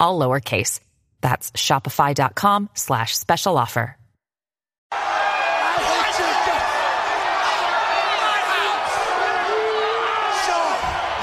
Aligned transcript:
all 0.00 0.18
lowercase. 0.18 0.80
That's 1.20 1.50
shopify.com 1.52 2.70
slash 2.74 3.16
special 3.16 3.56
offer. 3.58 3.96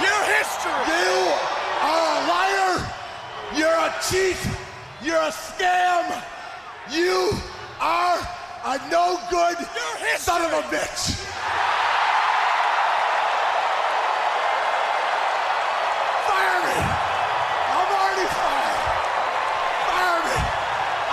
You're 0.01 0.25
history. 0.35 0.71
You 0.89 1.13
are 1.89 2.05
a 2.17 2.27
liar. 2.33 2.73
You're 3.55 3.79
a 3.87 3.93
cheat. 4.09 4.37
You're 5.03 5.21
a 5.21 5.31
scam. 5.31 6.05
You 6.91 7.31
are 7.79 8.17
a 8.65 8.77
no 8.89 9.19
good 9.29 9.57
son 10.17 10.41
of 10.41 10.51
a 10.53 10.61
bitch. 10.73 11.03
Fire 16.27 16.59
me. 16.67 16.77
I'm 17.77 17.89
already 17.99 18.27
fired. 18.39 18.79
Fire 19.89 20.19
me. 20.27 20.37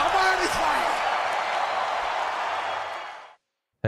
I'm 0.01 0.13
already 0.21 0.49
fired. 0.59 0.95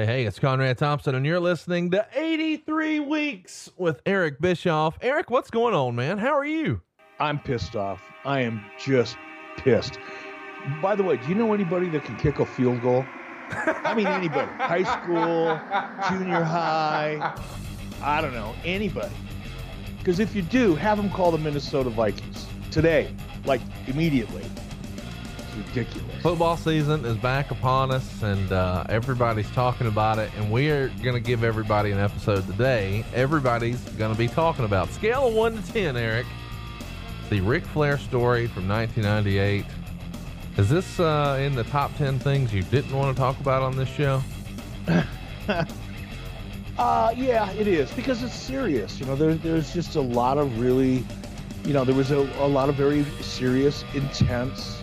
Hey, 0.01 0.07
hey, 0.07 0.25
it's 0.25 0.39
Conrad 0.39 0.79
Thompson, 0.79 1.15
and 1.15 1.27
you're 1.27 1.39
listening 1.39 1.91
to 1.91 2.07
83 2.15 3.01
Weeks 3.01 3.71
with 3.77 4.01
Eric 4.07 4.41
Bischoff. 4.41 4.97
Eric, 5.03 5.29
what's 5.29 5.51
going 5.51 5.75
on, 5.75 5.95
man? 5.95 6.17
How 6.17 6.33
are 6.33 6.45
you? 6.47 6.81
I'm 7.19 7.39
pissed 7.39 7.77
off. 7.77 8.01
I 8.25 8.41
am 8.41 8.65
just 8.83 9.19
pissed. 9.59 9.99
By 10.81 10.95
the 10.95 11.03
way, 11.03 11.19
do 11.19 11.29
you 11.29 11.35
know 11.35 11.53
anybody 11.53 11.91
that 11.91 12.05
can 12.05 12.17
kick 12.17 12.39
a 12.39 12.47
field 12.47 12.81
goal? 12.81 13.05
I 13.51 13.93
mean, 13.95 14.07
anybody. 14.07 14.51
High 14.53 14.85
school, 14.85 15.61
junior 16.09 16.45
high, 16.45 17.39
I 18.03 18.23
don't 18.23 18.33
know, 18.33 18.55
anybody. 18.65 19.15
Because 19.99 20.19
if 20.19 20.35
you 20.35 20.41
do, 20.41 20.77
have 20.77 20.97
them 20.97 21.11
call 21.11 21.31
the 21.31 21.37
Minnesota 21.37 21.91
Vikings 21.91 22.47
today, 22.71 23.15
like 23.45 23.61
immediately. 23.87 24.47
It's 25.37 25.69
ridiculous. 25.69 26.10
Football 26.23 26.59
season 26.59 27.07
is 27.07 27.17
back 27.17 27.51
upon 27.51 27.91
us, 27.91 28.23
and 28.23 28.53
uh, 28.53 28.85
everybody's 28.91 29.51
talking 29.53 29.87
about 29.87 30.19
it. 30.19 30.31
And 30.37 30.53
we 30.53 30.71
are 30.71 30.89
going 31.03 31.15
to 31.15 31.21
give 31.21 31.43
everybody 31.43 31.93
an 31.93 31.99
episode 31.99 32.47
today. 32.47 33.07
Everybody's 33.15 33.81
going 33.97 34.13
to 34.13 34.19
be 34.19 34.29
talking 34.29 34.67
about 34.67 34.91
scale 34.91 35.29
of 35.29 35.35
one 35.35 35.63
to 35.63 35.73
ten. 35.73 35.97
Eric, 35.97 36.27
the 37.31 37.41
Ric 37.41 37.65
Flair 37.65 37.97
story 37.97 38.49
from 38.49 38.69
1998. 38.69 39.65
Is 40.59 40.69
this 40.69 41.01
uh, 41.01 41.39
in 41.41 41.55
the 41.55 41.65
top 41.65 41.97
ten 41.97 42.19
things 42.19 42.53
you 42.53 42.65
didn't 42.65 42.93
want 42.93 43.17
to 43.17 43.19
talk 43.19 43.41
about 43.41 43.63
on 43.63 43.77
this 43.77 43.89
show? 43.89 44.23
Uh, 46.79 47.13
yeah, 47.15 47.51
it 47.53 47.67
is 47.67 47.91
because 47.93 48.23
it's 48.23 48.35
serious. 48.35 48.99
You 48.99 49.05
know, 49.05 49.15
there, 49.15 49.35
there's 49.35 49.75
just 49.75 49.97
a 49.97 50.01
lot 50.01 50.39
of 50.39 50.59
really, 50.59 51.05
you 51.63 51.75
know, 51.75 51.85
there 51.85 51.95
was 51.95 52.11
a, 52.11 52.21
a 52.39 52.49
lot 52.49 52.71
of 52.71 52.75
very 52.75 53.05
serious, 53.21 53.85
intense 53.93 54.81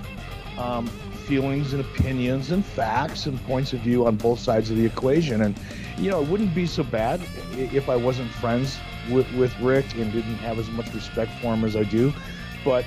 um, 0.59 0.87
feelings 1.27 1.73
and 1.73 1.81
opinions 1.81 2.51
and 2.51 2.65
facts 2.65 3.25
and 3.25 3.43
points 3.45 3.73
of 3.73 3.81
view 3.81 4.07
on 4.07 4.15
both 4.15 4.39
sides 4.39 4.71
of 4.71 4.77
the 4.77 4.85
equation. 4.85 5.41
And, 5.41 5.59
you 5.97 6.09
know, 6.09 6.21
it 6.21 6.27
wouldn't 6.29 6.55
be 6.55 6.65
so 6.65 6.83
bad 6.83 7.21
if 7.53 7.89
I 7.89 7.95
wasn't 7.95 8.31
friends 8.31 8.77
with, 9.11 9.31
with 9.33 9.57
Rick 9.59 9.93
and 9.95 10.11
didn't 10.11 10.37
have 10.37 10.57
as 10.57 10.69
much 10.69 10.93
respect 10.93 11.31
for 11.41 11.53
him 11.53 11.65
as 11.65 11.75
I 11.75 11.83
do. 11.83 12.13
But, 12.63 12.85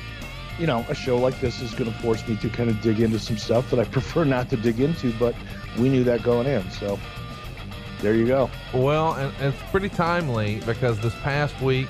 you 0.58 0.66
know, 0.66 0.84
a 0.88 0.94
show 0.94 1.18
like 1.18 1.38
this 1.40 1.60
is 1.60 1.74
going 1.74 1.92
to 1.92 1.98
force 1.98 2.26
me 2.26 2.36
to 2.36 2.48
kind 2.48 2.70
of 2.70 2.80
dig 2.80 3.00
into 3.00 3.18
some 3.18 3.36
stuff 3.36 3.68
that 3.70 3.78
I 3.78 3.84
prefer 3.96 4.24
not 4.24 4.48
to 4.50 4.56
dig 4.56 4.80
into, 4.80 5.12
but 5.18 5.34
we 5.78 5.88
knew 5.88 6.04
that 6.04 6.22
going 6.22 6.46
in. 6.46 6.68
So 6.70 6.98
there 8.00 8.14
you 8.14 8.26
go. 8.26 8.50
Well, 8.72 9.14
and, 9.14 9.34
and 9.40 9.54
it's 9.54 9.70
pretty 9.70 9.90
timely 9.90 10.60
because 10.64 10.98
this 11.00 11.14
past 11.16 11.60
week 11.60 11.88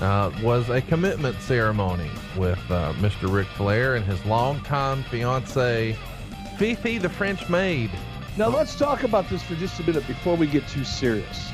uh, 0.00 0.32
was 0.42 0.68
a 0.70 0.80
commitment 0.80 1.40
ceremony 1.40 2.10
with 2.36 2.58
uh, 2.70 2.92
Mr. 2.94 3.30
Ric 3.32 3.46
Flair 3.48 3.96
and 3.96 4.04
his 4.04 4.24
longtime 4.24 5.02
fiance, 5.04 5.96
Fifi 6.56 6.98
the 6.98 7.08
French 7.08 7.48
maid. 7.48 7.90
Now 8.36 8.48
let's 8.48 8.74
talk 8.74 9.02
about 9.02 9.28
this 9.28 9.42
for 9.42 9.54
just 9.56 9.78
a 9.80 9.82
minute 9.82 10.06
before 10.06 10.36
we 10.36 10.46
get 10.46 10.66
too 10.68 10.84
serious. 10.84 11.50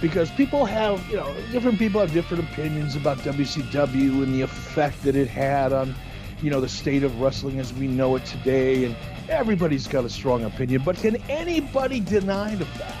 Because 0.00 0.30
people 0.30 0.64
have, 0.64 1.06
you 1.10 1.16
know, 1.16 1.32
different 1.52 1.78
people 1.78 2.00
have 2.00 2.12
different 2.12 2.44
opinions 2.44 2.96
about 2.96 3.18
WCW 3.18 4.22
and 4.22 4.34
the 4.34 4.40
effect 4.40 5.02
that 5.02 5.14
it 5.14 5.28
had 5.28 5.72
on, 5.72 5.94
you 6.42 6.50
know, 6.50 6.60
the 6.60 6.68
state 6.68 7.04
of 7.04 7.20
wrestling 7.20 7.60
as 7.60 7.72
we 7.74 7.86
know 7.86 8.16
it 8.16 8.24
today. 8.24 8.86
And 8.86 8.96
everybody's 9.28 9.86
got 9.86 10.06
a 10.06 10.08
strong 10.08 10.44
opinion. 10.44 10.82
But 10.84 10.96
can 10.96 11.16
anybody 11.28 12.00
deny 12.00 12.54
the 12.54 12.64
fact 12.64 12.96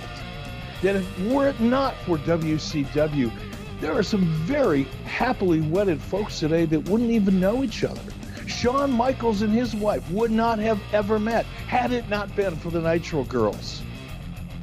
that 0.82 0.96
if 0.96 1.20
were 1.24 1.48
it 1.48 1.58
not 1.58 1.96
for 2.04 2.18
WCW, 2.18 3.32
there 3.80 3.96
are 3.96 4.02
some 4.02 4.26
very 4.44 4.84
happily 5.04 5.60
wedded 5.62 6.00
folks 6.00 6.38
today 6.38 6.66
that 6.66 6.88
wouldn't 6.88 7.10
even 7.10 7.40
know 7.40 7.64
each 7.64 7.82
other. 7.82 8.00
Shawn 8.46 8.92
Michaels 8.92 9.42
and 9.42 9.52
his 9.52 9.74
wife 9.74 10.08
would 10.10 10.30
not 10.30 10.58
have 10.58 10.80
ever 10.92 11.18
met 11.18 11.46
had 11.66 11.92
it 11.92 12.08
not 12.08 12.34
been 12.36 12.56
for 12.56 12.70
the 12.70 12.80
Nitro 12.80 13.24
Girls. 13.24 13.82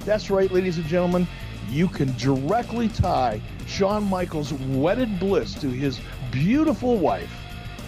That's 0.05 0.29
right, 0.29 0.51
ladies 0.51 0.78
and 0.78 0.85
gentlemen. 0.85 1.28
You 1.69 1.88
can 1.88 2.16
directly 2.17 2.89
tie 2.89 3.41
Shawn 3.66 4.03
Michaels' 4.03 4.53
wedded 4.53 5.19
bliss 5.19 5.53
to 5.55 5.67
his 5.67 5.99
beautiful 6.31 6.97
wife 6.97 7.31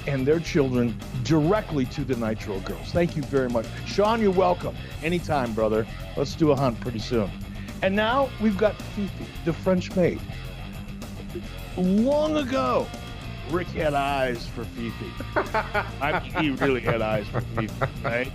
and 0.08 0.26
their 0.26 0.40
children 0.40 0.98
directly 1.24 1.86
to 1.86 2.04
the 2.04 2.16
Nitro 2.16 2.60
Girls. 2.62 2.92
Thank 2.92 3.16
you 3.16 3.22
very 3.24 3.50
much. 3.50 3.68
Shawn, 3.86 4.20
you're 4.20 4.32
welcome. 4.32 4.76
Anytime, 5.04 5.54
brother. 5.54 5.86
Let's 6.18 6.34
do 6.34 6.52
a 6.52 6.56
hunt 6.56 6.80
pretty 6.80 7.00
soon. 7.00 7.30
And 7.82 7.96
now 7.96 8.30
we've 8.42 8.58
got 8.58 8.82
Fifi, 8.82 9.26
the 9.46 9.54
French 9.54 9.96
maid. 9.96 10.20
Long 11.78 12.38
ago, 12.38 12.88
Rick 13.50 13.68
had 13.68 13.94
eyes 13.94 14.46
for 14.48 14.64
Fifi. 14.64 15.12
I 16.02 16.20
mean, 16.20 16.32
he 16.44 16.64
really 16.64 16.82
had 16.82 17.02
eyes 17.02 17.28
for 17.28 17.42
Fifi, 17.42 17.86
right? 18.04 18.32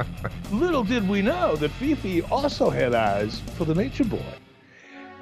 Little 0.51 0.83
did 0.83 1.09
we 1.09 1.23
know 1.23 1.57
that 1.57 1.71
Fifi 1.73 2.23
also 2.23 2.69
had 2.69 2.95
eyes 2.95 3.41
for 3.57 3.65
the 3.65 3.75
Nature 3.75 4.05
Boy. 4.05 4.25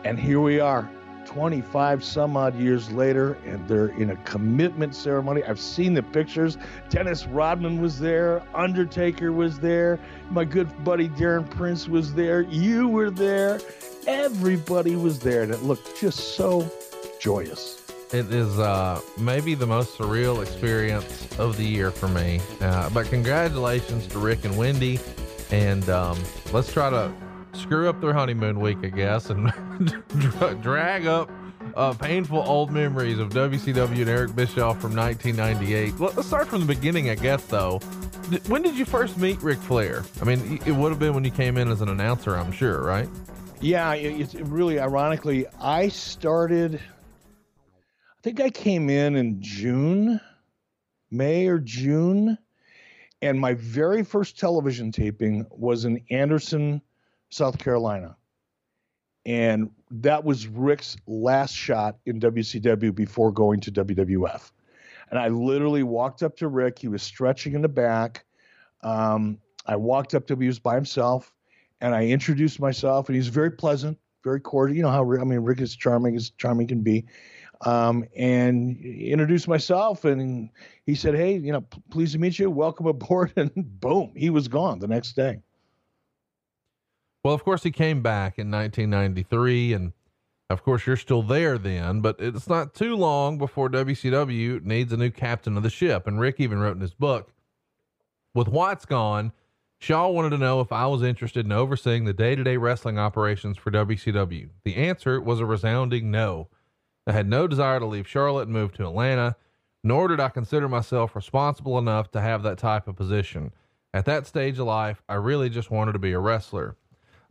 And 0.04 0.18
here 0.18 0.40
we 0.40 0.60
are, 0.60 0.90
25 1.26 2.02
some 2.02 2.36
odd 2.36 2.58
years 2.58 2.90
later, 2.90 3.34
and 3.44 3.66
they're 3.68 3.88
in 3.88 4.10
a 4.10 4.16
commitment 4.24 4.94
ceremony. 4.94 5.44
I've 5.44 5.60
seen 5.60 5.94
the 5.94 6.02
pictures. 6.02 6.56
Dennis 6.88 7.26
Rodman 7.26 7.80
was 7.80 7.98
there, 7.98 8.42
Undertaker 8.54 9.30
was 9.30 9.58
there, 9.58 10.00
my 10.30 10.44
good 10.44 10.84
buddy 10.84 11.08
Darren 11.10 11.48
Prince 11.48 11.88
was 11.88 12.14
there, 12.14 12.42
you 12.42 12.88
were 12.88 13.10
there, 13.10 13.60
everybody 14.06 14.96
was 14.96 15.20
there, 15.20 15.42
and 15.42 15.52
it 15.52 15.62
looked 15.62 16.00
just 16.00 16.34
so 16.34 16.70
joyous. 17.22 17.80
It 18.12 18.30
is 18.32 18.58
uh, 18.58 19.00
maybe 19.16 19.54
the 19.54 19.66
most 19.66 19.96
surreal 19.96 20.42
experience 20.42 21.28
of 21.38 21.56
the 21.56 21.64
year 21.64 21.92
for 21.92 22.08
me. 22.08 22.40
Uh, 22.60 22.90
but 22.90 23.06
congratulations 23.06 24.08
to 24.08 24.18
Rick 24.18 24.44
and 24.44 24.58
Wendy. 24.58 24.98
And 25.52 25.88
um, 25.88 26.20
let's 26.52 26.72
try 26.72 26.90
to 26.90 27.12
screw 27.52 27.88
up 27.88 28.00
their 28.00 28.12
honeymoon 28.12 28.58
week, 28.58 28.78
I 28.82 28.88
guess, 28.88 29.30
and 29.30 29.52
drag 30.62 31.06
up 31.06 31.30
uh, 31.76 31.94
painful 31.94 32.42
old 32.42 32.72
memories 32.72 33.20
of 33.20 33.30
WCW 33.30 34.00
and 34.00 34.08
Eric 34.08 34.34
Bischoff 34.34 34.80
from 34.80 34.96
1998. 34.96 36.00
Let's 36.00 36.26
start 36.26 36.48
from 36.48 36.60
the 36.60 36.66
beginning, 36.66 37.08
I 37.08 37.14
guess, 37.14 37.44
though. 37.44 37.78
When 38.48 38.62
did 38.62 38.76
you 38.76 38.84
first 38.84 39.16
meet 39.16 39.40
Ric 39.42 39.58
Flair? 39.58 40.04
I 40.20 40.24
mean, 40.24 40.60
it 40.66 40.72
would 40.72 40.90
have 40.90 40.98
been 40.98 41.14
when 41.14 41.24
you 41.24 41.30
came 41.30 41.56
in 41.56 41.68
as 41.68 41.82
an 41.82 41.88
announcer, 41.88 42.36
I'm 42.36 42.50
sure, 42.50 42.82
right? 42.82 43.08
Yeah, 43.60 43.94
it's 43.94 44.34
really 44.34 44.80
ironically, 44.80 45.46
I 45.60 45.88
started 45.88 46.80
I 46.80 47.01
think 48.22 48.40
I 48.40 48.50
came 48.50 48.88
in 48.88 49.16
in 49.16 49.40
June, 49.40 50.20
May 51.10 51.48
or 51.48 51.58
June, 51.58 52.38
and 53.20 53.38
my 53.38 53.54
very 53.54 54.02
first 54.02 54.38
television 54.38 54.92
taping 54.92 55.46
was 55.50 55.84
in 55.84 56.02
Anderson, 56.10 56.82
South 57.30 57.58
Carolina. 57.58 58.16
And 59.24 59.70
that 59.90 60.24
was 60.24 60.46
Rick's 60.46 60.96
last 61.06 61.54
shot 61.54 61.96
in 62.06 62.18
WCW 62.20 62.94
before 62.94 63.30
going 63.30 63.60
to 63.60 63.72
WWF. 63.72 64.50
And 65.10 65.18
I 65.18 65.28
literally 65.28 65.82
walked 65.82 66.22
up 66.22 66.36
to 66.38 66.48
Rick. 66.48 66.78
He 66.78 66.88
was 66.88 67.02
stretching 67.02 67.54
in 67.54 67.62
the 67.62 67.68
back. 67.68 68.24
Um, 68.82 69.38
I 69.66 69.76
walked 69.76 70.14
up 70.14 70.26
to 70.26 70.32
him. 70.32 70.40
He 70.40 70.46
was 70.48 70.58
by 70.58 70.74
himself. 70.74 71.32
And 71.80 71.94
I 71.94 72.06
introduced 72.06 72.58
myself. 72.58 73.08
And 73.08 73.14
he's 73.14 73.28
very 73.28 73.50
pleasant, 73.50 73.98
very 74.24 74.40
cordial. 74.40 74.76
You 74.76 74.82
know 74.82 74.90
how, 74.90 75.02
I 75.20 75.24
mean, 75.24 75.40
Rick 75.40 75.60
is 75.60 75.76
charming 75.76 76.16
as 76.16 76.30
charming 76.30 76.66
can 76.66 76.80
be 76.80 77.04
um, 77.62 78.04
and 78.16 78.78
introduced 78.84 79.48
myself. 79.48 80.04
And 80.04 80.50
he 80.84 80.94
said, 80.94 81.14
Hey, 81.14 81.36
you 81.36 81.52
know, 81.52 81.62
p- 81.62 81.82
pleased 81.90 82.12
to 82.12 82.18
meet 82.18 82.38
you. 82.38 82.50
Welcome 82.50 82.86
aboard. 82.86 83.32
And 83.36 83.52
boom, 83.80 84.12
he 84.16 84.30
was 84.30 84.48
gone 84.48 84.78
the 84.78 84.88
next 84.88 85.14
day. 85.14 85.38
Well, 87.24 87.34
of 87.34 87.44
course, 87.44 87.62
he 87.62 87.70
came 87.70 88.02
back 88.02 88.38
in 88.38 88.50
1993. 88.50 89.72
And 89.74 89.92
of 90.50 90.62
course, 90.62 90.86
you're 90.86 90.96
still 90.96 91.22
there 91.22 91.56
then, 91.56 92.00
but 92.00 92.16
it's 92.18 92.48
not 92.48 92.74
too 92.74 92.96
long 92.96 93.38
before 93.38 93.70
WCW 93.70 94.62
needs 94.64 94.92
a 94.92 94.96
new 94.96 95.10
captain 95.10 95.56
of 95.56 95.62
the 95.62 95.70
ship. 95.70 96.06
And 96.06 96.20
Rick 96.20 96.40
even 96.40 96.58
wrote 96.58 96.76
in 96.76 96.82
his 96.82 96.94
book 96.94 97.32
with 98.34 98.48
Watts 98.48 98.84
gone, 98.84 99.32
Shaw 99.78 100.08
wanted 100.08 100.30
to 100.30 100.38
know 100.38 100.60
if 100.60 100.70
I 100.70 100.86
was 100.86 101.02
interested 101.02 101.44
in 101.44 101.52
overseeing 101.52 102.04
the 102.04 102.12
day 102.12 102.36
to 102.36 102.44
day 102.44 102.56
wrestling 102.56 102.98
operations 102.98 103.56
for 103.58 103.70
WCW. 103.70 104.50
The 104.64 104.76
answer 104.76 105.20
was 105.20 105.40
a 105.40 105.46
resounding 105.46 106.10
no. 106.10 106.48
I 107.06 107.12
had 107.12 107.28
no 107.28 107.46
desire 107.46 107.80
to 107.80 107.86
leave 107.86 108.06
Charlotte 108.06 108.44
and 108.44 108.52
move 108.52 108.72
to 108.74 108.86
Atlanta, 108.86 109.36
nor 109.82 110.08
did 110.08 110.20
I 110.20 110.28
consider 110.28 110.68
myself 110.68 111.16
responsible 111.16 111.78
enough 111.78 112.10
to 112.12 112.20
have 112.20 112.42
that 112.44 112.58
type 112.58 112.86
of 112.86 112.96
position. 112.96 113.52
At 113.92 114.04
that 114.04 114.26
stage 114.26 114.58
of 114.58 114.66
life, 114.66 115.02
I 115.08 115.14
really 115.14 115.50
just 115.50 115.70
wanted 115.70 115.92
to 115.92 115.98
be 115.98 116.12
a 116.12 116.18
wrestler. 116.18 116.76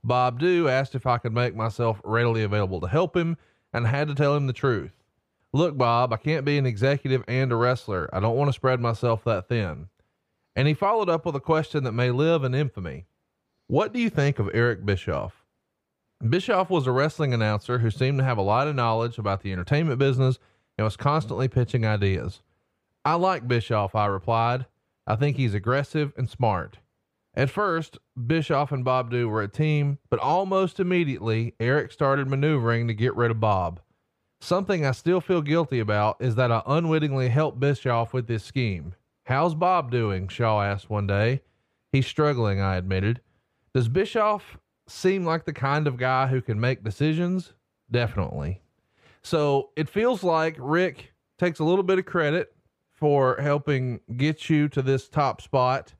Bob 0.04 0.40
Dhue 0.40 0.70
asked 0.70 0.96
if 0.96 1.06
I 1.06 1.18
could 1.18 1.34
make 1.34 1.56
myself 1.56 2.02
readily 2.04 2.44
available 2.44 2.82
to 2.82 2.88
help 2.88 3.16
him, 3.16 3.38
and 3.72 3.88
I 3.88 3.90
had 3.92 4.08
to 4.10 4.16
tell 4.16 4.36
him 4.36 4.48
the 4.48 4.54
truth. 4.54 4.92
Look, 5.54 5.78
Bob, 5.78 6.14
I 6.14 6.18
can't 6.18 6.46
be 6.46 6.58
an 6.58 6.66
executive 6.66 7.24
and 7.28 7.52
a 7.52 7.56
wrestler. 7.56 8.10
I 8.14 8.20
don't 8.20 8.38
want 8.38 8.50
to 8.50 8.54
spread 8.54 8.80
myself 8.80 9.24
that 9.26 9.48
thin. 9.48 9.88
And 10.56 10.68
he 10.68 10.74
followed 10.74 11.10
up 11.10 11.26
with 11.26 11.36
a 11.36 11.42
question 11.42 11.84
that 11.84 11.92
may 11.94 12.12
live 12.12 12.44
in 12.44 12.54
infamy. 12.54 13.06
What 13.68 13.94
do 13.94 14.00
you 14.00 14.10
think 14.10 14.40
of 14.40 14.50
Eric 14.54 14.86
Bischoff? 14.86 15.41
Bischoff 16.30 16.70
was 16.70 16.86
a 16.86 16.92
wrestling 16.92 17.34
announcer 17.34 17.80
who 17.80 17.90
seemed 17.90 18.20
to 18.20 18.24
have 18.24 18.38
a 18.38 18.44
lot 18.44 18.68
of 18.68 18.76
knowledge 18.76 19.18
about 19.18 19.42
the 19.42 19.52
entertainment 19.52 19.98
business 19.98 20.38
and 20.78 20.86
was 20.86 20.96
constantly 20.96 21.48
pitching 21.48 21.86
ideas. 21.86 22.42
I 23.04 23.16
like 23.16 23.48
Bischoff, 23.48 23.96
I 23.96 24.06
replied. 24.06 24.68
I 25.08 25.16
think 25.16 25.38
he's 25.38 25.56
aggressive 25.56 26.14
and 26.16 26.30
smart. 26.30 26.78
At 27.34 27.50
first, 27.50 27.98
Bischoff 28.28 28.72
and 28.72 28.86
Bob 28.86 29.12
Dhue 29.12 29.30
were 29.30 29.42
a 29.42 29.48
team, 29.48 29.98
but 30.10 30.20
almost 30.20 30.80
immediately, 30.80 31.56
Eric 31.60 31.92
started 31.92 32.28
maneuvering 32.28 32.88
to 32.88 32.94
get 32.94 33.16
rid 33.16 33.32
of 33.32 33.40
Bob. 33.40 33.80
Something 34.42 34.86
I 34.86 34.92
still 34.92 35.22
feel 35.22 35.42
guilty 35.42 35.80
about 35.80 36.18
is 36.20 36.36
that 36.36 36.52
I 36.52 36.62
unwittingly 36.66 37.30
helped 37.30 37.60
Bischoff 37.60 38.14
with 38.14 38.28
this 38.28 38.44
scheme. 38.44 38.96
How's 39.26 39.56
Bob 39.56 39.92
doing? 39.92 40.28
Shaw 40.28 40.62
asked 40.62 40.90
one 40.90 41.08
day. 41.08 41.42
He's 41.92 42.08
struggling, 42.08 42.60
I 42.60 42.76
admitted. 42.76 43.22
Does 43.74 43.88
Bischoff 43.88 44.58
seem 44.92 45.26
like 45.26 45.46
the 45.46 45.54
kind 45.54 45.88
of 45.88 45.98
guy 45.98 46.28
who 46.28 46.42
can 46.42 46.60
make 46.60 46.84
decisions? 46.84 47.54
Definitely. 47.90 48.62
So 49.24 49.70
it 49.76 49.90
feels 49.90 50.24
like 50.24 50.56
Rick 50.60 51.14
takes 51.38 51.60
a 51.60 51.64
little 51.64 51.84
bit 51.84 52.00
of 52.00 52.06
credit 52.06 52.56
for 52.92 53.38
helping 53.42 54.00
get 54.16 54.50
you 54.50 54.70
to 54.70 54.82
this 54.82 55.08
top 55.08 55.42
spot, 55.42 55.96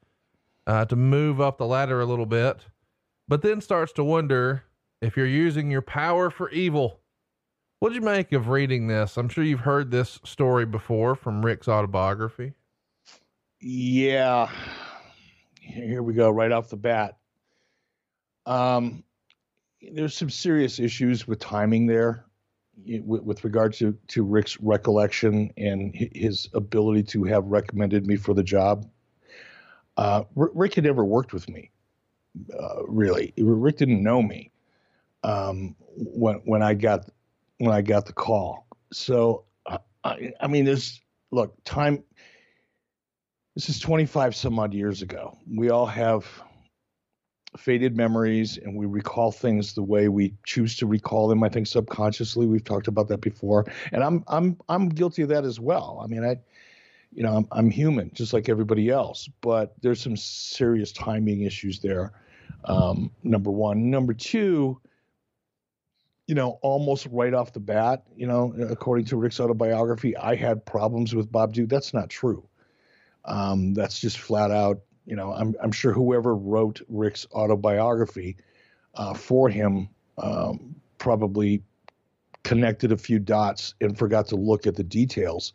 uh, 0.68 0.86
to 0.86 0.96
move 0.96 1.42
up 1.42 1.58
the 1.58 1.66
ladder 1.66 2.00
a 2.00 2.06
little 2.06 2.26
bit, 2.26 2.60
but 3.28 3.42
then 3.42 3.60
starts 3.62 3.92
to 3.94 4.04
wonder 4.04 4.64
if 5.02 5.18
you're 5.18 5.26
using 5.26 5.72
your 5.72 5.82
power 5.82 6.30
for 6.30 6.50
evil. 6.52 7.00
What'd 7.80 7.96
you 7.96 8.02
make 8.02 8.32
of 8.34 8.50
reading 8.50 8.86
this? 8.88 9.18
I'm 9.18 9.30
sure 9.30 9.44
you've 9.44 9.62
heard 9.62 9.90
this 9.90 10.20
story 10.24 10.66
before 10.68 11.16
from 11.16 11.44
Rick's 11.44 11.68
autobiography. 11.68 12.54
Yeah. 13.60 14.50
Here 15.60 16.04
we 16.04 16.14
go, 16.14 16.30
right 16.30 16.52
off 16.52 16.70
the 16.70 16.78
bat. 16.78 17.18
Um, 18.46 19.04
there's 19.82 20.16
some 20.16 20.30
serious 20.30 20.80
issues 20.80 21.28
with 21.28 21.40
timing 21.40 21.88
there 21.88 22.26
with, 22.86 23.24
with 23.24 23.44
regard 23.44 23.74
to, 23.74 23.98
to 24.10 24.24
Rick's 24.24 24.60
recollection 24.60 25.52
and 25.58 25.94
his 26.14 26.50
ability 26.54 27.04
to 27.04 27.24
have 27.26 27.46
recommended 27.46 28.06
me 28.08 28.16
for 28.16 28.34
the 28.34 28.44
job. 28.44 28.90
Uh, 29.98 30.24
Rick 30.36 30.76
had 30.76 30.86
never 30.86 31.04
worked 31.04 31.34
with 31.34 31.50
me, 31.50 31.70
uh, 32.58 32.84
really. 32.88 33.34
Rick 33.38 33.78
didn't 33.78 34.02
know 34.02 34.22
me 34.22 34.52
um, 35.24 35.76
when 35.96 36.36
when 36.46 36.64
I 36.64 36.74
got 36.74 37.10
when 37.58 37.72
I 37.72 37.82
got 37.82 38.06
the 38.06 38.14
call. 38.14 38.66
So 38.94 39.44
I, 40.04 40.34
I 40.40 40.48
mean, 40.48 40.66
there's 40.66 41.02
look 41.32 41.56
time. 41.64 42.04
This 43.56 43.70
is 43.70 43.80
25 43.80 44.36
some 44.36 44.58
odd 44.60 44.74
years 44.74 45.02
ago. 45.02 45.38
We 45.46 45.70
all 45.70 45.86
have 45.86 46.26
faded 47.58 47.98
memories 47.98 48.58
and 48.58 48.76
we 48.76 48.86
recall 48.86 49.32
things 49.32 49.74
the 49.74 49.84
way 49.84 50.08
we 50.08 50.34
choose 50.46 50.78
to 50.78 50.86
recall 50.86 51.28
them 51.28 51.44
i 51.44 51.50
think 51.50 51.68
subconsciously. 51.68 52.46
We've 52.46 52.64
talked 52.64 52.88
about 52.88 53.08
that 53.10 53.22
before 53.22 53.66
and 53.92 54.04
i'm 54.04 54.24
i'm 54.28 54.58
i'm 54.70 54.90
guilty 54.90 55.22
of 55.24 55.30
that 55.30 55.44
as 55.44 55.60
well. 55.60 56.02
I 56.04 56.08
mean 56.08 56.24
i 56.24 56.38
you 57.12 57.24
know 57.24 57.36
i'm, 57.36 57.48
I'm 57.52 57.70
human 57.70 58.12
just 58.14 58.32
like 58.32 58.48
everybody 58.48 58.90
else 58.90 59.30
but 59.42 59.74
there's 59.82 60.02
some 60.02 60.16
serious 60.16 60.92
timing 60.92 61.42
issues 61.42 61.80
there 61.80 62.14
um, 62.66 63.12
number 63.24 63.50
one. 63.50 63.90
Number 63.90 64.14
two 64.14 64.80
you 66.28 66.36
know 66.36 66.60
almost 66.62 67.08
right 67.12 67.34
off 67.34 67.52
the 67.52 67.60
bat 67.60 68.04
you 68.16 68.28
know 68.28 68.54
according 68.70 69.04
to 69.04 69.18
rick's 69.18 69.40
autobiography 69.40 70.16
i 70.16 70.36
had 70.36 70.66
problems 70.66 71.14
with 71.14 71.30
bob 71.30 71.54
Dhue. 71.54 71.68
that's 71.68 71.94
not 71.94 72.10
true. 72.10 72.48
Um, 73.26 73.74
that's 73.74 74.00
just 74.00 74.18
flat 74.18 74.50
out 74.50 74.80
you 75.12 75.18
know, 75.18 75.34
I'm 75.34 75.54
I'm 75.62 75.74
sure 75.74 75.92
whoever 75.92 76.34
wrote 76.34 76.80
Rick's 76.88 77.28
autobiography 77.34 78.38
uh, 78.96 79.14
for 79.14 79.50
him 79.50 79.90
um, 80.18 80.74
probably 81.00 81.62
connected 82.44 82.94
a 82.94 82.98
few 82.98 83.20
dots 83.20 83.76
and 83.82 83.98
forgot 83.98 84.26
to 84.28 84.38
look 84.38 84.66
at 84.66 84.76
the 84.76 84.86
details. 84.86 85.52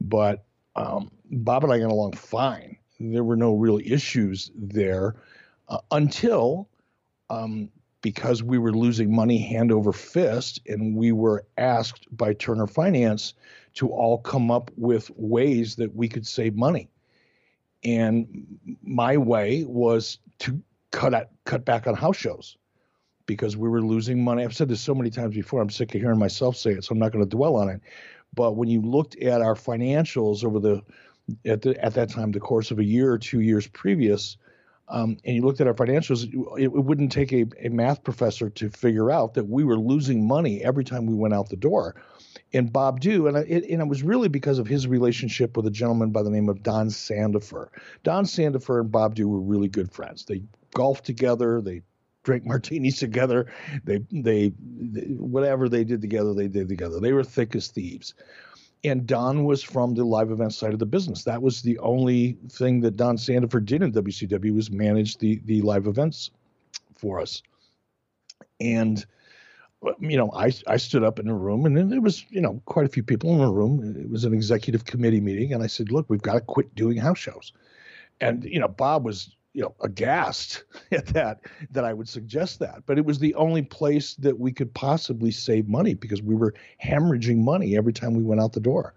But 0.00 0.44
um, 0.74 1.12
Bob 1.30 1.62
and 1.62 1.72
I 1.72 1.78
got 1.78 1.92
along 1.92 2.14
fine. 2.14 2.78
There 2.98 3.22
were 3.22 3.36
no 3.36 3.54
real 3.54 3.78
issues 3.84 4.50
there 4.56 5.14
uh, 5.68 5.78
until 5.92 6.68
um, 7.30 7.70
because 8.02 8.42
we 8.42 8.58
were 8.58 8.72
losing 8.72 9.14
money 9.14 9.38
hand 9.38 9.70
over 9.70 9.92
fist, 9.92 10.60
and 10.66 10.96
we 10.96 11.12
were 11.12 11.46
asked 11.58 12.08
by 12.10 12.32
Turner 12.32 12.66
Finance 12.66 13.34
to 13.74 13.88
all 13.88 14.18
come 14.18 14.50
up 14.50 14.72
with 14.76 15.12
ways 15.14 15.76
that 15.76 15.94
we 15.94 16.08
could 16.08 16.26
save 16.26 16.56
money 16.56 16.90
and 17.86 18.58
my 18.82 19.16
way 19.16 19.64
was 19.64 20.18
to 20.40 20.60
cut 20.90 21.14
out, 21.14 21.28
cut 21.44 21.64
back 21.64 21.86
on 21.86 21.94
house 21.94 22.16
shows 22.16 22.56
because 23.26 23.56
we 23.56 23.68
were 23.68 23.80
losing 23.80 24.22
money. 24.22 24.42
I've 24.42 24.56
said 24.56 24.68
this 24.68 24.80
so 24.80 24.94
many 24.94 25.08
times 25.08 25.36
before. 25.36 25.62
I'm 25.62 25.70
sick 25.70 25.94
of 25.94 26.00
hearing 26.00 26.18
myself 26.18 26.56
say 26.56 26.72
it, 26.72 26.84
so 26.84 26.92
I'm 26.92 26.98
not 26.98 27.12
going 27.12 27.24
to 27.24 27.30
dwell 27.30 27.54
on 27.54 27.68
it. 27.68 27.80
But 28.34 28.56
when 28.56 28.68
you 28.68 28.82
looked 28.82 29.16
at 29.18 29.40
our 29.40 29.54
financials 29.54 30.44
over 30.44 30.58
the 30.58 30.82
at 31.44 31.62
the 31.62 31.82
at 31.82 31.94
that 31.94 32.10
time, 32.10 32.32
the 32.32 32.40
course 32.40 32.72
of 32.72 32.80
a 32.80 32.84
year 32.84 33.12
or 33.12 33.18
two 33.18 33.40
years 33.40 33.68
previous, 33.68 34.36
um, 34.88 35.16
and 35.24 35.36
you 35.36 35.42
looked 35.42 35.60
at 35.60 35.68
our 35.68 35.74
financials, 35.74 36.24
it, 36.58 36.64
it 36.64 36.72
wouldn't 36.72 37.12
take 37.12 37.32
a, 37.32 37.46
a 37.60 37.68
math 37.68 38.02
professor 38.02 38.50
to 38.50 38.68
figure 38.68 39.12
out 39.12 39.34
that 39.34 39.44
we 39.48 39.62
were 39.62 39.78
losing 39.78 40.26
money 40.26 40.62
every 40.64 40.84
time 40.84 41.06
we 41.06 41.14
went 41.14 41.34
out 41.34 41.48
the 41.48 41.56
door 41.56 41.94
and 42.56 42.72
Bob 42.72 43.00
Dhue, 43.00 43.28
and 43.28 43.36
it, 43.36 43.68
and 43.70 43.82
it 43.82 43.88
was 43.88 44.02
really 44.02 44.28
because 44.28 44.58
of 44.58 44.66
his 44.66 44.86
relationship 44.86 45.56
with 45.56 45.66
a 45.66 45.70
gentleman 45.70 46.10
by 46.10 46.22
the 46.22 46.30
name 46.30 46.48
of 46.48 46.62
Don 46.62 46.88
Sandifer. 46.88 47.68
Don 48.02 48.24
Sandifer 48.24 48.80
and 48.80 48.90
Bob 48.90 49.14
Dhue 49.14 49.26
were 49.26 49.40
really 49.40 49.68
good 49.68 49.92
friends. 49.92 50.24
They 50.24 50.42
golfed 50.74 51.04
together. 51.04 51.60
They 51.60 51.82
drank 52.24 52.44
martinis 52.46 52.98
together. 52.98 53.46
They, 53.84 54.00
they, 54.10 54.52
they 54.60 55.06
whatever 55.18 55.68
they 55.68 55.84
did 55.84 56.00
together, 56.00 56.34
they 56.34 56.48
did 56.48 56.68
together. 56.68 57.00
They 57.00 57.12
were 57.12 57.24
thick 57.24 57.54
as 57.54 57.68
thieves. 57.68 58.14
and 58.84 59.06
Don 59.06 59.44
was 59.44 59.62
from 59.62 59.94
the 59.94 60.04
live 60.04 60.30
event 60.30 60.54
side 60.54 60.72
of 60.72 60.78
the 60.78 60.86
business. 60.86 61.24
That 61.24 61.42
was 61.42 61.62
the 61.62 61.78
only 61.78 62.38
thing 62.50 62.80
that 62.80 62.96
Don 62.96 63.16
Sandifer 63.16 63.64
did 63.64 63.82
in 63.82 63.92
WCW 63.92 64.54
was 64.54 64.70
manage 64.70 65.18
the 65.18 65.40
the 65.44 65.62
live 65.62 65.86
events 65.86 66.30
for 66.94 67.20
us. 67.20 67.42
And 68.60 69.04
you 70.00 70.16
know, 70.16 70.30
I 70.34 70.52
I 70.66 70.76
stood 70.76 71.04
up 71.04 71.18
in 71.18 71.28
a 71.28 71.34
room 71.34 71.64
and 71.64 71.90
there 71.90 72.00
was 72.00 72.24
you 72.30 72.40
know 72.40 72.60
quite 72.66 72.86
a 72.86 72.88
few 72.88 73.02
people 73.02 73.32
in 73.32 73.38
the 73.38 73.52
room. 73.52 73.96
It 73.98 74.10
was 74.10 74.24
an 74.24 74.32
executive 74.32 74.84
committee 74.84 75.20
meeting, 75.20 75.52
and 75.52 75.62
I 75.62 75.66
said, 75.66 75.90
"Look, 75.90 76.06
we've 76.08 76.22
got 76.22 76.34
to 76.34 76.40
quit 76.40 76.74
doing 76.74 76.96
house 76.98 77.18
shows." 77.18 77.52
And 78.20 78.44
you 78.44 78.58
know, 78.58 78.68
Bob 78.68 79.04
was 79.04 79.36
you 79.52 79.62
know 79.62 79.74
aghast 79.80 80.64
at 80.92 81.06
that 81.08 81.40
that 81.70 81.84
I 81.84 81.92
would 81.92 82.08
suggest 82.08 82.58
that, 82.60 82.82
but 82.86 82.98
it 82.98 83.04
was 83.04 83.18
the 83.18 83.34
only 83.34 83.62
place 83.62 84.14
that 84.16 84.38
we 84.38 84.52
could 84.52 84.72
possibly 84.74 85.30
save 85.30 85.68
money 85.68 85.94
because 85.94 86.22
we 86.22 86.34
were 86.34 86.54
hemorrhaging 86.82 87.38
money 87.38 87.76
every 87.76 87.92
time 87.92 88.14
we 88.14 88.22
went 88.22 88.40
out 88.40 88.52
the 88.52 88.60
door, 88.60 88.94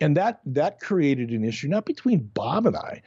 and 0.00 0.16
that 0.16 0.40
that 0.46 0.80
created 0.80 1.30
an 1.30 1.44
issue 1.44 1.68
not 1.68 1.84
between 1.84 2.30
Bob 2.34 2.66
and 2.66 2.76
I 2.76 3.02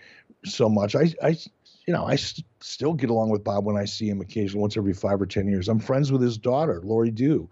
so 0.46 0.70
much. 0.70 0.96
I 0.96 1.14
I 1.22 1.38
you 1.88 1.94
know 1.94 2.06
I 2.06 2.16
st- 2.16 2.46
still 2.60 2.94
get 2.94 3.10
along 3.10 3.30
with 3.30 3.44
Bob 3.44 3.66
when 3.66 3.78
I 3.78 3.86
see 3.86 4.10
him 4.10 4.22
occasionally 4.22 4.62
once 4.62 4.78
every 4.78 4.94
five 4.94 5.22
or 5.22 5.26
ten 5.26 5.48
years. 5.48 5.70
I'm 5.70 5.80
friends 5.80 6.12
with 6.12 6.22
his 6.22 6.38
daughter 6.38 6.82
Lori 6.84 7.12
Dhue. 7.12 7.48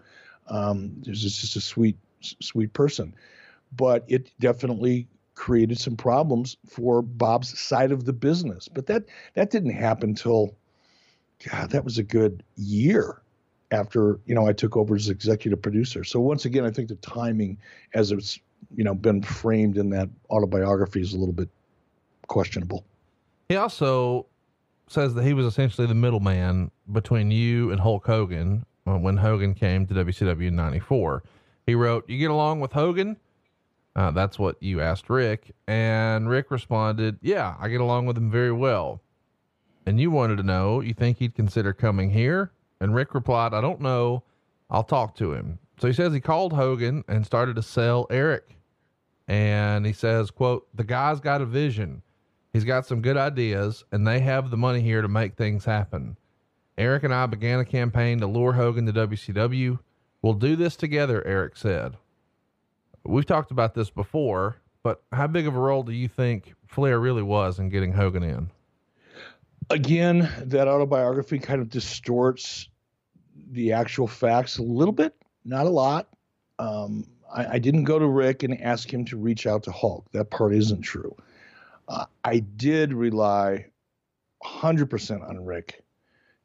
Um, 0.48 0.94
there's 1.02 1.22
just 1.22 1.56
a 1.56 1.62
sweet 1.62 1.98
sweet 2.22 2.74
person, 2.74 3.16
but 3.76 4.04
it 4.08 4.32
definitely 4.40 5.08
created 5.36 5.80
some 5.80 5.96
problems 5.96 6.58
for 6.68 7.02
Bob's 7.02 7.60
side 7.60 7.92
of 7.92 8.06
the 8.06 8.14
business. 8.14 8.68
But 8.68 8.88
that 8.88 9.06
that 9.34 9.50
didn't 9.50 9.74
happen 9.74 10.16
till 10.16 10.56
God, 11.50 11.72
that 11.72 11.84
was 11.84 11.98
a 11.98 12.04
good 12.04 12.44
year 12.56 13.22
after 13.72 14.20
you 14.26 14.36
know 14.36 14.48
I 14.48 14.54
took 14.54 14.78
over 14.78 14.96
as 14.96 15.10
executive 15.10 15.62
producer. 15.62 16.04
So 16.04 16.20
once 16.20 16.46
again, 16.46 16.66
I 16.66 16.72
think 16.72 16.90
the 16.90 16.96
timing, 16.96 17.58
as 17.94 18.12
it's 18.12 18.40
you 18.76 18.84
know 18.84 18.94
been 18.94 19.24
framed 19.24 19.78
in 19.78 19.90
that 19.92 20.10
autobiography, 20.30 21.02
is 21.02 21.14
a 21.14 21.18
little 21.18 21.34
bit 21.34 21.50
questionable. 22.28 22.86
He 23.52 23.58
also 23.58 24.28
says 24.88 25.14
that 25.14 25.26
he 25.26 25.34
was 25.34 25.46
essentially 25.46 25.86
the 25.86 25.94
middleman 25.94 26.72
between 26.90 27.32
you 27.32 27.70
and 27.70 27.82
Hulk 27.82 28.06
Hogan 28.06 28.66
uh, 28.88 28.98
when 28.98 29.18
Hogan 29.18 29.56
came 29.56 29.86
to 29.88 29.94
WCW 29.94 30.48
in 30.48 30.56
'94. 30.56 31.22
He 31.66 31.76
wrote, 31.76 32.10
"You 32.10 32.18
get 32.18 32.32
along 32.32 32.62
with 32.62 32.72
Hogan." 32.72 33.18
Uh, 33.94 34.12
that's 34.12 34.40
what 34.40 34.56
you 34.64 34.80
asked 34.80 35.10
Rick. 35.10 35.54
And 35.68 36.30
Rick 36.30 36.50
responded, 36.50 37.20
Yeah, 37.22 37.56
I 37.60 37.68
get 37.68 37.82
along 37.82 38.06
with 38.06 38.16
him 38.16 38.32
very 38.32 38.54
well. 38.54 39.02
And 39.86 40.00
you 40.00 40.12
wanted 40.12 40.38
to 40.38 40.44
know, 40.44 40.80
you 40.80 40.94
think 40.94 41.18
he'd 41.18 41.36
consider 41.36 41.74
coming 41.74 42.12
here? 42.12 42.54
And 42.80 42.96
Rick 42.96 43.14
replied, 43.14 43.54
I 43.54 43.60
don't 43.60 43.82
know. 43.82 44.24
I'll 44.70 44.86
talk 44.86 45.14
to 45.16 45.34
him. 45.34 45.60
So 45.78 45.88
he 45.88 45.94
says 45.94 46.14
he 46.14 46.22
called 46.22 46.54
Hogan 46.54 47.04
and 47.10 47.26
started 47.26 47.58
to 47.58 47.62
sell 47.62 48.08
Eric. 48.10 48.56
And 49.28 49.86
he 49.86 49.92
says, 49.92 50.32
quote, 50.32 50.70
the 50.74 50.86
guy's 50.86 51.20
got 51.20 51.42
a 51.42 51.46
vision. 51.46 52.02
He's 52.54 52.64
got 52.66 52.86
some 52.86 53.02
good 53.02 53.18
ideas 53.18 53.84
and 53.92 54.06
they 54.06 54.20
have 54.20 54.50
the 54.50 54.58
money 54.58 54.82
here 54.82 55.02
to 55.02 55.08
make 55.08 55.36
things 55.36 55.66
happen. 55.66 56.18
Eric 56.78 57.04
and 57.04 57.14
I 57.14 57.26
began 57.26 57.60
a 57.60 57.66
campaign 57.66 58.20
to 58.20 58.28
lure 58.28 58.54
Hogan 58.54 58.86
to 58.88 58.94
WCW. 58.94 59.80
We'll 60.22 60.34
do 60.34 60.56
this 60.56 60.76
together, 60.76 61.26
Eric 61.26 61.56
said. 61.56 61.98
We've 63.04 63.26
talked 63.26 63.52
about 63.52 63.74
this 63.74 63.90
before, 63.90 64.58
but 64.84 65.02
how 65.12 65.28
big 65.28 65.48
of 65.48 65.56
a 65.56 65.60
role 65.60 65.84
do 65.84 65.92
you 65.92 66.08
think 66.08 66.54
Flair 66.68 67.00
really 67.00 67.24
was 67.24 67.60
in 67.60 67.70
getting 67.70 67.94
Hogan 67.94 68.24
in? 68.24 68.52
Again, 69.70 70.30
that 70.40 70.68
autobiography 70.68 71.40
kind 71.40 71.62
of 71.62 71.70
distorts 71.70 72.68
the 73.52 73.74
actual 73.74 74.08
facts 74.08 74.58
a 74.58 74.64
little 74.64 74.92
bit, 74.92 75.16
not 75.46 75.66
a 75.66 75.70
lot. 75.70 76.10
Um, 76.60 77.08
I, 77.34 77.54
I, 77.54 77.60
didn't 77.60 77.86
go 77.86 77.98
to 77.98 78.06
Rick 78.06 78.44
and 78.44 78.62
ask 78.62 78.92
him 78.92 79.06
to 79.06 79.18
reach 79.18 79.48
out 79.48 79.64
to 79.64 79.72
Hulk. 79.72 80.06
That 80.12 80.30
part 80.30 80.54
isn't 80.54 80.82
true. 80.82 81.16
Uh, 81.88 82.06
I 82.24 82.40
did 82.40 82.94
rely 82.94 83.66
100% 84.44 85.28
on 85.28 85.46
Rick 85.46 85.84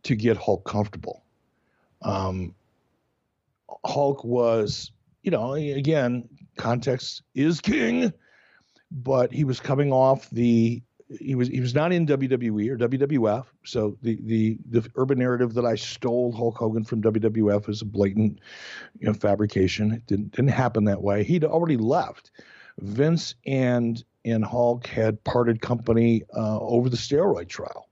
to 0.05 0.14
get 0.14 0.37
Hulk 0.37 0.64
comfortable. 0.64 1.23
Um, 2.02 2.55
Hulk 3.85 4.25
was, 4.25 4.93
you 5.23 5.31
know, 5.31 5.55
again, 5.55 6.28
context 6.57 7.23
is 7.35 7.61
king, 7.61 8.12
but 8.90 9.33
he 9.33 9.45
was 9.45 9.61
coming 9.61 9.93
off 9.93 10.28
the 10.31 10.83
he 11.21 11.37
was 11.37 11.49
he 11.49 11.61
was 11.61 11.75
not 11.75 11.93
in 11.93 12.07
WWE 12.07 12.69
or 12.69 12.76
WWF. 12.76 13.47
So 13.64 13.97
the 14.02 14.19
the 14.23 14.59
the 14.69 14.88
urban 14.97 15.19
narrative 15.19 15.55
that 15.55 15.64
I 15.64 15.76
stole 15.76 16.33
Hulk 16.33 16.57
Hogan 16.57 16.85
from 16.85 17.02
WWF 17.02 17.69
is 17.69 17.83
a 17.83 17.85
blatant 17.85 18.40
you 18.99 19.07
know 19.07 19.14
fabrication. 19.14 19.93
It 19.93 20.07
didn't 20.07 20.33
didn't 20.33 20.50
happen 20.50 20.85
that 20.85 21.02
way. 21.02 21.23
He'd 21.23 21.45
already 21.45 21.76
left. 21.76 22.33
Vince 22.81 23.37
and 23.47 24.05
and 24.26 24.45
Hulk 24.45 24.87
had 24.87 25.23
parted 25.25 25.62
company 25.62 26.25
uh, 26.37 26.59
over 26.59 26.90
the 26.90 26.97
steroid 26.97 27.49
trial, 27.49 27.88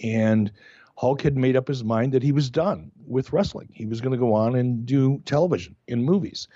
and 0.00 0.52
Hulk 0.96 1.22
had 1.22 1.36
made 1.36 1.56
up 1.56 1.66
his 1.66 1.82
mind 1.82 2.12
that 2.12 2.22
he 2.22 2.32
was 2.32 2.50
done 2.50 2.92
with 3.06 3.32
wrestling. 3.32 3.68
He 3.72 3.86
was 3.86 4.00
going 4.00 4.12
to 4.12 4.18
go 4.18 4.34
on 4.34 4.54
and 4.54 4.86
do 4.86 5.20
television 5.24 5.74
in 5.88 6.04
movies. 6.04 6.46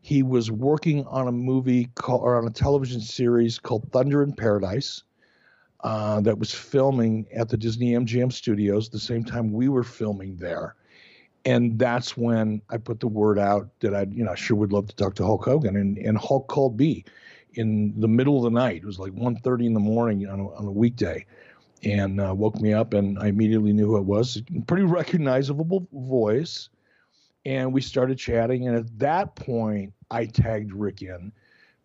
He 0.00 0.22
was 0.22 0.50
working 0.50 1.06
on 1.06 1.28
a 1.28 1.32
movie 1.32 1.86
called, 1.94 2.22
or 2.22 2.36
on 2.36 2.46
a 2.46 2.50
television 2.50 3.00
series 3.00 3.58
called 3.58 3.90
Thunder 3.92 4.22
in 4.22 4.34
Paradise 4.34 5.04
uh, 5.80 6.20
that 6.22 6.38
was 6.38 6.52
filming 6.52 7.26
at 7.34 7.48
the 7.48 7.56
Disney 7.56 7.92
MGM 7.92 8.32
studios 8.32 8.88
the 8.88 8.98
same 8.98 9.24
time 9.24 9.52
we 9.52 9.68
were 9.68 9.84
filming 9.84 10.36
there. 10.36 10.74
And 11.44 11.76
that's 11.78 12.16
when 12.16 12.62
I 12.70 12.76
put 12.76 13.00
the 13.00 13.08
word 13.08 13.38
out 13.38 13.68
that 13.80 13.94
I, 13.94 14.06
you 14.10 14.24
know, 14.24 14.34
sure 14.36 14.56
would 14.56 14.72
love 14.72 14.86
to 14.88 14.94
talk 14.94 15.16
to 15.16 15.24
Hulk 15.24 15.44
Hogan. 15.44 15.76
And, 15.76 15.98
and 15.98 16.16
Hulk 16.16 16.46
called 16.46 16.78
me 16.78 17.04
in 17.54 17.94
the 18.00 18.08
middle 18.08 18.38
of 18.38 18.44
the 18.44 18.58
night. 18.58 18.76
It 18.76 18.86
was 18.86 18.98
like 18.98 19.12
1.30 19.12 19.66
in 19.66 19.74
the 19.74 19.80
morning 19.80 20.26
on 20.28 20.40
a, 20.40 20.48
on 20.54 20.66
a 20.66 20.72
weekday 20.72 21.26
and 21.84 22.20
uh, 22.20 22.34
woke 22.34 22.60
me 22.60 22.72
up 22.72 22.94
and 22.94 23.18
I 23.18 23.26
immediately 23.28 23.72
knew 23.72 23.86
who 23.86 23.96
it 23.96 24.04
was. 24.04 24.42
Pretty 24.66 24.84
recognizable 24.84 25.86
voice 25.92 26.68
and 27.44 27.72
we 27.72 27.80
started 27.80 28.18
chatting. 28.18 28.68
And 28.68 28.76
at 28.76 28.98
that 29.00 29.34
point, 29.34 29.92
I 30.10 30.26
tagged 30.26 30.72
Rick 30.72 31.02
in 31.02 31.32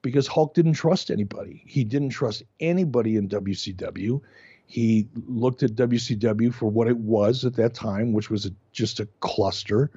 because 0.01 0.27
Hulk 0.27 0.53
didn't 0.53 0.73
trust 0.73 1.09
anybody. 1.09 1.63
He 1.65 1.83
didn't 1.83 2.09
trust 2.09 2.43
anybody 2.59 3.15
in 3.15 3.27
WCW. 3.27 4.21
He 4.67 5.07
looked 5.27 5.63
at 5.63 5.71
WCW 5.71 6.53
for 6.53 6.69
what 6.69 6.87
it 6.87 6.97
was 6.97 7.45
at 7.45 7.55
that 7.55 7.73
time, 7.73 8.13
which 8.13 8.29
was 8.29 8.45
a, 8.45 8.51
just 8.71 8.99
a 8.99 9.07
cluster 9.21 9.89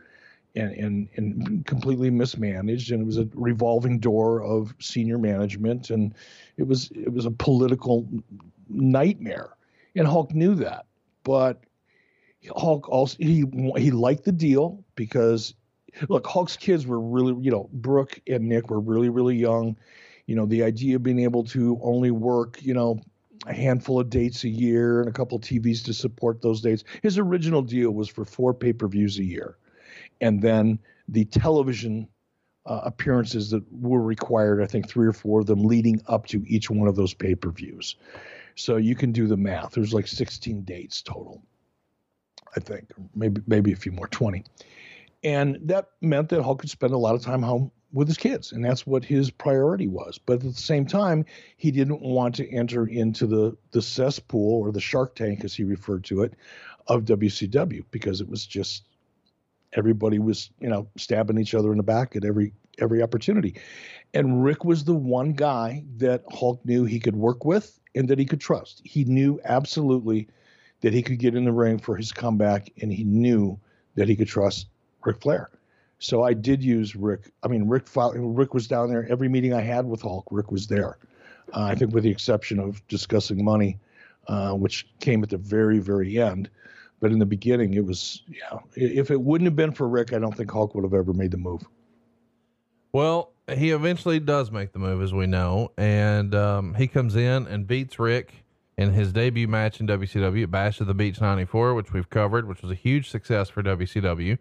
and, 0.54 0.72
and, 0.72 1.08
and 1.16 1.66
completely 1.66 2.10
mismanaged. 2.10 2.92
And 2.92 3.02
it 3.02 3.06
was 3.06 3.18
a 3.18 3.28
revolving 3.34 3.98
door 3.98 4.42
of 4.42 4.74
senior 4.80 5.18
management. 5.18 5.90
And 5.90 6.14
it 6.56 6.66
was, 6.66 6.90
it 6.94 7.12
was 7.12 7.26
a 7.26 7.30
political 7.30 8.08
nightmare. 8.68 9.50
And 9.94 10.06
Hulk 10.06 10.34
knew 10.34 10.54
that. 10.56 10.86
But 11.24 11.62
Hulk 12.56 12.88
also 12.88 13.16
he 13.18 13.44
he 13.76 13.90
liked 13.90 14.24
the 14.24 14.32
deal 14.32 14.82
because 14.94 15.54
look, 16.08 16.26
Hulk's 16.26 16.56
kids 16.56 16.86
were 16.86 17.00
really, 17.00 17.34
you 17.42 17.50
know, 17.50 17.68
Brooke 17.72 18.20
and 18.26 18.48
Nick 18.48 18.70
were 18.70 18.80
really 18.80 19.08
really 19.08 19.36
young. 19.36 19.76
You 20.26 20.36
know, 20.36 20.46
the 20.46 20.62
idea 20.62 20.96
of 20.96 21.02
being 21.02 21.20
able 21.20 21.44
to 21.44 21.78
only 21.82 22.10
work, 22.10 22.62
you 22.62 22.72
know, 22.72 23.00
a 23.46 23.52
handful 23.52 23.98
of 23.98 24.10
dates 24.10 24.44
a 24.44 24.48
year 24.48 25.00
and 25.00 25.08
a 25.08 25.12
couple 25.12 25.38
TVs 25.38 25.84
to 25.84 25.92
support 25.92 26.40
those 26.40 26.60
dates. 26.60 26.84
His 27.02 27.18
original 27.18 27.62
deal 27.62 27.90
was 27.90 28.08
for 28.08 28.24
four 28.24 28.54
pay-per-views 28.54 29.18
a 29.18 29.24
year. 29.24 29.56
And 30.20 30.42
then 30.42 30.78
the 31.08 31.24
television 31.24 32.08
uh, 32.66 32.82
appearances 32.84 33.50
that 33.50 33.64
were 33.72 34.02
required, 34.02 34.62
I 34.62 34.66
think 34.66 34.88
three 34.88 35.06
or 35.06 35.12
four 35.12 35.40
of 35.40 35.46
them 35.46 35.64
leading 35.64 36.02
up 36.06 36.26
to 36.28 36.44
each 36.46 36.70
one 36.70 36.88
of 36.88 36.96
those 36.96 37.14
pay-per-views. 37.14 37.96
So 38.54 38.76
you 38.76 38.94
can 38.94 39.12
do 39.12 39.26
the 39.26 39.36
math. 39.36 39.72
There's 39.72 39.94
like 39.94 40.06
16 40.06 40.62
dates 40.62 41.02
total. 41.02 41.42
I 42.56 42.60
think, 42.60 42.92
maybe 43.14 43.40
maybe 43.46 43.72
a 43.72 43.76
few 43.76 43.92
more, 43.92 44.08
20. 44.08 44.44
And 45.22 45.58
that 45.64 45.90
meant 46.00 46.30
that 46.30 46.42
Hulk 46.42 46.60
could 46.60 46.70
spend 46.70 46.92
a 46.92 46.98
lot 46.98 47.14
of 47.14 47.22
time 47.22 47.42
home 47.42 47.70
with 47.92 48.08
his 48.08 48.16
kids, 48.16 48.52
and 48.52 48.64
that's 48.64 48.86
what 48.86 49.04
his 49.04 49.30
priority 49.30 49.86
was. 49.86 50.18
But 50.18 50.34
at 50.34 50.42
the 50.42 50.52
same 50.52 50.86
time, 50.86 51.24
he 51.56 51.70
didn't 51.70 52.00
want 52.00 52.36
to 52.36 52.50
enter 52.50 52.86
into 52.86 53.26
the 53.26 53.56
the 53.72 53.82
cesspool 53.82 54.60
or 54.60 54.72
the 54.72 54.80
shark 54.80 55.14
tank, 55.14 55.44
as 55.44 55.54
he 55.54 55.64
referred 55.64 56.04
to 56.04 56.22
it, 56.22 56.34
of 56.86 57.04
WCW 57.04 57.84
because 57.90 58.20
it 58.20 58.28
was 58.28 58.46
just 58.46 58.84
everybody 59.74 60.18
was 60.18 60.50
you 60.60 60.68
know 60.68 60.88
stabbing 60.96 61.38
each 61.38 61.54
other 61.54 61.70
in 61.70 61.76
the 61.76 61.82
back 61.82 62.16
at 62.16 62.24
every 62.24 62.52
every 62.78 63.02
opportunity. 63.02 63.56
And 64.14 64.42
Rick 64.42 64.64
was 64.64 64.84
the 64.84 64.94
one 64.94 65.32
guy 65.32 65.84
that 65.98 66.24
Hulk 66.30 66.64
knew 66.64 66.84
he 66.84 66.98
could 66.98 67.16
work 67.16 67.44
with 67.44 67.78
and 67.94 68.08
that 68.08 68.18
he 68.18 68.24
could 68.24 68.40
trust. 68.40 68.80
He 68.84 69.04
knew 69.04 69.40
absolutely 69.44 70.28
that 70.80 70.92
he 70.92 71.02
could 71.02 71.18
get 71.18 71.34
in 71.34 71.44
the 71.44 71.52
ring 71.52 71.78
for 71.78 71.96
his 71.96 72.12
comeback, 72.12 72.70
and 72.80 72.92
he 72.92 73.04
knew 73.04 73.58
that 73.96 74.08
he 74.08 74.16
could 74.16 74.28
trust 74.28 74.68
Ric 75.04 75.20
Flair. 75.20 75.50
So 75.98 76.22
I 76.22 76.32
did 76.32 76.62
use 76.62 76.96
Rick. 76.96 77.30
I 77.42 77.48
mean, 77.48 77.68
Rick. 77.68 77.88
Rick 77.94 78.54
was 78.54 78.66
down 78.66 78.88
there 78.88 79.06
every 79.10 79.28
meeting 79.28 79.52
I 79.52 79.60
had 79.60 79.86
with 79.86 80.00
Hulk. 80.00 80.26
Rick 80.30 80.50
was 80.50 80.66
there. 80.66 80.96
Uh, 81.52 81.64
I 81.64 81.74
think, 81.74 81.92
with 81.92 82.04
the 82.04 82.10
exception 82.10 82.58
of 82.58 82.86
discussing 82.88 83.44
money, 83.44 83.78
uh, 84.28 84.52
which 84.52 84.86
came 85.00 85.22
at 85.22 85.30
the 85.30 85.36
very, 85.36 85.78
very 85.78 86.18
end. 86.18 86.48
But 87.00 87.12
in 87.12 87.18
the 87.18 87.26
beginning, 87.26 87.74
it 87.74 87.84
was 87.84 88.22
yeah. 88.28 88.58
If 88.74 89.10
it 89.10 89.20
wouldn't 89.20 89.46
have 89.46 89.56
been 89.56 89.72
for 89.72 89.88
Rick, 89.88 90.12
I 90.12 90.18
don't 90.18 90.36
think 90.36 90.50
Hulk 90.50 90.74
would 90.74 90.84
have 90.84 90.94
ever 90.94 91.12
made 91.12 91.30
the 91.30 91.38
move. 91.38 91.62
Well, 92.92 93.32
he 93.48 93.70
eventually 93.70 94.20
does 94.20 94.50
make 94.50 94.72
the 94.72 94.78
move, 94.78 95.00
as 95.02 95.12
we 95.12 95.26
know, 95.26 95.72
and 95.78 96.34
um, 96.34 96.74
he 96.74 96.86
comes 96.86 97.16
in 97.16 97.46
and 97.46 97.66
beats 97.66 97.98
Rick 97.98 98.44
in 98.76 98.92
his 98.92 99.12
debut 99.12 99.48
match 99.48 99.80
in 99.80 99.86
WCW 99.86 100.42
at 100.42 100.50
Bash 100.50 100.80
of 100.80 100.86
the 100.86 100.94
Beach 100.94 101.20
'94, 101.20 101.74
which 101.74 101.92
we've 101.92 102.10
covered, 102.10 102.46
which 102.46 102.62
was 102.62 102.70
a 102.70 102.76
huge 102.76 103.10
success 103.10 103.48
for 103.48 103.62
WCW. 103.62 104.38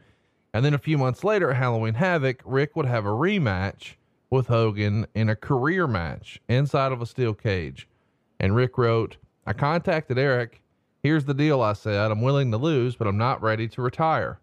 And 0.53 0.65
then 0.65 0.73
a 0.73 0.79
few 0.79 0.97
months 0.97 1.23
later, 1.23 1.51
at 1.51 1.57
Halloween 1.57 1.93
Havoc, 1.93 2.41
Rick 2.43 2.75
would 2.75 2.87
have 2.87 3.05
a 3.05 3.09
rematch 3.09 3.93
with 4.29 4.47
Hogan 4.47 5.05
in 5.13 5.29
a 5.29 5.35
career 5.35 5.87
match 5.87 6.41
inside 6.47 6.91
of 6.91 7.01
a 7.01 7.05
steel 7.05 7.33
cage. 7.33 7.87
And 8.39 8.55
Rick 8.55 8.77
wrote, 8.77 9.17
I 9.45 9.53
contacted 9.53 10.17
Eric. 10.17 10.61
Here's 11.01 11.25
the 11.25 11.33
deal, 11.33 11.61
I 11.61 11.73
said. 11.73 12.11
I'm 12.11 12.21
willing 12.21 12.51
to 12.51 12.57
lose, 12.57 12.95
but 12.95 13.07
I'm 13.07 13.17
not 13.17 13.41
ready 13.41 13.67
to 13.69 13.81
retire. 13.81 14.39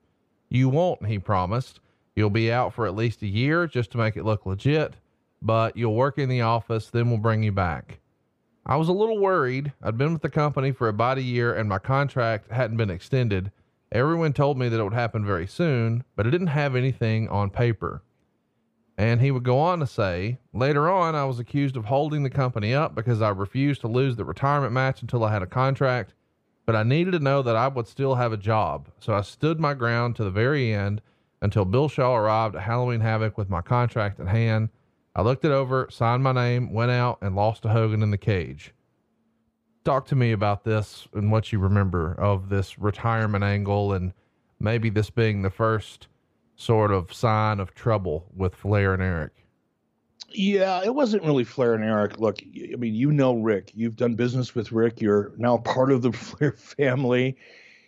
You 0.48 0.68
won't, 0.68 1.06
he 1.06 1.18
promised. 1.18 1.80
You'll 2.14 2.30
be 2.30 2.50
out 2.50 2.72
for 2.72 2.86
at 2.86 2.96
least 2.96 3.22
a 3.22 3.26
year 3.26 3.66
just 3.66 3.90
to 3.92 3.98
make 3.98 4.16
it 4.16 4.24
look 4.24 4.46
legit, 4.46 4.94
but 5.42 5.76
you'll 5.76 5.94
work 5.94 6.16
in 6.16 6.30
the 6.30 6.40
office, 6.40 6.88
then 6.88 7.10
we'll 7.10 7.18
bring 7.18 7.42
you 7.42 7.52
back. 7.52 8.00
I 8.64 8.76
was 8.76 8.88
a 8.88 8.92
little 8.92 9.18
worried. 9.18 9.72
I'd 9.82 9.98
been 9.98 10.14
with 10.14 10.22
the 10.22 10.30
company 10.30 10.72
for 10.72 10.88
about 10.88 11.18
a 11.18 11.22
year 11.22 11.54
and 11.54 11.68
my 11.68 11.78
contract 11.78 12.50
hadn't 12.50 12.78
been 12.78 12.90
extended. 12.90 13.52
Everyone 13.92 14.32
told 14.32 14.58
me 14.58 14.68
that 14.68 14.80
it 14.80 14.82
would 14.82 14.94
happen 14.94 15.24
very 15.24 15.46
soon, 15.46 16.04
but 16.16 16.26
it 16.26 16.30
didn't 16.30 16.48
have 16.48 16.74
anything 16.74 17.28
on 17.28 17.50
paper. 17.50 18.02
And 18.98 19.20
he 19.20 19.30
would 19.30 19.44
go 19.44 19.58
on 19.58 19.78
to 19.80 19.86
say, 19.86 20.38
later 20.54 20.88
on, 20.88 21.14
I 21.14 21.26
was 21.26 21.38
accused 21.38 21.76
of 21.76 21.84
holding 21.84 22.22
the 22.22 22.30
company 22.30 22.74
up 22.74 22.94
because 22.94 23.20
I 23.20 23.28
refused 23.28 23.82
to 23.82 23.88
lose 23.88 24.16
the 24.16 24.24
retirement 24.24 24.72
match 24.72 25.02
until 25.02 25.22
I 25.22 25.32
had 25.32 25.42
a 25.42 25.46
contract, 25.46 26.14
but 26.66 26.74
I 26.76 26.82
needed 26.82 27.12
to 27.12 27.20
know 27.20 27.42
that 27.42 27.56
I 27.56 27.68
would 27.68 27.86
still 27.86 28.16
have 28.16 28.32
a 28.32 28.36
job. 28.36 28.88
So 28.98 29.14
I 29.14 29.22
stood 29.22 29.60
my 29.60 29.72
ground 29.72 30.16
to 30.16 30.24
the 30.24 30.30
very 30.30 30.74
end 30.74 31.00
until 31.40 31.64
Bill 31.64 31.88
Shaw 31.88 32.16
arrived 32.16 32.56
at 32.56 32.62
Halloween 32.62 33.00
Havoc 33.00 33.38
with 33.38 33.48
my 33.48 33.62
contract 33.62 34.18
in 34.18 34.26
hand. 34.26 34.70
I 35.14 35.22
looked 35.22 35.44
it 35.44 35.52
over, 35.52 35.86
signed 35.90 36.24
my 36.24 36.32
name, 36.32 36.72
went 36.72 36.90
out, 36.90 37.18
and 37.22 37.36
lost 37.36 37.62
to 37.62 37.68
Hogan 37.68 38.02
in 38.02 38.10
the 38.10 38.18
cage. 38.18 38.74
Talk 39.84 40.06
to 40.06 40.16
me 40.16 40.32
about 40.32 40.64
this 40.64 41.06
and 41.14 41.30
what 41.30 41.52
you 41.52 41.60
remember 41.60 42.12
of 42.14 42.48
this 42.48 42.78
retirement 42.78 43.44
angle, 43.44 43.92
and 43.92 44.12
maybe 44.58 44.90
this 44.90 45.10
being 45.10 45.42
the 45.42 45.50
first 45.50 46.08
sort 46.56 46.90
of 46.90 47.12
sign 47.12 47.60
of 47.60 47.74
trouble 47.74 48.26
with 48.34 48.54
Flair 48.54 48.92
and 48.92 49.02
Eric. 49.02 49.45
Yeah, 50.36 50.82
it 50.84 50.94
wasn't 50.94 51.22
really 51.24 51.44
Flair 51.44 51.72
and 51.72 51.82
Eric. 51.82 52.18
Look, 52.18 52.42
I 52.42 52.76
mean, 52.76 52.94
you 52.94 53.10
know 53.10 53.36
Rick. 53.36 53.72
You've 53.74 53.96
done 53.96 54.16
business 54.16 54.54
with 54.54 54.70
Rick. 54.70 55.00
You're 55.00 55.32
now 55.38 55.56
part 55.56 55.90
of 55.90 56.02
the 56.02 56.12
Flair 56.12 56.52
family. 56.52 57.38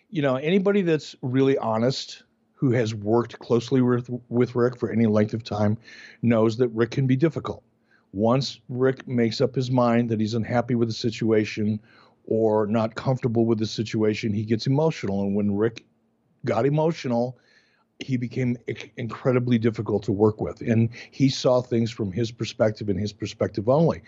You 0.09 0.23
know, 0.23 0.35
anybody 0.35 0.81
that's 0.81 1.15
really 1.21 1.59
honest 1.59 2.23
who 2.55 2.71
has 2.71 2.95
worked 2.95 3.37
closely 3.37 3.81
with 3.81 4.09
with 4.29 4.55
Rick 4.55 4.79
for 4.79 4.91
any 4.91 5.05
length 5.05 5.35
of 5.35 5.43
time 5.43 5.77
knows 6.23 6.57
that 6.57 6.69
Rick 6.69 6.89
can 6.89 7.05
be 7.05 7.15
difficult. 7.15 7.63
Once 8.13 8.59
Rick 8.67 9.07
makes 9.07 9.41
up 9.41 9.53
his 9.53 9.69
mind 9.69 10.09
that 10.09 10.19
he's 10.19 10.33
unhappy 10.33 10.73
with 10.73 10.89
the 10.89 10.93
situation 10.95 11.79
or 12.25 12.65
not 12.65 12.95
comfortable 12.95 13.45
with 13.45 13.59
the 13.59 13.67
situation, 13.67 14.33
he 14.33 14.43
gets 14.43 14.65
emotional. 14.65 15.21
And 15.21 15.35
when 15.35 15.55
Rick 15.55 15.85
got 16.45 16.65
emotional, 16.65 17.37
he 17.99 18.15
became 18.15 18.57
incredibly 18.97 19.57
difficult 19.57 20.03
to 20.03 20.11
work 20.11 20.39
with. 20.39 20.61
And 20.61 20.89
he 21.11 21.29
saw 21.29 21.61
things 21.61 21.91
from 21.91 22.11
his 22.11 22.31
perspective 22.31 22.87
and 22.89 22.99
his 22.99 23.11
perspective 23.11 23.67
only. 23.67 24.01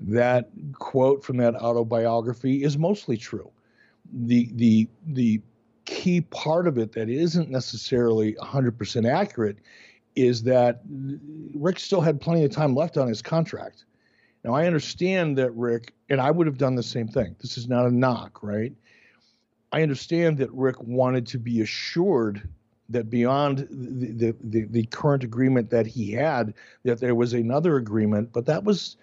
That 0.00 0.48
quote 0.78 1.24
from 1.24 1.36
that 1.38 1.56
autobiography 1.56 2.62
is 2.62 2.78
mostly 2.78 3.16
true. 3.16 3.50
The 4.12 4.48
the 4.54 4.88
the 5.06 5.40
key 5.84 6.20
part 6.20 6.68
of 6.68 6.78
it 6.78 6.92
that 6.92 7.08
isn't 7.08 7.50
necessarily 7.50 8.34
100% 8.34 9.10
accurate 9.10 9.58
is 10.14 10.44
that 10.44 10.80
Rick 11.54 11.80
still 11.80 12.00
had 12.00 12.20
plenty 12.20 12.44
of 12.44 12.52
time 12.52 12.74
left 12.74 12.96
on 12.96 13.08
his 13.08 13.20
contract. 13.20 13.84
Now 14.44 14.54
I 14.54 14.66
understand 14.66 15.36
that 15.38 15.50
Rick 15.52 15.94
and 16.08 16.20
I 16.20 16.30
would 16.30 16.46
have 16.46 16.58
done 16.58 16.76
the 16.76 16.82
same 16.82 17.08
thing. 17.08 17.34
This 17.40 17.58
is 17.58 17.68
not 17.68 17.86
a 17.86 17.90
knock, 17.90 18.42
right? 18.42 18.72
I 19.72 19.82
understand 19.82 20.38
that 20.38 20.52
Rick 20.52 20.80
wanted 20.82 21.26
to 21.28 21.38
be 21.38 21.62
assured 21.62 22.48
that 22.88 23.10
beyond 23.10 23.66
the, 23.70 24.34
the, 24.42 24.66
the, 24.70 24.84
current 24.86 25.24
agreement 25.24 25.70
that 25.70 25.86
he 25.86 26.12
had, 26.12 26.54
that 26.84 27.00
there 27.00 27.14
was 27.14 27.32
another 27.32 27.76
agreement, 27.76 28.32
but 28.32 28.46
that 28.46 28.64
was 28.64 28.96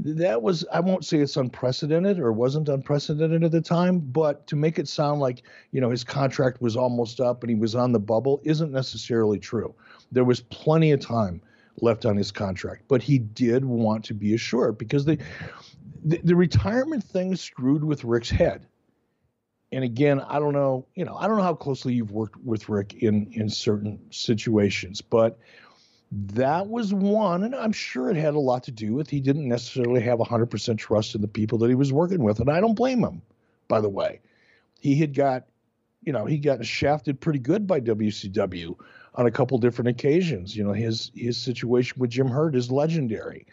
that 0.00 0.42
was 0.42 0.64
I 0.72 0.80
won't 0.80 1.04
say 1.04 1.18
it's 1.18 1.36
unprecedented 1.36 2.18
or 2.18 2.32
wasn't 2.32 2.68
unprecedented 2.68 3.44
at 3.44 3.52
the 3.52 3.60
time, 3.60 4.00
but 4.00 4.46
to 4.48 4.56
make 4.56 4.78
it 4.78 4.88
sound 4.88 5.20
like 5.20 5.42
you 5.70 5.80
know 5.80 5.90
his 5.90 6.02
contract 6.02 6.60
was 6.60 6.76
almost 6.76 7.20
up 7.20 7.42
and 7.42 7.50
he 7.50 7.56
was 7.56 7.74
on 7.74 7.92
the 7.92 8.00
bubble 8.00 8.40
isn't 8.44 8.72
necessarily 8.72 9.38
true. 9.38 9.74
There 10.10 10.24
was 10.24 10.40
plenty 10.40 10.90
of 10.90 11.00
time 11.00 11.40
left 11.80 12.04
on 12.06 12.16
his 12.16 12.32
contract, 12.32 12.84
but 12.88 13.02
he 13.02 13.18
did 13.18 13.64
want 13.64 14.04
to 14.06 14.14
be 14.14 14.34
assured 14.34 14.78
because 14.78 15.04
the 15.04 15.18
the, 16.04 16.20
the 16.24 16.36
retirement 16.36 17.04
thing 17.04 17.36
screwed 17.36 17.84
with 17.84 18.04
Rick's 18.04 18.30
head 18.30 18.66
and 19.74 19.84
again, 19.84 20.20
I 20.20 20.38
don't 20.38 20.52
know, 20.52 20.86
you 20.94 21.04
know, 21.04 21.16
I 21.16 21.26
don't 21.26 21.36
know 21.36 21.42
how 21.42 21.54
closely 21.54 21.94
you've 21.94 22.12
worked 22.12 22.36
with 22.44 22.68
Rick 22.68 22.94
in 23.02 23.28
in 23.32 23.48
certain 23.48 23.98
situations, 24.10 25.00
but 25.00 25.38
that 26.12 26.68
was 26.68 26.94
one, 26.94 27.42
and 27.42 27.54
I'm 27.54 27.72
sure 27.72 28.08
it 28.08 28.16
had 28.16 28.34
a 28.34 28.40
lot 28.40 28.62
to 28.64 28.70
do 28.70 28.94
with 28.94 29.10
he 29.10 29.20
didn't 29.20 29.48
necessarily 29.48 30.00
have 30.02 30.20
100% 30.20 30.78
trust 30.78 31.16
in 31.16 31.22
the 31.22 31.28
people 31.28 31.58
that 31.58 31.68
he 31.68 31.74
was 31.74 31.92
working 31.92 32.22
with, 32.22 32.38
and 32.38 32.48
I 32.48 32.60
don't 32.60 32.74
blame 32.74 33.02
him. 33.02 33.22
By 33.66 33.80
the 33.80 33.88
way, 33.88 34.20
he 34.80 34.94
had 34.94 35.12
got, 35.12 35.46
you 36.02 36.12
know, 36.12 36.24
he 36.24 36.38
got 36.38 36.64
shafted 36.64 37.20
pretty 37.20 37.40
good 37.40 37.66
by 37.66 37.80
WCW 37.80 38.76
on 39.16 39.26
a 39.26 39.30
couple 39.30 39.58
different 39.58 39.88
occasions. 39.88 40.56
You 40.56 40.62
know, 40.62 40.72
his 40.72 41.10
his 41.16 41.36
situation 41.36 41.96
with 41.98 42.10
Jim 42.10 42.28
Herd 42.28 42.54
is 42.54 42.70
legendary. 42.70 43.46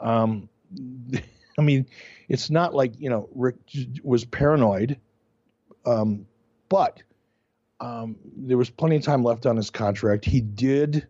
Um, 0.00 0.48
I 1.58 1.62
mean, 1.62 1.86
it's 2.28 2.48
not 2.48 2.74
like 2.74 2.98
you 2.98 3.10
know 3.10 3.28
Rick 3.34 3.56
was 4.02 4.24
paranoid 4.24 4.98
um, 5.86 6.26
but 6.68 7.02
um, 7.80 8.16
there 8.36 8.58
was 8.58 8.70
plenty 8.70 8.96
of 8.96 9.02
time 9.02 9.22
left 9.22 9.46
on 9.46 9.56
his 9.56 9.70
contract. 9.70 10.24
He 10.24 10.40
did 10.40 11.06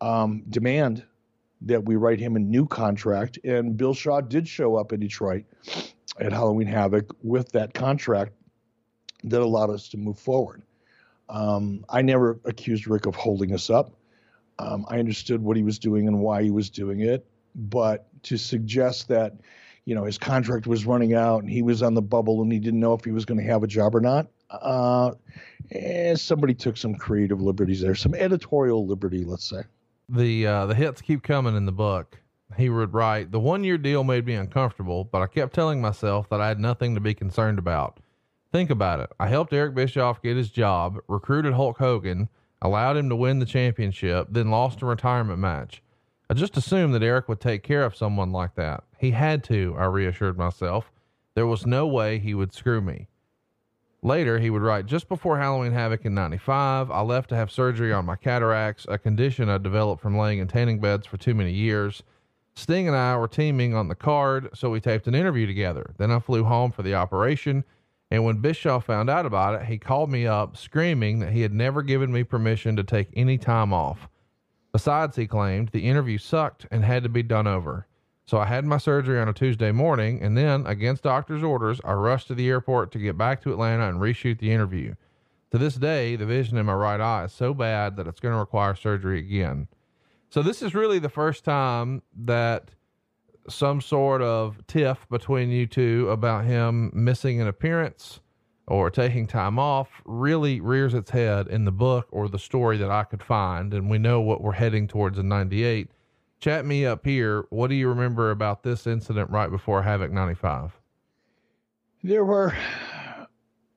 um, 0.00 0.44
demand 0.48 1.04
that 1.62 1.84
we 1.84 1.96
write 1.96 2.20
him 2.20 2.36
a 2.36 2.38
new 2.38 2.66
contract, 2.66 3.38
and 3.44 3.76
Bill 3.76 3.94
Shaw 3.94 4.20
did 4.20 4.48
show 4.48 4.76
up 4.76 4.92
in 4.92 5.00
Detroit 5.00 5.44
at 6.18 6.32
Halloween 6.32 6.66
Havoc 6.66 7.14
with 7.22 7.52
that 7.52 7.74
contract 7.74 8.32
that 9.24 9.40
allowed 9.40 9.70
us 9.70 9.88
to 9.90 9.98
move 9.98 10.18
forward. 10.18 10.62
Um, 11.28 11.84
I 11.88 12.02
never 12.02 12.40
accused 12.44 12.86
Rick 12.86 13.06
of 13.06 13.14
holding 13.14 13.52
us 13.52 13.70
up. 13.70 13.92
Um, 14.58 14.84
I 14.88 14.98
understood 14.98 15.42
what 15.42 15.56
he 15.56 15.62
was 15.62 15.78
doing 15.78 16.08
and 16.08 16.20
why 16.20 16.42
he 16.42 16.50
was 16.50 16.70
doing 16.70 17.00
it, 17.00 17.26
but 17.54 18.06
to 18.24 18.36
suggest 18.36 19.08
that 19.08 19.34
you 19.84 19.94
know 19.94 20.04
his 20.04 20.18
contract 20.18 20.66
was 20.66 20.86
running 20.86 21.14
out 21.14 21.42
and 21.42 21.50
he 21.50 21.62
was 21.62 21.82
on 21.82 21.94
the 21.94 22.02
bubble 22.02 22.42
and 22.42 22.52
he 22.52 22.58
didn't 22.58 22.80
know 22.80 22.94
if 22.94 23.04
he 23.04 23.10
was 23.10 23.24
going 23.24 23.38
to 23.38 23.46
have 23.46 23.62
a 23.62 23.66
job 23.66 23.94
or 23.94 24.00
not. 24.00 24.28
Uh, 24.50 25.12
and 25.70 26.18
somebody 26.18 26.54
took 26.54 26.76
some 26.76 26.94
creative 26.94 27.40
liberties 27.40 27.80
there, 27.80 27.94
some 27.94 28.14
editorial 28.14 28.86
liberty, 28.86 29.24
let's 29.24 29.48
say. 29.48 29.62
The 30.08 30.46
uh, 30.46 30.66
the 30.66 30.74
hits 30.74 31.00
keep 31.00 31.22
coming 31.22 31.56
in 31.56 31.66
the 31.66 31.72
book. 31.72 32.18
He 32.56 32.68
would 32.68 32.92
write, 32.92 33.30
"The 33.30 33.38
one 33.38 33.62
year 33.62 33.78
deal 33.78 34.02
made 34.02 34.26
me 34.26 34.34
uncomfortable, 34.34 35.04
but 35.04 35.22
I 35.22 35.28
kept 35.28 35.54
telling 35.54 35.80
myself 35.80 36.28
that 36.30 36.40
I 36.40 36.48
had 36.48 36.58
nothing 36.58 36.94
to 36.96 37.00
be 37.00 37.14
concerned 37.14 37.58
about. 37.60 38.00
Think 38.52 38.70
about 38.70 38.98
it. 38.98 39.10
I 39.20 39.28
helped 39.28 39.52
Eric 39.52 39.76
Bischoff 39.76 40.20
get 40.20 40.36
his 40.36 40.50
job, 40.50 40.98
recruited 41.06 41.52
Hulk 41.52 41.78
Hogan, 41.78 42.28
allowed 42.60 42.96
him 42.96 43.08
to 43.08 43.14
win 43.14 43.38
the 43.38 43.46
championship, 43.46 44.26
then 44.30 44.50
lost 44.50 44.82
a 44.82 44.86
retirement 44.86 45.38
match." 45.38 45.80
I 46.30 46.32
just 46.32 46.56
assumed 46.56 46.94
that 46.94 47.02
Eric 47.02 47.28
would 47.28 47.40
take 47.40 47.64
care 47.64 47.82
of 47.82 47.96
someone 47.96 48.30
like 48.30 48.54
that. 48.54 48.84
He 48.96 49.10
had 49.10 49.42
to, 49.44 49.74
I 49.76 49.86
reassured 49.86 50.38
myself. 50.38 50.92
There 51.34 51.48
was 51.48 51.66
no 51.66 51.88
way 51.88 52.20
he 52.20 52.34
would 52.34 52.54
screw 52.54 52.80
me. 52.80 53.08
Later, 54.00 54.38
he 54.38 54.48
would 54.48 54.62
write, 54.62 54.86
just 54.86 55.08
before 55.08 55.38
Halloween 55.38 55.72
Havoc 55.72 56.04
in 56.04 56.14
95, 56.14 56.88
I 56.88 57.00
left 57.00 57.30
to 57.30 57.34
have 57.34 57.50
surgery 57.50 57.92
on 57.92 58.06
my 58.06 58.14
cataracts, 58.14 58.86
a 58.88 58.96
condition 58.96 59.48
I 59.48 59.58
developed 59.58 60.00
from 60.00 60.16
laying 60.16 60.38
in 60.38 60.46
tanning 60.46 60.78
beds 60.78 61.04
for 61.04 61.16
too 61.16 61.34
many 61.34 61.50
years. 61.50 62.04
Sting 62.54 62.86
and 62.86 62.96
I 62.96 63.16
were 63.16 63.26
teaming 63.26 63.74
on 63.74 63.88
the 63.88 63.96
card, 63.96 64.50
so 64.54 64.70
we 64.70 64.78
taped 64.78 65.08
an 65.08 65.16
interview 65.16 65.48
together. 65.48 65.94
Then 65.98 66.12
I 66.12 66.20
flew 66.20 66.44
home 66.44 66.70
for 66.70 66.82
the 66.82 66.94
operation, 66.94 67.64
and 68.08 68.22
when 68.24 68.36
Bischoff 68.36 68.84
found 68.84 69.10
out 69.10 69.26
about 69.26 69.60
it, 69.60 69.66
he 69.66 69.78
called 69.78 70.12
me 70.12 70.28
up 70.28 70.56
screaming 70.56 71.18
that 71.18 71.32
he 71.32 71.40
had 71.40 71.52
never 71.52 71.82
given 71.82 72.12
me 72.12 72.22
permission 72.22 72.76
to 72.76 72.84
take 72.84 73.08
any 73.16 73.36
time 73.36 73.72
off. 73.72 74.08
Besides, 74.72 75.16
he 75.16 75.26
claimed, 75.26 75.70
the 75.70 75.88
interview 75.88 76.18
sucked 76.18 76.66
and 76.70 76.84
had 76.84 77.02
to 77.02 77.08
be 77.08 77.22
done 77.22 77.46
over. 77.46 77.86
So 78.26 78.38
I 78.38 78.46
had 78.46 78.64
my 78.64 78.78
surgery 78.78 79.18
on 79.18 79.28
a 79.28 79.32
Tuesday 79.32 79.72
morning, 79.72 80.22
and 80.22 80.36
then, 80.36 80.64
against 80.66 81.02
doctor's 81.02 81.42
orders, 81.42 81.80
I 81.84 81.94
rushed 81.94 82.28
to 82.28 82.34
the 82.34 82.48
airport 82.48 82.92
to 82.92 82.98
get 82.98 83.18
back 83.18 83.42
to 83.42 83.52
Atlanta 83.52 83.88
and 83.88 83.98
reshoot 83.98 84.38
the 84.38 84.52
interview. 84.52 84.94
To 85.50 85.58
this 85.58 85.74
day, 85.74 86.14
the 86.14 86.26
vision 86.26 86.56
in 86.56 86.66
my 86.66 86.74
right 86.74 87.00
eye 87.00 87.24
is 87.24 87.32
so 87.32 87.52
bad 87.52 87.96
that 87.96 88.06
it's 88.06 88.20
going 88.20 88.34
to 88.34 88.38
require 88.38 88.76
surgery 88.76 89.18
again. 89.18 89.66
So 90.28 90.42
this 90.42 90.62
is 90.62 90.76
really 90.76 91.00
the 91.00 91.08
first 91.08 91.44
time 91.44 92.02
that 92.24 92.70
some 93.48 93.80
sort 93.80 94.22
of 94.22 94.64
tiff 94.68 95.08
between 95.10 95.50
you 95.50 95.66
two 95.66 96.08
about 96.08 96.44
him 96.44 96.92
missing 96.94 97.40
an 97.40 97.48
appearance 97.48 98.20
or 98.70 98.88
taking 98.88 99.26
time 99.26 99.58
off 99.58 99.88
really 100.04 100.60
rears 100.60 100.94
its 100.94 101.10
head 101.10 101.48
in 101.48 101.64
the 101.64 101.72
book 101.72 102.06
or 102.12 102.28
the 102.28 102.38
story 102.38 102.78
that 102.78 102.90
I 102.90 103.02
could 103.02 103.22
find. 103.22 103.74
And 103.74 103.90
we 103.90 103.98
know 103.98 104.20
what 104.20 104.42
we're 104.42 104.52
heading 104.52 104.86
towards 104.86 105.18
in 105.18 105.28
98. 105.28 105.90
chat 106.38 106.64
me 106.64 106.86
up 106.86 107.04
here. 107.04 107.44
What 107.50 107.68
do 107.68 107.74
you 107.74 107.88
remember 107.88 108.30
about 108.30 108.62
this 108.62 108.86
incident 108.86 109.28
right 109.30 109.50
before 109.50 109.82
Havoc 109.82 110.12
95? 110.12 110.78
There 112.04 112.24
were 112.24 112.54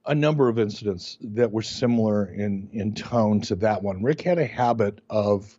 a 0.06 0.13
number 0.13 0.47
of 0.47 0.60
incidents 0.60 1.17
that 1.21 1.51
were 1.51 1.62
similar 1.63 2.25
in 2.25 2.69
in 2.71 2.93
tone 2.93 3.41
to 3.41 3.56
that 3.56 3.82
one. 3.82 4.03
Rick 4.03 4.21
had 4.21 4.38
a 4.38 4.45
habit 4.45 4.99
of 5.10 5.58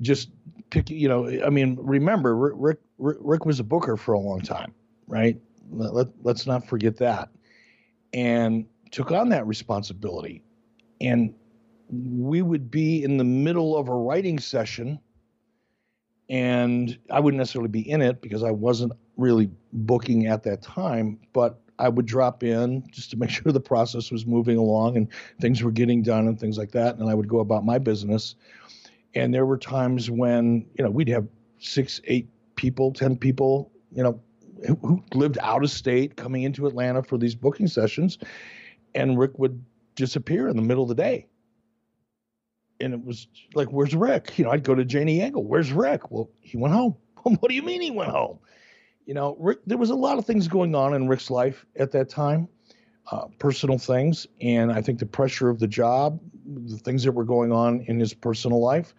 just 0.00 0.30
picking. 0.70 0.98
You 0.98 1.08
know, 1.08 1.44
I 1.44 1.50
mean, 1.50 1.78
remember 1.80 2.36
Rick 2.36 2.78
Rick, 2.98 3.18
Rick 3.20 3.46
was 3.46 3.58
a 3.58 3.64
booker 3.64 3.96
for 3.96 4.12
a 4.12 4.18
long 4.18 4.40
time, 4.40 4.74
right? 5.06 5.40
Let, 5.70 5.94
let, 5.94 6.08
let's 6.22 6.46
not 6.46 6.66
forget 6.66 6.96
that, 6.98 7.30
and 8.12 8.66
took 8.90 9.10
on 9.10 9.28
that 9.30 9.46
responsibility. 9.46 10.42
And 11.00 11.34
we 11.90 12.42
would 12.42 12.70
be 12.70 13.02
in 13.02 13.16
the 13.16 13.24
middle 13.24 13.76
of 13.76 13.88
a 13.88 13.94
writing 13.94 14.38
session, 14.38 14.98
and 16.28 16.98
I 17.10 17.20
wouldn't 17.20 17.38
necessarily 17.38 17.68
be 17.68 17.88
in 17.88 18.00
it 18.00 18.22
because 18.22 18.42
I 18.42 18.50
wasn't 18.50 18.92
really 19.16 19.50
booking 19.72 20.26
at 20.26 20.42
that 20.44 20.62
time, 20.62 21.18
but 21.32 21.60
I 21.78 21.88
would 21.88 22.06
drop 22.06 22.42
in 22.42 22.84
just 22.90 23.10
to 23.10 23.16
make 23.16 23.30
sure 23.30 23.52
the 23.52 23.60
process 23.60 24.10
was 24.10 24.24
moving 24.26 24.56
along 24.56 24.96
and 24.96 25.08
things 25.40 25.62
were 25.62 25.70
getting 25.70 26.02
done 26.02 26.28
and 26.28 26.38
things 26.38 26.56
like 26.58 26.70
that. 26.72 26.96
And 26.96 27.10
I 27.10 27.14
would 27.14 27.28
go 27.28 27.40
about 27.40 27.64
my 27.64 27.78
business. 27.78 28.36
And 29.14 29.34
there 29.34 29.44
were 29.44 29.58
times 29.58 30.10
when, 30.10 30.64
you 30.78 30.84
know, 30.84 30.90
we'd 30.90 31.08
have 31.08 31.26
six, 31.58 32.00
eight 32.04 32.28
people, 32.56 32.92
10 32.92 33.16
people, 33.16 33.70
you 33.94 34.02
know, 34.02 34.18
who, 34.66 35.02
lived 35.14 35.38
out 35.40 35.62
of 35.62 35.70
state 35.70 36.16
coming 36.16 36.42
into 36.42 36.66
Atlanta 36.66 37.02
for 37.02 37.18
these 37.18 37.34
booking 37.34 37.66
sessions. 37.66 38.18
And 38.94 39.18
Rick 39.18 39.38
would 39.38 39.64
disappear 39.94 40.48
in 40.48 40.56
the 40.56 40.62
middle 40.62 40.82
of 40.82 40.88
the 40.88 40.94
day. 40.94 41.26
And 42.80 42.92
it 42.92 43.04
was 43.04 43.28
like, 43.54 43.68
where's 43.68 43.94
Rick? 43.94 44.38
You 44.38 44.44
know, 44.44 44.50
I'd 44.50 44.64
go 44.64 44.74
to 44.74 44.84
Janie 44.84 45.20
Engle. 45.20 45.44
Where's 45.44 45.72
Rick? 45.72 46.10
Well, 46.10 46.30
he 46.40 46.56
went 46.56 46.74
home. 46.74 46.96
what 47.22 47.48
do 47.48 47.54
you 47.54 47.62
mean 47.62 47.80
he 47.80 47.90
went 47.90 48.10
home? 48.10 48.38
you 49.06 49.14
know, 49.14 49.36
Rick, 49.38 49.60
there 49.66 49.78
was 49.78 49.90
a 49.90 49.94
lot 49.94 50.18
of 50.18 50.26
things 50.26 50.48
going 50.48 50.74
on 50.74 50.94
in 50.94 51.08
Rick's 51.08 51.30
life 51.30 51.66
at 51.76 51.92
that 51.92 52.08
time, 52.08 52.48
uh, 53.10 53.26
personal 53.38 53.78
things, 53.78 54.26
and 54.40 54.72
I 54.72 54.80
think 54.80 54.98
the 54.98 55.06
pressure 55.06 55.48
of 55.48 55.58
the 55.58 55.66
job, 55.66 56.20
the 56.46 56.78
things 56.78 57.02
that 57.04 57.12
were 57.12 57.24
going 57.24 57.52
on 57.52 57.80
in 57.88 57.98
his 57.98 58.14
personal 58.14 58.60
life, 58.60 58.94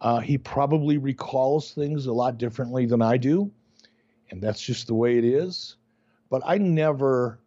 uh, 0.00 0.20
he 0.20 0.38
probably 0.38 0.96
recalls 0.98 1.72
things 1.72 2.06
a 2.06 2.12
lot 2.12 2.38
differently 2.38 2.86
than 2.86 3.02
I 3.02 3.16
do, 3.16 3.50
and 4.30 4.42
that's 4.42 4.60
just 4.60 4.86
the 4.86 4.94
way 4.94 5.18
it 5.18 5.24
is. 5.24 5.76
But 6.30 6.42
I 6.44 6.58
never, 6.58 7.40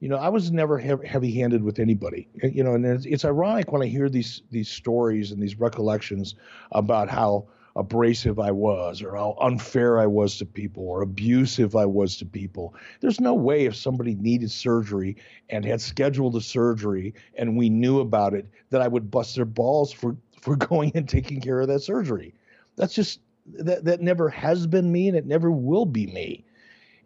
you 0.00 0.08
know, 0.08 0.16
I 0.16 0.28
was 0.28 0.50
never 0.50 0.78
heavy-handed 0.78 1.62
with 1.62 1.78
anybody, 1.78 2.28
you 2.42 2.62
know, 2.62 2.74
and 2.74 2.84
it's, 2.84 3.06
it's 3.06 3.24
ironic 3.24 3.72
when 3.72 3.82
I 3.82 3.86
hear 3.86 4.08
these 4.08 4.42
these 4.50 4.68
stories 4.68 5.32
and 5.32 5.42
these 5.42 5.58
recollections 5.58 6.34
about 6.72 7.08
how 7.08 7.46
abrasive 7.76 8.38
I 8.38 8.50
was 8.50 9.02
or 9.02 9.14
how 9.16 9.36
unfair 9.40 9.98
I 9.98 10.06
was 10.06 10.38
to 10.38 10.46
people 10.46 10.84
or 10.84 11.02
abusive 11.02 11.76
I 11.76 11.84
was 11.84 12.16
to 12.18 12.26
people. 12.26 12.74
There's 13.00 13.20
no 13.20 13.34
way 13.34 13.66
if 13.66 13.76
somebody 13.76 14.14
needed 14.14 14.50
surgery 14.50 15.16
and 15.50 15.64
had 15.64 15.80
scheduled 15.82 16.36
a 16.36 16.40
surgery 16.40 17.14
and 17.36 17.56
we 17.56 17.68
knew 17.68 18.00
about 18.00 18.32
it 18.32 18.46
that 18.70 18.80
I 18.80 18.88
would 18.88 19.10
bust 19.10 19.36
their 19.36 19.44
balls 19.44 19.92
for 19.92 20.16
for 20.40 20.56
going 20.70 20.92
and 20.94 21.08
taking 21.08 21.40
care 21.40 21.60
of 21.60 21.68
that 21.68 21.80
surgery. 21.80 22.34
That's 22.76 22.94
just 22.94 23.20
that 23.54 23.84
that 23.84 24.00
never 24.00 24.28
has 24.28 24.66
been 24.66 24.90
me 24.92 25.08
and 25.08 25.16
it 25.16 25.26
never 25.26 25.50
will 25.50 25.86
be 25.86 26.06
me. 26.06 26.44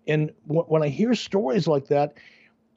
And 0.07 0.33
when 0.47 0.83
I 0.83 0.89
hear 0.89 1.15
stories 1.15 1.67
like 1.67 1.87
that, 1.89 2.15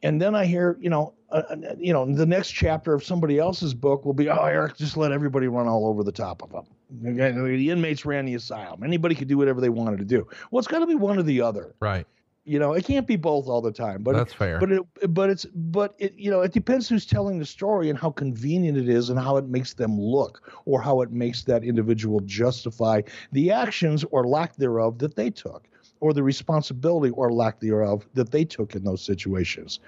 and 0.03 0.21
then 0.21 0.35
I 0.35 0.45
hear, 0.45 0.77
you 0.81 0.89
know, 0.89 1.13
uh, 1.29 1.43
uh, 1.49 1.55
you 1.79 1.93
know, 1.93 2.05
the 2.05 2.25
next 2.25 2.51
chapter 2.51 2.93
of 2.93 3.03
somebody 3.03 3.39
else's 3.39 3.73
book 3.73 4.05
will 4.05 4.13
be, 4.13 4.29
oh, 4.29 4.43
Eric, 4.43 4.77
just 4.77 4.97
let 4.97 5.11
everybody 5.11 5.47
run 5.47 5.67
all 5.67 5.87
over 5.87 6.03
the 6.03 6.11
top 6.11 6.43
of 6.43 6.51
them. 6.51 6.65
The 7.01 7.69
inmates 7.71 8.05
ran 8.05 8.25
the 8.25 8.35
asylum. 8.35 8.83
Anybody 8.83 9.15
could 9.15 9.29
do 9.29 9.37
whatever 9.37 9.61
they 9.61 9.69
wanted 9.69 9.97
to 9.99 10.05
do. 10.05 10.27
Well, 10.51 10.59
it's 10.59 10.67
got 10.67 10.79
to 10.79 10.87
be 10.87 10.95
one 10.95 11.17
or 11.17 11.23
the 11.23 11.41
other. 11.41 11.73
Right. 11.79 12.05
You 12.45 12.59
know, 12.59 12.73
it 12.73 12.83
can't 12.83 13.07
be 13.07 13.15
both 13.15 13.47
all 13.47 13.61
the 13.61 13.71
time. 13.71 14.03
But 14.03 14.15
that's 14.15 14.33
fair. 14.33 14.59
But 14.59 14.71
it, 14.71 15.13
but 15.13 15.29
it's, 15.29 15.45
but 15.45 15.95
it, 15.97 16.13
you 16.15 16.29
know, 16.29 16.41
it 16.41 16.51
depends 16.51 16.89
who's 16.89 17.05
telling 17.05 17.39
the 17.39 17.45
story 17.45 17.89
and 17.89 17.97
how 17.97 18.11
convenient 18.11 18.77
it 18.77 18.89
is 18.89 19.09
and 19.09 19.17
how 19.17 19.37
it 19.37 19.45
makes 19.45 19.73
them 19.73 19.97
look 19.97 20.51
or 20.65 20.81
how 20.81 21.01
it 21.01 21.11
makes 21.11 21.43
that 21.45 21.63
individual 21.63 22.19
justify 22.21 23.01
the 23.31 23.49
actions 23.51 24.03
or 24.11 24.27
lack 24.27 24.57
thereof 24.57 24.99
that 24.99 25.15
they 25.15 25.29
took 25.29 25.67
or 26.01 26.11
the 26.11 26.21
responsibility 26.21 27.11
or 27.11 27.31
lack 27.31 27.61
thereof 27.61 28.05
that 28.13 28.31
they 28.31 28.43
took 28.43 28.75
in 28.75 28.83
those 28.83 29.01
situations. 29.01 29.79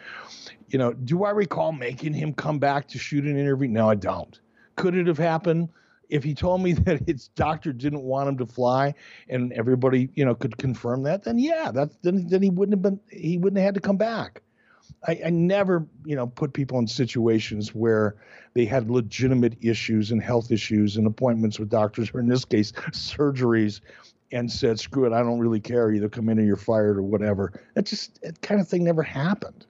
You 0.69 0.79
know, 0.79 0.93
do 0.93 1.25
I 1.25 1.31
recall 1.31 1.73
making 1.73 2.13
him 2.13 2.33
come 2.33 2.57
back 2.57 2.87
to 2.87 2.97
shoot 2.97 3.25
an 3.25 3.37
interview? 3.37 3.67
No, 3.67 3.89
I 3.89 3.95
don't. 3.95 4.39
Could 4.77 4.95
it 4.95 5.07
have 5.07 5.17
happened? 5.17 5.67
If 6.09 6.23
he 6.23 6.33
told 6.33 6.61
me 6.61 6.73
that 6.85 7.07
his 7.07 7.29
doctor 7.29 7.73
didn't 7.73 8.01
want 8.01 8.29
him 8.29 8.37
to 8.37 8.45
fly 8.45 8.93
and 9.29 9.53
everybody 9.53 10.09
you 10.15 10.25
know 10.25 10.35
could 10.35 10.57
confirm 10.57 11.03
that 11.03 11.23
then 11.23 11.37
yeah 11.37 11.71
that 11.71 11.89
then, 12.01 12.27
then 12.27 12.41
he 12.41 12.49
wouldn't 12.49 12.73
have 12.73 12.81
been 12.81 12.99
he 13.09 13.37
wouldn't 13.37 13.57
have 13.57 13.65
had 13.65 13.75
to 13.75 13.81
come 13.81 13.97
back. 13.97 14.41
I, 15.07 15.19
I 15.25 15.29
never 15.29 15.85
you 16.05 16.15
know 16.15 16.27
put 16.27 16.53
people 16.53 16.79
in 16.79 16.87
situations 16.87 17.73
where 17.73 18.15
they 18.53 18.65
had 18.65 18.89
legitimate 18.89 19.57
issues 19.61 20.11
and 20.11 20.21
health 20.21 20.51
issues 20.51 20.97
and 20.97 21.07
appointments 21.07 21.59
with 21.59 21.69
doctors 21.69 22.11
or 22.13 22.19
in 22.19 22.27
this 22.27 22.45
case 22.45 22.71
surgeries 22.91 23.81
and 24.31 24.51
said 24.51 24.79
screw 24.79 25.05
it 25.05 25.13
i 25.13 25.21
don't 25.21 25.39
really 25.39 25.59
care 25.59 25.91
either 25.91 26.09
come 26.09 26.29
in 26.29 26.39
or 26.39 26.43
you're 26.43 26.55
fired 26.55 26.97
or 26.97 27.03
whatever. 27.03 27.61
That 27.73 27.85
just 27.85 28.21
that 28.21 28.41
kind 28.41 28.61
of 28.61 28.67
thing 28.67 28.83
never 28.83 29.03
happened. 29.03 29.65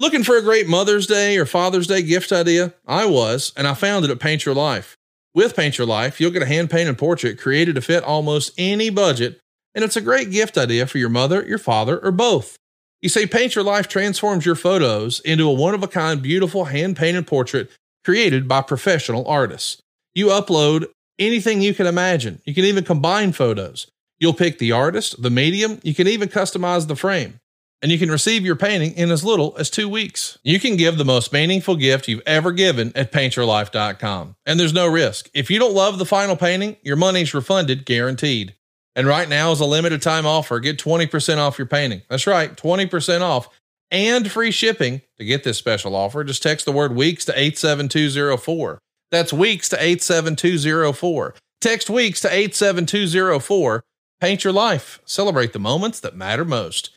Looking 0.00 0.24
for 0.24 0.36
a 0.36 0.42
great 0.42 0.66
mother's 0.66 1.06
day 1.06 1.36
or 1.38 1.46
father's 1.46 1.86
day 1.86 2.02
gift 2.02 2.32
idea? 2.32 2.74
I 2.86 3.06
was 3.06 3.52
and 3.56 3.66
i 3.68 3.74
found 3.74 4.04
it 4.04 4.10
at 4.10 4.20
paint 4.20 4.44
your 4.44 4.54
life 4.54 4.96
with 5.34 5.56
Paint 5.56 5.78
Your 5.78 5.86
Life, 5.86 6.20
you'll 6.20 6.30
get 6.30 6.42
a 6.42 6.46
hand 6.46 6.70
painted 6.70 6.98
portrait 6.98 7.38
created 7.38 7.74
to 7.74 7.80
fit 7.80 8.04
almost 8.04 8.52
any 8.58 8.90
budget, 8.90 9.40
and 9.74 9.84
it's 9.84 9.96
a 9.96 10.00
great 10.00 10.30
gift 10.30 10.58
idea 10.58 10.86
for 10.86 10.98
your 10.98 11.08
mother, 11.08 11.44
your 11.46 11.58
father, 11.58 11.98
or 11.98 12.10
both. 12.10 12.56
You 13.00 13.08
say 13.08 13.26
Paint 13.26 13.54
Your 13.54 13.64
Life 13.64 13.88
transforms 13.88 14.46
your 14.46 14.54
photos 14.54 15.20
into 15.20 15.48
a 15.48 15.52
one 15.52 15.74
of 15.74 15.82
a 15.82 15.88
kind, 15.88 16.22
beautiful 16.22 16.66
hand 16.66 16.96
painted 16.96 17.26
portrait 17.26 17.70
created 18.04 18.46
by 18.46 18.62
professional 18.62 19.26
artists. 19.26 19.80
You 20.14 20.26
upload 20.26 20.86
anything 21.18 21.62
you 21.62 21.74
can 21.74 21.86
imagine. 21.86 22.40
You 22.44 22.54
can 22.54 22.64
even 22.64 22.84
combine 22.84 23.32
photos. 23.32 23.86
You'll 24.18 24.34
pick 24.34 24.58
the 24.58 24.72
artist, 24.72 25.20
the 25.22 25.30
medium, 25.30 25.80
you 25.82 25.94
can 25.94 26.06
even 26.06 26.28
customize 26.28 26.86
the 26.86 26.96
frame 26.96 27.40
and 27.82 27.90
you 27.90 27.98
can 27.98 28.10
receive 28.10 28.44
your 28.44 28.56
painting 28.56 28.92
in 28.92 29.10
as 29.10 29.24
little 29.24 29.54
as 29.58 29.68
two 29.68 29.88
weeks. 29.88 30.38
You 30.44 30.60
can 30.60 30.76
give 30.76 30.96
the 30.96 31.04
most 31.04 31.32
meaningful 31.32 31.76
gift 31.76 32.06
you've 32.08 32.22
ever 32.24 32.52
given 32.52 32.92
at 32.94 33.12
paintyourlife.com. 33.12 34.36
And 34.46 34.60
there's 34.60 34.72
no 34.72 34.86
risk. 34.86 35.28
If 35.34 35.50
you 35.50 35.58
don't 35.58 35.74
love 35.74 35.98
the 35.98 36.06
final 36.06 36.36
painting, 36.36 36.76
your 36.82 36.96
money's 36.96 37.34
refunded 37.34 37.84
guaranteed. 37.84 38.54
And 38.94 39.06
right 39.06 39.28
now 39.28 39.50
is 39.52 39.60
a 39.60 39.66
limited 39.66 40.00
time 40.00 40.26
offer. 40.26 40.60
Get 40.60 40.78
20% 40.78 41.38
off 41.38 41.58
your 41.58 41.66
painting. 41.66 42.02
That's 42.08 42.26
right, 42.26 42.54
20% 42.56 43.20
off 43.20 43.48
and 43.90 44.30
free 44.30 44.50
shipping. 44.50 45.02
To 45.18 45.24
get 45.24 45.44
this 45.44 45.58
special 45.58 45.94
offer, 45.94 46.24
just 46.24 46.42
text 46.42 46.64
the 46.66 46.72
word 46.72 46.94
weeks 46.94 47.24
to 47.26 47.32
87204. 47.32 48.78
That's 49.10 49.32
weeks 49.32 49.68
to 49.70 49.76
87204. 49.76 51.34
Text 51.60 51.90
weeks 51.90 52.20
to 52.22 52.32
87204. 52.32 53.82
Paint 54.20 54.44
your 54.44 54.52
life. 54.52 55.00
Celebrate 55.04 55.52
the 55.52 55.58
moments 55.58 56.00
that 56.00 56.16
matter 56.16 56.44
most. 56.44 56.96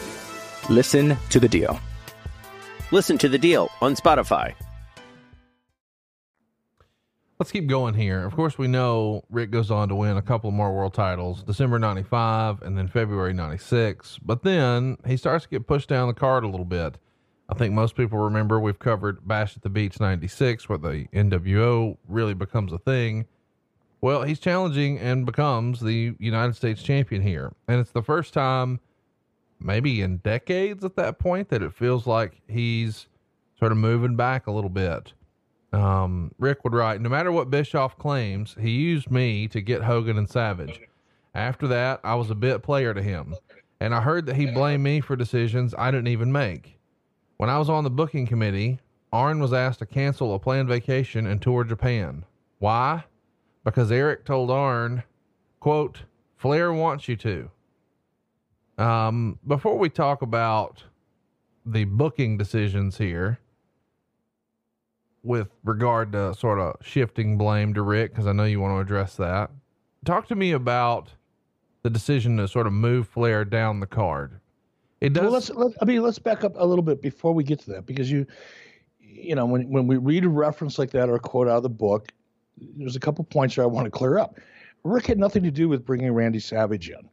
Listen 0.71 1.17
to 1.31 1.37
the 1.37 1.49
deal. 1.49 1.77
Listen 2.93 3.17
to 3.17 3.27
the 3.27 3.37
deal 3.37 3.69
on 3.81 3.93
Spotify. 3.93 4.53
Let's 7.37 7.51
keep 7.51 7.67
going 7.67 7.93
here. 7.93 8.25
Of 8.25 8.33
course, 8.33 8.57
we 8.57 8.69
know 8.69 9.25
Rick 9.29 9.51
goes 9.51 9.69
on 9.69 9.89
to 9.89 9.95
win 9.95 10.15
a 10.15 10.21
couple 10.21 10.49
more 10.51 10.73
world 10.73 10.93
titles, 10.93 11.43
December 11.43 11.77
95 11.77 12.61
and 12.61 12.77
then 12.77 12.87
February 12.87 13.33
96. 13.33 14.19
But 14.19 14.43
then 14.43 14.95
he 15.05 15.17
starts 15.17 15.43
to 15.43 15.49
get 15.49 15.67
pushed 15.67 15.89
down 15.89 16.07
the 16.07 16.13
card 16.13 16.45
a 16.45 16.47
little 16.47 16.63
bit. 16.63 16.97
I 17.49 17.53
think 17.53 17.73
most 17.73 17.97
people 17.97 18.19
remember 18.19 18.57
we've 18.57 18.79
covered 18.79 19.27
Bash 19.27 19.57
at 19.57 19.63
the 19.63 19.69
Beach 19.69 19.99
96, 19.99 20.69
where 20.69 20.77
the 20.77 21.05
NWO 21.11 21.97
really 22.07 22.33
becomes 22.33 22.71
a 22.71 22.77
thing. 22.77 23.25
Well, 23.99 24.23
he's 24.23 24.39
challenging 24.39 24.99
and 24.99 25.25
becomes 25.25 25.81
the 25.81 26.15
United 26.17 26.55
States 26.55 26.81
champion 26.81 27.23
here. 27.23 27.51
And 27.67 27.81
it's 27.81 27.91
the 27.91 28.01
first 28.01 28.33
time 28.33 28.79
maybe 29.61 30.01
in 30.01 30.17
decades 30.17 30.83
at 30.83 30.95
that 30.95 31.19
point 31.19 31.49
that 31.49 31.61
it 31.61 31.73
feels 31.73 32.07
like 32.07 32.41
he's 32.47 33.07
sort 33.57 33.71
of 33.71 33.77
moving 33.77 34.15
back 34.15 34.47
a 34.47 34.51
little 34.51 34.69
bit. 34.69 35.13
Um, 35.73 36.33
Rick 36.37 36.63
would 36.63 36.73
write, 36.73 36.99
no 36.99 37.09
matter 37.09 37.31
what 37.31 37.49
Bischoff 37.49 37.97
claims, 37.97 38.55
he 38.59 38.71
used 38.71 39.09
me 39.09 39.47
to 39.47 39.61
get 39.61 39.83
Hogan 39.83 40.17
and 40.17 40.29
Savage. 40.29 40.81
After 41.33 41.67
that, 41.69 42.01
I 42.03 42.15
was 42.15 42.29
a 42.29 42.35
bit 42.35 42.61
player 42.61 42.93
to 42.93 43.01
him, 43.01 43.35
and 43.79 43.95
I 43.95 44.01
heard 44.01 44.25
that 44.25 44.35
he 44.35 44.47
blamed 44.47 44.83
me 44.83 44.99
for 44.99 45.15
decisions 45.15 45.73
I 45.77 45.91
didn't 45.91 46.07
even 46.07 46.31
make. 46.31 46.77
When 47.37 47.49
I 47.49 47.57
was 47.57 47.69
on 47.69 47.83
the 47.83 47.89
booking 47.89 48.27
committee, 48.27 48.79
Arn 49.13 49.39
was 49.39 49.53
asked 49.53 49.79
to 49.79 49.85
cancel 49.85 50.33
a 50.33 50.39
planned 50.39 50.67
vacation 50.67 51.25
and 51.25 51.41
tour 51.41 51.63
Japan. 51.63 52.25
Why? 52.59 53.05
Because 53.63 53.91
Eric 53.91 54.25
told 54.25 54.51
Arn, 54.51 55.03
quote, 55.59 56.03
Flair 56.35 56.73
wants 56.73 57.07
you 57.07 57.15
to. 57.17 57.49
Um, 58.81 59.37
before 59.45 59.77
we 59.77 59.89
talk 59.89 60.21
about 60.21 60.83
the 61.65 61.83
booking 61.83 62.37
decisions 62.37 62.97
here, 62.97 63.39
with 65.23 65.49
regard 65.63 66.11
to 66.13 66.33
sort 66.33 66.59
of 66.59 66.75
shifting 66.81 67.37
blame 67.37 67.75
to 67.75 67.83
Rick, 67.83 68.11
because 68.11 68.25
I 68.25 68.31
know 68.31 68.45
you 68.45 68.59
want 68.59 68.73
to 68.75 68.79
address 68.79 69.15
that, 69.17 69.51
talk 70.03 70.27
to 70.29 70.35
me 70.35 70.53
about 70.53 71.13
the 71.83 71.91
decision 71.91 72.37
to 72.37 72.47
sort 72.47 72.65
of 72.65 72.73
move 72.73 73.07
Flair 73.07 73.45
down 73.45 73.79
the 73.79 73.85
card. 73.85 74.39
It 74.99 75.13
does. 75.13 75.23
Well, 75.23 75.31
let's. 75.31 75.49
Let, 75.51 75.73
I 75.81 75.85
mean, 75.85 76.01
let's 76.01 76.17
back 76.17 76.43
up 76.43 76.53
a 76.55 76.65
little 76.65 76.83
bit 76.83 77.03
before 77.03 77.33
we 77.33 77.43
get 77.43 77.59
to 77.61 77.71
that, 77.71 77.85
because 77.85 78.11
you, 78.11 78.25
you 78.99 79.35
know, 79.35 79.45
when 79.45 79.69
when 79.69 79.85
we 79.85 79.97
read 79.97 80.25
a 80.25 80.29
reference 80.29 80.79
like 80.79 80.89
that 80.91 81.07
or 81.07 81.15
a 81.15 81.19
quote 81.19 81.47
out 81.47 81.57
of 81.57 81.63
the 81.63 81.69
book, 81.69 82.11
there's 82.57 82.95
a 82.95 82.99
couple 82.99 83.23
points 83.25 83.55
here 83.55 83.63
I 83.63 83.67
want 83.67 83.85
to 83.85 83.91
clear 83.91 84.17
up. 84.17 84.39
Rick 84.83 85.05
had 85.05 85.19
nothing 85.19 85.43
to 85.43 85.51
do 85.51 85.69
with 85.69 85.85
bringing 85.85 86.11
Randy 86.11 86.39
Savage 86.39 86.89
in. 86.89 87.07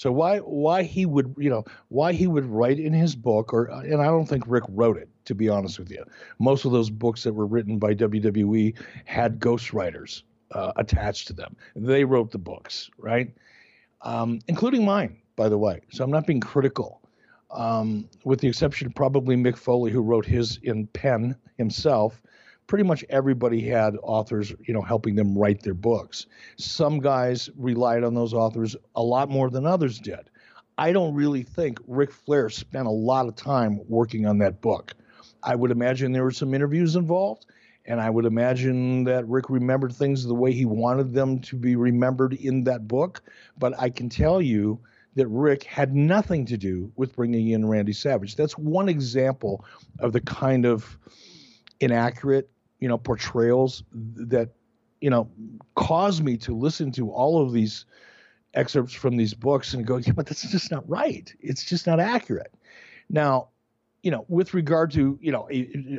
So 0.00 0.10
why 0.10 0.38
why 0.38 0.82
he 0.82 1.04
would 1.04 1.34
you 1.36 1.50
know 1.50 1.62
why 1.88 2.14
he 2.14 2.26
would 2.26 2.46
write 2.46 2.80
in 2.80 2.94
his 2.94 3.14
book 3.14 3.52
or 3.52 3.66
and 3.66 4.00
I 4.00 4.06
don't 4.06 4.24
think 4.24 4.44
Rick 4.46 4.64
wrote 4.70 4.96
it 4.96 5.10
to 5.26 5.34
be 5.34 5.50
honest 5.50 5.78
with 5.78 5.90
you. 5.90 6.02
Most 6.38 6.64
of 6.64 6.72
those 6.72 6.88
books 6.88 7.22
that 7.24 7.34
were 7.34 7.44
written 7.44 7.78
by 7.78 7.94
WWE 7.94 8.78
had 9.04 9.38
ghostwriters 9.38 10.22
uh, 10.52 10.72
attached 10.76 11.26
to 11.26 11.34
them. 11.34 11.54
They 11.76 12.04
wrote 12.04 12.30
the 12.30 12.38
books, 12.38 12.88
right? 12.96 13.30
Um, 14.00 14.38
including 14.48 14.86
mine, 14.86 15.18
by 15.36 15.50
the 15.50 15.58
way. 15.58 15.82
So 15.90 16.02
I'm 16.02 16.10
not 16.10 16.26
being 16.26 16.40
critical, 16.40 17.02
um, 17.50 18.08
with 18.24 18.40
the 18.40 18.48
exception 18.48 18.86
of 18.86 18.94
probably 18.94 19.36
Mick 19.36 19.58
Foley, 19.58 19.92
who 19.92 20.00
wrote 20.00 20.24
his 20.24 20.60
in 20.62 20.86
pen 20.86 21.36
himself 21.58 22.22
pretty 22.70 22.84
much 22.84 23.04
everybody 23.10 23.60
had 23.60 23.96
authors, 24.00 24.54
you 24.64 24.72
know, 24.72 24.80
helping 24.80 25.16
them 25.16 25.36
write 25.36 25.60
their 25.60 25.74
books. 25.74 26.26
Some 26.56 27.00
guys 27.00 27.50
relied 27.56 28.04
on 28.04 28.14
those 28.14 28.32
authors 28.32 28.76
a 28.94 29.02
lot 29.02 29.28
more 29.28 29.50
than 29.50 29.66
others 29.66 29.98
did. 29.98 30.30
I 30.78 30.92
don't 30.92 31.12
really 31.12 31.42
think 31.42 31.80
Ric 31.88 32.12
Flair 32.12 32.48
spent 32.48 32.86
a 32.86 32.92
lot 32.92 33.26
of 33.26 33.34
time 33.34 33.80
working 33.88 34.24
on 34.24 34.38
that 34.38 34.60
book. 34.60 34.94
I 35.42 35.56
would 35.56 35.72
imagine 35.72 36.12
there 36.12 36.22
were 36.22 36.30
some 36.30 36.54
interviews 36.54 36.94
involved, 36.94 37.44
and 37.86 38.00
I 38.00 38.08
would 38.08 38.24
imagine 38.24 39.02
that 39.02 39.26
Rick 39.26 39.50
remembered 39.50 39.92
things 39.92 40.24
the 40.24 40.32
way 40.32 40.52
he 40.52 40.64
wanted 40.64 41.12
them 41.12 41.40
to 41.40 41.56
be 41.56 41.74
remembered 41.74 42.34
in 42.34 42.62
that 42.64 42.86
book. 42.86 43.20
But 43.58 43.74
I 43.80 43.90
can 43.90 44.08
tell 44.08 44.40
you 44.40 44.78
that 45.16 45.26
Rick 45.26 45.64
had 45.64 45.96
nothing 45.96 46.46
to 46.46 46.56
do 46.56 46.92
with 46.94 47.16
bringing 47.16 47.48
in 47.48 47.66
Randy 47.66 47.94
Savage. 47.94 48.36
That's 48.36 48.56
one 48.56 48.88
example 48.88 49.64
of 49.98 50.12
the 50.12 50.20
kind 50.20 50.66
of 50.66 50.96
inaccurate 51.80 52.48
you 52.80 52.88
know 52.88 52.98
portrayals 52.98 53.84
that 53.92 54.50
you 55.00 55.10
know 55.10 55.30
cause 55.76 56.20
me 56.20 56.36
to 56.38 56.56
listen 56.56 56.90
to 56.92 57.10
all 57.10 57.40
of 57.40 57.52
these 57.52 57.84
excerpts 58.54 58.92
from 58.92 59.16
these 59.16 59.34
books 59.34 59.74
and 59.74 59.86
go 59.86 59.98
yeah 59.98 60.12
but 60.12 60.26
that's 60.26 60.50
just 60.50 60.70
not 60.70 60.88
right. 60.88 61.32
It's 61.40 61.64
just 61.64 61.86
not 61.86 62.00
accurate. 62.00 62.52
Now 63.08 63.48
you 64.02 64.10
know 64.10 64.24
with 64.28 64.54
regard 64.54 64.90
to 64.92 65.18
you 65.20 65.30
know 65.30 65.48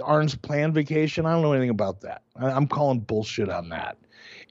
arn's 0.04 0.34
planned 0.34 0.74
vacation 0.74 1.28
i 1.28 1.34
don't 1.34 1.44
know 1.44 1.54
anything 1.54 1.70
about 1.70 2.02
that. 2.02 2.24
I'm 2.36 2.68
calling 2.68 3.00
bullshit 3.00 3.50
on 3.50 3.70
that. 3.70 3.98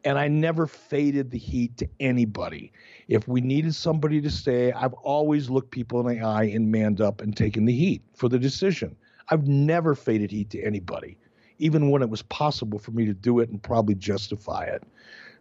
And 0.05 0.19
i 0.19 0.29
never 0.29 0.67
faded 0.69 1.33
the 1.33 1.39
heat 1.39 1.77
to 1.79 1.89
anybody. 1.99 2.73
If 3.09 3.27
we 3.27 3.41
needed 3.41 3.75
somebody 3.75 4.21
to 4.21 4.31
stay 4.31 4.73
i've 4.73 4.95
always 4.95 5.51
looked 5.51 5.73
people 5.73 6.01
in 6.01 6.17
the 6.17 6.25
eye 6.25 6.45
and 6.45 6.71
manned 6.71 7.01
up 7.01 7.21
and 7.21 7.37
taken 7.37 7.65
the 7.65 7.75
heat 7.75 8.03
for 8.15 8.29
the 8.29 8.39
decision. 8.39 8.97
I've 9.31 9.47
never 9.47 9.95
faded 9.95 10.31
heat 10.31 10.51
to 10.51 10.63
anybody 10.63 11.17
even 11.61 11.91
when 11.91 12.03
it 12.03 12.09
was 12.09 12.23
possible 12.23 12.79
for 12.79 12.91
me 12.91 13.05
to 13.05 13.15
do 13.15 13.39
it 13.39 13.51
and 13.51 13.63
probably 13.63 13.95
justify 13.95 14.65
it. 14.65 14.83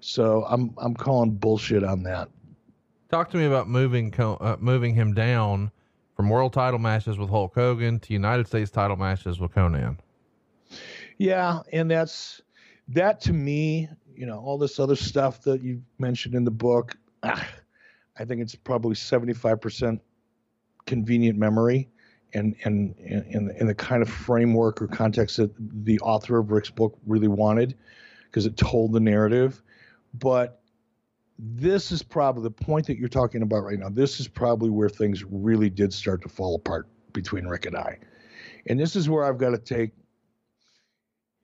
So 0.01 0.45
I'm 0.47 0.73
I'm 0.77 0.93
calling 0.93 1.31
bullshit 1.31 1.83
on 1.83 2.03
that. 2.03 2.29
Talk 3.09 3.31
to 3.31 3.37
me 3.37 3.45
about 3.45 3.67
moving 3.67 4.13
uh, 4.19 4.57
moving 4.59 4.93
him 4.93 5.13
down 5.13 5.71
from 6.15 6.29
world 6.29 6.53
title 6.53 6.79
matches 6.79 7.17
with 7.17 7.29
Hulk 7.29 7.55
Hogan 7.55 7.99
to 8.01 8.13
United 8.13 8.45
States 8.47 8.69
title 8.69 8.97
matches 8.97 9.39
with 9.39 9.53
Konnan. 9.53 9.97
Yeah, 11.17 11.61
and 11.71 11.89
that's 11.89 12.41
that 12.89 13.21
to 13.21 13.33
me, 13.33 13.89
you 14.15 14.25
know, 14.25 14.39
all 14.39 14.57
this 14.57 14.79
other 14.79 14.95
stuff 14.95 15.41
that 15.43 15.61
you 15.61 15.81
mentioned 15.97 16.35
in 16.35 16.43
the 16.43 16.51
book, 16.51 16.95
ah, 17.23 17.47
I 18.17 18.25
think 18.25 18.41
it's 18.41 18.55
probably 18.55 18.95
75% 18.95 19.99
convenient 20.85 21.37
memory 21.37 21.89
and 22.33 22.55
and 22.63 22.95
in 22.99 23.51
in 23.59 23.67
the 23.67 23.75
kind 23.75 24.01
of 24.01 24.09
framework 24.09 24.81
or 24.81 24.87
context 24.87 25.37
that 25.37 25.51
the 25.57 25.99
author 26.01 26.37
of 26.37 26.51
Rick's 26.51 26.69
book 26.69 26.97
really 27.05 27.27
wanted, 27.27 27.75
because 28.25 28.45
it 28.45 28.57
told 28.57 28.93
the 28.93 28.99
narrative. 28.99 29.61
But 30.13 30.61
this 31.37 31.91
is 31.91 32.03
probably 32.03 32.43
the 32.43 32.51
point 32.51 32.87
that 32.87 32.97
you're 32.97 33.07
talking 33.07 33.41
about 33.41 33.63
right 33.63 33.79
now. 33.79 33.89
This 33.89 34.19
is 34.19 34.27
probably 34.27 34.69
where 34.69 34.89
things 34.89 35.23
really 35.23 35.69
did 35.69 35.93
start 35.93 36.21
to 36.23 36.29
fall 36.29 36.55
apart 36.55 36.87
between 37.13 37.47
Rick 37.47 37.65
and 37.65 37.75
I, 37.75 37.97
and 38.67 38.79
this 38.79 38.95
is 38.95 39.09
where 39.09 39.23
I've 39.23 39.37
got 39.37 39.51
to 39.51 39.57
take. 39.57 39.91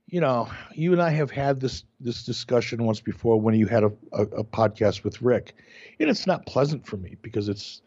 You 0.07 0.21
know, 0.21 0.47
you 0.73 0.93
and 0.93 1.01
I 1.01 1.09
have 1.09 1.31
had 1.31 1.59
this 1.59 1.83
this 1.99 2.23
discussion 2.23 2.83
once 2.83 3.01
before 3.01 3.41
when 3.41 3.55
you 3.55 3.65
had 3.65 3.83
a, 3.83 3.91
a, 4.13 4.21
a 4.21 4.43
podcast 4.43 5.03
with 5.03 5.21
Rick, 5.21 5.55
and 5.99 6.09
it's 6.09 6.27
not 6.27 6.45
pleasant 6.45 6.85
for 6.85 6.97
me 6.97 7.17
because 7.23 7.49
it's 7.49 7.81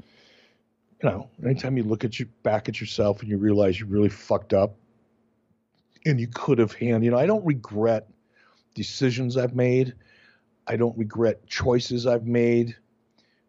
you 1.03 1.09
know, 1.09 1.31
anytime 1.45 1.77
you 1.77 1.85
look 1.85 2.05
at 2.05 2.19
you 2.19 2.27
back 2.43 2.69
at 2.69 2.81
yourself 2.81 3.21
and 3.21 3.31
you 3.31 3.39
realize 3.39 3.79
you 3.79 3.87
really 3.87 4.09
fucked 4.09 4.53
up 4.53 4.77
and 6.05 6.21
you 6.21 6.29
could 6.29 6.59
have 6.59 6.73
handled, 6.73 7.05
you 7.05 7.11
know, 7.11 7.19
I 7.19 7.27
don't 7.27 7.45
regret 7.45 8.09
decisions 8.75 9.37
I've 9.37 9.55
made. 9.55 9.95
I 10.67 10.77
don't 10.77 10.97
regret 10.99 11.47
choices 11.47 12.07
I've 12.07 12.27
made 12.27 12.77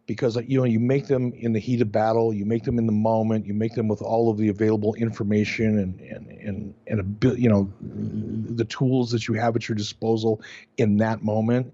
because 0.10 0.36
you 0.48 0.58
know 0.58 0.64
you 0.64 0.80
make 0.80 1.06
them 1.06 1.32
in 1.34 1.54
the 1.54 1.60
heat 1.60 1.82
of 1.82 1.92
battle, 1.92 2.34
you 2.34 2.44
make 2.44 2.64
them 2.64 2.80
in 2.80 2.88
the 2.88 2.92
moment, 2.92 3.46
you 3.46 3.54
make 3.54 3.76
them 3.76 3.88
with 3.88 4.02
all 4.02 4.32
of 4.32 4.38
the 4.38 4.50
available 4.50 4.96
information 4.96 5.78
and 5.78 6.00
and 6.00 6.28
and 6.28 6.74
and 6.88 7.00
a 7.00 7.04
bit, 7.04 7.38
you 7.38 7.48
know 7.48 7.72
the 7.82 8.66
tools 8.66 9.12
that 9.12 9.28
you 9.28 9.36
have 9.36 9.56
at 9.56 9.70
your 9.70 9.76
disposal 9.76 10.42
in 10.78 10.98
that 10.98 11.24
moment. 11.24 11.72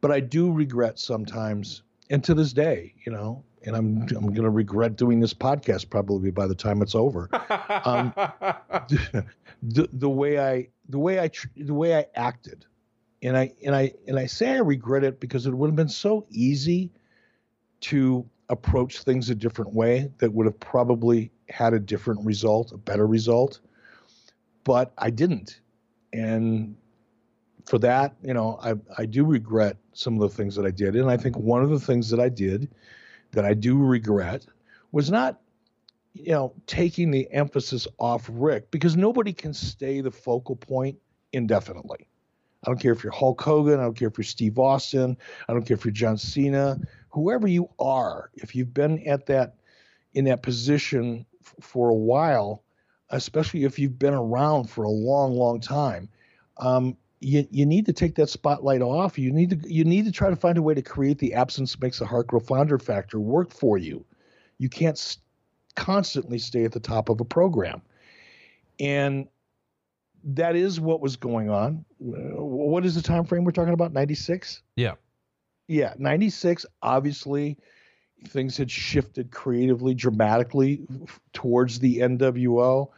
But 0.00 0.10
I 0.10 0.18
do 0.18 0.50
regret 0.50 0.98
sometimes, 0.98 1.82
and 2.10 2.24
to 2.24 2.34
this 2.34 2.52
day, 2.52 2.94
you 3.04 3.12
know, 3.12 3.44
and 3.64 3.76
I'm 3.76 4.02
I'm 4.16 4.32
going 4.32 4.42
to 4.42 4.50
regret 4.50 4.96
doing 4.96 5.20
this 5.20 5.34
podcast 5.34 5.90
probably 5.90 6.30
by 6.30 6.46
the 6.46 6.54
time 6.54 6.82
it's 6.82 6.94
over. 6.94 7.28
Um, 7.84 8.12
the, 9.62 9.88
the 9.92 10.08
way 10.08 10.38
I 10.38 10.68
the 10.88 10.98
way 10.98 11.20
I 11.20 11.30
the 11.56 11.74
way 11.74 11.96
I 11.96 12.06
acted, 12.14 12.66
and 13.22 13.36
I 13.36 13.52
and 13.64 13.74
I 13.74 13.92
and 14.06 14.18
I 14.18 14.26
say 14.26 14.50
I 14.52 14.58
regret 14.58 15.04
it 15.04 15.20
because 15.20 15.46
it 15.46 15.54
would 15.54 15.68
have 15.68 15.76
been 15.76 15.88
so 15.88 16.26
easy 16.30 16.90
to 17.82 18.28
approach 18.48 19.02
things 19.02 19.30
a 19.30 19.34
different 19.34 19.72
way 19.74 20.10
that 20.18 20.32
would 20.32 20.46
have 20.46 20.58
probably 20.60 21.30
had 21.48 21.72
a 21.72 21.78
different 21.78 22.24
result, 22.24 22.72
a 22.72 22.78
better 22.78 23.06
result. 23.06 23.60
But 24.64 24.92
I 24.98 25.10
didn't, 25.10 25.60
and 26.12 26.76
for 27.64 27.78
that, 27.78 28.16
you 28.22 28.34
know, 28.34 28.58
I 28.62 28.74
I 28.96 29.06
do 29.06 29.24
regret 29.24 29.76
some 29.92 30.14
of 30.14 30.20
the 30.20 30.34
things 30.36 30.56
that 30.56 30.66
I 30.66 30.70
did, 30.70 30.96
and 30.96 31.10
I 31.10 31.16
think 31.16 31.36
one 31.36 31.62
of 31.62 31.70
the 31.70 31.80
things 31.80 32.10
that 32.10 32.20
I 32.20 32.28
did 32.28 32.68
that 33.32 33.44
I 33.44 33.54
do 33.54 33.78
regret 33.78 34.46
was 34.92 35.10
not, 35.10 35.40
you 36.14 36.32
know, 36.32 36.54
taking 36.66 37.10
the 37.10 37.30
emphasis 37.30 37.86
off 37.98 38.28
Rick 38.32 38.70
because 38.70 38.96
nobody 38.96 39.32
can 39.32 39.52
stay 39.52 40.00
the 40.00 40.10
focal 40.10 40.56
point 40.56 40.98
indefinitely. 41.32 42.08
I 42.64 42.70
don't 42.70 42.80
care 42.80 42.92
if 42.92 43.04
you're 43.04 43.12
Hulk 43.12 43.40
Hogan, 43.40 43.78
I 43.78 43.84
don't 43.84 43.96
care 43.96 44.08
if 44.08 44.18
you're 44.18 44.24
Steve 44.24 44.58
Austin, 44.58 45.16
I 45.48 45.52
don't 45.52 45.64
care 45.64 45.76
if 45.76 45.84
you're 45.84 45.92
John 45.92 46.16
Cena, 46.16 46.78
whoever 47.10 47.46
you 47.46 47.68
are, 47.78 48.30
if 48.34 48.54
you've 48.54 48.74
been 48.74 49.06
at 49.06 49.26
that 49.26 49.54
in 50.14 50.24
that 50.24 50.42
position 50.42 51.24
f- 51.40 51.54
for 51.60 51.90
a 51.90 51.94
while, 51.94 52.64
especially 53.10 53.64
if 53.64 53.78
you've 53.78 53.98
been 53.98 54.14
around 54.14 54.68
for 54.68 54.84
a 54.84 54.90
long, 54.90 55.34
long 55.34 55.60
time, 55.60 56.08
um, 56.56 56.96
you, 57.20 57.46
you 57.50 57.66
need 57.66 57.86
to 57.86 57.92
take 57.92 58.14
that 58.16 58.28
spotlight 58.28 58.82
off. 58.82 59.18
You 59.18 59.32
need 59.32 59.50
to 59.50 59.72
you 59.72 59.84
need 59.84 60.04
to 60.04 60.12
try 60.12 60.30
to 60.30 60.36
find 60.36 60.56
a 60.56 60.62
way 60.62 60.74
to 60.74 60.82
create 60.82 61.18
the 61.18 61.34
absence 61.34 61.78
makes 61.80 61.98
the 61.98 62.06
heart 62.06 62.28
grow 62.28 62.40
fonder 62.40 62.78
factor 62.78 63.18
work 63.18 63.52
for 63.52 63.78
you. 63.78 64.04
You 64.58 64.68
can't 64.68 64.96
st- 64.96 65.22
constantly 65.74 66.38
stay 66.38 66.64
at 66.64 66.72
the 66.72 66.80
top 66.80 67.08
of 67.08 67.20
a 67.20 67.24
program, 67.24 67.82
and 68.78 69.28
that 70.24 70.56
is 70.56 70.80
what 70.80 71.00
was 71.00 71.16
going 71.16 71.50
on. 71.50 71.84
What 71.98 72.84
is 72.84 72.94
the 72.94 73.02
time 73.02 73.24
frame 73.24 73.44
we're 73.44 73.52
talking 73.52 73.74
about? 73.74 73.92
Ninety 73.92 74.14
six. 74.14 74.62
Yeah, 74.76 74.94
yeah, 75.66 75.94
ninety 75.98 76.30
six. 76.30 76.66
Obviously, 76.82 77.58
things 78.28 78.56
had 78.56 78.70
shifted 78.70 79.30
creatively, 79.32 79.94
dramatically 79.94 80.86
towards 81.32 81.80
the 81.80 81.98
NWO 81.98 82.90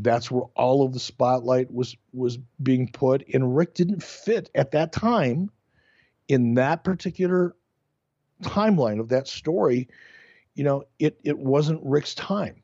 that's 0.00 0.30
where 0.30 0.44
all 0.54 0.84
of 0.84 0.92
the 0.92 1.00
spotlight 1.00 1.72
was 1.72 1.96
was 2.12 2.38
being 2.62 2.88
put 2.88 3.24
and 3.32 3.56
rick 3.56 3.74
didn't 3.74 4.02
fit 4.02 4.50
at 4.54 4.72
that 4.72 4.92
time 4.92 5.50
in 6.28 6.54
that 6.54 6.84
particular 6.84 7.54
timeline 8.42 9.00
of 9.00 9.08
that 9.08 9.28
story, 9.28 9.88
you 10.54 10.64
know, 10.64 10.84
it 10.98 11.18
it 11.24 11.38
wasn't 11.38 11.80
Rick's 11.84 12.14
time. 12.14 12.62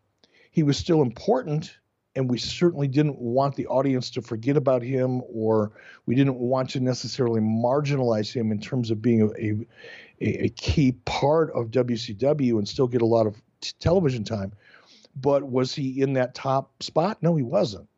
He 0.51 0.63
was 0.63 0.77
still 0.77 1.03
important, 1.03 1.79
and 2.15 2.31
we 2.31 2.39
certainly 2.39 2.89
didn't 2.89 3.19
want 3.19 3.57
the 3.57 3.67
audience 3.67 4.11
to 4.11 4.23
forget 4.23 4.57
about 4.57 4.83
him, 4.83 5.23
or 5.33 5.73
we 6.07 6.15
didn't 6.15 6.37
want 6.37 6.71
to 6.71 6.81
necessarily 6.81 7.41
marginalize 7.41 8.33
him 8.33 8.51
in 8.53 8.61
terms 8.61 8.91
of 8.91 9.01
being 9.01 9.23
a 9.23 10.25
a, 10.25 10.45
a 10.45 10.49
key 10.51 10.93
part 11.05 11.51
of 11.53 11.71
WCW 11.71 12.59
and 12.59 12.69
still 12.69 12.89
get 12.89 13.03
a 13.03 13.07
lot 13.07 13.27
of 13.27 13.41
t- 13.61 13.73
television 13.79 14.25
time. 14.25 14.53
But 15.15 15.45
was 15.45 15.75
he 15.75 16.01
in 16.01 16.15
that 16.15 16.35
top 16.35 16.83
spot? 16.83 17.19
No, 17.23 17.37
he 17.37 17.43
wasn't. 17.43 17.89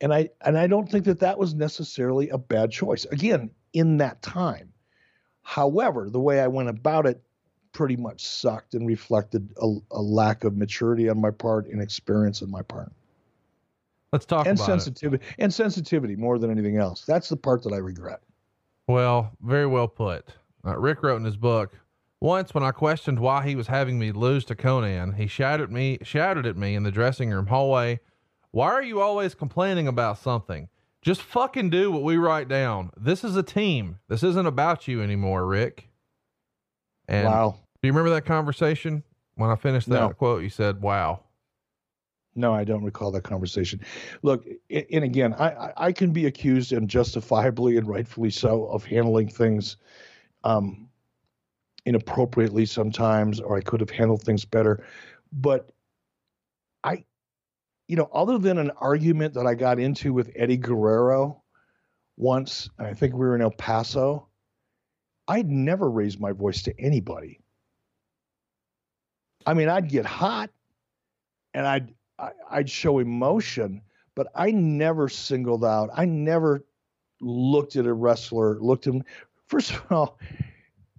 And 0.00 0.12
I 0.12 0.30
and 0.44 0.58
I 0.58 0.66
don't 0.66 0.90
think 0.90 1.04
that 1.04 1.20
that 1.20 1.38
was 1.38 1.54
necessarily 1.54 2.28
a 2.28 2.38
bad 2.38 2.70
choice. 2.70 3.04
Again, 3.06 3.50
in 3.72 3.98
that 3.98 4.22
time. 4.22 4.72
However, 5.42 6.10
the 6.10 6.20
way 6.20 6.40
I 6.40 6.48
went 6.48 6.68
about 6.68 7.06
it 7.06 7.22
pretty 7.72 7.96
much 7.96 8.26
sucked 8.26 8.74
and 8.74 8.86
reflected 8.86 9.52
a, 9.62 9.76
a 9.90 10.00
lack 10.00 10.44
of 10.44 10.56
maturity 10.56 11.08
on 11.08 11.20
my 11.20 11.30
part 11.30 11.66
and 11.68 11.80
experience 11.80 12.42
on 12.42 12.50
my 12.50 12.62
part. 12.62 12.90
Let's 14.12 14.24
talk 14.24 14.46
and 14.46 14.58
about 14.58 14.66
sensitivity 14.66 15.24
it. 15.24 15.34
and 15.38 15.52
sensitivity 15.52 16.16
more 16.16 16.38
than 16.38 16.50
anything 16.50 16.78
else. 16.78 17.04
That's 17.04 17.28
the 17.28 17.36
part 17.36 17.62
that 17.64 17.72
I 17.74 17.76
regret. 17.76 18.22
Well, 18.88 19.30
very 19.42 19.66
well 19.66 19.88
put. 19.88 20.26
Uh, 20.64 20.78
Ric 20.78 21.02
wrote 21.02 21.16
in 21.16 21.24
his 21.24 21.36
book, 21.36 21.78
once 22.20 22.54
when 22.54 22.64
I 22.64 22.70
questioned 22.70 23.18
why 23.20 23.46
he 23.46 23.54
was 23.54 23.66
having 23.66 23.98
me 23.98 24.12
lose 24.12 24.44
to 24.46 24.54
Konnan, 24.54 25.16
he 25.16 25.26
shouted 25.26 25.64
at 25.64 25.70
me 25.70 25.98
shouted 26.02 26.46
at 26.46 26.56
me 26.56 26.74
in 26.74 26.82
the 26.82 26.90
dressing 26.90 27.30
room 27.30 27.46
hallway, 27.46 28.00
"Why 28.50 28.68
are 28.68 28.82
you 28.82 29.00
always 29.00 29.34
complaining 29.34 29.86
about 29.88 30.18
something? 30.18 30.68
Just 31.02 31.22
fucking 31.22 31.70
do 31.70 31.90
what 31.92 32.02
we 32.02 32.16
write 32.16 32.48
down. 32.48 32.90
This 32.96 33.22
is 33.22 33.36
a 33.36 33.42
team. 33.42 33.98
This 34.08 34.22
isn't 34.22 34.46
about 34.46 34.88
you 34.88 35.02
anymore, 35.02 35.46
Ric." 35.46 35.88
And 37.08 37.26
wow. 37.26 37.56
Do 37.82 37.88
you 37.88 37.92
remember 37.92 38.10
that 38.14 38.24
conversation? 38.24 39.02
When 39.36 39.50
I 39.50 39.54
finished 39.56 39.88
that 39.90 40.00
No. 40.00 40.08
quote, 40.10 40.42
you 40.42 40.48
said, 40.48 40.80
"Wow." 40.80 41.20
No, 42.34 42.52
I 42.52 42.64
don't 42.64 42.82
recall 42.84 43.10
that 43.12 43.22
conversation. 43.22 43.80
Look, 44.22 44.44
and 44.70 45.04
again, 45.04 45.32
I, 45.34 45.72
I- 45.76 45.92
can 45.92 46.12
be 46.12 46.26
accused 46.26 46.72
and 46.72 46.88
justifiably 46.88 47.76
and 47.78 47.86
rightfully 47.88 48.28
so 48.30 48.66
of 48.66 48.84
handling 48.84 49.28
things 49.28 49.76
um, 50.44 50.85
inappropriately 51.86 52.66
sometimes, 52.66 53.40
or 53.40 53.56
I 53.56 53.60
could 53.60 53.80
have 53.80 53.90
handled 53.90 54.22
things 54.22 54.44
better. 54.44 54.84
But 55.32 55.70
I, 56.84 57.04
you 57.88 57.96
know, 57.96 58.10
other 58.12 58.38
than 58.38 58.58
an 58.58 58.72
argument 58.78 59.34
that 59.34 59.46
I 59.46 59.54
got 59.54 59.78
into 59.78 60.12
with 60.12 60.30
Eddie 60.36 60.58
Guerrero 60.58 61.42
once, 62.16 62.68
I 62.78 62.92
think 62.92 63.14
we 63.14 63.20
were 63.20 63.36
in 63.36 63.42
El 63.42 63.52
Paso, 63.52 64.28
I'd 65.28 65.48
never 65.48 65.88
raised 65.88 66.20
my 66.20 66.32
voice 66.32 66.62
to 66.64 66.74
anybody. 66.78 67.40
I 69.46 69.54
mean, 69.54 69.68
I'd 69.68 69.88
get 69.88 70.04
hot 70.04 70.50
and 71.54 71.66
I'd 71.66 71.94
I, 72.18 72.30
I'd 72.50 72.70
show 72.70 72.98
emotion, 72.98 73.82
but 74.14 74.28
I 74.34 74.50
never 74.50 75.08
singled 75.08 75.64
out. 75.64 75.90
I 75.94 76.04
never 76.04 76.64
looked 77.20 77.76
at 77.76 77.86
a 77.86 77.92
wrestler. 77.92 78.58
Looked 78.60 78.86
at 78.86 78.94
him. 78.94 79.04
First 79.46 79.72
of 79.72 79.92
all, 79.92 80.18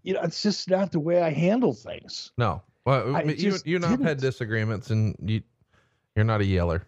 you 0.08 0.14
know, 0.14 0.22
it's 0.22 0.42
just 0.42 0.70
not 0.70 0.94
the 0.94 1.02
way 1.02 1.22
I 1.22 1.32
handle 1.32 1.74
things. 1.74 2.32
No. 2.38 2.62
Well, 2.86 3.14
I 3.14 3.24
you 3.24 3.58
you 3.66 3.76
and 3.76 3.86
I 3.86 3.90
have 3.90 4.00
had 4.00 4.20
disagreements, 4.20 4.90
and 4.90 5.18
you 5.22 5.42
you're 6.16 6.24
not 6.24 6.40
a 6.40 6.46
yeller. 6.46 6.88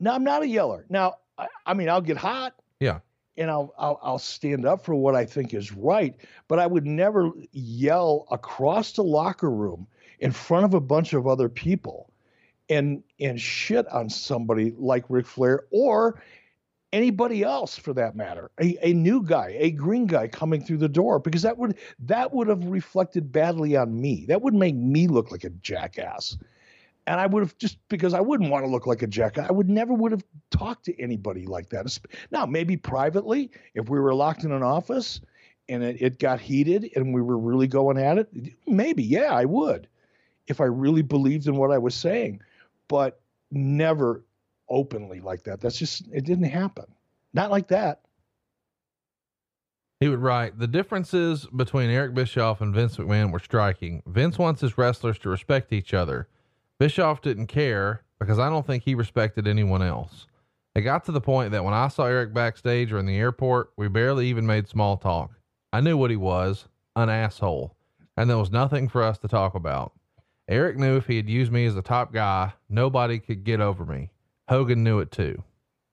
No, 0.00 0.12
I'm 0.12 0.22
not 0.22 0.42
a 0.42 0.46
yeller. 0.46 0.84
Now, 0.90 1.14
I, 1.38 1.46
I 1.64 1.72
mean, 1.72 1.88
I'll 1.88 2.02
get 2.02 2.18
hot 2.18 2.52
Yeah. 2.78 2.98
and 3.38 3.50
I'll, 3.50 3.72
I'll 3.78 3.98
I'll 4.02 4.18
stand 4.18 4.66
up 4.66 4.84
for 4.84 4.94
what 4.94 5.14
I 5.14 5.24
think 5.24 5.54
is 5.54 5.72
right, 5.72 6.14
but 6.46 6.58
I 6.58 6.66
would 6.66 6.84
never 6.84 7.30
yell 7.52 8.26
across 8.30 8.92
the 8.92 9.02
locker 9.02 9.50
room 9.50 9.86
in 10.20 10.30
front 10.30 10.66
of 10.66 10.74
a 10.74 10.80
bunch 10.80 11.14
of 11.14 11.26
other 11.26 11.48
people 11.48 12.12
and 12.68 13.02
and 13.18 13.40
shit 13.40 13.86
on 13.88 14.10
somebody 14.10 14.74
like 14.76 15.06
Ric 15.08 15.24
Flair 15.24 15.64
or 15.70 16.22
anybody 16.92 17.42
else 17.42 17.76
for 17.76 17.92
that 17.94 18.16
matter. 18.16 18.50
A, 18.60 18.76
a 18.82 18.92
new 18.92 19.22
guy, 19.22 19.56
a 19.58 19.70
green 19.70 20.06
guy 20.06 20.28
coming 20.28 20.62
through 20.62 20.78
the 20.78 20.88
door 20.88 21.18
because 21.18 21.42
that 21.42 21.58
would 21.58 21.76
that 22.00 22.32
would 22.32 22.48
have 22.48 22.64
reflected 22.64 23.32
badly 23.32 23.76
on 23.76 24.00
me. 24.00 24.24
That 24.28 24.42
would 24.42 24.54
make 24.54 24.74
me 24.74 25.06
look 25.06 25.30
like 25.30 25.44
a 25.44 25.50
jackass. 25.50 26.36
And 27.08 27.20
I 27.20 27.26
would 27.26 27.42
have 27.42 27.56
just 27.58 27.78
because 27.88 28.14
I 28.14 28.20
wouldn't 28.20 28.50
want 28.50 28.64
to 28.64 28.70
look 28.70 28.86
like 28.86 29.02
a 29.02 29.06
jackass. 29.06 29.48
I 29.48 29.52
would 29.52 29.68
never 29.68 29.94
would 29.94 30.12
have 30.12 30.24
talked 30.50 30.84
to 30.86 31.00
anybody 31.00 31.46
like 31.46 31.68
that. 31.70 31.98
Now, 32.32 32.46
maybe 32.46 32.76
privately, 32.76 33.50
if 33.74 33.88
we 33.88 34.00
were 34.00 34.14
locked 34.14 34.42
in 34.42 34.50
an 34.50 34.64
office 34.64 35.20
and 35.68 35.84
it, 35.84 36.02
it 36.02 36.18
got 36.18 36.40
heated 36.40 36.90
and 36.96 37.14
we 37.14 37.22
were 37.22 37.38
really 37.38 37.68
going 37.68 37.96
at 37.96 38.18
it, 38.18 38.28
maybe, 38.66 39.04
yeah, 39.04 39.32
I 39.32 39.44
would. 39.44 39.88
If 40.48 40.60
I 40.60 40.64
really 40.64 41.02
believed 41.02 41.46
in 41.46 41.56
what 41.56 41.70
I 41.70 41.78
was 41.78 41.94
saying, 41.94 42.40
but 42.88 43.20
never 43.52 44.24
openly 44.68 45.20
like 45.20 45.44
that. 45.44 45.60
That's 45.60 45.78
just 45.78 46.08
it 46.12 46.24
didn't 46.24 46.44
happen. 46.44 46.86
Not 47.32 47.50
like 47.50 47.68
that. 47.68 48.00
He 50.00 50.08
would 50.08 50.20
write, 50.20 50.58
the 50.58 50.66
differences 50.66 51.46
between 51.46 51.88
Eric 51.88 52.12
Bischoff 52.12 52.60
and 52.60 52.74
Vince 52.74 52.96
McMahon 52.96 53.32
were 53.32 53.38
striking. 53.38 54.02
Vince 54.06 54.38
wants 54.38 54.60
his 54.60 54.76
wrestlers 54.76 55.18
to 55.20 55.30
respect 55.30 55.72
each 55.72 55.94
other. 55.94 56.28
Bischoff 56.78 57.22
didn't 57.22 57.46
care 57.46 58.02
because 58.18 58.38
I 58.38 58.50
don't 58.50 58.66
think 58.66 58.82
he 58.82 58.94
respected 58.94 59.46
anyone 59.46 59.82
else. 59.82 60.26
It 60.74 60.82
got 60.82 61.06
to 61.06 61.12
the 61.12 61.22
point 61.22 61.52
that 61.52 61.64
when 61.64 61.72
I 61.72 61.88
saw 61.88 62.04
Eric 62.04 62.34
backstage 62.34 62.92
or 62.92 62.98
in 62.98 63.06
the 63.06 63.16
airport, 63.16 63.70
we 63.78 63.88
barely 63.88 64.26
even 64.26 64.46
made 64.46 64.68
small 64.68 64.98
talk. 64.98 65.30
I 65.72 65.80
knew 65.80 65.96
what 65.96 66.10
he 66.10 66.16
was 66.16 66.68
an 66.94 67.08
asshole, 67.08 67.74
and 68.16 68.28
there 68.28 68.36
was 68.36 68.50
nothing 68.50 68.88
for 68.88 69.02
us 69.02 69.16
to 69.18 69.28
talk 69.28 69.54
about. 69.54 69.92
Eric 70.48 70.76
knew 70.76 70.96
if 70.96 71.06
he 71.06 71.16
had 71.16 71.30
used 71.30 71.50
me 71.50 71.64
as 71.64 71.76
a 71.76 71.82
top 71.82 72.12
guy, 72.12 72.52
nobody 72.68 73.18
could 73.18 73.44
get 73.44 73.60
over 73.60 73.86
me. 73.86 74.10
Hogan 74.48 74.84
knew 74.84 75.00
it 75.00 75.10
too. 75.10 75.42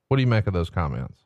What 0.08 0.16
do 0.16 0.22
you 0.22 0.26
make 0.26 0.46
of 0.46 0.52
those 0.52 0.70
comments? 0.70 1.24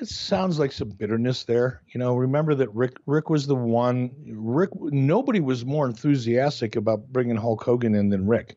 It 0.00 0.08
sounds 0.08 0.58
like 0.58 0.72
some 0.72 0.88
bitterness 0.88 1.44
there. 1.44 1.82
You 1.88 2.00
know, 2.00 2.16
remember 2.16 2.54
that 2.54 2.74
Ric 2.74 2.96
Ric 3.04 3.28
was 3.28 3.46
the 3.46 3.54
one. 3.54 4.10
Ric, 4.26 4.70
nobody 4.74 5.40
was 5.40 5.66
more 5.66 5.86
enthusiastic 5.86 6.76
about 6.76 7.12
bringing 7.12 7.36
Hulk 7.36 7.62
Hogan 7.62 7.94
in 7.94 8.08
than 8.08 8.26
Ric. 8.26 8.56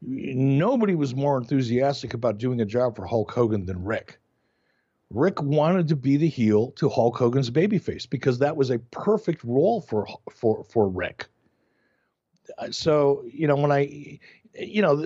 Nobody 0.00 0.94
was 0.94 1.14
more 1.14 1.36
enthusiastic 1.36 2.14
about 2.14 2.38
doing 2.38 2.60
a 2.60 2.64
job 2.64 2.96
for 2.96 3.06
Hulk 3.06 3.30
Hogan 3.30 3.66
than 3.66 3.84
Ric. 3.84 4.18
Ric 5.10 5.42
wanted 5.42 5.88
to 5.88 5.96
be 5.96 6.16
the 6.16 6.28
heel 6.28 6.70
to 6.72 6.88
Hulk 6.88 7.18
Hogan's 7.18 7.50
babyface 7.50 8.08
because 8.08 8.38
that 8.38 8.56
was 8.56 8.70
a 8.70 8.78
perfect 8.78 9.44
role 9.44 9.82
for 9.82 10.08
for 10.30 10.64
for 10.64 10.88
Ric. 10.88 11.26
So 12.70 13.24
you 13.30 13.46
know 13.46 13.56
when 13.56 13.70
I, 13.70 14.18
you 14.58 14.80
know, 14.80 14.96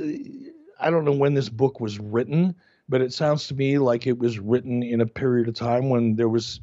I 0.78 0.90
don't 0.90 1.04
know 1.04 1.12
when 1.12 1.34
this 1.34 1.48
book 1.48 1.80
was 1.80 1.98
written, 1.98 2.54
but 2.88 3.00
it 3.00 3.12
sounds 3.12 3.48
to 3.48 3.54
me 3.54 3.78
like 3.78 4.06
it 4.06 4.18
was 4.18 4.38
written 4.38 4.82
in 4.82 5.00
a 5.00 5.06
period 5.06 5.48
of 5.48 5.54
time 5.54 5.88
when 5.88 6.16
there 6.16 6.28
was 6.28 6.60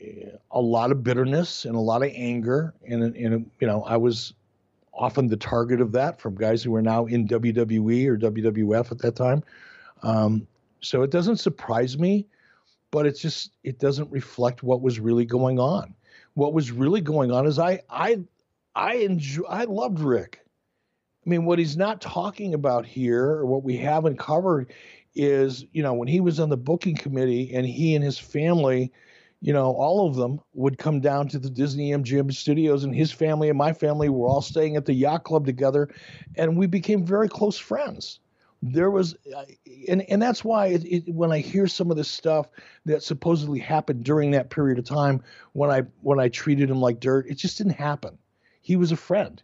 eh, 0.00 0.30
a 0.50 0.60
lot 0.60 0.90
of 0.90 1.02
bitterness 1.02 1.64
and 1.64 1.76
a 1.76 1.80
lot 1.80 2.02
of 2.02 2.10
anger, 2.14 2.74
and 2.86 3.02
and 3.02 3.50
you 3.60 3.66
know 3.66 3.82
I 3.84 3.96
was 3.96 4.34
often 4.92 5.28
the 5.28 5.36
target 5.36 5.80
of 5.80 5.92
that 5.92 6.20
from 6.20 6.34
guys 6.34 6.62
who 6.62 6.72
were 6.72 6.82
now 6.82 7.06
in 7.06 7.28
WWE 7.28 8.06
or 8.08 8.18
WWF 8.18 8.90
at 8.90 8.98
that 8.98 9.14
time. 9.14 9.44
Um, 10.02 10.46
so 10.80 11.02
it 11.02 11.10
doesn't 11.10 11.36
surprise 11.36 11.98
me, 11.98 12.26
but 12.90 13.06
it's 13.06 13.20
just 13.20 13.52
it 13.62 13.78
doesn't 13.78 14.10
reflect 14.10 14.62
what 14.62 14.80
was 14.80 15.00
really 15.00 15.24
going 15.24 15.58
on. 15.58 15.94
What 16.34 16.52
was 16.52 16.70
really 16.70 17.00
going 17.00 17.30
on 17.30 17.46
is 17.46 17.58
I 17.58 17.80
I 17.90 18.20
I 18.74 18.96
enjoy 18.96 19.44
I 19.48 19.64
loved 19.64 20.00
Ric. 20.00 20.40
I 21.28 21.30
mean, 21.30 21.44
what 21.44 21.58
he's 21.58 21.76
not 21.76 22.00
talking 22.00 22.54
about 22.54 22.86
here, 22.86 23.22
or 23.22 23.44
what 23.44 23.62
we 23.62 23.76
haven't 23.76 24.18
covered, 24.18 24.72
is 25.14 25.66
you 25.72 25.82
know 25.82 25.92
when 25.92 26.08
he 26.08 26.20
was 26.20 26.40
on 26.40 26.48
the 26.48 26.56
booking 26.56 26.96
committee 26.96 27.52
and 27.54 27.66
he 27.66 27.94
and 27.94 28.02
his 28.02 28.18
family, 28.18 28.90
you 29.42 29.52
know, 29.52 29.72
all 29.72 30.08
of 30.08 30.16
them 30.16 30.40
would 30.54 30.78
come 30.78 31.00
down 31.00 31.28
to 31.28 31.38
the 31.38 31.50
Disney 31.50 31.90
MGM 31.90 32.32
studios, 32.32 32.82
and 32.82 32.94
his 32.94 33.12
family 33.12 33.50
and 33.50 33.58
my 33.58 33.74
family 33.74 34.08
were 34.08 34.26
all 34.26 34.40
staying 34.40 34.76
at 34.76 34.86
the 34.86 34.94
yacht 34.94 35.24
club 35.24 35.44
together, 35.44 35.90
and 36.36 36.56
we 36.56 36.66
became 36.66 37.04
very 37.04 37.28
close 37.28 37.58
friends. 37.58 38.20
There 38.62 38.90
was, 38.90 39.14
uh, 39.36 39.44
and 39.86 40.00
and 40.08 40.22
that's 40.22 40.42
why 40.42 40.68
it, 40.68 40.84
it, 40.86 41.14
when 41.14 41.30
I 41.30 41.40
hear 41.40 41.66
some 41.66 41.90
of 41.90 41.98
this 41.98 42.08
stuff 42.08 42.48
that 42.86 43.02
supposedly 43.02 43.58
happened 43.58 44.02
during 44.02 44.30
that 44.30 44.48
period 44.48 44.78
of 44.78 44.86
time 44.86 45.22
when 45.52 45.68
I 45.70 45.82
when 46.00 46.20
I 46.20 46.30
treated 46.30 46.70
him 46.70 46.80
like 46.80 47.00
dirt, 47.00 47.26
it 47.28 47.34
just 47.34 47.58
didn't 47.58 47.74
happen. 47.74 48.16
He 48.62 48.76
was 48.76 48.92
a 48.92 48.96
friend. 48.96 49.42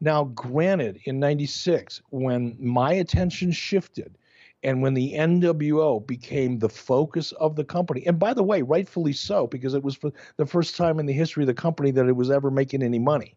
Now, 0.00 0.24
granted, 0.24 1.00
in 1.04 1.18
96, 1.18 2.02
when 2.10 2.56
my 2.60 2.92
attention 2.92 3.50
shifted 3.50 4.18
and 4.62 4.82
when 4.82 4.94
the 4.94 5.14
NWO 5.14 6.06
became 6.06 6.58
the 6.58 6.68
focus 6.68 7.32
of 7.32 7.56
the 7.56 7.64
company, 7.64 8.06
and 8.06 8.18
by 8.18 8.34
the 8.34 8.42
way, 8.42 8.62
rightfully 8.62 9.12
so, 9.12 9.46
because 9.46 9.74
it 9.74 9.82
was 9.82 9.94
for 9.94 10.12
the 10.36 10.46
first 10.46 10.76
time 10.76 10.98
in 10.98 11.06
the 11.06 11.12
history 11.12 11.44
of 11.44 11.46
the 11.46 11.54
company 11.54 11.90
that 11.92 12.08
it 12.08 12.16
was 12.16 12.30
ever 12.30 12.50
making 12.50 12.82
any 12.82 12.98
money. 12.98 13.36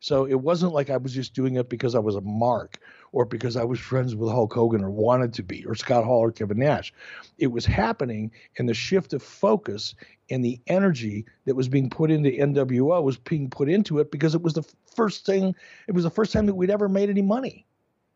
So 0.00 0.24
it 0.24 0.40
wasn't 0.40 0.72
like 0.72 0.90
I 0.90 0.96
was 0.96 1.12
just 1.12 1.34
doing 1.34 1.56
it 1.56 1.68
because 1.68 1.94
I 1.94 1.98
was 1.98 2.14
a 2.14 2.20
mark 2.20 2.78
or 3.12 3.24
because 3.24 3.56
I 3.56 3.64
was 3.64 3.80
friends 3.80 4.14
with 4.14 4.30
Hulk 4.30 4.52
Hogan 4.52 4.84
or 4.84 4.90
wanted 4.90 5.32
to 5.34 5.42
be, 5.42 5.64
or 5.66 5.74
Scott 5.74 6.04
Hall 6.04 6.20
or 6.20 6.32
Kevin 6.32 6.58
Nash. 6.58 6.92
It 7.38 7.48
was 7.48 7.64
happening, 7.66 8.30
and 8.58 8.68
the 8.68 8.74
shift 8.74 9.12
of 9.12 9.22
focus 9.22 9.94
and 10.30 10.44
the 10.44 10.60
energy 10.66 11.24
that 11.46 11.54
was 11.54 11.68
being 11.68 11.90
put 11.90 12.10
into 12.10 12.30
NWO 12.30 13.02
was 13.02 13.16
being 13.16 13.48
put 13.50 13.68
into 13.68 13.98
it 13.98 14.10
because 14.10 14.34
it 14.34 14.42
was 14.42 14.54
the 14.54 14.68
first 14.94 15.24
thing, 15.24 15.54
it 15.86 15.92
was 15.92 16.04
the 16.04 16.10
first 16.10 16.32
time 16.32 16.46
that 16.46 16.54
we'd 16.54 16.70
ever 16.70 16.88
made 16.88 17.10
any 17.10 17.22
money. 17.22 17.64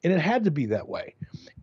And 0.05 0.13
it 0.13 0.21
had 0.21 0.45
to 0.45 0.51
be 0.51 0.67
that 0.67 0.89
way. 0.89 1.15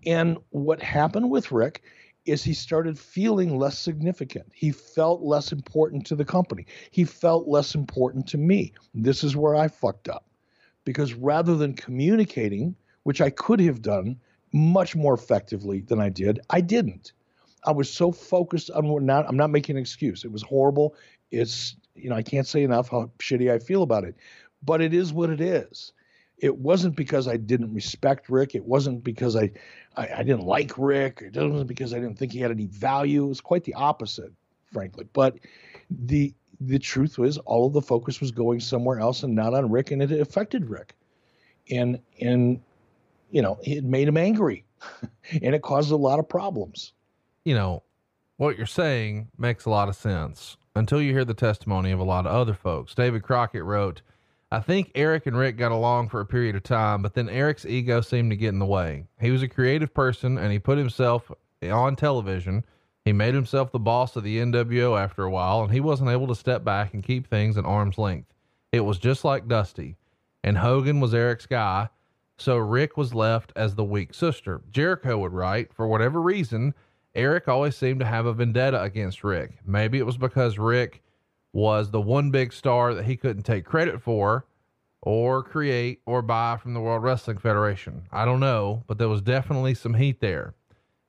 And 0.06 0.38
what 0.50 0.82
happened 0.82 1.30
with 1.30 1.52
Ric 1.52 1.84
is 2.26 2.44
he 2.44 2.54
started 2.54 2.98
feeling 2.98 3.58
less 3.58 3.78
significant. 3.78 4.46
He 4.54 4.72
felt 4.72 5.22
less 5.22 5.52
important 5.52 6.06
to 6.08 6.16
the 6.16 6.26
company. 6.26 6.66
He 6.92 7.04
felt 7.04 7.48
less 7.48 7.76
important 7.76 8.28
to 8.28 8.38
me. 8.38 8.74
This 8.94 9.24
is 9.24 9.36
where 9.36 9.56
I 9.56 9.68
fucked 9.68 10.08
up. 10.08 10.26
Because 10.86 11.14
rather 11.14 11.56
than 11.56 11.74
communicating, 11.74 12.76
which 13.10 13.22
I 13.22 13.32
could 13.32 13.60
have 13.62 13.82
done 13.82 14.20
much 14.54 14.96
more 14.96 15.16
effectively 15.16 15.82
than 15.82 16.00
I 16.00 16.10
did, 16.10 16.40
I 16.52 16.62
didn't. 16.62 17.14
I 17.66 17.72
was 17.72 17.92
so 17.92 18.12
focused 18.12 18.70
on 18.70 19.04
not 19.04 19.28
I'm 19.28 19.36
not 19.38 19.50
making 19.50 19.78
an 19.78 19.82
excuse. 19.82 20.24
It 20.24 20.32
was 20.32 20.44
horrible. 20.44 20.94
It's 21.32 21.76
you 21.96 22.10
know, 22.12 22.16
I 22.16 22.22
can't 22.22 22.46
say 22.46 22.62
enough 22.62 22.90
how 22.90 23.10
shitty 23.18 23.52
I 23.52 23.58
feel 23.58 23.82
about 23.82 24.04
it. 24.04 24.16
But 24.62 24.82
it 24.82 24.94
is 24.94 25.12
what 25.12 25.32
it 25.32 25.42
is 25.42 25.92
it 26.42 26.58
wasn't 26.58 26.96
because 26.96 27.28
I 27.28 27.38
didn't 27.38 27.74
respect 27.74 28.30
Ric. 28.30 28.56
It 28.56 28.64
wasn't 28.64 29.04
because 29.04 29.36
I, 29.36 29.52
I, 29.98 30.10
I, 30.18 30.24
didn't 30.24 30.46
like 30.46 30.78
Ric. 30.78 31.22
It 31.22 31.36
wasn't 31.36 31.68
because 31.68 31.94
I 31.94 32.00
didn't 32.00 32.18
think 32.18 32.32
he 32.32 32.40
had 32.40 32.52
any 32.52 32.68
value. 32.68 33.26
It 33.26 33.30
was 33.30 33.42
quite 33.42 33.64
the 33.64 33.74
opposite, 33.74 34.32
frankly. 34.72 35.06
But 35.14 35.40
the 35.90 36.34
the 36.62 36.80
truth 36.80 37.18
was, 37.18 37.38
all 37.40 37.68
of 37.68 37.74
the 37.74 37.82
focus 37.82 38.20
was 38.20 38.32
going 38.32 38.60
somewhere 38.60 39.00
else 39.00 39.24
and 39.24 39.34
not 39.34 39.54
on 39.54 39.72
Ric, 39.72 39.92
and 39.92 40.02
it 40.02 40.12
affected 40.12 40.70
Ric, 40.70 40.96
and 41.72 42.00
and 42.22 42.62
you 43.32 43.42
know 43.42 43.60
it 43.64 43.84
made 43.84 44.08
him 44.08 44.18
angry, 44.18 44.66
and 45.42 45.56
it 45.56 45.62
caused 45.62 45.92
a 45.92 45.98
lot 45.98 46.20
of 46.20 46.28
problems. 46.28 46.94
You 47.44 47.56
know, 47.56 47.84
what 48.38 48.58
you're 48.58 48.68
saying 48.68 49.30
makes 49.38 49.66
a 49.66 49.70
lot 49.70 49.90
of 49.90 49.96
sense 49.96 50.58
until 50.76 51.02
you 51.02 51.14
hear 51.14 51.26
the 51.26 51.34
testimony 51.34 51.92
of 51.92 52.00
a 52.00 52.04
lot 52.04 52.26
of 52.26 52.34
other 52.34 52.54
folks. 52.54 52.96
David 52.96 53.24
Crockett 53.24 53.64
wrote 53.64 54.02
I 54.52 54.62
think 54.62 54.92
Eric 54.96 55.28
and 55.28 55.38
Ric 55.38 55.58
got 55.58 55.72
along 55.72 56.10
for 56.10 56.22
a 56.22 56.26
period 56.26 56.56
of 56.56 56.64
time, 56.64 57.04
but 57.04 57.14
then 57.14 57.30
Eric's 57.30 57.66
ego 57.66 58.02
seemed 58.02 58.32
to 58.32 58.38
get 58.38 58.50
in 58.50 58.58
the 58.58 58.66
way. 58.66 59.06
He 59.22 59.30
was 59.30 59.44
a 59.44 59.48
creative 59.48 59.94
person 59.94 60.40
and 60.40 60.52
he 60.52 60.58
put 60.58 60.80
himself 60.80 61.32
on 61.62 61.96
television. 61.96 62.66
He 63.06 63.14
made 63.14 63.36
himself 63.36 63.72
the 63.72 63.80
boss 63.80 64.16
of 64.16 64.24
the 64.24 64.40
NWO 64.40 65.00
after 65.00 65.24
a 65.24 65.30
while, 65.30 65.62
and 65.62 65.72
he 65.72 65.80
wasn't 65.80 66.10
able 66.10 66.28
to 66.28 66.36
step 66.36 66.64
back 66.64 66.94
and 66.94 67.04
keep 67.04 67.28
things 67.28 67.58
at 67.58 67.66
arm's 67.66 67.98
length. 67.98 68.34
It 68.72 68.82
was 68.82 68.98
just 68.98 69.24
like 69.24 69.48
Dusty, 69.48 69.98
and 70.44 70.58
Hogan 70.58 71.00
was 71.00 71.14
Eric's 71.14 71.46
guy, 71.46 71.90
so 72.42 72.58
Ric 72.58 72.98
was 72.98 73.14
left 73.14 73.52
as 73.56 73.76
the 73.76 73.84
weak 73.84 74.14
sister. 74.14 74.62
Jericho 74.72 75.18
would 75.20 75.34
write, 75.34 75.74
for 75.74 75.88
whatever 75.88 76.22
reason, 76.22 76.74
Eric 77.16 77.48
always 77.48 77.76
seemed 77.76 78.00
to 78.00 78.06
have 78.06 78.26
a 78.26 78.34
vendetta 78.34 78.82
against 78.82 79.24
Ric. 79.24 79.60
Maybe 79.66 79.98
it 79.98 80.06
was 80.06 80.18
because 80.18 80.58
Ric 80.58 81.02
was 81.54 81.92
the 81.92 82.02
one 82.02 82.32
big 82.32 82.54
star 82.54 82.94
that 82.94 83.06
he 83.06 83.18
couldn't 83.18 83.44
take 83.44 83.66
credit 83.66 84.02
for 84.02 84.46
or 85.02 85.44
create 85.44 86.02
or 86.06 86.22
buy 86.22 86.58
from 86.58 86.74
the 86.74 86.80
World 86.80 87.04
Wrestling 87.04 87.38
Federation. 87.38 88.04
I 88.12 88.26
don't 88.26 88.40
know, 88.40 88.84
but 88.88 88.98
there 88.98 89.10
was 89.10 89.22
definitely 89.22 89.74
some 89.74 89.94
heat 89.94 90.20
there. 90.20 90.54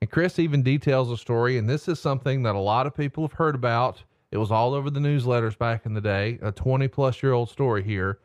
And 0.00 0.10
Chris 0.10 0.38
even 0.38 0.62
details 0.62 1.10
a 1.10 1.16
story, 1.16 1.58
and 1.58 1.68
this 1.68 1.86
is 1.86 2.00
something 2.00 2.42
that 2.44 2.54
a 2.54 2.60
lot 2.60 2.86
of 2.86 2.96
people 2.96 3.24
have 3.24 3.34
heard 3.34 3.54
about. 3.54 4.02
It 4.30 4.38
was 4.38 4.50
all 4.50 4.74
over 4.74 4.88
the 4.88 5.00
newsletters 5.00 5.58
back 5.58 5.84
in 5.84 5.92
the 5.92 6.00
day, 6.00 6.38
a 6.40 6.52
20 6.52 6.88
plus 6.88 7.22
year 7.22 7.32
old 7.32 7.50
story 7.50 7.82
here. 7.82 8.18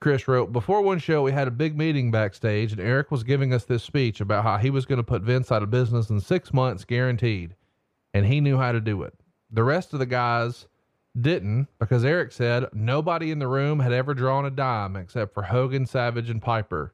Chris 0.00 0.28
wrote, 0.28 0.52
Before 0.52 0.82
one 0.82 0.98
show, 0.98 1.22
we 1.22 1.32
had 1.32 1.48
a 1.48 1.52
big 1.52 1.76
meeting 1.76 2.10
backstage, 2.10 2.72
and 2.72 2.80
Eric 2.80 3.10
was 3.10 3.24
giving 3.24 3.52
us 3.52 3.64
this 3.64 3.82
speech 3.82 4.20
about 4.20 4.44
how 4.44 4.58
he 4.58 4.70
was 4.70 4.84
going 4.84 4.98
to 4.98 5.02
put 5.02 5.22
Vince 5.22 5.50
out 5.50 5.62
of 5.62 5.70
business 5.70 6.10
in 6.10 6.20
six 6.20 6.52
months, 6.52 6.84
guaranteed. 6.84 7.54
And 8.12 8.26
he 8.26 8.40
knew 8.40 8.58
how 8.58 8.72
to 8.72 8.80
do 8.80 9.02
it. 9.02 9.14
The 9.50 9.64
rest 9.64 9.92
of 9.92 9.98
the 9.98 10.06
guys 10.06 10.66
didn't 11.18 11.68
because 11.78 12.04
Eric 12.04 12.32
said 12.32 12.66
nobody 12.74 13.30
in 13.30 13.38
the 13.38 13.48
room 13.48 13.80
had 13.80 13.92
ever 13.92 14.12
drawn 14.12 14.44
a 14.44 14.50
dime 14.50 14.96
except 14.96 15.32
for 15.32 15.44
Hogan, 15.44 15.86
Savage, 15.86 16.28
and 16.28 16.42
Piper. 16.42 16.92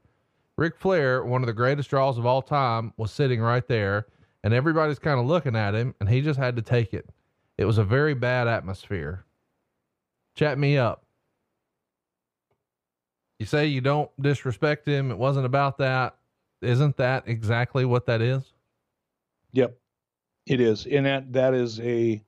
Ric 0.56 0.76
Flair, 0.76 1.24
one 1.24 1.42
of 1.42 1.46
the 1.46 1.52
greatest 1.52 1.90
draws 1.90 2.18
of 2.18 2.26
all 2.26 2.42
time, 2.42 2.92
was 2.96 3.10
sitting 3.10 3.40
right 3.40 3.66
there, 3.66 4.06
and 4.44 4.54
everybody's 4.54 4.98
kind 4.98 5.18
of 5.18 5.26
looking 5.26 5.56
at 5.56 5.74
him, 5.74 5.94
and 5.98 6.08
he 6.08 6.20
just 6.20 6.38
had 6.38 6.56
to 6.56 6.62
take 6.62 6.94
it. 6.94 7.08
It 7.58 7.64
was 7.64 7.78
a 7.78 7.84
very 7.84 8.14
bad 8.14 8.48
atmosphere. 8.48 9.24
Chat 10.34 10.58
me 10.58 10.76
up. 10.78 11.04
You 13.42 13.46
say 13.46 13.66
you 13.66 13.80
don't 13.80 14.08
disrespect 14.22 14.86
him. 14.86 15.10
It 15.10 15.18
wasn't 15.18 15.46
about 15.46 15.78
that. 15.78 16.14
Isn't 16.60 16.96
that 16.98 17.24
exactly 17.26 17.84
what 17.84 18.06
that 18.06 18.22
is? 18.22 18.52
Yep, 19.50 19.76
it 20.46 20.60
is. 20.60 20.86
And 20.86 21.06
that, 21.06 21.32
that 21.32 21.52
is 21.52 21.80
a, 21.80 22.22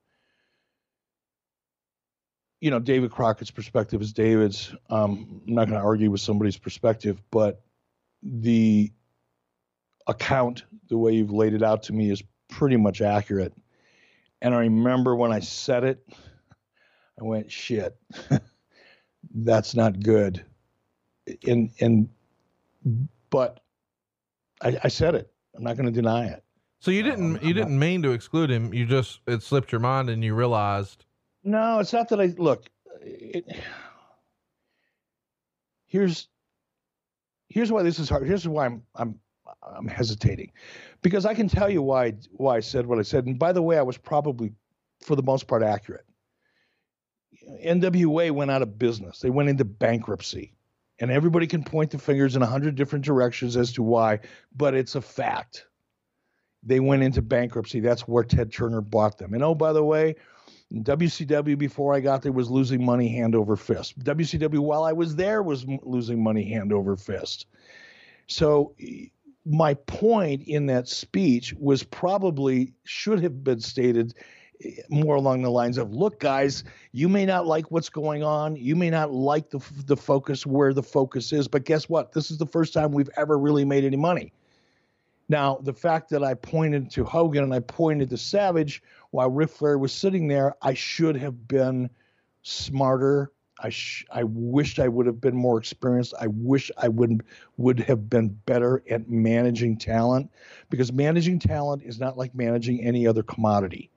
you 2.59 2.69
know, 2.69 2.79
David 2.79 3.11
Crockett's 3.11 3.49
perspective 3.49 4.01
is 4.01 4.11
David's. 4.11 4.75
Um, 4.89 5.41
I'm 5.47 5.53
not 5.53 5.69
going 5.69 5.79
to 5.79 5.85
argue 5.85 6.11
with 6.11 6.19
somebody's 6.19 6.57
perspective, 6.57 7.21
but 7.31 7.61
the 8.21 8.91
account, 10.07 10.65
the 10.89 10.97
way 10.97 11.13
you've 11.13 11.31
laid 11.31 11.53
it 11.53 11.63
out 11.63 11.83
to 11.83 11.93
me, 11.93 12.11
is 12.11 12.21
pretty 12.49 12.75
much 12.75 12.99
accurate. 12.99 13.53
And 14.41 14.53
I 14.53 14.59
remember 14.59 15.15
when 15.15 15.31
I 15.31 15.39
said 15.39 15.85
it, 15.85 16.05
I 17.17 17.23
went, 17.23 17.49
"Shit, 17.53 17.95
that's 19.33 19.75
not 19.75 20.01
good." 20.01 20.43
And 21.47 21.71
and, 21.79 22.09
but 23.29 23.61
I, 24.61 24.77
I 24.83 24.87
said 24.87 25.15
it. 25.15 25.31
I'm 25.55 25.63
not 25.63 25.77
going 25.77 25.87
to 25.87 25.91
deny 25.91 26.27
it. 26.27 26.43
So 26.79 26.91
you 26.91 27.03
didn't 27.03 27.37
um, 27.37 27.39
you 27.41 27.53
didn't 27.53 27.79
mean 27.79 28.03
to 28.03 28.11
exclude 28.11 28.49
him. 28.49 28.73
You 28.73 28.85
just 28.85 29.21
it 29.27 29.41
slipped 29.41 29.71
your 29.71 29.81
mind 29.81 30.09
and 30.09 30.23
you 30.23 30.35
realized 30.35 31.05
no, 31.43 31.79
it's 31.79 31.93
not 31.93 32.09
that 32.09 32.19
I 32.19 32.33
look. 32.37 32.69
It, 33.01 33.45
here's 35.85 36.27
here's 37.47 37.71
why 37.71 37.83
this 37.83 37.99
is 37.99 38.09
hard. 38.09 38.27
Here's 38.27 38.47
why 38.47 38.65
I'm 38.65 38.83
I'm 38.95 39.19
I'm 39.63 39.87
hesitating, 39.87 40.51
because 41.01 41.25
I 41.25 41.33
can 41.33 41.47
tell 41.47 41.69
you 41.69 41.81
why 41.81 42.13
why 42.31 42.57
I 42.57 42.59
said 42.59 42.85
what 42.87 42.99
I 42.99 43.03
said. 43.03 43.25
And 43.25 43.39
by 43.39 43.53
the 43.53 43.61
way, 43.61 43.77
I 43.77 43.83
was 43.83 43.97
probably 43.97 44.53
for 45.03 45.15
the 45.15 45.23
most 45.23 45.47
part 45.47 45.63
accurate. 45.63 46.05
NWA 47.63 48.31
went 48.31 48.49
out 48.49 48.63
of 48.63 48.79
business. 48.79 49.19
They 49.19 49.29
went 49.29 49.49
into 49.49 49.65
bankruptcy. 49.65 50.54
And 50.99 51.11
everybody 51.11 51.47
can 51.47 51.63
point 51.63 51.91
the 51.91 51.97
fingers 51.97 52.35
in 52.35 52.41
a 52.41 52.47
hundred 52.47 52.75
different 52.75 53.03
directions 53.05 53.57
as 53.57 53.73
to 53.73 53.83
why, 53.83 54.19
but 54.55 54.73
it's 54.73 54.95
a 54.95 55.01
fact. 55.01 55.65
They 56.63 56.79
went 56.79 57.03
into 57.03 57.21
bankruptcy. 57.21 57.79
That's 57.79 58.07
where 58.07 58.23
Ted 58.23 58.51
Turner 58.51 58.81
bought 58.81 59.17
them. 59.17 59.33
And 59.33 59.43
oh, 59.43 59.53
by 59.53 59.73
the 59.73 59.83
way, 59.83 60.15
WCW 60.73 61.57
before 61.57 61.93
I 61.93 61.99
got 61.99 62.21
there 62.21 62.31
was 62.31 62.49
losing 62.49 62.83
money 62.83 63.09
hand 63.09 63.35
over 63.35 63.55
fist. 63.55 63.99
WCW 63.99 64.59
while 64.59 64.83
I 64.83 64.93
was 64.93 65.15
there 65.15 65.43
was 65.43 65.65
losing 65.83 66.23
money 66.23 66.49
hand 66.49 66.73
over 66.73 66.95
fist. 66.95 67.45
So 68.27 68.73
my 69.45 69.75
point 69.75 70.47
in 70.47 70.65
that 70.67 70.87
speech 70.87 71.53
was 71.53 71.83
probably 71.83 72.73
should 72.83 73.21
have 73.21 73.43
been 73.43 73.59
stated 73.59 74.15
more 74.89 75.15
along 75.15 75.41
the 75.41 75.49
lines 75.49 75.77
of 75.77 75.93
look 75.93 76.19
guys 76.19 76.63
you 76.91 77.09
may 77.09 77.25
not 77.25 77.45
like 77.45 77.69
what's 77.71 77.89
going 77.89 78.23
on 78.23 78.55
you 78.55 78.75
may 78.75 78.89
not 78.89 79.11
like 79.11 79.49
the 79.49 79.59
the 79.85 79.97
focus 79.97 80.45
where 80.45 80.73
the 80.73 80.83
focus 80.83 81.33
is 81.33 81.47
but 81.47 81.65
guess 81.65 81.89
what 81.89 82.11
this 82.13 82.31
is 82.31 82.37
the 82.37 82.45
first 82.45 82.73
time 82.73 82.91
we've 82.91 83.09
ever 83.17 83.37
really 83.37 83.65
made 83.65 83.83
any 83.83 83.97
money 83.97 84.31
now, 85.27 85.59
the 85.63 85.73
fact 85.73 86.09
that 86.09 86.23
I 86.23 86.35
pointed 86.35 86.91
to 86.91 87.03
Hogan 87.03 87.43
and 87.43 87.53
I 87.53 87.59
pointed 87.59 88.09
to 88.11 88.17
Savage 88.17 88.83
while 89.11 89.29
Ric 89.29 89.49
Flair 89.49 89.77
was 89.77 89.91
sitting 89.91 90.27
there, 90.27 90.53
I 90.61 90.73
should 90.75 91.15
have 91.17 91.47
been 91.47 91.89
smarter. 92.43 93.31
I 93.59 93.69
sh- 93.69 94.05
I 94.11 94.23
wished 94.23 94.79
I 94.79 94.87
would 94.87 95.07
have 95.07 95.21
been 95.21 95.35
more 95.35 95.57
experienced. 95.57 96.13
I 96.19 96.27
wish 96.27 96.69
I 96.77 96.89
would 96.89 97.23
would 97.57 97.79
have 97.79 98.09
been 98.09 98.29
better 98.45 98.83
at 98.89 99.09
managing 99.09 99.77
talent 99.77 100.29
because 100.69 100.91
managing 100.91 101.39
talent 101.39 101.81
is 101.83 101.99
not 101.99 102.17
like 102.17 102.35
managing 102.35 102.83
any 102.83 103.07
other 103.07 103.23
commodity. 103.23 103.89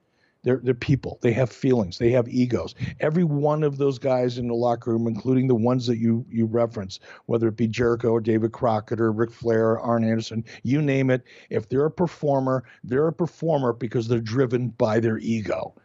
They're, 0.43 0.61
they're 0.63 0.73
people. 0.73 1.19
They 1.21 1.33
have 1.33 1.49
feelings. 1.49 1.97
They 1.97 2.11
have 2.11 2.29
egos. 2.29 2.73
Every 3.01 3.25
one 3.25 3.61
of 3.61 3.77
those 3.77 3.99
guys 3.99 4.37
in 4.37 4.47
the 4.47 4.53
locker 4.53 4.91
room, 4.91 5.05
including 5.05 5.47
the 5.47 5.55
ones 5.55 5.85
that 5.87 5.97
you 5.97 6.25
you 6.29 6.45
reference, 6.45 6.99
whether 7.25 7.49
it 7.49 7.57
be 7.57 7.67
Jericho 7.67 8.11
or 8.11 8.21
David 8.21 8.53
Crockett 8.53 9.01
or 9.01 9.11
Ric 9.11 9.31
Flair 9.31 9.71
or 9.71 9.79
Arn 9.81 10.05
Anderson, 10.05 10.45
you 10.63 10.81
name 10.81 11.09
it. 11.09 11.23
If 11.49 11.67
they're 11.67 11.85
a 11.85 11.91
performer, 11.91 12.63
they're 12.85 13.07
a 13.07 13.13
performer 13.13 13.73
because 13.73 14.07
they're 14.07 14.21
driven 14.21 14.69
by 14.69 15.01
their 15.01 15.17
ego. 15.17 15.75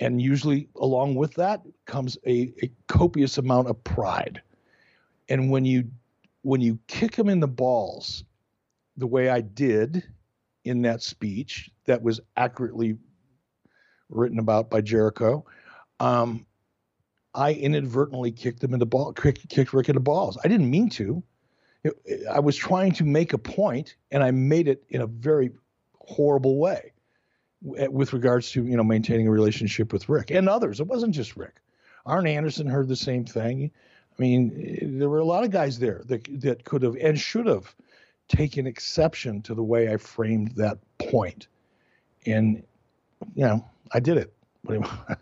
And 0.00 0.20
usually, 0.20 0.68
along 0.76 1.14
with 1.16 1.34
that 1.34 1.62
comes 1.84 2.16
a, 2.26 2.52
a 2.62 2.70
copious 2.88 3.36
amount 3.36 3.68
of 3.68 3.82
pride. 3.84 4.40
And 5.28 5.50
when 5.50 5.66
you 5.66 5.84
when 6.42 6.62
you 6.62 6.78
kick 6.86 7.16
them 7.16 7.28
in 7.28 7.40
the 7.40 7.48
balls, 7.48 8.24
the 8.96 9.06
way 9.06 9.28
I 9.28 9.42
did 9.42 10.02
in 10.64 10.80
that 10.82 11.02
speech, 11.02 11.70
that 11.84 12.02
was 12.02 12.20
accurately 12.36 12.96
written 14.08 14.38
about 14.38 14.70
by 14.70 14.80
Jericho. 14.80 15.44
Um, 16.00 16.46
I 17.34 17.52
inadvertently 17.52 18.30
kicked 18.30 18.60
them 18.60 18.74
in 18.74 18.80
the 18.80 18.86
ball, 18.86 19.12
kicked, 19.12 19.48
kicked 19.48 19.72
Ric 19.72 19.88
in 19.88 19.94
the 19.94 20.00
balls. 20.00 20.38
I 20.44 20.48
didn't 20.48 20.70
mean 20.70 20.88
to. 20.90 21.22
it 21.82 21.94
I 22.30 22.40
was 22.40 22.56
trying 22.56 22.92
to 22.92 23.04
make 23.04 23.32
a 23.32 23.38
point, 23.38 23.96
and 24.10 24.22
I 24.22 24.30
made 24.30 24.68
it 24.68 24.84
in 24.88 25.00
a 25.00 25.06
very 25.06 25.50
horrible 25.98 26.58
way 26.58 26.92
with 27.60 28.12
regards 28.12 28.50
to 28.52 28.64
you 28.64 28.76
know 28.76 28.84
maintaining 28.84 29.26
a 29.26 29.30
relationship 29.30 29.92
with 29.92 30.08
Ric 30.08 30.30
and 30.30 30.48
others. 30.48 30.80
It 30.80 30.86
wasn't 30.86 31.14
just 31.14 31.36
Ric. 31.36 31.56
Arn 32.06 32.26
Anderson 32.26 32.66
heard 32.66 32.88
the 32.88 32.96
same 32.96 33.24
thing. 33.24 33.70
I 34.16 34.22
mean, 34.22 34.98
there 34.98 35.08
were 35.08 35.18
a 35.18 35.24
lot 35.24 35.44
of 35.44 35.50
guys 35.50 35.78
there 35.78 36.02
that 36.06 36.40
that 36.40 36.64
could 36.64 36.82
have 36.82 36.96
and 36.96 37.18
should 37.18 37.46
have 37.46 37.74
taken 38.28 38.66
exception 38.66 39.42
to 39.42 39.54
the 39.54 39.62
way 39.62 39.92
I 39.92 39.96
framed 39.96 40.52
that 40.56 40.78
point, 40.98 41.48
and 42.26 42.62
you 43.34 43.44
know, 43.44 43.68
I 43.92 44.00
did 44.00 44.16
it. 44.16 44.32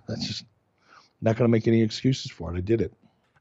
That's 0.08 0.26
just 0.26 0.44
not 1.20 1.36
going 1.36 1.48
to 1.48 1.52
make 1.52 1.66
any 1.66 1.82
excuses 1.82 2.30
for 2.30 2.54
it. 2.54 2.58
I 2.58 2.60
did 2.60 2.80
it. 2.80 2.92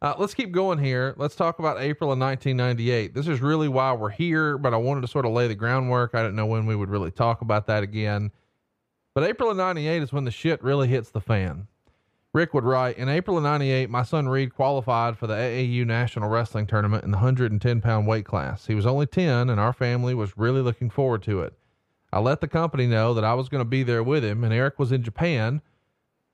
Uh, 0.02 0.16
let's 0.18 0.34
keep 0.34 0.52
going 0.52 0.80
here. 0.80 1.14
Let's 1.18 1.36
talk 1.36 1.60
about 1.60 1.80
April 1.80 2.12
of 2.12 2.18
1998. 2.18 3.14
This 3.14 3.28
is 3.28 3.40
really 3.40 3.68
why 3.68 3.94
we're 3.94 4.10
here, 4.10 4.58
but 4.58 4.74
I 4.74 4.78
wanted 4.78 5.02
to 5.02 5.08
sort 5.08 5.26
of 5.26 5.32
lay 5.32 5.48
the 5.48 5.54
groundwork. 5.54 6.16
I 6.16 6.24
didn't 6.24 6.36
know 6.36 6.48
when 6.48 6.66
we 6.66 6.76
would 6.76 6.90
really 6.90 7.12
talk 7.12 7.42
about 7.42 7.68
that 7.68 7.84
again. 7.84 8.32
But 9.14 9.26
April 9.26 9.52
of 9.52 9.58
98 9.58 10.02
is 10.02 10.12
when 10.12 10.24
the 10.24 10.32
shit 10.32 10.64
really 10.64 10.88
hits 10.88 11.12
the 11.12 11.22
fan. 11.22 11.68
Ric 12.34 12.54
would 12.54 12.64
write 12.64 12.98
In 12.98 13.10
April 13.10 13.38
of 13.38 13.44
98, 13.44 13.90
my 13.90 14.04
son 14.04 14.28
Reed 14.28 14.56
qualified 14.56 15.18
for 15.18 15.28
the 15.28 15.36
AAU 15.36 15.86
National 15.86 16.30
Wrestling 16.30 16.66
Tournament 16.66 17.04
in 17.04 17.12
the 17.12 17.18
110 17.18 17.82
pound 17.82 18.08
weight 18.08 18.26
class. 18.26 18.66
He 18.66 18.74
was 18.74 18.86
only 18.86 19.06
10, 19.06 19.50
and 19.50 19.60
our 19.60 19.74
family 19.74 20.16
was 20.16 20.38
really 20.38 20.62
looking 20.62 20.90
forward 20.90 21.22
to 21.24 21.42
it. 21.42 21.54
I 22.14 22.20
let 22.20 22.42
the 22.42 22.48
company 22.48 22.88
know 22.88 23.14
that 23.14 23.24
I 23.24 23.34
was 23.34 23.50
going 23.50 23.62
to 23.64 23.70
be 23.70 23.84
there 23.84 24.04
with 24.04 24.24
him, 24.24 24.44
and 24.44 24.54
Eric 24.54 24.80
was 24.80 24.92
in 24.92 25.04
Japan. 25.04 25.62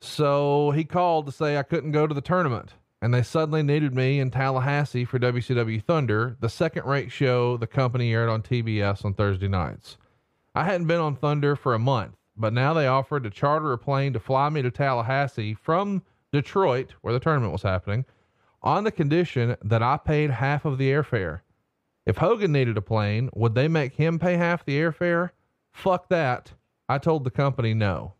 So 0.01 0.71
he 0.71 0.83
called 0.83 1.25
to 1.25 1.31
say 1.31 1.57
I 1.57 1.63
couldn't 1.63 1.91
go 1.91 2.07
to 2.07 2.13
the 2.13 2.21
tournament 2.21 2.73
and 3.01 3.13
they 3.13 3.21
suddenly 3.21 3.61
needed 3.61 3.93
me 3.93 4.19
in 4.19 4.31
Tallahassee 4.31 5.05
for 5.05 5.19
WCW 5.19 5.83
Thunder, 5.83 6.35
the 6.39 6.49
second 6.49 6.85
rate 6.85 7.11
show 7.11 7.57
the 7.57 7.67
company 7.67 8.13
aired 8.13 8.29
on 8.29 8.41
TBS 8.41 9.05
on 9.05 9.13
Thursday 9.13 9.47
nights. 9.47 9.97
I 10.55 10.63
hadn't 10.63 10.87
been 10.87 10.99
on 10.99 11.15
Thunder 11.15 11.55
for 11.55 11.75
a 11.75 11.79
month, 11.79 12.15
but 12.35 12.53
now 12.53 12.73
they 12.73 12.87
offered 12.87 13.23
to 13.23 13.29
charter 13.29 13.71
a 13.71 13.77
plane 13.77 14.13
to 14.13 14.19
fly 14.19 14.49
me 14.49 14.63
to 14.63 14.71
Tallahassee 14.71 15.53
from 15.53 16.01
Detroit, 16.31 16.93
where 17.01 17.13
the 17.13 17.19
tournament 17.19 17.51
was 17.51 17.61
happening, 17.61 18.05
on 18.63 18.83
the 18.83 18.91
condition 18.91 19.55
that 19.63 19.83
I 19.83 19.97
paid 19.97 20.31
half 20.31 20.65
of 20.65 20.79
the 20.79 20.89
airfare. 20.89 21.41
If 22.07 22.17
Hogan 22.17 22.51
needed 22.51 22.77
a 22.77 22.81
plane, 22.81 23.29
would 23.35 23.53
they 23.53 23.67
make 23.67 23.93
him 23.93 24.17
pay 24.17 24.37
half 24.37 24.65
the 24.65 24.79
airfare? 24.79 25.31
Fuck 25.77 26.09
that. 26.09 26.53
I 26.89 26.97
told 26.97 27.23
the 27.23 27.29
company 27.29 27.75
no. 27.75 28.13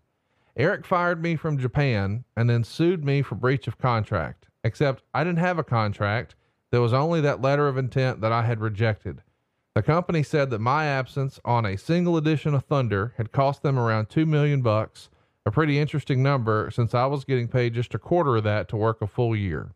Eric 0.55 0.85
fired 0.85 1.21
me 1.21 1.35
from 1.35 1.57
Japan 1.57 2.23
and 2.35 2.47
then 2.47 2.63
sued 2.63 3.03
me 3.03 3.23
for 3.23 3.33
breach 3.33 3.67
of 3.67 3.79
contract 3.79 4.47
except 4.63 5.01
I 5.13 5.23
didn't 5.23 5.39
have 5.39 5.57
a 5.57 5.63
contract. 5.63 6.35
There 6.69 6.81
was 6.81 6.93
only 6.93 7.19
that 7.21 7.41
letter 7.41 7.67
of 7.67 7.77
intent 7.77 8.21
that 8.21 8.31
I 8.31 8.43
had 8.43 8.61
rejected. 8.61 9.23
The 9.73 9.81
company 9.81 10.21
said 10.21 10.51
that 10.51 10.59
my 10.59 10.85
absence 10.85 11.39
on 11.43 11.65
a 11.65 11.77
single 11.77 12.17
edition 12.17 12.53
of 12.53 12.65
Thunder 12.65 13.13
had 13.17 13.31
cost 13.31 13.63
them 13.63 13.79
around 13.79 14.09
2 14.09 14.27
million 14.27 14.61
bucks, 14.61 15.09
a 15.45 15.51
pretty 15.51 15.79
interesting 15.79 16.21
number 16.21 16.69
since 16.69 16.93
I 16.93 17.07
was 17.07 17.25
getting 17.25 17.47
paid 17.47 17.73
just 17.73 17.95
a 17.95 17.99
quarter 17.99 18.35
of 18.35 18.43
that 18.43 18.67
to 18.69 18.77
work 18.77 19.01
a 19.01 19.07
full 19.07 19.35
year. 19.35 19.71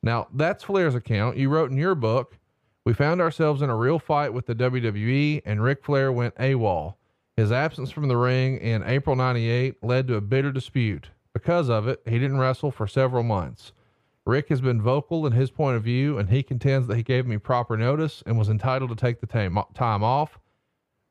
Now, 0.00 0.28
that's 0.32 0.64
Flair's 0.64 0.94
account. 0.94 1.36
You 1.36 1.48
wrote 1.48 1.72
in 1.72 1.76
your 1.76 1.96
book, 1.96 2.38
we 2.84 2.94
found 2.94 3.20
ourselves 3.20 3.62
in 3.62 3.70
a 3.70 3.76
real 3.76 3.98
fight 3.98 4.32
with 4.32 4.46
the 4.46 4.54
WWE 4.54 5.42
and 5.44 5.62
Ric 5.62 5.84
Flair 5.84 6.10
went 6.10 6.34
AWOL. 6.36 6.94
His 7.36 7.52
absence 7.52 7.90
from 7.90 8.08
the 8.08 8.16
ring 8.16 8.58
in 8.58 8.82
April 8.82 9.16
98 9.16 9.82
led 9.82 10.08
to 10.08 10.16
a 10.16 10.20
bitter 10.20 10.52
dispute. 10.52 11.10
Because 11.32 11.68
of 11.68 11.88
it, 11.88 12.02
he 12.04 12.18
didn't 12.18 12.38
wrestle 12.38 12.70
for 12.70 12.86
several 12.86 13.22
months. 13.22 13.72
Ric 14.26 14.48
has 14.48 14.60
been 14.60 14.82
vocal 14.82 15.26
in 15.26 15.32
his 15.32 15.50
point 15.50 15.76
of 15.76 15.82
view, 15.82 16.18
and 16.18 16.28
he 16.28 16.42
contends 16.42 16.86
that 16.86 16.96
he 16.96 17.02
gave 17.02 17.26
me 17.26 17.38
proper 17.38 17.76
notice 17.76 18.22
and 18.26 18.38
was 18.38 18.48
entitled 18.48 18.90
to 18.90 18.96
take 18.96 19.20
the 19.20 19.26
time, 19.26 19.58
time 19.74 20.04
off. 20.04 20.38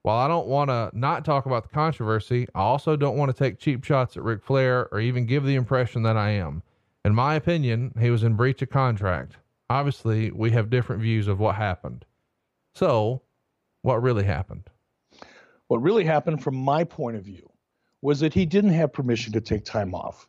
While 0.04 0.18
I 0.18 0.28
don't 0.28 0.48
want 0.48 0.70
to 0.70 0.92
not 0.94 1.26
talk 1.26 1.46
about 1.46 1.64
the 1.64 1.70
controversy, 1.70 2.48
I 2.56 2.62
also 2.62 2.96
don't 2.96 3.18
want 3.18 3.36
to 3.36 3.38
take 3.38 3.60
cheap 3.60 3.84
shots 3.84 4.16
at 4.16 4.24
Ric 4.24 4.44
Flair 4.44 4.88
or 4.92 5.00
even 5.00 5.26
give 5.26 5.44
the 5.44 5.56
impression 5.56 6.04
that 6.04 6.16
I 6.16 6.30
am. 6.32 6.64
In 7.04 7.16
my 7.16 7.36
opinion, 7.36 7.94
he 8.00 8.10
was 8.10 8.24
in 8.24 8.36
breach 8.36 8.62
of 8.62 8.70
contract. 8.70 9.38
Obviously, 9.70 10.32
we 10.32 10.52
have 10.52 10.70
different 10.70 11.02
views 11.02 11.28
of 11.28 11.40
what 11.40 11.56
happened. 11.56 12.06
So, 12.74 13.22
what 13.82 14.02
really 14.02 14.24
happened? 14.24 14.70
What 15.70 15.82
really 15.82 16.04
happened, 16.04 16.44
from 16.44 16.56
my 16.56 16.84
point 16.84 17.16
of 17.16 17.24
view, 17.24 17.50
was 18.02 18.20
that 18.20 18.34
he 18.34 18.46
didn't 18.46 18.74
have 18.74 18.94
permission 18.94 19.34
to 19.34 19.42
take 19.42 19.64
time 19.64 19.96
off 19.96 20.28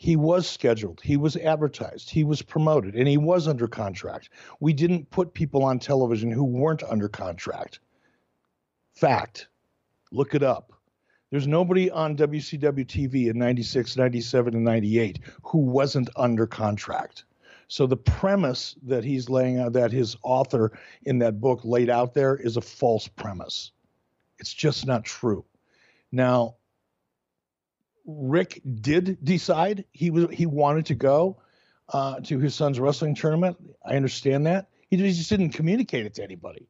he 0.00 0.16
was 0.16 0.48
scheduled, 0.48 0.98
he 1.04 1.18
was 1.18 1.36
advertised, 1.36 2.08
he 2.08 2.24
was 2.24 2.40
promoted, 2.40 2.94
and 2.94 3.06
he 3.06 3.18
was 3.18 3.46
under 3.46 3.68
contract. 3.68 4.30
We 4.58 4.72
didn't 4.72 5.10
put 5.10 5.34
people 5.34 5.62
on 5.62 5.78
television 5.78 6.30
who 6.30 6.42
weren't 6.42 6.82
under 6.84 7.06
contract. 7.06 7.80
Fact. 8.94 9.48
Look 10.10 10.34
it 10.34 10.42
up. 10.42 10.72
There's 11.30 11.46
nobody 11.46 11.90
on 11.90 12.16
WCW 12.16 12.86
TV 12.86 13.28
in 13.28 13.38
96, 13.38 13.98
97, 13.98 14.54
and 14.54 14.64
98 14.64 15.18
who 15.42 15.58
wasn't 15.58 16.08
under 16.16 16.46
contract. 16.46 17.24
So 17.68 17.86
the 17.86 17.98
premise 17.98 18.76
that 18.84 19.04
he's 19.04 19.28
laying 19.28 19.58
out, 19.58 19.74
that 19.74 19.92
his 19.92 20.16
author 20.22 20.72
in 21.02 21.18
that 21.18 21.42
book 21.42 21.60
laid 21.62 21.90
out 21.90 22.14
there, 22.14 22.36
is 22.36 22.56
a 22.56 22.62
false 22.62 23.06
premise. 23.06 23.72
It's 24.40 24.52
just 24.52 24.86
not 24.86 25.04
true. 25.04 25.44
Now, 26.10 26.56
Ric 28.06 28.60
did 28.80 29.18
decide 29.22 29.84
he 29.92 30.10
was 30.10 30.26
he 30.32 30.46
wanted 30.46 30.86
to 30.86 30.94
go 30.94 31.40
uh, 31.90 32.20
to 32.20 32.38
his 32.38 32.54
son's 32.54 32.80
wrestling 32.80 33.14
tournament. 33.14 33.56
I 33.84 33.96
understand 33.96 34.46
that. 34.46 34.68
He 34.88 34.96
just 34.96 35.30
didn't 35.30 35.50
communicate 35.50 36.06
it 36.06 36.14
to 36.14 36.24
anybody. 36.24 36.68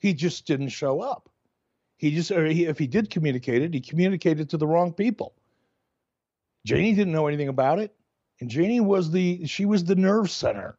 He 0.00 0.14
just 0.14 0.46
didn't 0.46 0.70
show 0.70 1.00
up. 1.00 1.28
He 1.96 2.14
just, 2.14 2.30
or 2.30 2.46
he, 2.46 2.64
if 2.64 2.78
he 2.78 2.86
did 2.86 3.10
communicate 3.10 3.62
it, 3.62 3.74
he 3.74 3.80
communicated 3.80 4.48
to 4.50 4.56
the 4.56 4.66
wrong 4.66 4.92
people. 4.92 5.34
Janie 6.64 6.94
didn't 6.94 7.12
know 7.12 7.26
anything 7.26 7.48
about 7.48 7.78
it, 7.78 7.94
and 8.40 8.50
Janie 8.50 8.80
was 8.80 9.10
the 9.10 9.46
she 9.46 9.66
was 9.66 9.84
the 9.84 9.94
nerve 9.94 10.30
center. 10.30 10.78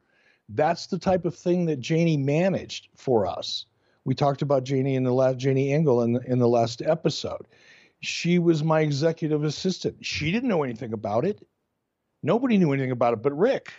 That's 0.50 0.88
the 0.88 1.00
type 1.00 1.26
of 1.26 1.36
thing 1.36 1.66
that 1.68 1.80
Janie 1.80 2.18
managed 2.18 2.90
for 2.96 3.28
us. 3.28 3.68
We 4.04 4.16
talked 4.16 4.42
about 4.42 4.64
Janie 4.64 4.96
in 4.96 5.04
the 5.04 5.14
last 5.14 5.38
Janie 5.38 5.74
Engle 5.74 6.02
in 6.02 6.14
the, 6.14 6.22
in 6.22 6.40
the 6.40 6.48
last 6.48 6.82
episode. 6.82 7.48
She 8.00 8.40
was 8.40 8.64
my 8.64 8.82
executive 8.82 9.44
assistant. 9.44 10.04
She 10.04 10.32
didn't 10.32 10.50
know 10.50 10.64
anything 10.64 10.94
about 10.94 11.26
it. 11.26 11.46
Nobody 12.24 12.58
knew 12.58 12.74
anything 12.74 12.92
about 12.92 13.14
it 13.14 13.22
but 13.22 13.38
Ric. 13.38 13.72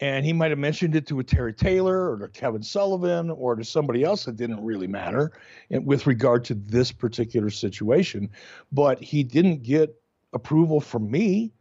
And 0.00 0.26
he 0.26 0.32
might 0.32 0.50
have 0.50 0.58
mentioned 0.58 0.94
it 0.94 1.06
to 1.06 1.20
a 1.20 1.24
Terry 1.24 1.54
Taylor 1.54 2.10
or 2.10 2.18
to 2.18 2.28
Kevin 2.28 2.62
Sullivan 2.62 3.30
or 3.30 3.54
to 3.54 3.64
somebody 3.64 4.04
else 4.04 4.24
that 4.24 4.36
didn't 4.36 4.62
really 4.62 4.86
matter 4.86 5.32
with 5.70 6.06
regard 6.06 6.44
to 6.46 6.54
this 6.54 6.92
particular 6.92 7.48
situation. 7.48 8.28
But 8.72 9.00
he 9.00 9.22
didn't 9.22 9.62
get 9.62 9.98
approval 10.32 10.80
from 10.80 11.10
me 11.10 11.54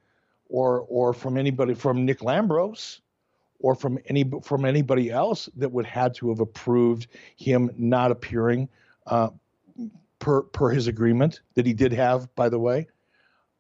or 0.50 0.82
or 0.90 1.14
from 1.14 1.38
anybody 1.38 1.74
from 1.74 2.06
Nick 2.06 2.20
Lambros 2.20 3.00
or 3.60 3.76
from 3.76 4.00
any 4.08 4.30
from 4.44 4.66
anybody 4.66 5.10
else 5.10 5.50
that 5.56 5.72
would 5.72 5.86
had 5.86 6.14
to 6.16 6.30
have 6.30 6.40
approved 6.40 7.08
him 7.36 7.72
not 7.78 8.12
appearing 8.12 8.70
uh, 9.08 9.30
per 10.20 10.44
per 10.44 10.70
his 10.70 10.88
agreement 10.88 11.42
that 11.56 11.66
he 11.66 11.74
did 11.74 11.92
have, 11.92 12.34
by 12.36 12.50
the 12.50 12.60
way. 12.60 12.88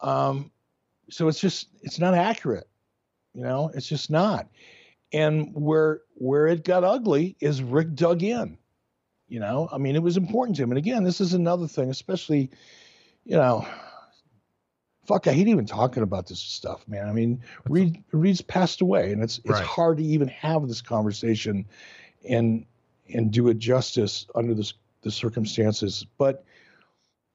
Um, 0.01 0.51
so 1.09 1.27
it's 1.27 1.39
just 1.39 1.69
it's 1.81 1.99
not 1.99 2.13
accurate, 2.13 2.67
you 3.33 3.43
know. 3.43 3.71
It's 3.73 3.87
just 3.87 4.09
not. 4.09 4.47
And 5.13 5.53
where 5.53 6.01
where 6.15 6.47
it 6.47 6.63
got 6.63 6.83
ugly 6.83 7.35
is 7.39 7.61
Ric 7.61 7.95
dug 7.95 8.23
in. 8.23 8.57
You 9.27 9.39
know, 9.39 9.67
I 9.71 9.79
mean, 9.79 9.95
it 9.95 10.03
was 10.03 10.17
important 10.17 10.55
to 10.57 10.63
him. 10.63 10.71
And 10.71 10.77
again, 10.77 11.03
this 11.03 11.19
is 11.19 11.33
another 11.33 11.67
thing, 11.67 11.89
especially, 11.89 12.51
you 13.23 13.35
know, 13.35 13.65
fuck, 15.05 15.27
I 15.27 15.33
hate 15.33 15.47
even 15.47 15.65
talking 15.65 16.03
about 16.03 16.27
this 16.27 16.39
stuff, 16.39 16.87
man. 16.87 17.07
I 17.07 17.13
mean, 17.13 17.41
Reed 17.67 18.03
Reed's 18.11 18.41
passed 18.41 18.81
away, 18.81 19.11
and 19.11 19.23
it's 19.23 19.39
it's 19.39 19.49
right. 19.49 19.63
hard 19.63 19.97
to 19.97 20.03
even 20.03 20.27
have 20.29 20.67
this 20.67 20.81
conversation 20.81 21.65
and 22.27 22.65
and 23.13 23.31
do 23.31 23.47
it 23.49 23.57
justice 23.57 24.27
under 24.35 24.53
this 24.53 24.73
the 25.01 25.11
circumstances. 25.11 26.05
But 26.17 26.43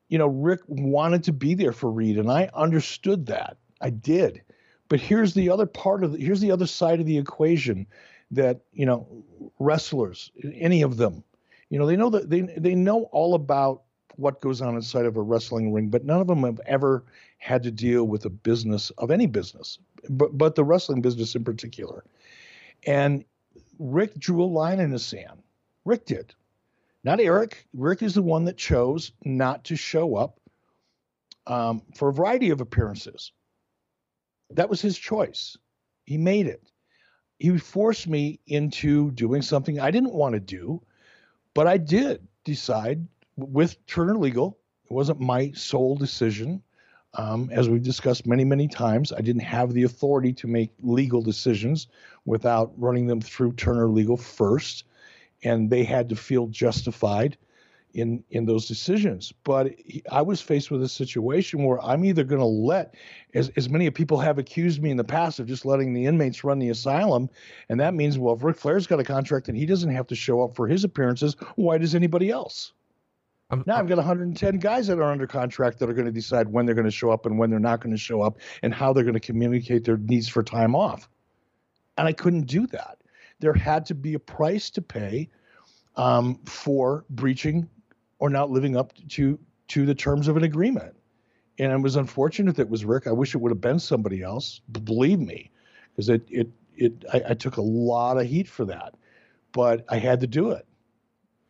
you 0.09 0.19
know, 0.19 0.27
Ric 0.27 0.61
wanted 0.67 1.25
to 1.25 1.33
be 1.33 1.55
there 1.55 1.73
for 1.73 1.91
Reed, 1.91 2.19
and 2.19 2.31
I 2.31 2.51
understood 2.55 3.27
that. 3.27 3.57
I 3.81 3.91
did. 3.91 4.43
But 4.89 5.01
here's 5.01 5.35
the 5.35 5.51
other 5.51 5.67
part 5.67 6.03
of 6.03 6.13
the, 6.13 6.19
here's 6.19 6.41
the 6.41 6.51
other 6.51 6.67
side 6.67 7.01
of 7.01 7.07
the 7.07 7.17
equation 7.17 7.87
that, 8.33 8.61
you 8.73 8.85
know, 8.85 9.07
wrestlers, 9.59 10.33
any 10.53 10.83
of 10.83 10.97
them, 10.97 11.23
you 11.69 11.79
know, 11.79 11.87
they 11.87 11.97
know 11.97 12.11
that 12.11 12.29
they 12.29 12.41
they 12.41 12.75
know 12.75 13.05
all 13.13 13.35
about 13.35 13.83
what 14.21 14.41
goes 14.41 14.61
on 14.63 14.77
inside 14.77 15.07
of 15.07 15.17
a 15.17 15.23
wrestling 15.23 15.73
ring, 15.73 15.89
but 15.89 16.05
none 16.05 16.21
of 16.21 16.27
them 16.27 16.45
have 16.45 16.61
ever 16.67 17.05
had 17.39 17.63
to 17.65 17.71
deal 17.71 18.05
with 18.05 18.25
a 18.27 18.31
business 18.31 18.91
of 18.99 19.11
any 19.11 19.27
business, 19.27 19.79
but 20.09 20.37
but 20.37 20.55
the 20.55 20.65
wrestling 20.65 21.01
business 21.01 21.35
in 21.35 21.45
particular. 21.45 22.05
And 22.87 23.25
Ric 23.79 24.15
drew 24.19 24.43
a 24.43 24.45
line 24.45 24.81
in 24.81 24.91
the 24.91 24.99
sand. 24.99 25.43
Ric 25.85 26.05
did 26.07 26.35
not 27.05 27.21
Eric. 27.21 27.67
Ric 27.73 28.03
is 28.03 28.15
the 28.15 28.23
one 28.23 28.45
that 28.45 28.59
chose 28.59 29.13
not 29.25 29.65
to 29.65 29.77
show 29.77 30.17
up 30.17 30.39
um, 31.47 31.83
for 31.97 32.11
a 32.11 32.13
variety 32.13 32.51
of 32.51 32.61
appearances. 32.61 33.33
That 34.51 34.69
was 34.69 34.83
his 34.83 34.99
choice. 34.99 35.57
He 36.05 36.19
made 36.19 36.47
it. 36.47 36.71
he 37.39 37.57
forced 37.59 38.09
me 38.09 38.41
into 38.47 39.13
doing 39.13 39.43
something 39.43 39.81
I 39.81 39.91
didn't 39.91 40.13
want 40.13 40.35
to 40.35 40.41
do, 40.41 40.83
but 41.55 41.67
I 41.67 41.79
did 41.79 42.27
decide 42.45 43.07
with 43.41 43.85
Turner 43.87 44.17
Legal. 44.17 44.59
It 44.91 44.93
wasn't 44.93 45.21
my 45.21 45.53
sole 45.53 45.97
decision. 45.97 46.63
Um, 47.15 47.51
as 47.53 47.69
we've 47.69 47.83
discussed 47.83 48.27
many, 48.27 48.45
many 48.45 48.69
times, 48.69 49.13
I 49.13 49.21
didn't 49.21 49.43
have 49.43 49.73
the 49.73 49.83
authority 49.83 50.33
to 50.35 50.47
make 50.47 50.71
legal 50.81 51.23
decisions 51.23 51.89
without 52.25 52.73
running 52.77 53.07
them 53.09 53.21
through 53.21 53.55
Turner 53.55 53.89
Legal 53.89 54.17
first, 54.17 54.85
and 55.43 55.71
they 55.71 55.83
had 55.83 56.09
to 56.11 56.17
feel 56.17 56.47
justified 56.47 57.37
in 57.95 58.23
in 58.31 58.47
those 58.47 58.67
decisions. 58.67 59.33
But 59.45 59.75
I 60.11 60.23
was 60.23 60.41
faced 60.41 60.71
with 60.71 60.83
a 60.83 60.89
situation 60.89 61.65
where 61.65 61.83
I'm 61.83 62.05
either 62.05 62.25
going 62.25 62.41
to 62.41 62.45
let, 62.45 62.95
as 63.35 63.49
as 63.57 63.69
many 63.69 63.91
people 63.91 64.19
have 64.19 64.39
accused 64.39 64.83
me 64.83 64.91
in 64.91 64.97
the 64.97 65.05
past 65.05 65.41
of 65.41 65.47
just 65.47 65.65
letting 65.65 65.93
the 65.93 66.07
inmates 66.07 66.45
run 66.45 66.59
the 66.59 66.69
asylum, 66.69 67.29
and 67.69 67.81
that 67.81 67.95
means 67.95 68.19
well, 68.19 68.35
if 68.35 68.45
Ric 68.45 68.57
Flair's 68.57 68.87
got 68.87 69.01
a 69.01 69.05
contract 69.05 69.49
and 69.49 69.57
he 69.57 69.67
doesn't 69.67 69.91
have 69.91 70.07
to 70.09 70.15
show 70.15 70.43
up 70.43 70.55
for 70.55 70.69
his 70.69 70.85
appearances, 70.85 71.37
why 71.57 71.79
does 71.79 71.95
anybody 71.95 72.31
else? 72.31 72.73
I'm, 73.51 73.65
now 73.67 73.77
I've 73.77 73.89
got 73.89 73.97
110 73.97 74.59
guys 74.59 74.87
that 74.87 74.99
are 74.99 75.11
under 75.11 75.27
contract 75.27 75.79
that 75.79 75.89
are 75.89 75.93
going 75.93 76.07
to 76.07 76.13
decide 76.13 76.49
when 76.49 76.67
they're 76.67 76.75
going 76.75 76.85
to 76.85 76.91
show 76.91 77.11
up 77.11 77.27
and 77.27 77.39
when 77.39 77.51
they're 77.51 77.59
not 77.59 77.81
going 77.81 77.95
to 77.95 78.01
show 78.01 78.23
up 78.23 78.39
and 78.63 78.73
how 78.73 78.93
they're 78.93 79.05
going 79.05 79.15
to 79.15 79.21
communicate 79.21 79.85
their 79.85 79.97
needs 79.97 80.29
for 80.29 80.43
time 80.43 80.75
off. 80.75 81.09
And 81.99 82.07
I 82.07 82.13
couldn't 82.13 82.47
do 82.47 82.67
that. 82.69 82.99
There 83.41 83.53
had 83.53 83.87
to 83.87 83.95
be 83.95 84.15
a 84.15 84.19
price 84.19 84.71
to 84.71 84.83
pay 84.83 85.29
um, 85.97 86.41
for 86.45 87.05
breaching 87.11 87.69
or 88.19 88.31
not 88.31 88.51
living 88.51 88.77
up 88.77 88.93
to 89.11 89.39
to 89.69 89.87
the 89.87 89.95
terms 89.95 90.29
of 90.29 90.37
an 90.37 90.43
agreement. 90.43 90.95
And 91.59 91.73
it 91.73 91.81
was 91.81 91.97
unfortunate 91.97 92.57
that 92.57 92.63
it 92.63 92.71
was 92.71 92.85
Ric. 92.85 93.07
I 93.07 93.13
wish 93.13 93.35
it 93.35 93.39
would 93.39 93.51
have 93.51 93.61
been 93.61 93.79
somebody 93.79 94.23
else. 94.23 94.61
Believe 94.73 95.21
me, 95.21 95.51
because 95.93 96.09
it 96.09 96.23
it 96.29 96.49
it 96.77 97.05
I, 97.13 97.23
I 97.31 97.35
took 97.35 97.57
a 97.57 97.63
lot 97.63 98.19
of 98.19 98.27
heat 98.27 98.49
for 98.49 98.65
that, 98.67 98.95
but 99.53 99.85
I 99.89 99.99
had 99.99 100.21
to 100.21 100.27
do 100.27 100.51
it. 100.51 100.67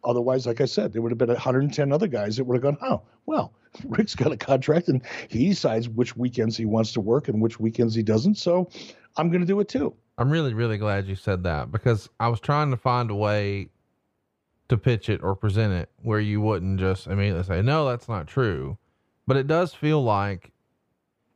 Otherwise, 0.05 0.47
like 0.47 0.61
I 0.61 0.65
said, 0.65 0.93
there 0.93 1.03
would 1.03 1.13
have 1.13 1.19
been 1.19 1.29
110 1.29 1.93
other 1.93 2.07
guys 2.07 2.37
that 2.37 2.45
would 2.45 2.55
have 2.55 2.63
gone, 2.63 2.79
oh, 2.83 3.03
well, 3.27 3.53
Ric's 3.85 4.15
got 4.15 4.33
a 4.33 4.37
contract 4.37 4.89
and 4.89 5.03
he 5.29 5.49
decides 5.49 5.89
which 5.89 6.17
weekends 6.17 6.57
he 6.57 6.65
wants 6.65 6.93
to 6.95 7.01
work 7.01 7.29
and 7.29 7.41
which 7.41 7.61
weekends 7.61 7.95
he 7.95 8.03
doesn't. 8.03 8.37
So 8.37 8.69
I'm 9.17 9.29
going 9.29 9.41
to 9.41 9.47
do 9.47 9.61
it 9.61 9.69
too. 9.69 9.95
I'm 10.19 10.31
really, 10.31 10.55
really 10.55 10.79
glad 10.79 11.07
you 11.07 11.15
said 11.15 11.45
that 11.45 11.73
because 11.73 12.09
I 12.19 12.29
was 12.29 12.41
trying 12.41 12.71
to 12.71 12.77
find 12.77 13.11
a 13.11 13.15
way 13.15 13.69
to 14.69 14.77
pitch 14.77 15.09
it 15.09 15.23
or 15.23 15.35
present 15.35 15.73
it 15.73 15.91
where 16.03 16.21
you 16.21 16.41
wouldn't 16.41 16.79
just 16.79 17.07
immediately 17.07 17.43
say, 17.43 17.63
no, 17.63 17.89
that's 17.89 18.09
not 18.09 18.27
true. 18.27 18.79
But 19.27 19.37
it 19.37 19.47
does 19.47 19.75
feel 19.75 20.03
like, 20.03 20.53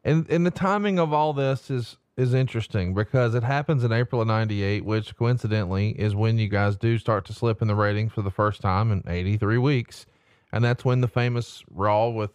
and, 0.04 0.28
and 0.30 0.46
the 0.46 0.50
timing 0.50 0.98
of 0.98 1.12
all 1.12 1.32
this 1.32 1.70
is 1.70 1.96
is 2.16 2.34
interesting 2.34 2.94
because 2.94 3.34
it 3.34 3.42
happens 3.42 3.82
in 3.82 3.92
April 3.92 4.20
of 4.20 4.28
98, 4.28 4.84
which 4.84 5.16
coincidentally 5.16 5.90
is 5.90 6.14
when 6.14 6.38
you 6.38 6.48
guys 6.48 6.76
do 6.76 6.98
start 6.98 7.24
to 7.26 7.32
slip 7.32 7.60
in 7.60 7.68
the 7.68 7.74
ratings 7.74 8.12
for 8.12 8.22
the 8.22 8.30
first 8.30 8.60
time 8.60 8.92
in 8.92 9.02
83 9.06 9.58
weeks. 9.58 10.06
And 10.52 10.64
that's 10.64 10.84
when 10.84 11.00
the 11.00 11.08
famous 11.08 11.64
Raw 11.70 12.08
with 12.08 12.30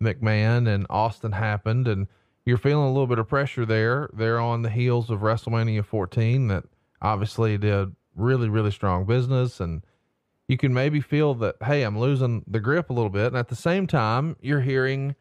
McMahon 0.00 0.72
and 0.72 0.86
Austin 0.88 1.32
happened. 1.32 1.88
And 1.88 2.06
you're 2.44 2.58
feeling 2.58 2.86
a 2.86 2.92
little 2.92 3.08
bit 3.08 3.18
of 3.18 3.28
pressure 3.28 3.66
there. 3.66 4.08
They're 4.12 4.38
on 4.38 4.62
the 4.62 4.70
heels 4.70 5.10
of 5.10 5.20
WrestleMania 5.20 5.84
14 5.84 6.48
that 6.48 6.64
obviously 7.02 7.58
did 7.58 7.94
really, 8.14 8.48
really 8.48 8.70
strong 8.70 9.04
business. 9.04 9.58
And 9.58 9.82
you 10.46 10.56
can 10.56 10.72
maybe 10.72 11.00
feel 11.00 11.34
that, 11.36 11.56
hey, 11.64 11.82
I'm 11.82 11.98
losing 11.98 12.44
the 12.46 12.60
grip 12.60 12.90
a 12.90 12.92
little 12.92 13.10
bit. 13.10 13.26
And 13.26 13.36
at 13.36 13.48
the 13.48 13.56
same 13.56 13.88
time, 13.88 14.36
you're 14.40 14.60
hearing 14.60 15.16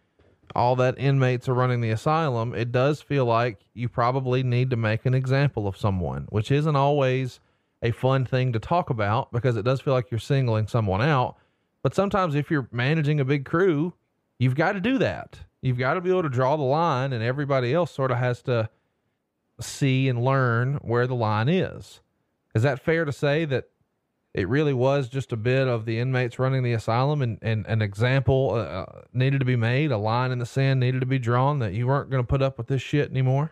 all 0.56 0.76
that 0.78 0.96
inmates 0.98 1.50
are 1.50 1.54
running 1.54 1.82
the 1.82 1.89
asylum, 1.89 2.54
it 2.54 2.72
does 2.72 3.02
feel 3.02 3.26
like 3.26 3.60
you 3.74 3.89
probably 3.89 4.44
need 4.44 4.70
to 4.70 4.76
make 4.76 5.06
an 5.06 5.14
example 5.14 5.68
of 5.68 5.78
someone, 5.78 6.28
which 6.30 6.52
isn't 6.52 6.76
always 6.76 7.39
a 7.82 7.91
fun 7.91 8.26
thing 8.26 8.54
to 8.54 8.60
talk 8.60 8.89
about 8.89 9.32
because 9.32 9.58
it 9.58 9.66
does 9.66 9.82
feel 9.82 9.94
like 9.94 10.10
you're 10.10 10.20
singling 10.20 10.68
someone 10.68 11.02
out. 11.02 11.36
But 11.82 11.96
sometimes 11.96 12.36
if 12.36 12.50
you're 12.50 12.68
managing 12.72 13.20
a 13.20 13.26
big 13.26 13.46
crew, 13.46 13.94
you've 14.39 14.56
got 14.56 14.74
to 14.74 14.80
do 14.80 14.98
that. 15.00 15.39
You've 15.62 15.78
got 15.78 15.96
to 15.96 16.02
be 16.02 16.10
able 16.10 16.24
to 16.24 16.30
draw 16.30 16.56
the 16.56 16.64
line, 16.64 17.14
and 17.14 17.24
everybody 17.24 17.74
else 17.74 17.91
sort 17.91 18.12
of 18.12 18.18
has 18.18 18.41
to 18.44 18.70
see 19.62 20.10
and 20.10 20.24
learn 20.24 20.76
where 20.76 21.08
the 21.08 21.16
line 21.16 21.50
is. 21.50 22.02
Is 22.54 22.64
that 22.64 22.84
fair 22.84 23.06
to 23.06 23.12
say 23.12 23.46
that 23.46 23.70
it 24.34 24.48
really 24.48 24.74
was 24.74 25.10
just 25.10 25.32
a 25.32 25.38
bit 25.38 25.68
of 25.68 25.86
the 25.86 26.00
inmates 26.00 26.40
running 26.40 26.64
the 26.64 26.74
asylum 26.74 27.22
and, 27.22 27.38
and 27.42 27.66
an 27.68 27.82
example 27.82 28.52
uh, 28.52 28.58
uh 28.58 29.02
needed 29.14 29.40
to 29.40 29.46
be 29.46 29.56
made 29.56 29.92
a 29.92 29.98
line 29.98 30.32
in 30.32 30.40
the 30.40 30.46
sand 30.46 30.80
needed 30.80 31.00
to 31.00 31.06
be 31.06 31.20
drawn 31.20 31.60
that 31.60 31.74
you 31.74 31.88
weren't 31.88 32.10
going 32.10 32.24
to 32.24 32.28
put 32.28 32.42
up 32.42 32.58
with 32.58 32.68
this 32.68 32.82
shit 32.82 33.10
anymore 33.10 33.52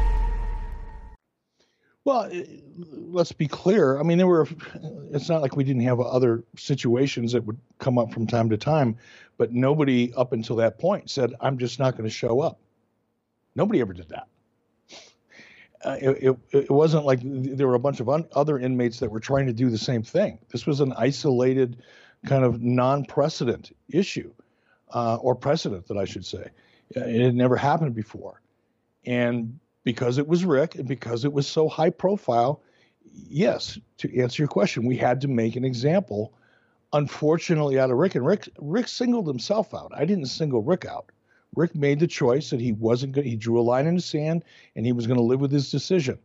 Well, 2.03 2.31
let's 2.91 3.31
be 3.31 3.47
clear. 3.47 3.99
I 3.99 4.03
mean, 4.03 4.17
there 4.17 4.27
were. 4.27 4.47
It's 5.11 5.29
not 5.29 5.41
like 5.41 5.55
we 5.55 5.63
didn't 5.63 5.83
have 5.83 5.99
other 5.99 6.43
situations 6.57 7.33
that 7.33 7.45
would 7.45 7.59
come 7.77 7.99
up 7.99 8.11
from 8.11 8.25
time 8.25 8.49
to 8.49 8.57
time, 8.57 8.97
but 9.37 9.51
nobody 9.51 10.11
up 10.15 10.33
until 10.33 10.55
that 10.57 10.79
point 10.79 11.11
said, 11.11 11.35
"I'm 11.39 11.59
just 11.59 11.77
not 11.77 11.91
going 11.91 12.09
to 12.09 12.13
show 12.13 12.39
up." 12.39 12.59
Nobody 13.55 13.81
ever 13.81 13.93
did 13.93 14.09
that. 14.09 14.27
Uh, 15.83 15.97
it, 15.99 16.09
it, 16.23 16.37
it, 16.51 16.71
wasn't 16.71 17.05
like 17.05 17.19
there 17.23 17.67
were 17.67 17.73
a 17.73 17.79
bunch 17.79 17.99
of 17.99 18.07
un- 18.07 18.27
other 18.33 18.59
inmates 18.59 18.99
that 18.99 19.09
were 19.09 19.19
trying 19.19 19.47
to 19.47 19.53
do 19.53 19.69
the 19.69 19.77
same 19.77 20.03
thing. 20.03 20.37
This 20.49 20.67
was 20.67 20.79
an 20.79 20.93
isolated, 20.93 21.81
kind 22.25 22.43
of 22.43 22.61
non-precedent 22.61 23.75
issue, 23.89 24.31
uh, 24.91 25.15
or 25.15 25.33
precedent 25.33 25.87
that 25.87 25.97
I 25.97 26.05
should 26.05 26.25
say. 26.25 26.49
It 26.91 27.21
had 27.21 27.35
never 27.35 27.55
happened 27.55 27.95
before, 27.95 28.41
and 29.05 29.59
because 29.83 30.17
it 30.17 30.27
was 30.27 30.45
Ric 30.45 30.75
and 30.75 30.87
because 30.87 31.25
it 31.25 31.33
was 31.33 31.47
so 31.47 31.67
high 31.67 31.89
profile, 31.89 32.61
yes, 33.03 33.79
to 33.97 34.19
answer 34.19 34.43
your 34.43 34.47
question, 34.47 34.85
we 34.85 34.97
had 34.97 35.21
to 35.21 35.27
make 35.27 35.55
an 35.55 35.65
example. 35.65 36.33
Unfortunately, 36.93 37.79
out 37.79 37.91
of 37.91 37.97
Ric 37.97 38.15
and 38.15 38.25
Ric, 38.25 38.49
Ric 38.59 38.87
singled 38.87 39.27
himself 39.27 39.73
out. 39.73 39.91
I 39.95 40.05
didn't 40.05 40.25
single 40.25 40.61
Ric 40.61 40.85
out. 40.85 41.11
Ric 41.55 41.75
made 41.75 41.99
the 41.99 42.07
choice 42.07 42.49
that 42.49 42.61
he 42.61 42.71
wasn't 42.71 43.13
going. 43.13 43.27
He 43.27 43.35
drew 43.35 43.59
a 43.59 43.63
line 43.63 43.87
in 43.87 43.95
the 43.95 44.01
sand, 44.01 44.43
and 44.75 44.85
he 44.85 44.93
was 44.93 45.07
going 45.07 45.17
to 45.17 45.23
live 45.23 45.41
with 45.41 45.51
his 45.51 45.71
decision. 45.71 46.17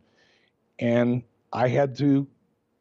And 0.79 1.23
I 1.53 1.69
had 1.69 1.97
to 1.99 2.27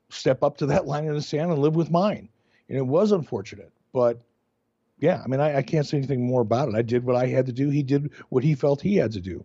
step 0.10 0.44
up 0.44 0.58
to 0.58 0.68
that 0.68 0.86
line 0.88 1.06
in 1.06 1.14
the 1.14 1.22
sand 1.22 1.52
and 1.52 1.62
live 1.62 1.76
with 1.76 1.90
mine. 1.90 2.30
And 2.70 2.78
it 2.78 2.86
was 2.86 3.12
unfortunate, 3.12 3.72
but 3.94 4.22
yeah, 5.00 5.22
I 5.24 5.28
mean, 5.28 5.40
I, 5.40 5.58
I 5.58 5.62
can't 5.62 5.86
say 5.86 5.98
anything 5.98 6.26
more 6.26 6.42
about 6.42 6.70
it. 6.70 6.76
I 6.76 6.82
did 6.82 7.06
what 7.06 7.16
I 7.16 7.28
had 7.28 7.46
to 7.48 7.52
do. 7.52 7.70
He 7.70 7.84
did 7.84 8.12
what 8.30 8.44
he 8.44 8.56
felt 8.56 8.82
he 8.82 8.96
had 8.96 9.12
to 9.12 9.22
do. 9.22 9.44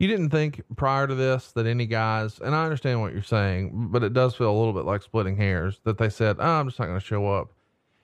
You 0.00 0.08
didn't 0.08 0.30
think 0.30 0.62
prior 0.76 1.06
to 1.06 1.14
this 1.14 1.52
that 1.52 1.66
any 1.66 1.84
guys, 1.84 2.40
and 2.40 2.54
I 2.54 2.64
understand 2.64 3.02
what 3.02 3.12
you're 3.12 3.22
saying, 3.22 3.88
but 3.92 4.02
it 4.02 4.14
does 4.14 4.34
feel 4.34 4.50
a 4.50 4.58
little 4.58 4.72
bit 4.72 4.86
like 4.86 5.02
splitting 5.02 5.36
hairs 5.36 5.78
that 5.84 5.98
they 5.98 6.08
said, 6.08 6.36
oh, 6.40 6.42
I'm 6.42 6.68
just 6.68 6.78
not 6.78 6.86
going 6.86 6.98
to 6.98 7.04
show 7.04 7.28
up. 7.28 7.52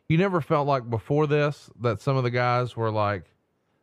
You 0.06 0.18
never 0.18 0.42
felt 0.42 0.66
like 0.66 0.90
before 0.90 1.26
this 1.26 1.70
that 1.80 2.02
some 2.02 2.18
of 2.18 2.22
the 2.22 2.30
guys 2.30 2.76
were 2.76 2.90
like, 2.90 3.32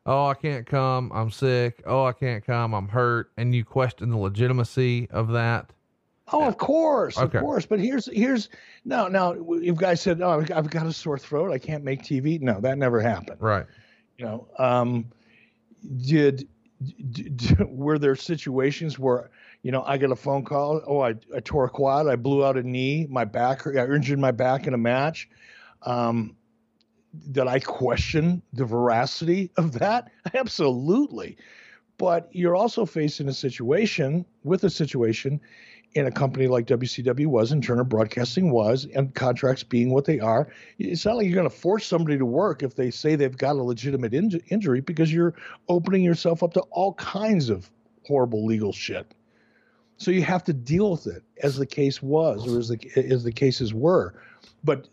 oh, 0.05 0.27
I 0.27 0.35
can't 0.35 0.63
come, 0.67 1.11
I'm 1.11 1.31
sick. 1.31 1.81
Oh, 1.87 2.05
I 2.05 2.11
can't 2.11 2.45
come, 2.45 2.75
I'm 2.75 2.87
hurt. 2.87 3.31
And 3.35 3.55
you 3.55 3.65
question 3.65 4.11
the 4.11 4.17
legitimacy 4.17 5.09
of 5.09 5.29
that. 5.29 5.71
Oh, 6.31 6.47
of 6.47 6.59
course, 6.59 7.17
okay. 7.17 7.39
of 7.39 7.43
course. 7.43 7.65
But 7.65 7.79
here's 7.79 8.05
here's 8.05 8.47
no 8.85 9.07
now. 9.07 9.35
If 9.55 9.75
guys 9.75 10.01
said, 10.01 10.21
"Oh, 10.21 10.45
I've 10.55 10.69
got 10.69 10.85
a 10.85 10.93
sore 10.93 11.17
throat, 11.17 11.51
I 11.51 11.57
can't 11.57 11.83
make 11.83 12.01
TV," 12.01 12.39
no, 12.39 12.61
that 12.61 12.77
never 12.77 13.01
happened. 13.01 13.41
Right. 13.41 13.65
You 14.17 14.25
know, 14.25 14.47
um, 14.57 15.11
did 15.97 16.47
d- 17.11 17.29
d- 17.29 17.55
were 17.67 17.99
there 17.99 18.15
situations 18.15 18.99
where 18.99 19.29
you 19.61 19.71
know 19.71 19.83
I 19.83 19.97
get 19.97 20.11
a 20.11 20.15
phone 20.15 20.43
call? 20.43 20.81
Oh, 20.85 21.01
I, 21.01 21.15
I 21.35 21.39
tore 21.43 21.65
a 21.65 21.69
quad, 21.69 22.07
I 22.07 22.15
blew 22.15 22.45
out 22.45 22.57
a 22.57 22.63
knee, 22.63 23.07
my 23.09 23.25
back, 23.25 23.65
I 23.67 23.85
injured 23.85 24.19
my 24.19 24.31
back 24.31 24.67
in 24.67 24.73
a 24.73 24.77
match. 24.77 25.29
Um, 25.83 26.35
did 27.31 27.47
I 27.47 27.59
question 27.59 28.41
the 28.53 28.65
veracity 28.65 29.51
of 29.57 29.73
that? 29.73 30.11
Absolutely. 30.33 31.37
But 31.97 32.27
you're 32.31 32.55
also 32.55 32.85
facing 32.85 33.27
a 33.29 33.33
situation 33.33 34.25
with 34.43 34.63
a 34.63 34.69
situation 34.69 35.39
in 35.95 36.07
a 36.07 36.11
company 36.11 36.47
like 36.47 36.65
WCW 36.65 37.27
was 37.27 37.51
and 37.51 37.63
Turner 37.63 37.83
Broadcasting 37.83 38.51
was, 38.51 38.85
and 38.95 39.13
contracts 39.13 39.63
being 39.63 39.91
what 39.91 40.05
they 40.05 40.19
are. 40.19 40.47
It's 40.79 41.05
not 41.05 41.17
like 41.17 41.27
you're 41.27 41.35
going 41.35 41.49
to 41.49 41.55
force 41.55 41.85
somebody 41.85 42.17
to 42.17 42.25
work 42.25 42.63
if 42.63 42.75
they 42.75 42.89
say 42.89 43.15
they've 43.15 43.37
got 43.37 43.55
a 43.55 43.63
legitimate 43.63 44.13
in- 44.13 44.41
injury 44.49 44.81
because 44.81 45.13
you're 45.13 45.35
opening 45.69 46.01
yourself 46.01 46.41
up 46.41 46.53
to 46.53 46.61
all 46.71 46.93
kinds 46.95 47.49
of 47.49 47.69
horrible 48.07 48.45
legal 48.45 48.73
shit. 48.73 49.13
So 49.97 50.11
you 50.11 50.23
have 50.23 50.43
to 50.45 50.53
deal 50.53 50.91
with 50.91 51.07
it 51.07 51.23
as 51.41 51.57
the 51.57 51.65
case 51.65 52.01
was 52.01 52.47
or 52.47 52.59
as 52.59 52.69
the 52.69 52.79
as 52.95 53.23
the 53.23 53.31
cases 53.31 53.73
were. 53.73 54.15
But 54.63 54.89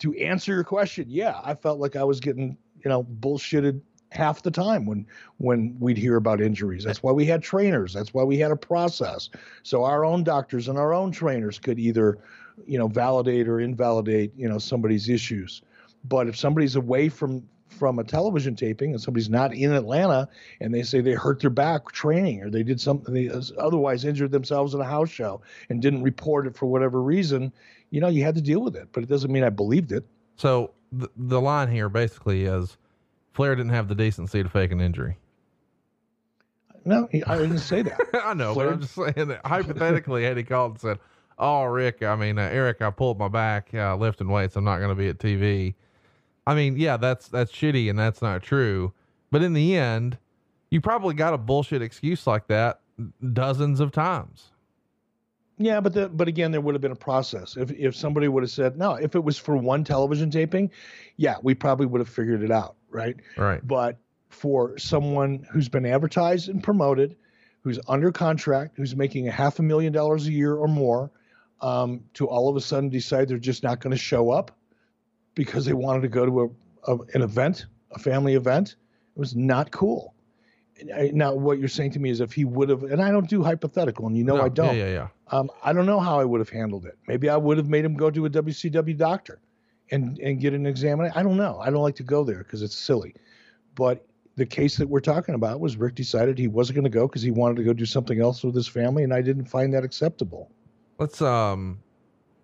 to 0.00 0.14
answer 0.14 0.52
your 0.52 0.64
question, 0.64 1.06
yeah, 1.08 1.40
I 1.42 1.54
felt 1.54 1.78
like 1.78 1.96
I 1.96 2.04
was 2.04 2.20
getting, 2.20 2.56
you 2.84 2.88
know, 2.88 3.04
bullshitted 3.04 3.80
half 4.12 4.42
the 4.42 4.50
time 4.50 4.84
when 4.86 5.06
when 5.38 5.76
we'd 5.80 5.96
hear 5.96 6.16
about 6.16 6.40
injuries. 6.40 6.84
That's 6.84 7.02
why 7.02 7.12
we 7.12 7.24
had 7.24 7.42
trainers. 7.42 7.92
That's 7.92 8.12
why 8.12 8.22
we 8.22 8.38
had 8.38 8.50
a 8.50 8.56
process. 8.56 9.30
So 9.62 9.84
our 9.84 10.04
own 10.04 10.22
doctors 10.22 10.68
and 10.68 10.78
our 10.78 10.92
own 10.92 11.12
trainers 11.12 11.58
could 11.58 11.78
either, 11.78 12.18
you 12.66 12.78
know, 12.78 12.88
validate 12.88 13.48
or 13.48 13.60
invalidate, 13.60 14.32
you 14.36 14.48
know, 14.48 14.58
somebody's 14.58 15.08
issues. 15.08 15.62
But 16.04 16.28
if 16.28 16.36
somebody's 16.36 16.76
away 16.76 17.08
from 17.08 17.42
from 17.68 17.98
a 17.98 18.04
television 18.04 18.54
taping 18.54 18.90
and 18.90 19.00
somebody's 19.00 19.30
not 19.30 19.54
in 19.54 19.72
Atlanta 19.72 20.28
and 20.60 20.74
they 20.74 20.82
say 20.82 21.00
they 21.00 21.14
hurt 21.14 21.40
their 21.40 21.50
back 21.50 21.90
training 21.90 22.42
or 22.42 22.50
they 22.50 22.62
did 22.62 22.78
something 22.78 23.14
they 23.14 23.30
otherwise 23.58 24.04
injured 24.04 24.30
themselves 24.30 24.74
in 24.74 24.80
a 24.82 24.84
house 24.84 25.08
show 25.08 25.40
and 25.70 25.80
didn't 25.80 26.02
report 26.02 26.46
it 26.46 26.54
for 26.54 26.66
whatever 26.66 27.02
reason, 27.02 27.50
you 27.88 28.00
know, 28.00 28.08
you 28.08 28.22
had 28.22 28.34
to 28.34 28.42
deal 28.42 28.60
with 28.60 28.76
it. 28.76 28.88
But 28.92 29.02
it 29.02 29.08
doesn't 29.08 29.32
mean 29.32 29.42
I 29.42 29.48
believed 29.48 29.90
it. 29.90 30.04
So 30.36 30.72
the, 30.92 31.08
the 31.16 31.40
line 31.40 31.70
here 31.70 31.88
basically 31.88 32.44
is 32.44 32.76
Flair 33.32 33.54
didn't 33.54 33.72
have 33.72 33.88
the 33.88 33.94
decency 33.94 34.42
to 34.42 34.48
fake 34.48 34.72
an 34.72 34.80
injury. 34.80 35.16
No, 36.84 37.08
I 37.26 37.38
didn't 37.38 37.58
say 37.58 37.82
that. 37.82 38.00
I 38.24 38.34
know, 38.34 38.54
Flair- 38.54 38.66
but 38.68 38.74
I'm 38.74 38.80
just 38.80 38.94
saying 38.94 39.28
that 39.28 39.46
hypothetically, 39.46 40.24
had 40.24 40.36
he 40.36 40.42
called 40.42 40.72
and 40.72 40.80
said, 40.80 40.98
"Oh, 41.38 41.64
Rick, 41.64 42.02
I 42.02 42.16
mean, 42.16 42.38
uh, 42.38 42.42
Eric, 42.42 42.82
I 42.82 42.90
pulled 42.90 43.18
my 43.18 43.28
back 43.28 43.72
uh, 43.72 43.96
lifting 43.96 44.28
weights. 44.28 44.56
I'm 44.56 44.64
not 44.64 44.78
going 44.78 44.90
to 44.90 44.94
be 44.94 45.08
at 45.08 45.18
TV." 45.18 45.74
I 46.46 46.54
mean, 46.54 46.76
yeah, 46.76 46.96
that's 46.96 47.28
that's 47.28 47.52
shitty 47.52 47.88
and 47.88 47.98
that's 47.98 48.20
not 48.20 48.42
true. 48.42 48.92
But 49.30 49.42
in 49.42 49.52
the 49.52 49.76
end, 49.76 50.18
you 50.70 50.80
probably 50.80 51.14
got 51.14 51.34
a 51.34 51.38
bullshit 51.38 51.82
excuse 51.82 52.26
like 52.26 52.48
that 52.48 52.80
dozens 53.32 53.80
of 53.80 53.92
times. 53.92 54.51
Yeah, 55.64 55.80
but 55.80 55.94
the, 55.94 56.08
but 56.08 56.28
again, 56.28 56.50
there 56.50 56.60
would 56.60 56.74
have 56.74 56.82
been 56.82 56.92
a 56.92 56.96
process. 56.96 57.56
If 57.56 57.70
if 57.70 57.94
somebody 57.96 58.28
would 58.28 58.42
have 58.42 58.50
said 58.50 58.76
no, 58.76 58.94
if 58.94 59.14
it 59.14 59.22
was 59.22 59.38
for 59.38 59.56
one 59.56 59.84
television 59.84 60.30
taping, 60.30 60.70
yeah, 61.16 61.36
we 61.42 61.54
probably 61.54 61.86
would 61.86 62.00
have 62.00 62.08
figured 62.08 62.42
it 62.42 62.50
out, 62.50 62.76
right? 62.90 63.16
Right. 63.36 63.64
But 63.66 63.98
for 64.28 64.76
someone 64.78 65.46
who's 65.52 65.68
been 65.68 65.86
advertised 65.86 66.48
and 66.48 66.62
promoted, 66.62 67.16
who's 67.60 67.78
under 67.86 68.10
contract, 68.10 68.76
who's 68.76 68.96
making 68.96 69.28
a 69.28 69.30
half 69.30 69.58
a 69.58 69.62
million 69.62 69.92
dollars 69.92 70.26
a 70.26 70.32
year 70.32 70.54
or 70.54 70.68
more, 70.68 71.10
um, 71.60 72.02
to 72.14 72.26
all 72.26 72.48
of 72.48 72.56
a 72.56 72.60
sudden 72.60 72.88
decide 72.88 73.28
they're 73.28 73.38
just 73.38 73.62
not 73.62 73.80
going 73.80 73.92
to 73.92 73.98
show 73.98 74.30
up 74.30 74.56
because 75.34 75.64
they 75.64 75.72
wanted 75.72 76.02
to 76.02 76.08
go 76.08 76.26
to 76.26 76.40
a, 76.40 76.92
a 76.92 76.98
an 77.14 77.22
event, 77.22 77.66
a 77.92 77.98
family 77.98 78.34
event, 78.34 78.76
it 79.14 79.18
was 79.18 79.36
not 79.36 79.70
cool. 79.70 80.14
I- 80.94 81.10
Now, 81.12 81.34
what 81.34 81.58
you're 81.58 81.68
saying 81.68 81.92
to 81.92 82.00
me 82.00 82.10
is 82.10 82.20
if 82.20 82.32
he 82.32 82.44
would 82.44 82.68
have, 82.68 82.82
and 82.82 83.00
I 83.02 83.10
don't 83.10 83.28
do 83.28 83.42
hypothetical, 83.42 84.06
and 84.06 84.16
you 84.16 84.24
know 84.24 84.36
No, 84.36 84.42
I 84.42 84.48
don't. 84.48 84.76
Yeah, 84.76 84.86
yeah, 84.86 84.92
yeah. 84.92 85.08
Um, 85.28 85.50
I 85.62 85.72
don't 85.72 85.86
know 85.86 86.00
how 86.00 86.18
I 86.20 86.24
would 86.24 86.40
have 86.40 86.48
handled 86.50 86.84
it. 86.86 86.96
Maybe 87.08 87.28
I 87.28 87.36
would 87.36 87.56
have 87.56 87.68
made 87.68 87.84
him 87.84 87.94
go 87.94 88.10
to 88.10 88.26
a 88.26 88.30
WCW 88.30 88.96
doctor 88.96 89.40
and 89.90 90.18
and 90.18 90.40
get 90.40 90.54
an 90.54 90.66
examination. 90.66 91.16
I 91.16 91.22
don't 91.22 91.36
know. 91.36 91.58
I 91.60 91.70
don't 91.70 91.82
like 91.82 91.96
to 91.96 92.02
go 92.02 92.24
there 92.24 92.38
because 92.38 92.62
it's 92.62 92.76
silly. 92.76 93.14
But 93.74 94.06
the 94.36 94.46
case 94.46 94.76
that 94.78 94.88
we're 94.88 95.00
talking 95.00 95.34
about 95.34 95.60
was 95.60 95.76
Ric 95.76 95.94
decided 95.94 96.38
he 96.38 96.48
wasn't 96.48 96.76
going 96.76 96.84
to 96.84 96.90
go 96.90 97.06
because 97.06 97.20
he 97.22 97.30
wanted 97.30 97.56
to 97.58 97.64
go 97.64 97.72
do 97.74 97.84
something 97.84 98.20
else 98.20 98.42
with 98.42 98.54
his 98.54 98.66
family, 98.68 99.04
and 99.04 99.12
I 99.12 99.20
didn't 99.20 99.44
find 99.44 99.72
that 99.74 99.84
acceptable. 99.84 100.50
Let's 100.98 101.20
um 101.20 101.80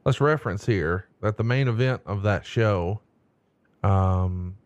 let's 0.05 0.21
reference 0.21 0.67
here 0.67 1.09
that 1.23 1.37
the 1.37 1.45
main 1.45 1.69
event 1.69 2.03
of 2.07 2.23
that 2.25 2.45
show 2.45 3.01
um 3.83 4.58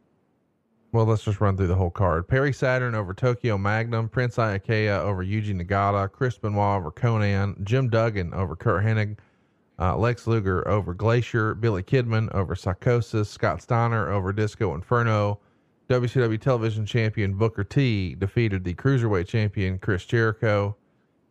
well 0.93 1.07
let's 1.07 1.25
just 1.25 1.41
run 1.41 1.57
through 1.57 1.67
the 1.67 1.75
whole 1.75 1.91
card. 1.91 2.29
Perry 2.29 2.53
Saturn 2.53 2.95
over 2.95 3.15
Tokyo 3.15 3.59
Magnum, 3.59 4.09
Prince 4.09 4.37
Iaukea 4.37 5.01
over 5.01 5.25
Yuji 5.25 5.61
Nagata, 5.61 6.11
Chris 6.11 6.39
Benoit 6.39 6.77
over 6.77 6.91
Konnan, 6.93 7.63
Jim 7.65 7.89
Duggan 7.89 8.33
over 8.35 8.55
Curt 8.55 8.85
Hennig, 8.85 9.17
uh, 9.79 9.97
Lex 9.97 10.27
Luger 10.27 10.67
over 10.69 10.95
Glacier, 10.95 11.55
Billy 11.55 11.83
Kidman 11.83 12.33
over 12.35 12.55
Psychosis, 12.55 13.29
Scott 13.29 13.63
Steiner 13.63 14.11
over 14.11 14.33
Disco 14.33 14.75
Inferno, 14.75 15.41
WCW 15.89 16.41
television 16.41 16.87
champion 16.87 17.35
Booker 17.35 17.65
T 17.65 18.15
defeated 18.15 18.63
the 18.63 18.75
cruiserweight 18.75 19.27
champion 19.27 19.79
Chris 19.79 20.05
Jericho 20.05 20.77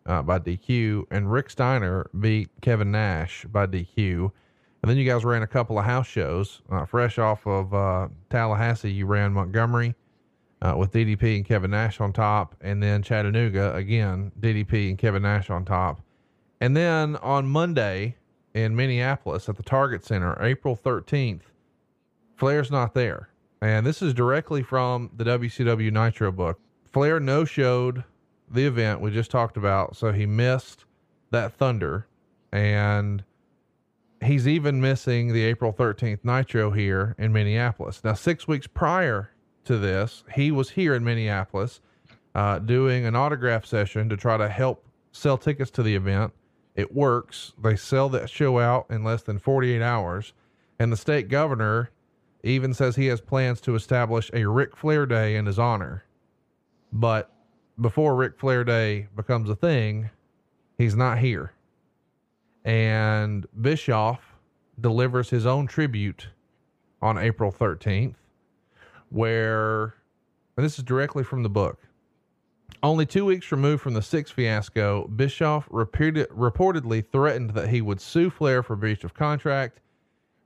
uh, 0.06 0.22
by 0.22 0.40
DQ, 0.40 1.06
and 1.12 1.32
Rick 1.32 1.50
Steiner 1.52 2.10
beat 2.20 2.50
Kevin 2.62 2.92
Nash 2.92 3.46
by 3.46 3.68
DQ. 3.68 4.32
And 4.82 4.90
then 4.90 4.98
you 4.98 5.06
guys 5.06 5.24
ran 5.24 5.44
a 5.44 5.48
couple 5.48 5.78
of 5.78 5.86
house 5.86 6.08
shows. 6.08 6.62
Uh, 6.70 6.86
fresh 6.86 7.20
off 7.20 7.46
of 7.46 7.74
uh, 7.74 8.08
Tallahassee, 8.30 8.92
you 8.92 9.06
ran 9.06 9.32
Montgomery 9.34 9.96
uh, 10.62 10.76
with 10.78 10.92
DDP 10.92 11.38
and 11.38 11.46
Kevin 11.46 11.72
Nash 11.72 12.00
on 12.00 12.14
top, 12.14 12.56
and 12.62 12.82
then 12.82 13.02
Chattanooga 13.02 13.76
again, 13.76 14.32
DDP 14.40 14.90
and 14.90 14.98
Kevin 14.98 15.24
Nash 15.24 15.50
on 15.50 15.66
top. 15.66 16.02
And 16.60 16.76
then 16.78 17.16
on 17.18 17.48
Monday 17.48 18.16
in 18.54 18.76
Minneapolis 18.76 19.50
at 19.50 19.58
the 19.58 19.64
Target 19.64 20.06
Center, 20.06 20.38
April 20.42 20.76
13th, 20.76 21.42
Flair's 22.36 22.72
not 22.72 22.94
there. 22.94 23.30
And 23.62 23.86
this 23.86 24.02
is 24.02 24.14
directly 24.14 24.64
from 24.64 25.12
the 25.16 25.24
WCW 25.24 25.92
Nitro 25.92 26.32
book. 26.32 26.60
Flair 26.86 27.20
no 27.20 27.46
showed 27.46 28.04
the 28.50 28.66
event 28.66 29.00
we 29.00 29.12
just 29.12 29.32
talked 29.32 29.58
about, 29.58 29.96
so 29.96 30.12
he 30.12 30.26
missed 30.26 30.86
that 31.30 31.54
Thunder. 31.54 32.08
And 32.52 33.24
he's 34.24 34.48
even 34.48 34.82
missing 34.82 35.34
the 35.34 35.44
April 35.44 35.74
13th 35.74 36.20
Nitro 36.24 36.72
here 36.72 37.16
in 37.18 37.34
Minneapolis. 37.34 38.04
Now, 38.04 38.14
six 38.14 38.48
weeks 38.48 38.68
prior 38.68 39.32
to 39.66 39.78
this, 39.78 40.24
he 40.36 40.52
was 40.52 40.72
here 40.72 40.94
in 40.94 41.04
Minneapolis 41.04 41.82
uh, 42.36 42.60
doing 42.60 43.06
an 43.06 43.16
autograph 43.16 43.66
session 43.66 44.10
to 44.10 44.18
try 44.18 44.38
to 44.38 44.48
help 44.48 44.86
sell 45.12 45.38
tickets 45.38 45.72
to 45.72 45.84
the 45.84 45.96
event. 45.96 46.34
It 46.76 46.96
works. 46.96 47.54
They 47.62 47.76
sell 47.76 48.10
that 48.10 48.30
show 48.30 48.60
out 48.60 48.86
in 48.90 49.04
less 49.04 49.24
than 49.24 49.40
48 49.40 49.82
hours. 49.82 50.34
And 50.80 50.92
the 50.92 50.98
state 50.98 51.28
governor 51.28 51.92
even 52.44 52.74
says 52.74 52.96
he 52.96 53.08
has 53.08 53.22
plans 53.22 53.62
to 53.62 53.76
establish 53.76 54.32
a 54.34 54.46
Ric 54.46 54.76
Flair 54.76 55.06
Day 55.06 55.36
in 55.36 55.46
his 55.46 55.60
honor. 55.60 56.06
But 56.92 57.32
before 57.80 58.16
Ric 58.16 58.40
Flair 58.40 58.64
Day 58.64 59.08
becomes 59.16 59.50
a 59.50 59.56
thing, 59.56 60.10
he's 60.78 60.96
not 60.96 61.20
here. 61.20 61.54
And 62.64 63.46
Bischoff 63.60 64.36
delivers 64.80 65.30
his 65.30 65.46
own 65.46 65.68
tribute 65.68 66.28
on 67.02 67.18
April 67.18 67.52
13th, 67.52 68.16
where, 69.10 69.96
and 70.56 70.66
this 70.66 70.78
is 70.78 70.84
directly 70.84 71.24
from 71.24 71.44
the 71.44 71.50
book. 71.50 71.80
Only 72.84 73.06
two 73.06 73.26
weeks 73.26 73.52
removed 73.52 73.82
from 73.84 73.94
the 73.94 74.02
six 74.02 74.32
fiasco, 74.32 75.08
Bischoff 75.08 75.70
reportedly 75.70 77.06
threatened 77.06 77.52
that 77.52 77.70
he 77.70 77.82
would 77.82 78.02
sue 78.02 78.30
Flair 78.30 78.64
for 78.64 78.76
breach 78.76 79.04
of 79.04 79.14
contract. 79.14 79.82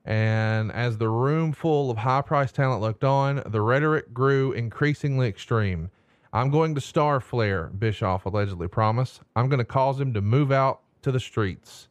And 0.04 0.72
as 0.72 0.98
the 0.98 1.10
room 1.10 1.52
full 1.52 1.90
of 1.90 1.98
high 1.98 2.22
priced 2.22 2.56
talent 2.56 2.82
looked 2.82 3.04
on, 3.04 3.42
the 3.46 3.62
rhetoric 3.62 4.14
grew 4.14 4.52
increasingly 4.52 5.28
extreme. 5.28 5.90
I'm 6.34 6.52
going 6.52 6.76
to 6.76 6.82
star 6.82 7.22
Flair, 7.22 7.68
Bischoff 7.68 8.26
allegedly 8.26 8.68
promised. 8.68 9.22
I'm 9.36 9.48
going 9.48 9.60
to 9.60 9.66
cause 9.66 10.00
him 10.00 10.14
to 10.14 10.22
move 10.22 10.52
out 10.52 10.82
to 11.04 11.12
the 11.12 11.20
streets. 11.20 11.88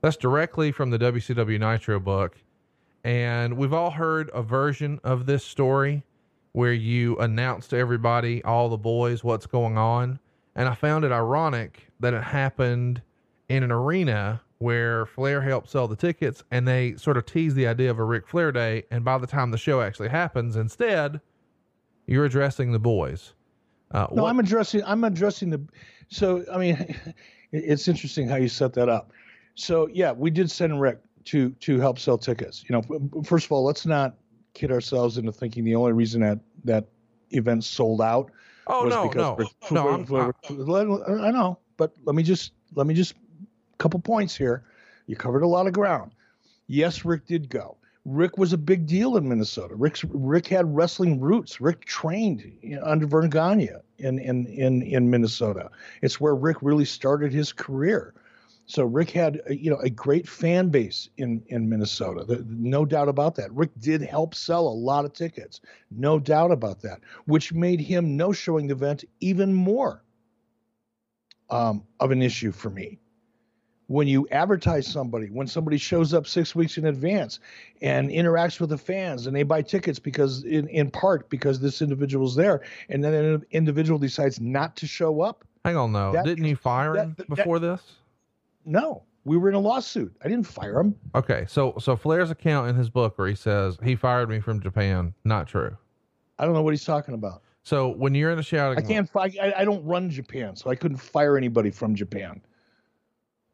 That's 0.00 0.16
directly 0.16 0.72
from 0.72 0.90
the 0.90 0.98
WCW 0.98 1.58
Nitro 1.58 1.98
book. 2.00 2.36
And 3.04 3.56
we've 3.56 3.72
all 3.72 3.90
heard 3.90 4.30
a 4.34 4.42
version 4.42 5.00
of 5.04 5.26
this 5.26 5.44
story 5.44 6.02
where 6.52 6.72
you 6.72 7.16
announce 7.18 7.68
to 7.68 7.76
everybody, 7.76 8.42
all 8.44 8.68
the 8.68 8.76
boys, 8.76 9.22
what's 9.22 9.46
going 9.46 9.78
on. 9.78 10.18
And 10.56 10.68
I 10.68 10.74
found 10.74 11.04
it 11.04 11.12
ironic 11.12 11.88
that 12.00 12.14
it 12.14 12.22
happened 12.22 13.00
in 13.48 13.62
an 13.62 13.70
arena 13.70 14.40
where 14.58 15.06
Flair 15.06 15.40
helped 15.40 15.70
sell 15.70 15.86
the 15.86 15.94
tickets 15.96 16.42
and 16.50 16.66
they 16.66 16.96
sort 16.96 17.16
of 17.16 17.26
tease 17.26 17.54
the 17.54 17.66
idea 17.66 17.90
of 17.90 17.98
a 17.98 18.04
Ric 18.04 18.26
Flair 18.26 18.50
day. 18.50 18.82
And 18.90 19.04
by 19.04 19.18
the 19.18 19.26
time 19.26 19.50
the 19.52 19.58
show 19.58 19.80
actually 19.80 20.08
happens, 20.08 20.56
instead, 20.56 21.20
you're 22.06 22.24
addressing 22.24 22.72
the 22.72 22.78
boys. 22.80 23.34
Uh, 23.92 24.06
No, 24.12 24.24
what- 24.24 24.30
I'm 24.30 24.38
addressing. 24.40 24.82
I'm 24.84 25.04
addressing 25.04 25.50
the. 25.50 25.60
So 26.08 26.44
I 26.52 26.58
mean, 26.58 26.96
it's 27.52 27.86
interesting 27.88 28.28
how 28.28 28.36
you 28.36 28.48
set 28.48 28.72
that 28.74 28.88
up. 28.88 29.12
So 29.58 29.88
yeah, 29.92 30.12
we 30.12 30.30
did 30.30 30.50
send 30.50 30.80
Ric 30.80 30.98
to 31.26 31.50
to 31.50 31.80
help 31.80 31.98
sell 31.98 32.16
tickets. 32.16 32.64
You 32.68 32.74
know, 32.80 33.22
first 33.24 33.46
of 33.46 33.52
all, 33.52 33.64
let's 33.64 33.84
not 33.86 34.14
kid 34.54 34.70
ourselves 34.70 35.18
into 35.18 35.32
thinking 35.32 35.64
the 35.64 35.74
only 35.74 35.92
reason 35.92 36.20
that 36.20 36.38
that 36.64 36.86
event 37.30 37.64
sold 37.64 38.00
out 38.00 38.30
Oh, 38.68 38.84
was 38.84 38.94
no, 38.94 39.08
because 39.08 39.16
no. 39.22 39.36
Ric- 39.36 39.48
No, 39.70 39.88
Ric- 39.88 40.12
I'm- 40.12 40.92
Ric- 40.92 41.20
I 41.20 41.30
know, 41.32 41.58
but 41.76 41.92
let 42.04 42.14
me 42.14 42.22
just 42.22 42.52
let 42.74 42.86
me 42.86 42.94
just 42.94 43.12
a 43.14 43.76
couple 43.78 43.98
points 44.00 44.36
here. 44.36 44.64
You 45.06 45.16
covered 45.16 45.42
a 45.42 45.46
lot 45.46 45.66
of 45.66 45.72
ground. 45.72 46.12
Yes, 46.68 47.04
Ric 47.04 47.26
did 47.26 47.48
go. 47.48 47.76
Ric 48.04 48.38
was 48.38 48.52
a 48.52 48.58
big 48.58 48.86
deal 48.86 49.16
in 49.16 49.28
Minnesota. 49.28 49.74
Ric's, 49.74 50.04
Ric 50.04 50.46
had 50.46 50.74
wrestling 50.74 51.18
roots. 51.20 51.60
Ric 51.60 51.84
trained 51.84 52.50
under 52.82 53.06
Verne 53.06 53.28
Gagne 53.28 53.70
in, 53.98 54.18
in, 54.18 54.46
in, 54.46 54.82
in 54.82 55.10
Minnesota. 55.10 55.70
It's 56.00 56.20
where 56.20 56.34
Ric 56.34 56.58
really 56.62 56.84
started 56.86 57.32
his 57.32 57.52
career. 57.52 58.14
So 58.68 58.84
Ric 58.84 59.10
had 59.10 59.40
uh, 59.48 59.54
you 59.54 59.70
know 59.70 59.78
a 59.78 59.88
great 59.90 60.28
fan 60.28 60.68
base 60.68 61.08
in 61.16 61.42
in 61.48 61.68
Minnesota. 61.68 62.44
No 62.46 62.84
doubt 62.84 63.08
about 63.08 63.34
that. 63.36 63.50
Ric 63.52 63.70
did 63.80 64.02
help 64.02 64.34
sell 64.34 64.68
a 64.68 64.68
lot 64.68 65.06
of 65.06 65.14
tickets. 65.14 65.60
No 65.90 66.18
doubt 66.20 66.52
about 66.52 66.82
that, 66.82 67.00
which 67.24 67.52
made 67.52 67.80
him 67.80 68.16
no 68.16 68.30
showing 68.30 68.66
the 68.66 68.74
event 68.74 69.04
even 69.20 69.54
more 69.54 70.04
um, 71.48 71.82
of 71.98 72.10
an 72.10 72.20
issue 72.20 72.52
for 72.52 72.68
me. 72.68 72.98
When 73.86 74.06
you 74.06 74.28
advertise 74.30 74.86
somebody, 74.86 75.28
when 75.28 75.46
somebody 75.46 75.78
shows 75.78 76.12
up 76.12 76.26
six 76.26 76.54
weeks 76.54 76.76
in 76.76 76.84
advance 76.84 77.40
and 77.80 78.10
interacts 78.10 78.60
with 78.60 78.68
the 78.68 78.76
fans, 78.76 79.26
and 79.26 79.34
they 79.34 79.44
buy 79.44 79.62
tickets 79.62 79.98
because, 79.98 80.44
in, 80.44 80.68
in 80.68 80.90
part, 80.90 81.30
because 81.30 81.58
this 81.58 81.80
individual's 81.80 82.36
there, 82.36 82.60
and 82.90 83.02
then 83.02 83.14
an 83.14 83.46
individual 83.50 83.98
decides 83.98 84.42
not 84.42 84.76
to 84.76 84.86
show 84.86 85.22
up. 85.22 85.42
Hang 85.64 85.78
on, 85.78 85.94
though. 85.94 86.12
That- 86.12 86.26
Didn't 86.26 86.44
he 86.44 86.52
fire 86.52 86.92
that- 86.92 87.02
him 87.02 87.14
that- 87.16 87.28
before 87.30 87.58
this? 87.60 87.80
No, 88.68 89.02
we 89.24 89.36
were 89.36 89.48
in 89.48 89.54
a 89.54 89.60
lawsuit. 89.60 90.14
I 90.22 90.28
didn't 90.28 90.46
fire 90.46 90.78
him. 90.78 90.94
Okay, 91.14 91.44
so 91.48 91.74
so 91.80 91.96
Flair's 91.96 92.30
account 92.30 92.68
in 92.68 92.76
his 92.76 92.90
book 92.90 93.16
where 93.18 93.26
he 93.28 93.34
says 93.34 93.78
he 93.82 93.96
fired 93.96 94.28
me 94.28 94.40
from 94.40 94.60
Japan, 94.60 95.14
not 95.24 95.48
true. 95.48 95.76
I 96.38 96.44
don't 96.44 96.54
know 96.54 96.62
what 96.62 96.72
he's 96.72 96.84
talking 96.84 97.14
about. 97.14 97.42
So 97.62 97.88
when 97.88 98.14
you're 98.14 98.30
in 98.30 98.38
a 98.38 98.42
shouting, 98.42 98.78
I 98.82 98.86
can't. 98.86 99.08
fi- 99.10 99.34
I, 99.40 99.54
I 99.58 99.64
don't 99.64 99.84
run 99.84 100.10
Japan, 100.10 100.54
so 100.54 100.70
I 100.70 100.74
couldn't 100.74 100.98
fire 100.98 101.36
anybody 101.36 101.70
from 101.70 101.94
Japan. 101.94 102.40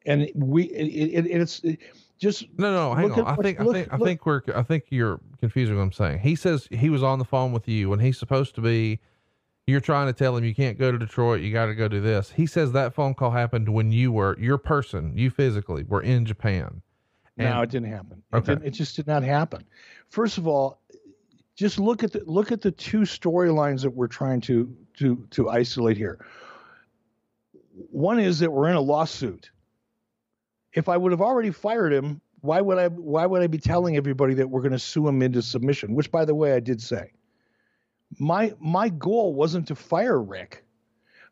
And 0.05 0.29
we, 0.35 0.65
it, 0.65 1.25
it, 1.25 1.27
it's 1.27 1.59
it, 1.63 1.79
just 2.19 2.45
No, 2.57 2.71
no, 2.73 2.93
hang 2.93 3.11
on. 3.11 3.25
I 3.25 3.35
think, 3.35 3.59
I 3.59 3.63
look- 3.63 3.75
think, 3.75 3.87
I 3.91 3.97
think 3.97 4.25
we're, 4.25 4.41
I 4.55 4.61
think 4.63 4.85
you're 4.89 5.19
confusing 5.39 5.75
what 5.75 5.81
I'm 5.81 5.91
saying. 5.91 6.19
He 6.19 6.35
says 6.35 6.67
he 6.71 6.89
was 6.89 7.01
on 7.03 7.19
the 7.19 7.25
phone 7.25 7.51
with 7.53 7.67
you 7.67 7.89
when 7.89 7.99
he's 7.99 8.17
supposed 8.17 8.53
to 8.55 8.61
be. 8.61 8.99
You're 9.67 9.81
trying 9.81 10.05
to 10.07 10.13
tell 10.13 10.37
him 10.37 10.43
you 10.45 10.53
can't 10.53 10.77
go 10.77 10.91
to 10.91 10.97
Detroit. 10.97 11.41
You 11.41 11.51
got 11.51 11.65
to 11.65 11.75
go 11.75 11.87
do 11.87 11.99
this. 11.99 12.31
He 12.31 12.45
says 12.45 12.71
that 12.73 12.93
phone 12.93 13.15
call 13.15 13.31
happened 13.31 13.67
when 13.67 13.91
you 13.91 14.11
were 14.11 14.37
your 14.39 14.59
person, 14.59 15.17
you 15.17 15.31
physically 15.31 15.83
were 15.83 16.03
in 16.03 16.23
Japan. 16.25 16.83
no, 17.35 17.61
it 17.61 17.71
didn't 17.71 17.89
happen. 17.89 18.21
It, 18.31 18.35
Okay. 18.37 18.53
didn't, 18.53 18.67
it 18.67 18.71
just 18.71 18.95
did 18.95 19.07
not 19.07 19.23
happen. 19.23 19.65
First 20.09 20.37
of 20.37 20.47
all, 20.47 20.81
just 21.55 21.79
look 21.79 22.03
at 22.03 22.11
the 22.11 22.21
look 22.25 22.51
at 22.51 22.61
the 22.61 22.69
two 22.71 23.01
storylines 23.01 23.81
that 23.81 23.89
we're 23.89 24.07
trying 24.07 24.41
to 24.41 24.75
to 24.97 25.25
to 25.31 25.49
isolate 25.49 25.97
here. 25.97 26.23
One 27.89 28.19
is 28.19 28.39
that 28.39 28.51
we're 28.51 28.69
in 28.69 28.75
a 28.75 28.81
lawsuit. 28.81 29.49
If 30.73 30.89
I 30.89 30.97
would 30.97 31.11
have 31.11 31.21
already 31.21 31.49
fired 31.49 31.91
him, 31.91 32.21
why 32.41 32.61
would 32.61 32.77
I 32.77 32.89
why 32.89 33.25
would 33.25 33.41
I 33.41 33.47
be 33.47 33.57
telling 33.57 33.97
everybody 33.97 34.35
that 34.35 34.47
we're 34.47 34.61
going 34.61 34.73
to 34.73 34.79
sue 34.79 35.07
him 35.07 35.23
into 35.23 35.41
submission? 35.41 35.95
Which 35.95 36.11
by 36.11 36.23
the 36.25 36.35
way 36.35 36.53
I 36.53 36.59
did 36.59 36.81
say. 36.83 37.13
My 38.19 38.53
my 38.59 38.89
goal 38.89 39.33
wasn't 39.33 39.67
to 39.67 39.75
fire 39.75 40.21
Ric. 40.21 40.63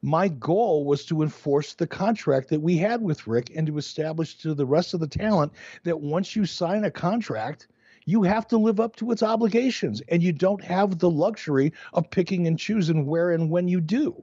My 0.01 0.27
goal 0.27 0.83
was 0.85 1.05
to 1.05 1.21
enforce 1.21 1.75
the 1.75 1.87
contract 1.87 2.49
that 2.49 2.61
we 2.61 2.75
had 2.77 3.01
with 3.01 3.25
Ric 3.25 3.51
and 3.55 3.67
to 3.67 3.77
establish 3.77 4.37
to 4.39 4.53
the 4.53 4.65
rest 4.65 4.93
of 4.93 4.99
the 4.99 5.07
talent 5.07 5.53
that 5.83 6.01
once 6.01 6.35
you 6.35 6.45
sign 6.45 6.83
a 6.83 6.91
contract, 6.91 7.69
you 8.05 8.23
have 8.23 8.47
to 8.49 8.57
live 8.57 8.81
up 8.81 8.97
to 8.97 9.11
its 9.11 9.23
obligations 9.23 10.01
and 10.09 10.21
you 10.21 10.33
don't 10.33 10.63
have 10.63 10.99
the 10.99 11.09
luxury 11.09 11.71
of 11.93 12.09
picking 12.09 12.47
and 12.47 12.59
choosing 12.59 13.05
where 13.05 13.31
and 13.31 13.49
when 13.49 13.69
you 13.69 13.79
do. 13.79 14.21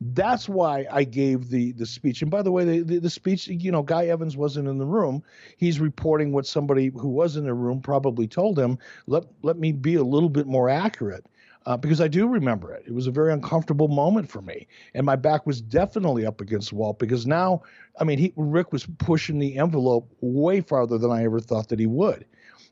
That's 0.00 0.48
why 0.48 0.86
I 0.90 1.04
gave 1.04 1.48
the 1.48 1.72
the 1.72 1.86
speech. 1.86 2.22
And 2.22 2.30
by 2.30 2.42
the 2.42 2.52
way, 2.52 2.64
the, 2.64 2.80
the, 2.80 2.98
the 2.98 3.10
speech, 3.10 3.48
you 3.48 3.72
know, 3.72 3.82
Guy 3.82 4.06
Evans 4.06 4.36
wasn't 4.36 4.68
in 4.68 4.78
the 4.78 4.86
room. 4.86 5.24
He's 5.56 5.80
reporting 5.80 6.30
what 6.30 6.46
somebody 6.46 6.92
who 6.94 7.08
was 7.08 7.36
in 7.36 7.44
the 7.44 7.54
room 7.54 7.80
probably 7.80 8.28
told 8.28 8.58
him. 8.58 8.78
Let 9.06 9.24
let 9.42 9.58
me 9.58 9.72
be 9.72 9.94
a 9.94 10.04
little 10.04 10.28
bit 10.28 10.46
more 10.46 10.68
accurate. 10.68 11.26
Uh, 11.66 11.76
because 11.78 12.00
I 12.00 12.08
do 12.08 12.28
remember 12.28 12.74
it. 12.74 12.84
It 12.86 12.92
was 12.92 13.06
a 13.06 13.10
very 13.10 13.32
uncomfortable 13.32 13.88
moment 13.88 14.28
for 14.28 14.42
me, 14.42 14.66
and 14.92 15.06
my 15.06 15.16
back 15.16 15.46
was 15.46 15.62
definitely 15.62 16.26
up 16.26 16.40
against 16.42 16.70
the 16.70 16.76
wall 16.76 16.92
because 16.92 17.26
now, 17.26 17.62
I 17.98 18.04
mean, 18.04 18.18
he, 18.18 18.34
Ric 18.36 18.70
was 18.70 18.86
pushing 18.98 19.38
the 19.38 19.56
envelope 19.56 20.10
way 20.20 20.60
farther 20.60 20.98
than 20.98 21.10
I 21.10 21.24
ever 21.24 21.40
thought 21.40 21.68
that 21.70 21.78
he 21.78 21.86
would, 21.86 22.26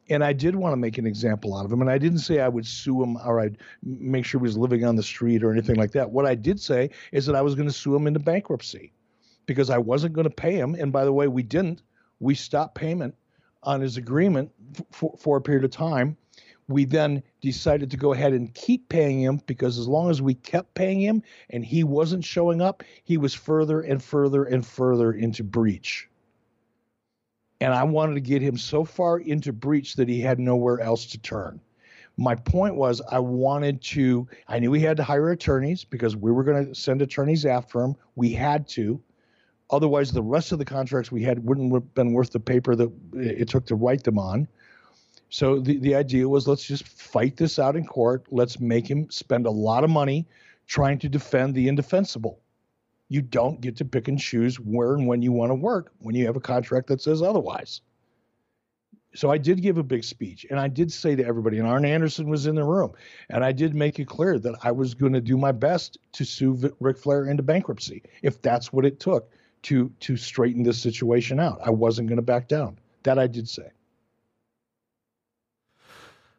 and 0.09 0.23
I 0.25 0.33
did 0.33 0.57
want 0.57 0.73
to 0.73 0.77
make 0.77 0.99
an 0.99 1.07
example 1.07 1.57
out 1.57 1.65
of 1.65 1.73
him. 1.73 1.81
And 1.81 1.91
I 1.91 1.99
didn't 1.99 2.19
say 2.19 2.41
I 2.41 2.49
would 2.49 2.67
sue 2.67 3.03
him 3.03 3.17
or 3.25 3.41
I'd 3.41 3.59
make 3.83 4.25
sure 4.25 4.41
he 4.41 4.43
was 4.43 4.59
living 4.59 4.85
on 4.85 4.97
the 4.97 5.03
street 5.03 5.43
or 5.43 5.53
anything 5.53 5.77
like 5.77 5.93
that. 5.93 6.11
What 6.11 6.27
I 6.27 6.35
did 6.35 6.61
say 6.61 6.91
is 7.13 7.27
that 7.27 7.37
I 7.37 7.43
was 7.43 7.55
going 7.55 7.69
to 7.69 7.75
sue 7.75 7.95
him 7.95 8.07
into 8.07 8.21
bankruptcy 8.21 8.93
because 9.47 9.71
I 9.71 9.79
wasn't 9.79 10.15
going 10.15 10.29
to 10.29 10.31
pay 10.31 10.55
him. 10.55 10.75
And 10.75 10.93
by 10.93 11.05
the 11.05 11.13
way, 11.13 11.29
we 11.29 11.43
didn't. 11.43 11.83
We 12.21 12.35
stopped 12.35 12.75
payment 12.75 13.15
on 13.63 13.81
his 13.81 13.97
agreement 13.97 14.51
for, 14.91 15.15
for 15.19 15.37
a 15.37 15.41
period 15.41 15.65
of 15.65 15.71
time. 15.71 16.17
We 16.69 16.85
then 16.85 17.23
decided 17.41 17.91
to 17.91 17.97
go 17.97 18.13
ahead 18.13 18.33
and 18.33 18.55
keep 18.55 18.89
paying 18.89 19.21
him 19.21 19.41
because 19.47 19.79
as 19.79 19.89
long 19.89 20.11
as 20.11 20.23
we 20.23 20.35
kept 20.35 20.75
paying 20.75 21.01
him 21.01 21.23
and 21.51 21.65
he 21.65 21.85
wasn't 21.85 22.25
showing 22.25 22.61
up, 22.61 22.83
he 23.05 23.17
was 23.17 23.35
further 23.35 23.81
and 23.81 24.03
further 24.03 24.45
and 24.45 24.65
further 24.65 25.13
into 25.13 25.45
breach. 25.45 26.09
And 27.61 27.73
I 27.73 27.85
wanted 27.85 28.15
to 28.15 28.21
get 28.21 28.43
him 28.43 28.57
so 28.57 28.85
far 28.85 29.19
into 29.19 29.53
breach 29.53 29.95
that 29.95 30.09
he 30.09 30.21
had 30.21 30.39
nowhere 30.39 30.81
else 30.81 31.07
to 31.07 31.19
turn. 31.19 31.61
My 32.17 32.35
point 32.35 32.75
was, 32.75 33.01
I 33.11 33.19
wanted 33.21 33.81
to, 33.83 34.29
I 34.49 34.59
knew 34.59 34.71
we 34.71 34.81
had 34.81 34.97
to 34.99 35.05
hire 35.05 35.31
attorneys 35.31 35.85
because 35.85 36.17
we 36.17 36.31
were 36.31 36.45
going 36.45 36.67
to 36.67 36.75
send 36.75 37.03
attorneys 37.03 37.47
after 37.47 37.81
him. 37.81 37.95
We 38.17 38.33
had 38.33 38.69
to. 38.69 39.01
Otherwise, 39.71 40.13
the 40.13 40.23
rest 40.23 40.53
of 40.53 40.59
the 40.59 40.65
contracts 40.65 41.11
we 41.11 41.23
had 41.23 41.47
wouldn't 41.47 41.73
have 41.73 41.95
been 41.95 42.13
worth 42.13 42.31
the 42.31 42.41
paper 42.41 42.75
that 42.77 42.93
it 43.15 43.49
took 43.49 43.65
to 43.67 43.75
write 43.75 44.05
them 44.05 44.19
on. 44.19 44.47
So 45.33 45.61
the, 45.61 45.79
the 45.79 45.95
idea 45.95 46.29
was 46.29 46.47
let's 46.47 46.63
just 46.63 46.87
fight 46.87 47.39
this 47.39 47.59
out 47.59 47.75
in 47.75 47.87
court. 47.87 48.27
Let's 48.31 48.61
make 48.61 48.87
him 48.87 49.11
spend 49.11 49.47
a 49.47 49.51
lot 49.51 49.83
of 49.83 49.89
money 49.89 50.29
trying 50.67 50.99
to 50.99 51.09
defend 51.09 51.55
the 51.55 51.69
indefensible. 51.69 52.39
You 53.09 53.23
don't 53.23 53.59
get 53.59 53.79
to 53.79 53.87
pick 53.87 54.09
and 54.09 54.19
choose 54.19 54.61
where 54.61 54.93
and 54.93 55.07
when 55.07 55.23
you 55.23 55.33
want 55.33 55.49
to 55.49 55.55
work 55.55 55.91
when 56.01 56.15
you 56.15 56.27
have 56.27 56.37
a 56.37 56.41
contract 56.41 56.89
that 56.89 57.01
says 57.01 57.23
otherwise. 57.23 57.81
So 59.15 59.31
I 59.31 59.39
did 59.39 59.63
give 59.63 59.79
a 59.79 59.83
big 59.83 60.05
speech 60.05 60.45
and 60.51 60.61
I 60.61 60.69
did 60.69 60.93
say 60.93 61.17
to 61.17 61.25
everybody, 61.25 61.59
and 61.59 61.67
Arn 61.67 61.87
Anderson 61.87 62.29
was 62.29 62.45
in 62.45 62.55
the 62.55 62.65
room, 62.65 62.93
and 63.31 63.43
I 63.43 63.53
did 63.53 63.75
make 63.75 63.99
it 63.99 64.09
clear 64.09 64.39
that 64.39 64.57
I 64.63 64.73
was 64.73 64.93
going 64.93 65.15
to 65.15 65.21
do 65.23 65.39
my 65.39 65.53
best 65.53 65.97
to 66.13 66.27
sue 66.27 66.71
Ric 66.79 66.99
Flair 66.99 67.25
into 67.25 67.43
bankruptcy 67.43 68.03
if 68.21 68.43
that's 68.43 68.71
what 68.71 68.85
it 68.85 69.01
took 69.01 69.33
to 69.63 69.91
to 70.01 70.15
straighten 70.19 70.63
this 70.63 70.79
situation 70.79 71.41
out. 71.41 71.59
I 71.65 71.71
wasn't 71.71 72.09
going 72.09 72.17
to 72.17 72.23
back 72.23 72.49
down. 72.49 72.79
That 73.05 73.19
I 73.19 73.29
did 73.29 73.49
say. 73.49 73.71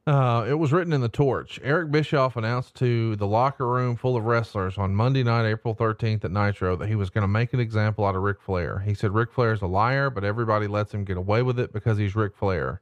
Uh, 0.05 0.45
it 0.49 0.55
was 0.55 0.73
written 0.73 0.91
in 0.91 0.99
the 0.99 1.07
torch. 1.07 1.61
Eric 1.63 1.89
Bischoff 1.89 2.35
announced 2.35 2.75
to 2.75 3.15
the 3.15 3.25
locker 3.25 3.65
room 3.65 3.95
full 3.95 4.17
of 4.17 4.25
wrestlers 4.25 4.77
on 4.77 4.93
Monday 4.93 5.23
night, 5.23 5.49
April 5.49 5.73
13th 5.73 6.25
at 6.25 6.31
Nitro 6.31 6.75
that 6.75 6.89
he 6.89 6.95
was 6.95 7.09
going 7.09 7.21
to 7.21 7.27
make 7.29 7.53
an 7.53 7.61
example 7.61 8.05
out 8.05 8.13
of 8.13 8.21
Ric 8.21 8.41
Flair. 8.41 8.79
He 8.79 8.95
said 8.95 9.13
Ric 9.13 9.31
Flair 9.31 9.53
is 9.53 9.61
a 9.61 9.67
liar, 9.67 10.09
but 10.09 10.25
everybody 10.25 10.67
lets 10.67 10.93
him 10.93 11.05
get 11.05 11.15
away 11.15 11.41
with 11.41 11.57
it 11.57 11.71
because 11.71 11.97
he's 11.97 12.17
Ric 12.17 12.35
Flair. 12.35 12.81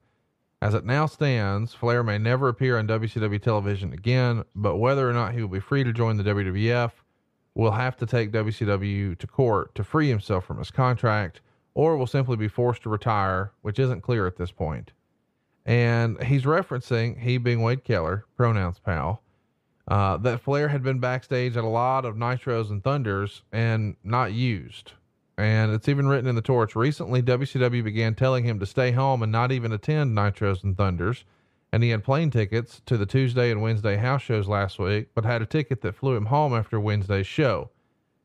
As 0.63 0.73
it 0.73 0.83
now 0.83 1.05
stands, 1.05 1.75
Flair 1.75 2.01
may 2.01 2.17
never 2.17 2.47
appear 2.47 2.79
on 2.79 2.87
WCW 2.87 3.39
television 3.39 3.93
again, 3.93 4.43
but 4.55 4.77
whether 4.77 5.07
or 5.07 5.13
not 5.13 5.35
he 5.35 5.41
will 5.41 5.47
be 5.47 5.59
free 5.59 5.83
to 5.83 5.93
join 5.93 6.17
the 6.17 6.23
WWF 6.23 6.91
will 7.53 7.71
have 7.71 7.97
to 7.97 8.07
take 8.07 8.31
WCW 8.31 9.15
to 9.15 9.27
court 9.27 9.75
to 9.75 9.83
free 9.83 10.09
himself 10.09 10.43
from 10.43 10.57
his 10.57 10.71
contract, 10.71 11.41
or 11.75 11.97
will 11.97 12.07
simply 12.07 12.35
be 12.35 12.47
forced 12.47 12.81
to 12.81 12.89
retire, 12.89 13.51
which 13.61 13.77
isn't 13.77 14.01
clear 14.01 14.25
at 14.25 14.37
this 14.37 14.51
point 14.51 14.91
and 15.65 16.21
he's 16.23 16.43
referencing 16.43 17.19
he 17.19 17.37
being 17.37 17.61
Wade 17.61 17.83
Keller, 17.83 18.25
pronouns 18.35 18.79
pal, 18.79 19.21
uh, 19.87 20.17
that 20.17 20.41
Flair 20.41 20.69
had 20.69 20.83
been 20.83 20.99
backstage 20.99 21.57
at 21.57 21.63
a 21.63 21.67
lot 21.67 22.05
of 22.05 22.15
Nitros 22.15 22.69
and 22.69 22.83
Thunders 22.83 23.43
and 23.51 23.95
not 24.03 24.33
used. 24.33 24.93
And 25.37 25.71
it's 25.71 25.89
even 25.89 26.07
written 26.07 26.29
in 26.29 26.35
the 26.35 26.41
torch. 26.41 26.75
Recently, 26.75 27.21
WCW 27.21 27.83
began 27.83 28.13
telling 28.13 28.43
him 28.43 28.59
to 28.59 28.65
stay 28.65 28.91
home 28.91 29.23
and 29.23 29.31
not 29.31 29.51
even 29.51 29.71
attend 29.71 30.15
Nitros 30.15 30.63
and 30.63 30.77
Thunders. 30.77 31.23
And 31.71 31.83
he 31.83 31.89
had 31.89 32.03
plane 32.03 32.29
tickets 32.29 32.81
to 32.85 32.97
the 32.97 33.05
Tuesday 33.05 33.49
and 33.49 33.61
Wednesday 33.61 33.95
house 33.95 34.21
shows 34.21 34.47
last 34.47 34.77
week, 34.77 35.07
but 35.15 35.25
had 35.25 35.41
a 35.41 35.45
ticket 35.45 35.81
that 35.81 35.95
flew 35.95 36.15
him 36.15 36.25
home 36.25 36.53
after 36.53 36.79
Wednesday's 36.79 37.27
show. 37.27 37.69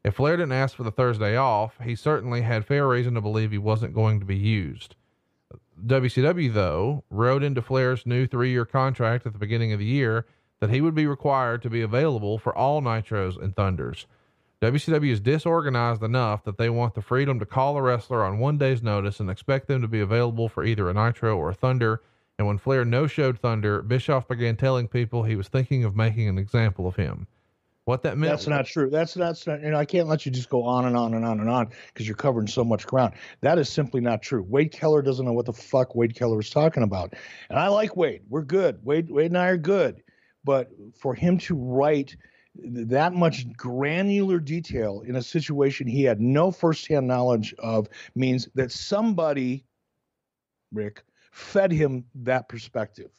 If 0.05 0.15
Flair 0.15 0.37
didn't 0.37 0.53
ask 0.53 0.77
for 0.77 0.83
the 0.83 0.91
Thursday 0.91 1.37
off, 1.37 1.79
he 1.83 1.95
certainly 1.95 2.43
had 2.43 2.67
fair 2.67 2.87
reason 2.89 3.15
to 3.15 3.21
believe 3.21 3.53
he 3.53 3.59
wasn't 3.59 3.95
going 3.95 4.19
to 4.21 4.27
be 4.27 4.37
used. 4.37 4.96
WCW, 5.85 6.53
though, 6.53 7.05
wrote 7.11 7.43
into 7.43 7.61
Flair's 7.61 8.07
new 8.07 8.27
three 8.27 8.51
year 8.51 8.65
contract 8.65 9.27
at 9.27 9.33
the 9.33 9.39
beginning 9.39 9.73
of 9.73 9.79
the 9.79 9.85
year 9.85 10.27
that 10.61 10.71
he 10.71 10.81
would 10.81 10.95
be 10.95 11.07
required 11.07 11.63
to 11.63 11.71
be 11.71 11.83
available 11.83 12.39
for 12.39 12.57
all 12.57 12.81
Nitros 12.81 13.41
and 13.41 13.55
Thunders. 13.55 14.07
WCW 14.63 15.11
is 15.11 15.21
disorganized 15.21 16.03
enough 16.03 16.43
that 16.45 16.57
they 16.57 16.71
want 16.71 16.95
the 16.95 17.03
freedom 17.03 17.39
to 17.39 17.45
call 17.45 17.77
a 17.77 17.83
wrestler 17.83 18.25
on 18.25 18.39
one 18.39 18.57
day's 18.57 18.83
notice 18.83 19.21
and 19.21 19.29
expect 19.29 19.69
them 19.69 19.83
to 19.83 19.89
be 19.89 20.01
available 20.01 20.49
for 20.49 20.65
either 20.65 20.89
a 20.89 20.95
Nitro 20.95 21.37
or 21.37 21.51
a 21.51 21.55
Thunder. 21.55 22.01
And 22.39 22.47
when 22.47 22.57
Flair 22.57 22.85
no 22.85 23.07
showed 23.07 23.39
Thunder, 23.39 23.83
Bischoff 23.83 24.27
began 24.27 24.57
telling 24.57 24.89
people 24.89 25.25
he 25.25 25.37
was 25.37 25.49
thinking 25.49 25.85
of 25.85 25.95
making 25.95 26.29
an 26.29 26.39
example 26.39 26.87
of 26.87 26.97
him. 26.97 27.27
What 27.87 28.03
that 28.03 28.19
meant? 28.19 28.33
That's 28.33 28.49
not 28.49 28.67
true. 28.67 28.91
That's 28.91 29.17
not. 29.17 29.47
You 29.47 29.71
know, 29.71 29.79
I 29.79 29.85
can't 29.85 30.09
let 30.09 30.27
you 30.27 30.33
just 30.33 30.51
go 30.51 30.65
on 30.65 30.87
and 30.87 30.97
on 30.97 31.15
and 31.15 31.25
on 31.25 31.39
and 31.39 31.49
on 31.49 31.69
because 31.87 32.05
you're 32.05 32.17
covering 32.17 32.49
so 32.49 32.65
much 32.65 32.85
ground. 32.85 33.15
That 33.43 33.61
is 33.61 33.69
simply 33.69 34.01
not 34.01 34.23
true. 34.23 34.43
Wade 34.43 34.73
Keller 34.73 35.03
doesn't 35.03 35.25
know 35.25 35.33
what 35.33 35.47
the 35.47 35.53
fuck 35.53 35.95
Wade 35.95 36.17
Keller 36.17 36.41
is 36.41 36.51
talking 36.51 36.83
about, 36.83 37.15
and 37.49 37.61
I 37.61 37.69
like 37.69 37.95
Wade. 37.95 38.23
We're 38.29 38.43
good. 38.43 38.85
Wade, 38.85 39.09
Wade 39.09 39.31
and 39.31 39.39
I 39.39 39.47
are 39.47 39.57
good, 39.57 40.03
but 40.43 40.69
for 40.99 41.15
him 41.15 41.39
to 41.39 41.55
write 41.55 42.17
that 42.57 43.13
much 43.13 43.47
granular 43.57 44.41
detail 44.41 45.05
in 45.07 45.15
a 45.15 45.23
situation 45.23 45.87
he 45.87 46.03
had 46.03 46.21
no 46.21 46.51
firsthand 46.51 47.07
knowledge 47.07 47.55
of 47.61 47.87
means 48.17 48.49
that 48.57 48.73
somebody, 48.73 49.65
Ric, 50.73 51.05
fed 51.31 51.71
him 51.71 52.05
that 52.17 52.49
perspective. 52.49 53.13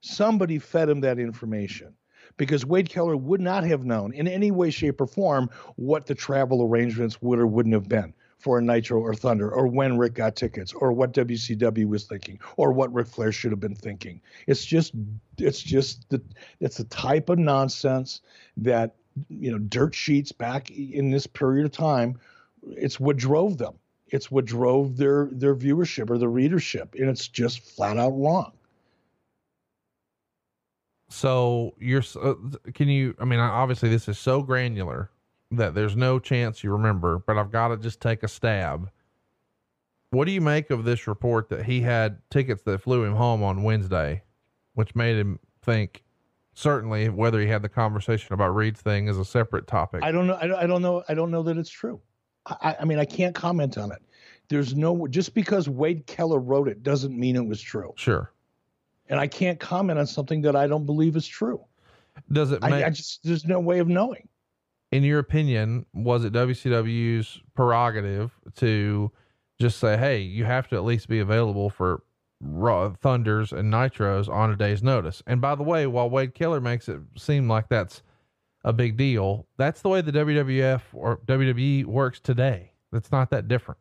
Somebody 0.00 0.60
fed 0.60 0.88
him 0.88 1.00
that 1.00 1.18
information 1.18 1.96
because 2.36 2.64
Wade 2.64 2.88
Keller 2.88 3.16
would 3.16 3.40
not 3.40 3.64
have 3.64 3.84
known 3.84 4.12
in 4.12 4.26
any 4.28 4.50
way, 4.50 4.70
shape, 4.70 5.00
or 5.00 5.06
form 5.06 5.50
what 5.76 6.06
the 6.06 6.14
travel 6.14 6.62
arrangements 6.62 7.20
would 7.22 7.38
or 7.38 7.46
wouldn't 7.46 7.74
have 7.74 7.88
been 7.88 8.14
for 8.38 8.58
a 8.58 8.62
Nitro 8.62 9.00
or 9.00 9.14
Thunder, 9.14 9.50
or 9.52 9.66
when 9.66 9.98
Ric 9.98 10.14
got 10.14 10.34
tickets, 10.34 10.72
or 10.72 10.92
what 10.92 11.12
WCW 11.12 11.86
was 11.86 12.04
thinking, 12.04 12.40
or 12.56 12.72
what 12.72 12.92
Ric 12.92 13.06
Flair 13.06 13.32
should 13.32 13.50
have 13.50 13.60
been 13.60 13.74
thinking. 13.74 14.22
It's 14.46 14.64
just, 14.64 14.94
it's 15.36 15.60
just 15.60 16.08
the, 16.08 16.22
it's 16.58 16.78
the 16.78 16.84
type 16.84 17.28
of 17.28 17.38
nonsense 17.38 18.22
that 18.56 18.94
you 19.28 19.50
know, 19.50 19.58
dirt 19.58 19.94
sheets 19.94 20.32
back 20.32 20.70
in 20.70 21.10
this 21.10 21.26
period 21.26 21.66
of 21.66 21.72
time. 21.72 22.18
It's 22.76 23.00
what 23.00 23.16
drove 23.16 23.58
them. 23.58 23.74
It's 24.06 24.30
what 24.30 24.44
drove 24.44 24.96
their 24.96 25.28
their 25.32 25.54
viewership 25.54 26.10
or 26.10 26.18
the 26.18 26.28
readership, 26.28 26.94
and 26.94 27.08
it's 27.08 27.28
just 27.28 27.60
flat 27.60 27.96
out 27.96 28.10
wrong. 28.10 28.52
So 31.10 31.74
you're, 31.78 32.04
uh, 32.22 32.34
can 32.72 32.88
you, 32.88 33.14
I 33.18 33.24
mean, 33.24 33.40
obviously 33.40 33.88
this 33.88 34.08
is 34.08 34.18
so 34.18 34.42
granular 34.42 35.10
that 35.50 35.74
there's 35.74 35.96
no 35.96 36.20
chance 36.20 36.62
you 36.62 36.70
remember, 36.70 37.18
but 37.18 37.36
I've 37.36 37.50
got 37.50 37.68
to 37.68 37.76
just 37.76 38.00
take 38.00 38.22
a 38.22 38.28
stab. 38.28 38.88
What 40.10 40.26
do 40.26 40.32
you 40.32 40.40
make 40.40 40.70
of 40.70 40.84
this 40.84 41.08
report 41.08 41.48
that 41.48 41.64
he 41.64 41.80
had 41.80 42.18
tickets 42.30 42.62
that 42.62 42.80
flew 42.80 43.04
him 43.04 43.14
home 43.14 43.42
on 43.42 43.64
Wednesday, 43.64 44.22
which 44.74 44.94
made 44.94 45.16
him 45.16 45.40
think 45.62 46.04
certainly 46.54 47.08
whether 47.08 47.40
he 47.40 47.48
had 47.48 47.62
the 47.62 47.68
conversation 47.68 48.32
about 48.32 48.54
Reid's 48.54 48.80
thing 48.80 49.08
is 49.08 49.18
a 49.18 49.24
separate 49.24 49.66
topic. 49.66 50.02
I 50.04 50.12
don't 50.12 50.28
know. 50.28 50.38
I 50.40 50.46
don't, 50.46 50.58
I 50.58 50.66
don't 50.66 50.82
know. 50.82 51.02
I 51.08 51.14
don't 51.14 51.32
know 51.32 51.42
that 51.42 51.58
it's 51.58 51.70
true. 51.70 52.00
I, 52.46 52.76
I 52.80 52.84
mean, 52.84 53.00
I 53.00 53.04
can't 53.04 53.34
comment 53.34 53.78
on 53.78 53.90
it. 53.90 54.02
There's 54.48 54.76
no, 54.76 55.08
just 55.08 55.34
because 55.34 55.68
Wade 55.68 56.06
Keller 56.06 56.38
wrote 56.38 56.68
it 56.68 56.84
doesn't 56.84 57.18
mean 57.18 57.34
it 57.34 57.46
was 57.46 57.60
true. 57.60 57.92
Sure 57.96 58.32
and 59.10 59.18
I 59.20 59.26
can't 59.26 59.60
comment 59.60 59.98
on 59.98 60.06
something 60.06 60.40
that 60.42 60.56
I 60.56 60.66
don't 60.66 60.86
believe 60.86 61.16
is 61.16 61.26
true. 61.26 61.60
Does 62.32 62.52
it? 62.52 62.62
Make, 62.62 62.72
I, 62.72 62.86
I 62.86 62.90
just 62.90 63.22
there's 63.24 63.44
no 63.44 63.60
way 63.60 63.80
of 63.80 63.88
knowing. 63.88 64.28
In 64.92 65.02
your 65.02 65.18
opinion, 65.18 65.84
was 65.92 66.24
it 66.24 66.32
WCW's 66.32 67.40
prerogative 67.54 68.32
to 68.56 69.10
just 69.60 69.78
say, 69.78 69.96
"Hey, 69.96 70.20
you 70.20 70.44
have 70.44 70.68
to 70.68 70.76
at 70.76 70.84
least 70.84 71.08
be 71.08 71.18
available 71.18 71.70
for 71.70 72.02
Raw 72.40 72.90
Thunders 72.94 73.52
and 73.52 73.72
Nitros 73.72 74.28
on 74.28 74.50
a 74.50 74.56
day's 74.56 74.82
notice"? 74.82 75.22
And 75.26 75.40
by 75.40 75.54
the 75.54 75.62
way, 75.62 75.86
while 75.86 76.08
Wade 76.08 76.34
Keller 76.34 76.60
makes 76.60 76.88
it 76.88 77.00
seem 77.16 77.48
like 77.48 77.68
that's 77.68 78.02
a 78.64 78.72
big 78.72 78.96
deal, 78.96 79.46
that's 79.56 79.82
the 79.82 79.88
way 79.88 80.00
the 80.00 80.12
WWF 80.12 80.82
or 80.92 81.18
WWE 81.26 81.84
works 81.86 82.20
today. 82.20 82.72
That's 82.92 83.10
not 83.10 83.30
that 83.30 83.48
different. 83.48 83.80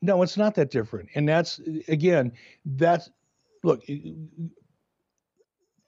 No, 0.00 0.22
it's 0.22 0.36
not 0.36 0.54
that 0.54 0.70
different. 0.70 1.08
And 1.14 1.28
that's 1.28 1.60
again, 1.88 2.32
that's 2.64 3.10
look, 3.62 3.82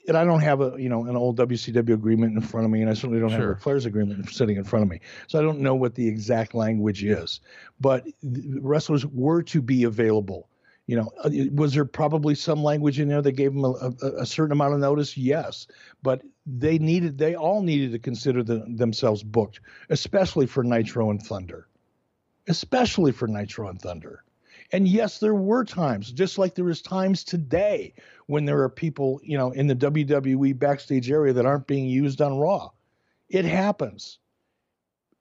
and 0.08 0.16
I 0.16 0.24
don't 0.24 0.40
have 0.40 0.60
a 0.60 0.74
you 0.78 0.88
know 0.88 1.06
an 1.06 1.16
old 1.16 1.38
WCW 1.38 1.94
agreement 1.94 2.34
in 2.34 2.40
front 2.40 2.64
of 2.64 2.70
me, 2.70 2.80
and 2.80 2.90
I 2.90 2.94
certainly 2.94 3.20
don't 3.20 3.30
sure. 3.30 3.38
have 3.38 3.56
a 3.58 3.60
Flair's 3.60 3.86
agreement 3.86 4.28
sitting 4.30 4.56
in 4.56 4.64
front 4.64 4.82
of 4.82 4.88
me, 4.88 5.00
so 5.26 5.38
I 5.38 5.42
don't 5.42 5.60
know 5.60 5.74
what 5.74 5.94
the 5.94 6.06
exact 6.08 6.54
language 6.54 7.04
is. 7.04 7.40
But 7.80 8.06
wrestlers 8.22 9.06
were 9.06 9.42
to 9.44 9.62
be 9.62 9.84
available. 9.84 10.48
You 10.86 10.96
know, 10.96 11.12
uh, 11.22 11.30
was 11.52 11.74
there 11.74 11.84
probably 11.84 12.34
some 12.34 12.64
language 12.64 12.98
in 12.98 13.06
there 13.06 13.22
that 13.22 13.32
gave 13.32 13.54
them 13.54 13.64
a, 13.64 13.92
a, 14.02 14.22
a 14.22 14.26
certain 14.26 14.50
amount 14.50 14.74
of 14.74 14.80
notice? 14.80 15.16
Yes, 15.16 15.68
but 16.02 16.22
they 16.44 16.78
needed, 16.78 17.16
they 17.16 17.36
all 17.36 17.62
needed 17.62 17.92
to 17.92 18.00
consider 18.00 18.42
the, 18.42 18.64
themselves 18.66 19.22
booked, 19.22 19.60
especially 19.88 20.46
for 20.46 20.64
Nitro 20.64 21.10
and 21.10 21.22
Thunder, 21.22 21.68
especially 22.48 23.12
for 23.12 23.28
Nitro 23.28 23.68
and 23.68 23.80
Thunder. 23.80 24.24
And 24.72 24.86
yes, 24.86 25.18
there 25.18 25.34
were 25.34 25.64
times, 25.64 26.12
just 26.12 26.38
like 26.38 26.54
there 26.54 26.70
is 26.70 26.80
times 26.80 27.24
today 27.24 27.92
when 28.26 28.44
there 28.44 28.62
are 28.62 28.68
people, 28.68 29.20
you 29.24 29.36
know, 29.36 29.50
in 29.50 29.66
the 29.66 29.74
WWE 29.74 30.56
backstage 30.56 31.10
area 31.10 31.32
that 31.32 31.46
aren't 31.46 31.66
being 31.66 31.86
used 31.86 32.22
on 32.22 32.38
Raw. 32.38 32.70
It 33.28 33.44
happens. 33.44 34.19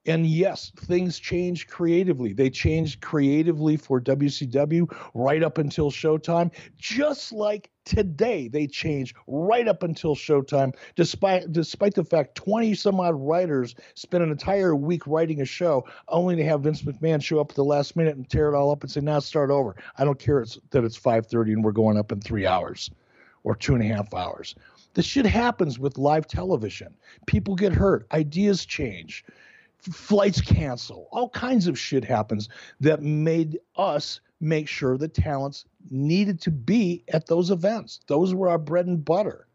And 0.05 0.25
yes, 0.25 0.71
things 0.77 1.19
change 1.19 1.67
creatively. 1.67 2.31
They 2.31 2.49
changed 2.49 3.01
creatively 3.01 3.75
for 3.75 3.99
WCW 3.99 4.89
right 5.13 5.43
up 5.43 5.57
until 5.57 5.91
Showtime, 5.91 6.51
just 6.77 7.33
like 7.33 7.69
today 7.83 8.47
they 8.47 8.65
change 8.65 9.13
right 9.27 9.67
up 9.67 9.83
until 9.83 10.15
Showtime, 10.15 10.73
despite 10.95 11.51
despite 11.51 11.95
the 11.95 12.05
fact 12.05 12.35
20 12.35 12.73
some 12.75 12.99
odd 13.01 13.15
writers 13.15 13.75
spent 13.95 14.23
an 14.23 14.31
entire 14.31 14.73
week 14.73 15.05
writing 15.05 15.41
a 15.41 15.45
show, 15.45 15.85
only 16.07 16.37
to 16.37 16.45
have 16.45 16.61
Vince 16.61 16.81
McMahon 16.83 17.21
show 17.21 17.41
up 17.41 17.51
at 17.51 17.55
the 17.55 17.63
last 17.65 17.97
minute 17.97 18.15
and 18.15 18.29
tear 18.29 18.47
it 18.47 18.55
all 18.55 18.71
up 18.71 18.83
and 18.83 18.91
say, 18.91 19.01
"Now 19.01 19.19
start 19.19 19.51
over." 19.51 19.75
I 19.97 20.05
don't 20.05 20.19
care 20.19 20.39
it's, 20.39 20.57
that 20.69 20.85
it's 20.85 20.97
5:30 20.97 21.53
and 21.53 21.63
we're 21.63 21.73
going 21.73 21.97
up 21.97 22.13
in 22.13 22.21
three 22.21 22.45
hours 22.45 22.89
or 23.43 23.53
two 23.53 23.75
and 23.75 23.83
a 23.83 23.93
half 23.93 24.13
hours. 24.13 24.55
This 24.93 25.05
shit 25.05 25.25
happens 25.25 25.77
with 25.77 25.97
live 25.97 26.25
television. 26.25 26.95
People 27.27 27.55
get 27.55 27.73
hurt, 27.73 28.07
ideas 28.11 28.65
change 28.65 29.25
flights 29.81 30.41
cancel, 30.41 31.07
all 31.11 31.29
kinds 31.29 31.67
of 31.67 31.79
shit 31.79 32.03
happens 32.03 32.49
that 32.79 33.01
made 33.01 33.59
us 33.75 34.19
make 34.41 34.67
sure 34.67 34.97
the 34.97 35.07
talents 35.07 35.65
needed 35.89 36.41
to 36.41 36.51
be 36.51 37.03
at 37.09 37.27
those 37.27 37.51
events. 37.51 37.99
Those 38.07 38.33
were 38.33 38.49
our 38.49 38.57
bread 38.57 38.87
and 38.87 39.03
butter. 39.03 39.47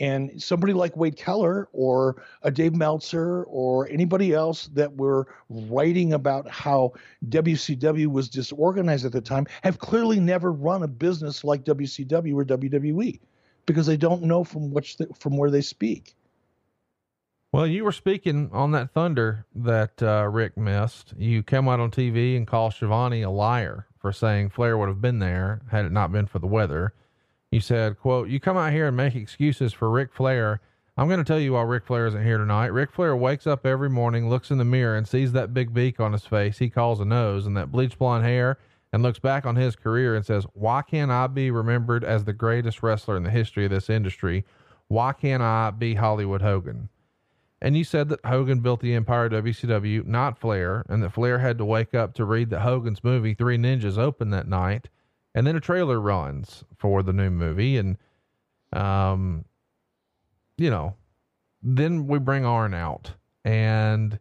And 0.00 0.42
somebody 0.42 0.72
like 0.72 0.96
Wade 0.96 1.16
Keller 1.16 1.68
or 1.72 2.22
a 2.42 2.50
Dave 2.50 2.74
Meltzer 2.74 3.44
or 3.44 3.88
anybody 3.88 4.32
else 4.32 4.68
that 4.68 4.96
were 4.96 5.28
writing 5.50 6.14
about 6.14 6.48
how 6.48 6.94
WCW 7.28 8.06
was 8.06 8.28
disorganized 8.28 9.04
at 9.04 9.12
the 9.12 9.20
time 9.20 9.46
have 9.62 9.78
clearly 9.78 10.18
never 10.18 10.50
run 10.50 10.82
a 10.82 10.88
business 10.88 11.44
like 11.44 11.64
WCW 11.64 12.34
or 12.34 12.44
WWE 12.44 13.20
because 13.66 13.86
they 13.86 13.98
don't 13.98 14.22
know 14.22 14.42
from 14.42 14.72
which 14.72 14.96
the, 14.96 15.06
from 15.18 15.36
where 15.36 15.50
they 15.50 15.60
speak. 15.60 16.16
Well, 17.52 17.66
you 17.66 17.84
were 17.84 17.92
speaking 17.92 18.48
on 18.54 18.70
that 18.70 18.92
thunder 18.92 19.44
that 19.54 20.02
uh, 20.02 20.26
Ric 20.26 20.56
missed. 20.56 21.12
You 21.18 21.42
came 21.42 21.68
out 21.68 21.80
on 21.80 21.90
TV 21.90 22.34
and 22.34 22.46
called 22.46 22.72
Schiavone 22.72 23.20
a 23.20 23.28
liar 23.28 23.86
for 23.98 24.10
saying 24.10 24.48
Flair 24.48 24.78
would 24.78 24.88
have 24.88 25.02
been 25.02 25.18
there 25.18 25.60
had 25.70 25.84
it 25.84 25.92
not 25.92 26.10
been 26.10 26.24
for 26.24 26.38
the 26.38 26.46
weather. 26.46 26.94
You 27.50 27.60
said, 27.60 27.98
"quote 28.00 28.30
You 28.30 28.40
come 28.40 28.56
out 28.56 28.72
here 28.72 28.88
and 28.88 28.96
make 28.96 29.14
excuses 29.14 29.74
for 29.74 29.90
Ric 29.90 30.14
Flair. 30.14 30.62
I'm 30.96 31.08
going 31.08 31.18
to 31.18 31.24
tell 31.24 31.38
you 31.38 31.52
why 31.52 31.62
Ric 31.64 31.84
Flair 31.84 32.06
isn't 32.06 32.24
here 32.24 32.38
tonight. 32.38 32.68
Ric 32.68 32.90
Flair 32.90 33.14
wakes 33.14 33.46
up 33.46 33.66
every 33.66 33.90
morning, 33.90 34.30
looks 34.30 34.50
in 34.50 34.56
the 34.56 34.64
mirror, 34.64 34.96
and 34.96 35.06
sees 35.06 35.32
that 35.32 35.52
big 35.52 35.74
beak 35.74 36.00
on 36.00 36.14
his 36.14 36.24
face 36.24 36.56
he 36.56 36.70
calls 36.70 37.00
a 37.00 37.04
nose 37.04 37.46
and 37.46 37.54
that 37.58 37.70
bleach 37.70 37.98
blonde 37.98 38.24
hair, 38.24 38.56
and 38.94 39.02
looks 39.02 39.18
back 39.18 39.44
on 39.44 39.56
his 39.56 39.76
career 39.76 40.16
and 40.16 40.24
says, 40.24 40.46
Why 40.54 40.80
can't 40.80 41.10
I 41.10 41.26
be 41.26 41.50
remembered 41.50 42.02
as 42.02 42.24
the 42.24 42.32
greatest 42.32 42.82
wrestler 42.82 43.18
in 43.18 43.24
the 43.24 43.30
history 43.30 43.66
of 43.66 43.70
this 43.70 43.90
industry? 43.90 44.46
Why 44.88 45.12
can't 45.12 45.42
I 45.42 45.70
be 45.70 45.96
Hollywood 45.96 46.40
Hogan? 46.40 46.88
And 47.62 47.76
you 47.76 47.84
said 47.84 48.08
that 48.08 48.26
Hogan 48.26 48.58
built 48.58 48.80
the 48.80 48.92
Empire 48.92 49.30
WCW, 49.30 50.04
not 50.04 50.36
Flair, 50.36 50.84
and 50.88 51.00
that 51.00 51.12
Flair 51.12 51.38
had 51.38 51.58
to 51.58 51.64
wake 51.64 51.94
up 51.94 52.12
to 52.14 52.24
read 52.24 52.50
that 52.50 52.62
Hogan's 52.62 53.04
movie 53.04 53.34
Three 53.34 53.56
Ninjas 53.56 53.96
opened 53.96 54.32
that 54.32 54.48
night, 54.48 54.88
and 55.32 55.46
then 55.46 55.54
a 55.54 55.60
trailer 55.60 56.00
runs 56.00 56.64
for 56.76 57.04
the 57.04 57.12
new 57.12 57.30
movie, 57.30 57.78
and 57.78 57.98
um, 58.72 59.44
you 60.58 60.70
know, 60.70 60.96
then 61.62 62.08
we 62.08 62.18
bring 62.18 62.44
Arn 62.44 62.74
out, 62.74 63.12
and 63.44 64.18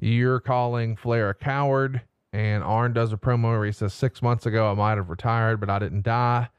you're 0.00 0.38
calling 0.38 0.94
Flair 0.94 1.30
a 1.30 1.34
coward, 1.34 2.02
and 2.32 2.62
Arn 2.62 2.92
does 2.92 3.12
a 3.12 3.16
promo 3.16 3.58
where 3.58 3.64
he 3.64 3.72
says 3.72 3.94
six 3.94 4.22
months 4.22 4.46
ago 4.46 4.70
I 4.70 4.74
might 4.74 4.96
have 4.96 5.10
retired, 5.10 5.58
but 5.58 5.70
I 5.70 5.80
didn't 5.80 6.04
die, 6.04 6.50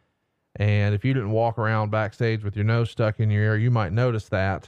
and 0.58 0.94
if 0.94 1.06
you 1.06 1.14
didn't 1.14 1.32
walk 1.32 1.58
around 1.58 1.90
backstage 1.90 2.44
with 2.44 2.58
your 2.58 2.66
nose 2.66 2.92
stuck 2.92 3.22
in 3.22 3.32
your 3.32 3.44
ear, 3.44 3.58
you 3.58 3.72
might 3.72 3.94
notice 3.94 4.28
that 4.28 4.68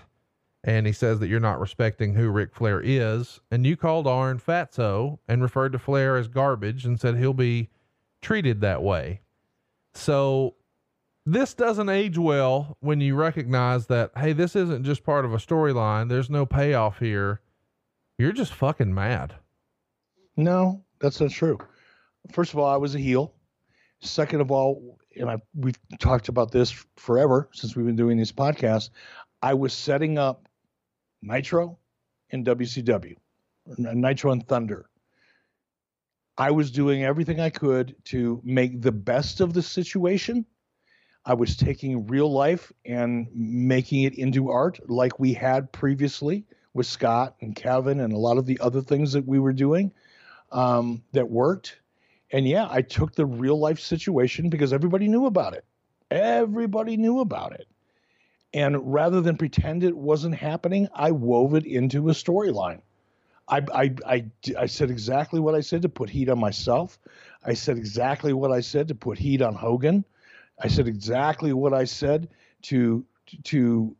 and 0.63 0.85
he 0.85 0.93
says 0.93 1.19
that 1.19 1.27
you're 1.27 1.39
not 1.39 1.59
respecting 1.59 2.13
who 2.13 2.29
Ric 2.29 2.53
Flair 2.53 2.81
is. 2.83 3.39
And 3.49 3.65
you 3.65 3.77
called 3.77 4.07
Arn 4.07 4.39
fatso 4.39 5.19
and 5.27 5.41
referred 5.41 5.71
to 5.71 5.79
Flair 5.79 6.17
as 6.17 6.27
garbage 6.27 6.85
and 6.85 6.99
said 6.99 7.17
he'll 7.17 7.33
be 7.33 7.69
treated 8.21 8.61
that 8.61 8.83
way. 8.83 9.21
So 9.93 10.55
this 11.25 11.53
doesn't 11.53 11.89
age 11.89 12.17
well 12.17 12.77
when 12.81 12.99
you 12.99 13.15
recognize 13.15 13.87
that, 13.87 14.11
hey, 14.17 14.33
this 14.33 14.55
isn't 14.55 14.83
just 14.83 15.03
part 15.03 15.25
of 15.25 15.33
a 15.33 15.37
storyline. 15.37 16.09
There's 16.09 16.29
no 16.29 16.45
payoff 16.45 16.99
here. 16.99 17.41
You're 18.17 18.33
just 18.33 18.53
fucking 18.53 18.93
mad. 18.93 19.35
No, 20.35 20.83
that's 20.99 21.21
not 21.21 21.31
true. 21.31 21.57
First 22.33 22.53
of 22.53 22.59
all, 22.59 22.69
I 22.69 22.77
was 22.77 22.95
a 22.95 22.99
heel. 22.99 23.33
Second 24.01 24.41
of 24.41 24.51
all, 24.51 24.97
and 25.15 25.29
I, 25.29 25.37
we've 25.55 25.79
talked 25.99 26.27
about 26.27 26.51
this 26.51 26.71
forever 26.97 27.49
since 27.53 27.75
we've 27.75 27.85
been 27.85 27.95
doing 27.95 28.17
these 28.17 28.31
podcasts. 28.31 28.89
I 29.41 29.53
was 29.53 29.71
setting 29.71 30.17
up 30.17 30.48
Nitro 31.21 31.77
and 32.31 32.45
WCW, 32.45 33.15
Nitro 33.77 34.31
and 34.31 34.47
Thunder. 34.47 34.89
I 36.37 36.51
was 36.51 36.71
doing 36.71 37.03
everything 37.03 37.39
I 37.39 37.49
could 37.49 37.95
to 38.05 38.41
make 38.45 38.81
the 38.81 38.93
best 38.93 39.41
of 39.41 39.53
the 39.53 39.61
situation. 39.61 40.45
I 41.25 41.33
was 41.33 41.57
taking 41.57 42.07
real 42.07 42.31
life 42.31 42.71
and 42.85 43.27
making 43.33 44.03
it 44.03 44.15
into 44.17 44.49
art 44.49 44.79
like 44.89 45.19
we 45.19 45.33
had 45.33 45.71
previously 45.71 46.45
with 46.73 46.87
Scott 46.87 47.35
and 47.41 47.55
Kevin 47.55 47.99
and 47.99 48.13
a 48.13 48.17
lot 48.17 48.37
of 48.37 48.45
the 48.45 48.59
other 48.61 48.81
things 48.81 49.11
that 49.13 49.27
we 49.27 49.39
were 49.39 49.53
doing 49.53 49.91
um, 50.51 51.03
that 51.11 51.29
worked. 51.29 51.79
And 52.31 52.47
yeah, 52.47 52.67
I 52.69 52.81
took 52.81 53.15
the 53.15 53.25
real 53.25 53.59
life 53.59 53.79
situation 53.79 54.49
because 54.49 54.71
everybody 54.71 55.07
knew 55.07 55.25
about 55.25 55.53
it. 55.53 55.65
Everybody 56.09 56.95
knew 56.97 57.19
about 57.19 57.53
it. 57.53 57.67
And 58.53 58.93
rather 58.93 59.21
than 59.21 59.37
pretend 59.37 59.83
it 59.83 59.95
wasn't 59.95 60.35
happening, 60.35 60.87
I 60.93 61.11
wove 61.11 61.53
it 61.53 61.65
into 61.65 62.09
a 62.09 62.13
storyline. 62.13 62.81
I, 63.47 63.63
I, 63.73 63.95
I, 64.05 64.25
I 64.57 64.65
said 64.65 64.89
exactly 64.89 65.39
what 65.39 65.55
I 65.55 65.61
said 65.61 65.81
to 65.83 65.89
put 65.89 66.09
heat 66.09 66.29
on 66.29 66.39
myself. 66.39 66.99
I 67.43 67.53
said 67.53 67.77
exactly 67.77 68.33
what 68.33 68.51
I 68.51 68.61
said 68.61 68.87
to 68.89 68.95
put 68.95 69.17
heat 69.17 69.41
on 69.41 69.55
Hogan. 69.55 70.05
I 70.61 70.67
said 70.67 70.87
exactly 70.87 71.53
what 71.53 71.73
I 71.73 71.85
said 71.85 72.29
to 72.63 73.05
to 73.43 73.95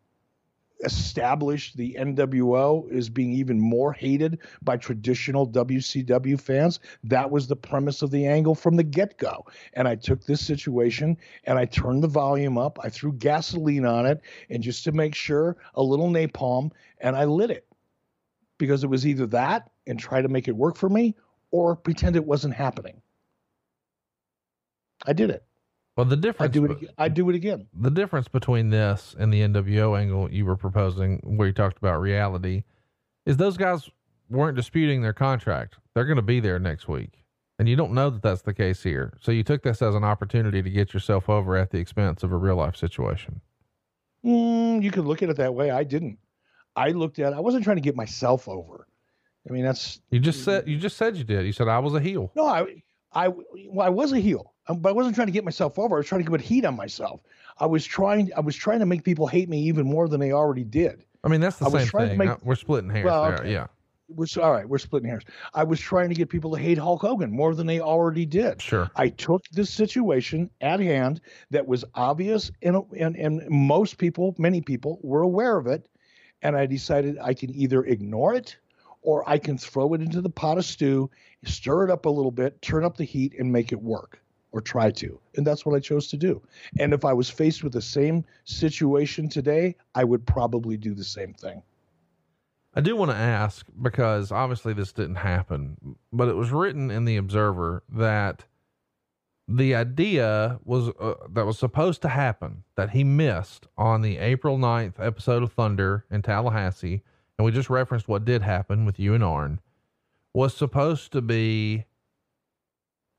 establish 0.84 1.74
the 1.74 1.96
NWO 2.00 2.92
as 2.92 3.10
being 3.10 3.34
even 3.34 3.60
more 3.60 3.92
hated 3.94 4.40
by 4.62 4.78
traditional 4.78 5.48
WCW 5.48 6.40
fans. 6.40 6.80
That 7.04 7.30
was 7.30 7.48
the 7.48 7.56
premise 7.56 8.02
of 8.02 8.12
the 8.12 8.26
angle 8.26 8.56
from 8.56 8.76
the 8.76 8.84
get 8.84 9.18
go. 9.18 9.46
And 9.74 9.88
I 9.88 9.96
took 9.96 10.24
this 10.24 10.46
situation 10.46 11.18
and 11.44 11.58
I 11.58 11.66
turned 11.66 12.04
the 12.04 12.08
volume 12.08 12.58
up. 12.58 12.80
I 12.82 12.90
threw 12.90 13.14
gasoline 13.14 13.86
on 13.86 14.06
it 14.06 14.22
and 14.50 14.64
just 14.64 14.84
to 14.86 14.92
make 14.92 15.16
sure, 15.16 15.58
a 15.76 15.84
little 15.84 16.10
napalm, 16.10 16.72
and 17.00 17.16
I 17.16 17.26
lit 17.26 17.52
it 17.52 17.66
because 18.58 18.84
it 18.84 18.90
was 18.90 19.06
either 19.06 19.26
that 19.28 19.70
and 19.88 20.00
try 20.00 20.22
to 20.22 20.28
make 20.28 20.48
it 20.48 20.56
work 20.56 20.76
for 20.78 20.90
me 20.90 21.16
or 21.52 21.76
pretend 21.76 22.16
it 22.16 22.26
wasn't 22.26 22.54
happening. 22.54 23.02
I 25.06 25.14
did 25.14 25.30
it. 25.30 25.44
Well, 26.00 26.08
the 26.08 26.16
difference. 26.16 26.50
I 26.50 26.54
do 26.54 26.64
it. 26.64 26.72
Again. 26.72 26.90
I 26.98 27.10
do 27.10 27.30
it 27.30 27.36
again. 27.36 27.68
The 27.74 27.92
difference 27.92 28.30
between 28.30 28.70
this 28.70 29.18
and 29.20 29.34
the 29.34 29.42
NWO 29.42 30.00
angle 30.00 30.32
you 30.32 30.46
were 30.46 30.56
proposing, 30.56 31.20
where 31.26 31.50
you 31.50 31.54
talked 31.54 31.78
about 31.78 32.00
reality, 32.00 32.64
is 33.26 33.36
those 33.36 33.58
guys 33.58 33.90
weren't 34.30 34.56
disputing 34.56 35.02
their 35.02 35.12
contract. 35.12 35.76
They're 35.94 36.06
going 36.06 36.16
to 36.16 36.22
be 36.22 36.40
there 36.40 36.58
next 36.58 36.88
week, 36.88 37.26
and 37.60 37.68
you 37.68 37.76
don't 37.76 37.92
know 37.92 38.10
that 38.10 38.22
that's 38.22 38.44
the 38.44 38.54
case 38.54 38.82
here. 38.82 39.18
So 39.20 39.34
you 39.34 39.44
took 39.44 39.62
this 39.62 39.82
as 39.82 39.94
an 39.94 40.06
opportunity 40.06 40.62
to 40.62 40.70
get 40.70 40.94
yourself 40.94 41.28
over 41.28 41.58
at 41.58 41.70
the 41.70 41.80
expense 41.80 42.24
of 42.24 42.32
a 42.32 42.38
real 42.38 42.56
life 42.56 42.78
situation. 42.78 43.42
Mm, 44.24 44.82
you 44.82 44.92
could 44.92 45.04
look 45.04 45.22
at 45.22 45.30
it 45.30 45.36
that 45.36 45.54
way. 45.54 45.70
I 45.70 45.84
didn't. 45.84 46.18
I 46.78 46.92
looked 46.92 47.20
at. 47.20 47.34
I 47.34 47.42
wasn't 47.42 47.66
trying 47.66 47.76
to 47.76 47.82
get 47.82 47.98
myself 47.98 48.48
over. 48.48 48.88
I 49.50 49.52
mean, 49.52 49.66
that's 49.66 50.00
you 50.12 50.22
just 50.22 50.46
said. 50.46 50.66
You 50.66 50.78
just 50.78 50.96
said 50.96 51.18
you 51.18 51.26
did. 51.26 51.46
You 51.46 51.52
said 51.52 51.68
I 51.68 51.80
was 51.80 51.94
a 51.94 52.00
heel. 52.00 52.32
No, 52.38 52.46
I, 52.46 52.84
I, 53.12 53.28
well, 53.28 53.86
I 53.86 53.90
was 53.90 54.14
a 54.14 54.20
heel. 54.20 54.54
Um, 54.70 54.78
but 54.78 54.90
I 54.90 54.92
wasn't 54.92 55.16
trying 55.16 55.28
to 55.28 55.34
get 55.34 55.44
myself 55.44 55.78
over. 55.80 55.96
I 55.96 56.00
was 56.00 56.08
trying 56.08 56.24
to 56.24 56.30
put 56.30 56.42
heat 56.42 56.64
on 56.64 56.76
myself. 56.76 57.22
I 57.58 57.66
was 57.66 57.84
trying. 57.84 58.32
I 58.38 58.40
was 58.40 58.56
trying 58.56 58.80
to 58.80 58.86
make 58.86 59.04
people 59.04 59.28
hate 59.28 59.50
me 59.50 59.60
even 59.64 59.86
more 59.86 60.08
than 60.08 60.20
they 60.20 60.32
already 60.32 60.64
did. 60.64 61.04
I 61.24 61.28
mean, 61.28 61.42
that's 61.42 61.58
the 61.58 61.66
I 61.66 61.84
same 61.84 61.88
thing. 61.88 62.18
Make, 62.18 62.46
we're 62.46 62.56
splitting 62.56 62.90
hairs 62.90 63.06
well, 63.06 63.24
there. 63.24 63.40
Okay. 63.40 63.52
Yeah. 63.52 63.68
We're 64.08 64.26
all 64.42 64.52
right. 64.52 64.68
We're 64.68 64.80
splitting 64.80 65.10
hairs. 65.10 65.24
I 65.54 65.64
was 65.64 65.80
trying 65.80 66.10
to 66.10 66.16
get 66.16 66.30
people 66.30 66.56
to 66.56 66.62
hate 66.62 66.78
Hulk 66.78 67.02
Hogan 67.02 67.32
more 67.32 67.54
than 67.54 67.68
they 67.68 67.80
already 67.80 68.26
did. 68.26 68.62
Sure. 68.62 68.90
I 68.96 69.10
took 69.10 69.44
this 69.50 69.70
situation 69.70 70.50
at 70.62 70.80
hand 70.80 71.22
that 71.52 71.68
was 71.68 71.84
obvious, 71.96 72.52
and 72.62 72.78
and 72.98 73.16
and 73.16 73.48
most 73.50 73.98
people, 73.98 74.36
many 74.38 74.62
people, 74.62 75.00
were 75.02 75.22
aware 75.22 75.58
of 75.58 75.68
it, 75.68 75.88
and 76.42 76.56
I 76.56 76.66
decided 76.68 77.18
I 77.20 77.34
can 77.34 77.54
either 77.56 77.84
ignore 77.84 78.36
it 78.36 78.56
or 79.02 79.28
I 79.28 79.38
can 79.38 79.58
throw 79.58 79.94
it 79.94 80.02
into 80.02 80.22
the 80.22 80.30
pot 80.30 80.58
of 80.58 80.66
stew, 80.66 81.10
stir 81.46 81.86
it 81.86 81.92
up 81.92 82.06
a 82.06 82.10
little 82.10 82.32
bit, 82.32 82.62
turn 82.62 82.84
up 82.84 82.98
the 82.98 83.06
heat, 83.06 83.34
and 83.40 83.52
make 83.52 83.72
it 83.72 83.82
work 83.82 84.20
or 84.52 84.62
try 84.62 84.92
to. 84.92 85.20
And 85.36 85.46
that's 85.46 85.66
what 85.66 85.76
I 85.76 85.80
chose 85.80 86.08
to 86.10 86.18
do. 86.18 86.42
And 86.80 86.94
if 86.94 87.06
I 87.06 87.14
was 87.14 87.30
faced 87.30 87.64
with 87.64 87.74
the 87.74 87.82
same 87.82 88.24
situation 88.46 89.30
today, 89.30 89.76
I 89.96 90.04
would 90.04 90.26
probably 90.26 90.78
do 90.78 90.94
the 90.94 91.04
same 91.04 91.34
thing. 91.34 91.62
I 92.76 92.82
do 92.82 92.96
want 92.96 93.12
to 93.12 93.18
ask 93.18 93.66
because 93.82 94.32
obviously 94.32 94.74
this 94.74 94.92
didn't 94.92 95.16
happen, 95.16 95.96
but 96.14 96.28
it 96.28 96.36
was 96.36 96.52
written 96.52 96.92
in 96.92 97.06
the 97.06 97.18
Observer 97.18 97.84
that 97.90 98.46
the 99.48 99.74
idea 99.74 100.60
was 100.64 100.90
uh, 101.00 101.16
that 101.32 101.46
was 101.48 101.58
supposed 101.58 102.04
to 102.04 102.10
happen 102.10 102.64
that 102.76 102.92
he 102.92 103.04
missed 103.04 103.66
on 103.78 104.02
the 104.02 104.18
April 104.18 104.60
9th 104.60 104.94
episode 105.00 105.42
of 105.42 105.52
Thunder 105.52 106.06
in 106.12 106.22
Tallahassee, 106.22 107.02
and 107.38 107.46
we 107.46 107.52
just 107.52 107.70
referenced 107.70 108.08
what 108.08 108.26
did 108.26 108.44
happen 108.44 108.86
with 108.86 109.00
you 109.00 109.16
and 109.16 109.24
Arn, 109.24 109.60
was 110.34 110.54
supposed 110.54 111.12
to 111.14 111.22
be 111.22 111.86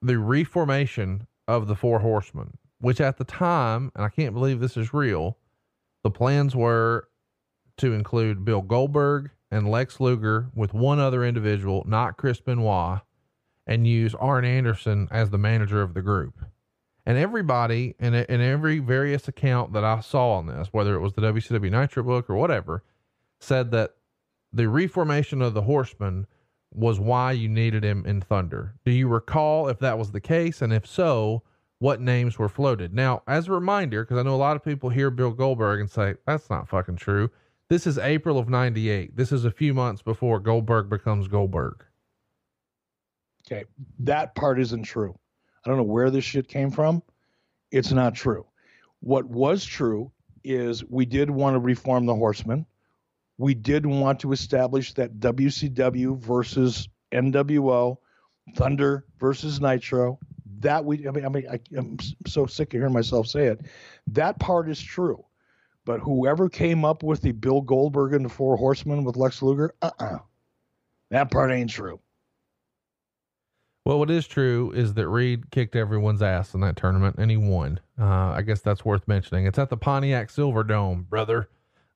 the 0.02 0.18
reformation 0.18 1.26
of 1.46 1.66
the 1.66 1.76
Four 1.76 2.00
Horsemen, 2.00 2.56
which 2.80 3.00
at 3.00 3.18
the 3.18 3.24
time, 3.24 3.92
and 3.94 4.04
I 4.04 4.08
can't 4.08 4.34
believe 4.34 4.60
this 4.60 4.76
is 4.76 4.94
real, 4.94 5.36
the 6.02 6.10
plans 6.10 6.56
were 6.56 7.08
to 7.78 7.92
include 7.92 8.44
Bill 8.44 8.62
Goldberg 8.62 9.30
and 9.50 9.70
Lex 9.70 10.00
Luger 10.00 10.50
with 10.54 10.72
one 10.72 10.98
other 10.98 11.24
individual, 11.24 11.84
not 11.86 12.16
Chris 12.16 12.40
Benoit, 12.40 13.00
and 13.66 13.86
use 13.86 14.14
Arn 14.14 14.44
Anderson 14.44 15.08
as 15.10 15.30
the 15.30 15.38
manager 15.38 15.82
of 15.82 15.94
the 15.94 16.02
group. 16.02 16.44
And 17.06 17.18
everybody 17.18 17.94
in, 17.98 18.14
in 18.14 18.40
every 18.40 18.78
various 18.78 19.28
account 19.28 19.72
that 19.72 19.84
I 19.84 20.00
saw 20.00 20.34
on 20.34 20.46
this, 20.46 20.68
whether 20.70 20.94
it 20.94 21.00
was 21.00 21.14
the 21.14 21.22
WCW 21.22 21.70
Nitro 21.70 22.02
book 22.02 22.30
or 22.30 22.36
whatever, 22.36 22.82
said 23.40 23.70
that 23.72 23.96
the 24.52 24.68
reformation 24.68 25.42
of 25.42 25.54
the 25.54 25.62
Horsemen 25.62 26.26
was 26.72 27.00
why 27.00 27.32
you 27.32 27.48
needed 27.48 27.84
him 27.84 28.04
in 28.06 28.20
Thunder. 28.20 28.74
Do 28.84 28.92
you 28.92 29.08
recall 29.08 29.68
if 29.68 29.78
that 29.80 29.98
was 29.98 30.12
the 30.12 30.20
case? 30.20 30.62
And 30.62 30.72
if 30.72 30.86
so, 30.86 31.42
what 31.78 32.00
names 32.00 32.38
were 32.38 32.48
floated? 32.48 32.94
Now, 32.94 33.22
as 33.26 33.48
a 33.48 33.52
reminder, 33.52 34.04
because 34.04 34.18
I 34.18 34.22
know 34.22 34.34
a 34.34 34.36
lot 34.36 34.56
of 34.56 34.64
people 34.64 34.90
hear 34.90 35.10
Bill 35.10 35.32
Goldberg 35.32 35.80
and 35.80 35.90
say, 35.90 36.14
that's 36.26 36.50
not 36.50 36.68
fucking 36.68 36.96
true. 36.96 37.30
This 37.68 37.86
is 37.86 37.98
April 37.98 38.38
of 38.38 38.48
98. 38.48 39.16
This 39.16 39.32
is 39.32 39.44
a 39.44 39.50
few 39.50 39.74
months 39.74 40.02
before 40.02 40.40
Goldberg 40.40 40.88
becomes 40.90 41.28
Goldberg. 41.28 41.84
Okay. 43.46 43.64
That 43.98 44.34
part 44.34 44.60
isn't 44.60 44.82
true. 44.84 45.18
I 45.64 45.68
don't 45.68 45.78
know 45.78 45.84
where 45.84 46.10
this 46.10 46.24
shit 46.24 46.48
came 46.48 46.70
from. 46.70 47.02
It's 47.70 47.92
not 47.92 48.14
true. 48.14 48.46
What 49.00 49.26
was 49.26 49.64
true 49.64 50.10
is 50.44 50.84
we 50.84 51.04
did 51.04 51.30
want 51.30 51.54
to 51.54 51.58
reform 51.58 52.06
the 52.06 52.14
Horsemen 52.14 52.66
we 53.40 53.54
did 53.54 53.86
want 53.86 54.20
to 54.20 54.32
establish 54.32 54.92
that 54.92 55.18
WCW 55.18 56.18
versus 56.18 56.90
NWO, 57.10 57.96
Thunder 58.54 59.06
versus 59.18 59.62
Nitro. 59.62 60.18
That 60.58 60.84
we, 60.84 61.08
I 61.08 61.10
mean, 61.10 61.24
I 61.24 61.28
mean, 61.30 61.48
I, 61.50 61.58
am 61.74 61.96
so 62.26 62.44
sick 62.44 62.74
of 62.74 62.80
hearing 62.80 62.92
myself 62.92 63.28
say 63.28 63.46
it. 63.46 63.62
That 64.08 64.38
part 64.38 64.68
is 64.68 64.78
true, 64.78 65.24
but 65.86 66.00
whoever 66.00 66.50
came 66.50 66.84
up 66.84 67.02
with 67.02 67.22
the 67.22 67.32
Bill 67.32 67.62
Goldberg 67.62 68.12
and 68.12 68.26
the 68.26 68.28
Four 68.28 68.58
Horsemen 68.58 69.04
with 69.04 69.16
Lex 69.16 69.40
Luger, 69.40 69.74
uh, 69.80 69.90
uh-uh. 69.98 70.16
uh 70.16 70.18
that 71.10 71.30
part 71.30 71.50
ain't 71.50 71.70
true. 71.70 71.98
Well, 73.86 73.98
what 73.98 74.10
is 74.10 74.26
true 74.26 74.70
is 74.72 74.92
that 74.94 75.08
Reid 75.08 75.50
kicked 75.50 75.74
everyone's 75.74 76.20
ass 76.20 76.52
in 76.52 76.60
that 76.60 76.76
tournament 76.76 77.16
and 77.18 77.30
he 77.30 77.38
won. 77.38 77.80
Uh, 77.98 78.04
I 78.04 78.42
guess 78.42 78.60
that's 78.60 78.84
worth 78.84 79.08
mentioning. 79.08 79.46
It's 79.46 79.58
at 79.58 79.70
the 79.70 79.78
Pontiac 79.78 80.28
Silverdome, 80.28 81.08
brother. 81.08 81.48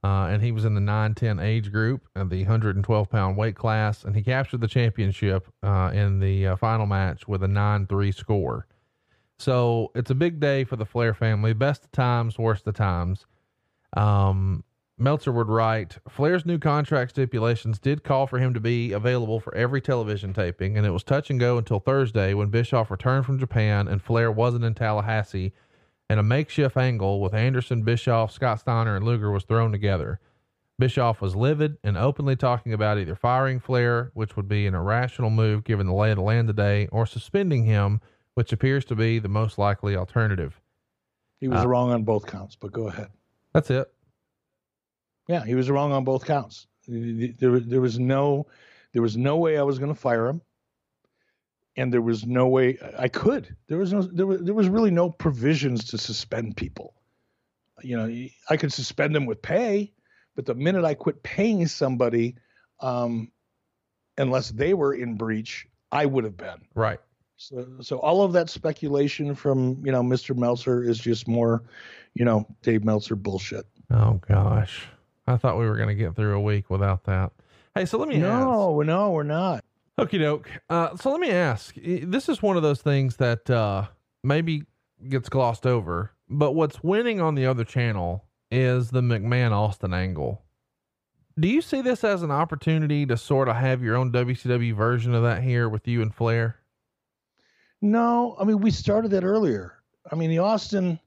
Uh, 0.04 0.26
and 0.26 0.42
he 0.42 0.52
was 0.52 0.66
in 0.66 0.74
the 0.74 0.82
910 0.82 1.40
age 1.40 1.72
group 1.72 2.06
and 2.14 2.28
the 2.28 2.42
112 2.42 3.08
pound 3.08 3.38
weight 3.38 3.56
class. 3.56 4.04
And 4.04 4.14
he 4.14 4.22
captured 4.22 4.60
the 4.60 4.68
championship 4.68 5.50
uh, 5.62 5.92
in 5.94 6.20
the 6.20 6.48
uh, 6.48 6.56
final 6.56 6.84
match 6.84 7.26
with 7.26 7.42
a 7.42 7.48
9 7.48 7.86
3 7.86 8.12
score. 8.12 8.66
So 9.38 9.90
it's 9.94 10.10
a 10.10 10.14
big 10.14 10.40
day 10.40 10.64
for 10.64 10.76
the 10.76 10.84
Flair 10.84 11.14
family. 11.14 11.54
Best 11.54 11.84
of 11.84 11.92
times, 11.92 12.38
worst 12.38 12.66
of 12.66 12.74
times. 12.74 13.24
Um, 13.96 14.62
Meltzer 14.98 15.32
would 15.32 15.48
write 15.48 15.96
Flair's 16.08 16.44
new 16.44 16.58
contract 16.58 17.12
stipulations 17.12 17.78
did 17.78 18.04
call 18.04 18.26
for 18.26 18.38
him 18.38 18.52
to 18.52 18.60
be 18.60 18.92
available 18.92 19.40
for 19.40 19.54
every 19.54 19.80
television 19.80 20.34
taping, 20.34 20.76
and 20.76 20.86
it 20.86 20.90
was 20.90 21.02
touch 21.02 21.30
and 21.30 21.40
go 21.40 21.56
until 21.56 21.80
Thursday 21.80 22.34
when 22.34 22.48
Bischoff 22.48 22.90
returned 22.90 23.24
from 23.24 23.38
Japan 23.38 23.88
and 23.88 24.02
Flair 24.02 24.30
wasn't 24.30 24.64
in 24.64 24.74
Tallahassee 24.74 25.52
and 26.08 26.20
a 26.20 26.22
makeshift 26.22 26.76
angle 26.76 27.20
with 27.20 27.34
Anderson, 27.34 27.82
Bischoff, 27.82 28.30
Scott 28.32 28.60
Steiner, 28.60 28.96
and 28.96 29.04
Luger 29.04 29.30
was 29.30 29.44
thrown 29.44 29.72
together. 29.72 30.20
Bischoff 30.78 31.20
was 31.20 31.36
livid 31.36 31.78
and 31.84 31.96
openly 31.96 32.36
talking 32.36 32.72
about 32.72 32.98
either 32.98 33.14
firing 33.14 33.60
Flair, 33.60 34.10
which 34.14 34.36
would 34.36 34.48
be 34.48 34.66
an 34.66 34.74
irrational 34.74 35.30
move 35.30 35.64
given 35.64 35.86
the 35.86 35.94
lay 35.94 36.10
of 36.10 36.16
the 36.16 36.22
land 36.22 36.48
today, 36.48 36.88
or 36.90 37.06
suspending 37.06 37.64
him, 37.64 38.00
which 38.34 38.52
appears 38.52 38.84
to 38.86 38.96
be 38.96 39.18
the 39.18 39.28
most 39.28 39.56
likely 39.56 39.96
alternative. 39.96 40.60
He 41.40 41.48
was 41.48 41.64
uh, 41.64 41.68
wrong 41.68 41.92
on 41.92 42.02
both 42.02 42.26
counts, 42.26 42.56
but 42.56 42.72
go 42.72 42.88
ahead. 42.88 43.08
That's 43.52 43.70
it. 43.70 43.92
Yeah, 45.28 45.44
he 45.44 45.54
was 45.54 45.70
wrong 45.70 45.92
on 45.92 46.04
both 46.04 46.26
counts. 46.26 46.66
There, 46.86 47.60
there 47.60 47.80
was 47.80 47.98
no, 47.98 48.46
there 48.92 49.02
was 49.02 49.16
no 49.16 49.36
way 49.36 49.56
I 49.56 49.62
was 49.62 49.78
going 49.78 49.94
to 49.94 49.98
fire 49.98 50.26
him 50.26 50.42
and 51.76 51.92
there 51.92 52.02
was 52.02 52.26
no 52.26 52.46
way 52.46 52.78
I 52.98 53.08
could. 53.08 53.54
There 53.68 53.78
was 53.78 53.92
no 53.92 54.02
there 54.02 54.26
was 54.26 54.40
there 54.42 54.54
was 54.54 54.68
really 54.68 54.90
no 54.90 55.10
provisions 55.10 55.84
to 55.84 55.98
suspend 55.98 56.56
people. 56.56 56.94
You 57.82 57.96
know, 57.96 58.26
I 58.48 58.56
could 58.56 58.72
suspend 58.72 59.14
them 59.14 59.26
with 59.26 59.42
pay, 59.42 59.92
But 60.36 60.46
the 60.46 60.54
minute 60.54 60.84
I 60.84 60.94
quit 60.94 61.22
paying 61.22 61.66
somebody, 61.66 62.36
um, 62.80 63.30
unless 64.16 64.50
they 64.50 64.74
were 64.74 64.94
in 64.94 65.16
breach, 65.16 65.66
I 65.90 66.06
would 66.06 66.24
have 66.24 66.36
been. 66.36 66.62
Right. 66.74 67.00
So, 67.36 67.66
so 67.80 67.98
all 67.98 68.22
of 68.22 68.32
that 68.34 68.48
speculation 68.48 69.34
from 69.34 69.82
you 69.84 69.92
know 69.92 70.02
Mr. 70.02 70.36
Meltzer 70.36 70.82
is 70.82 70.98
just 70.98 71.26
more, 71.26 71.64
you 72.14 72.24
know, 72.24 72.46
Dave 72.62 72.84
Meltzer 72.84 73.16
bullshit. 73.16 73.66
Oh 73.90 74.20
gosh, 74.26 74.86
I 75.26 75.36
thought 75.36 75.58
we 75.58 75.66
were 75.66 75.76
going 75.76 75.88
to 75.88 75.94
get 75.94 76.14
through 76.14 76.36
a 76.36 76.40
week 76.40 76.70
without 76.70 77.04
that. 77.04 77.32
Hey, 77.74 77.86
so 77.86 77.98
let 77.98 78.08
me 78.08 78.18
no, 78.18 78.80
ask. 78.80 78.86
no, 78.86 79.10
we're 79.10 79.24
not. 79.24 79.64
Okie 79.98 80.18
doke. 80.18 80.50
Uh, 80.68 80.96
so 80.96 81.10
let 81.10 81.20
me 81.20 81.30
ask. 81.30 81.74
This 81.76 82.28
is 82.28 82.42
one 82.42 82.56
of 82.56 82.62
those 82.62 82.82
things 82.82 83.16
that 83.16 83.48
uh, 83.48 83.86
maybe 84.22 84.64
gets 85.08 85.28
glossed 85.28 85.66
over, 85.66 86.12
but 86.28 86.52
what's 86.52 86.82
winning 86.82 87.20
on 87.20 87.34
the 87.34 87.46
other 87.46 87.64
channel 87.64 88.24
is 88.50 88.90
the 88.90 89.00
McMahon 89.00 89.52
Austin 89.52 89.94
angle. 89.94 90.42
Do 91.38 91.48
you 91.48 91.62
see 91.62 91.80
this 91.80 92.04
as 92.04 92.22
an 92.22 92.30
opportunity 92.30 93.06
to 93.06 93.16
sort 93.16 93.48
of 93.48 93.56
have 93.56 93.82
your 93.82 93.96
own 93.96 94.12
WCW 94.12 94.74
version 94.74 95.14
of 95.14 95.22
that 95.24 95.42
here 95.42 95.68
with 95.68 95.86
you 95.88 96.02
and 96.02 96.14
Flair? 96.14 96.56
No, 97.80 98.36
I 98.38 98.44
mean 98.44 98.60
we 98.60 98.70
started 98.70 99.10
that 99.12 99.24
earlier. 99.24 99.74
I 100.10 100.14
mean 100.14 100.30
the 100.30 100.38
Austin 100.38 100.98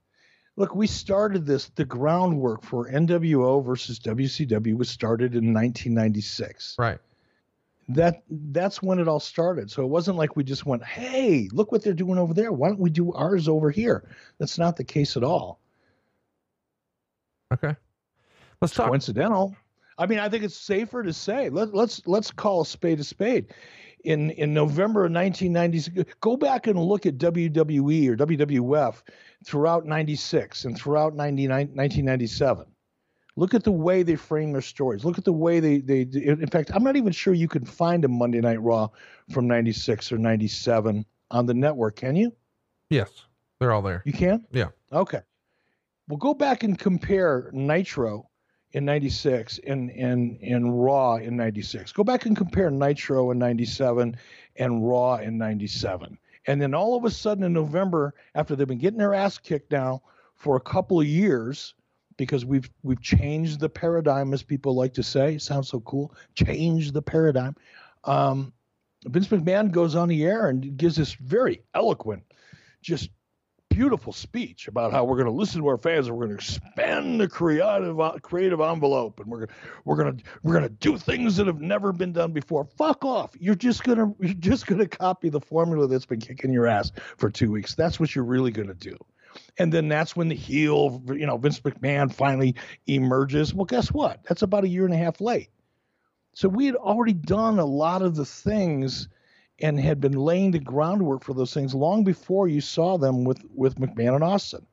look, 0.58 0.76
we 0.76 0.88
started 0.88 1.46
this 1.46 1.70
the 1.76 1.86
groundwork 1.86 2.64
for 2.64 2.90
NWO 2.92 3.64
versus 3.66 4.00
WCW 4.00 4.78
was 4.78 4.90
started 4.90 5.34
in 5.34 5.54
1996. 5.54 6.76
Right. 6.78 7.00
That 7.90 8.24
that's 8.30 8.82
when 8.82 9.00
it 9.00 9.08
all 9.08 9.20
started. 9.20 9.72
So 9.72 9.84
it 9.84 9.88
wasn't 9.88 10.18
like 10.18 10.36
we 10.36 10.44
just 10.44 10.66
went, 10.66 10.84
"Hey, 10.84 11.48
look 11.54 11.72
what 11.72 11.84
they're 11.84 11.94
doing 11.94 12.20
over 12.20 12.34
there. 12.34 12.52
Why 12.52 12.68
don't 12.68 12.80
we 12.80 12.90
do 12.90 13.14
ours 13.14 13.48
over 13.48 13.72
here?" 13.72 14.10
That's 14.40 14.58
not 14.58 14.76
the 14.76 14.84
case 14.84 15.16
at 15.16 15.24
all. 15.24 15.62
Okay. 17.54 17.76
Let's 18.62 18.74
talk. 18.74 18.88
Coincidental. 18.88 19.56
I 19.98 20.06
mean, 20.06 20.20
I 20.20 20.30
think 20.30 20.44
it's 20.44 20.58
safer 20.58 21.02
to 21.04 21.14
say 21.14 21.50
let, 21.50 21.74
let's 21.74 22.06
let's 22.06 22.30
call 22.32 22.62
a 22.62 22.66
spade 22.66 23.00
a 23.00 23.04
spade. 23.04 23.54
In 24.04 24.32
in 24.32 24.54
November 24.54 25.06
of 25.06 25.12
1996, 25.12 26.16
go 26.22 26.38
back 26.38 26.68
and 26.68 26.80
look 26.80 27.06
at 27.06 27.18
WWE 27.18 28.10
or 28.10 28.16
WWF 28.16 29.02
throughout 29.44 29.86
96 29.86 30.66
and 30.66 30.78
throughout 30.78 31.14
1997. 31.14 32.66
Look 33.38 33.54
at 33.54 33.64
the 33.64 33.72
way 33.72 34.02
they 34.02 34.16
frame 34.16 34.52
their 34.52 34.62
stories. 34.62 35.06
Look 35.06 35.20
at 35.20 35.24
the 35.24 35.32
way 35.32 35.60
they 35.60 35.80
they. 35.80 36.02
In 36.02 36.48
fact, 36.48 36.72
I'm 36.74 36.84
not 36.84 36.96
even 36.96 37.14
sure 37.14 37.34
you 37.36 37.48
can 37.48 37.64
find 37.64 38.04
a 38.04 38.08
Monday 38.08 38.42
Night 38.42 38.60
Raw 38.62 38.90
from 39.32 39.48
96 39.48 40.12
or 40.12 40.18
97 40.18 41.06
on 41.30 41.46
the 41.46 41.54
network. 41.54 41.98
Can 41.98 42.16
you? 42.16 42.34
Yes, 42.90 43.12
they're 43.60 43.72
all 43.72 43.84
there. 43.84 44.02
You 44.06 44.14
can. 44.14 44.46
Yeah. 44.52 44.70
Okay. 44.92 45.22
Well, 46.08 46.18
go 46.18 46.34
back 46.34 46.64
and 46.64 46.80
compare 46.80 47.52
Nitro 47.54 48.28
in 48.72 48.86
96 48.86 49.60
and, 49.68 49.92
and, 49.92 50.40
and 50.42 50.84
Raw 50.84 51.18
in 51.18 51.36
96. 51.36 51.92
Go 51.92 52.04
back 52.04 52.26
and 52.26 52.36
compare 52.36 52.72
Nitro 52.72 53.32
in 53.32 53.38
97 53.38 54.18
and 54.56 54.88
Raw 54.88 55.16
in 55.16 55.38
97. 55.38 56.18
And 56.48 56.62
then 56.62 56.74
all 56.74 56.96
of 56.96 57.04
a 57.04 57.12
sudden 57.12 57.44
in 57.44 57.54
November, 57.54 58.14
after 58.36 58.56
they've 58.56 58.68
been 58.68 58.78
getting 58.78 59.00
their 59.00 59.14
ass 59.14 59.38
kicked 59.38 59.72
now 59.72 60.02
for 60.36 60.56
a 60.56 60.62
couple 60.62 61.00
of 61.00 61.08
years, 61.08 61.74
because 62.18 62.46
we've 62.46 62.70
we've 62.84 63.02
changed 63.02 63.60
the 63.60 63.70
paradigm, 63.70 64.34
as 64.34 64.44
people 64.44 64.76
like 64.76 64.94
to 64.94 65.04
say, 65.04 65.38
sounds 65.38 65.70
so 65.70 65.80
cool. 65.82 66.14
Change 66.36 66.92
the 66.92 67.02
paradigm. 67.02 67.56
Um, 68.04 68.54
Vince 69.06 69.28
McMahon 69.28 69.72
goes 69.72 69.96
on 69.96 70.10
the 70.10 70.26
air 70.26 70.50
and 70.50 70.76
gives 70.76 70.96
this 70.96 71.14
very 71.14 71.62
eloquent, 71.74 72.24
just 72.82 73.10
beautiful 73.70 74.12
speech 74.12 74.68
about 74.68 74.92
how 74.92 75.04
we're 75.04 75.18
going 75.18 75.28
to 75.28 75.32
listen 75.32 75.62
to 75.62 75.68
our 75.68 75.78
fans 75.78 76.08
and 76.08 76.18
we're 76.18 76.26
going 76.26 76.36
to 76.36 76.44
expand 76.44 77.22
the 77.22 77.28
creative 77.28 77.96
creative 78.24 78.60
envelope 78.60 79.20
and 79.20 79.30
we're 79.30 79.46
we're 79.86 79.96
going 79.96 80.18
to 80.18 80.24
we're 80.42 80.54
going 80.54 80.64
to 80.64 80.70
do 80.70 80.98
things 80.98 81.36
that 81.36 81.46
have 81.46 81.62
never 81.62 81.94
been 81.94 82.12
done 82.12 82.32
before. 82.32 82.66
Fuck 82.78 83.06
off! 83.06 83.32
You're 83.40 83.56
just 83.56 83.84
gonna 83.84 84.14
you're 84.20 84.34
just 84.34 84.66
gonna 84.66 84.88
copy 84.88 85.30
the 85.30 85.42
formula 85.42 85.88
that's 85.88 86.08
been 86.08 86.20
kicking 86.20 86.52
your 86.52 86.66
ass 86.66 86.92
for 87.18 87.30
two 87.30 87.52
weeks. 87.52 87.76
That's 87.76 88.00
what 88.00 88.16
you're 88.16 88.26
really 88.26 88.52
going 88.52 88.68
to 88.68 88.74
do. 88.74 88.98
And 89.58 89.72
then 89.72 89.88
that's 89.88 90.16
when 90.16 90.28
the 90.28 90.36
heel, 90.36 91.02
you 91.08 91.26
know, 91.26 91.38
Vince 91.38 91.60
McMahon 91.62 92.14
finally 92.14 92.56
emerges. 92.88 93.54
Well, 93.54 93.66
guess 93.66 93.92
what? 93.92 94.24
That's 94.24 94.42
about 94.42 94.64
a 94.64 94.68
year 94.68 94.86
and 94.86 94.94
a 94.94 94.98
half 94.98 95.22
late. 95.22 95.50
So 96.34 96.48
we 96.48 96.68
had 96.68 96.76
already 96.76 97.14
done 97.14 97.58
a 97.58 97.66
lot 97.66 98.02
of 98.02 98.16
the 98.16 98.26
things 98.26 99.08
and 99.60 99.80
had 99.80 100.00
been 100.00 100.14
laying 100.14 100.52
the 100.52 100.60
groundwork 100.60 101.24
for 101.24 101.34
those 101.34 101.54
things 101.54 101.74
long 101.74 102.04
before 102.04 102.48
you 102.48 102.62
saw 102.62 102.98
them 102.98 103.24
with 103.24 103.44
with 103.56 103.76
McMahon 103.76 104.16
and 104.16 104.24
Austin. 104.24 104.66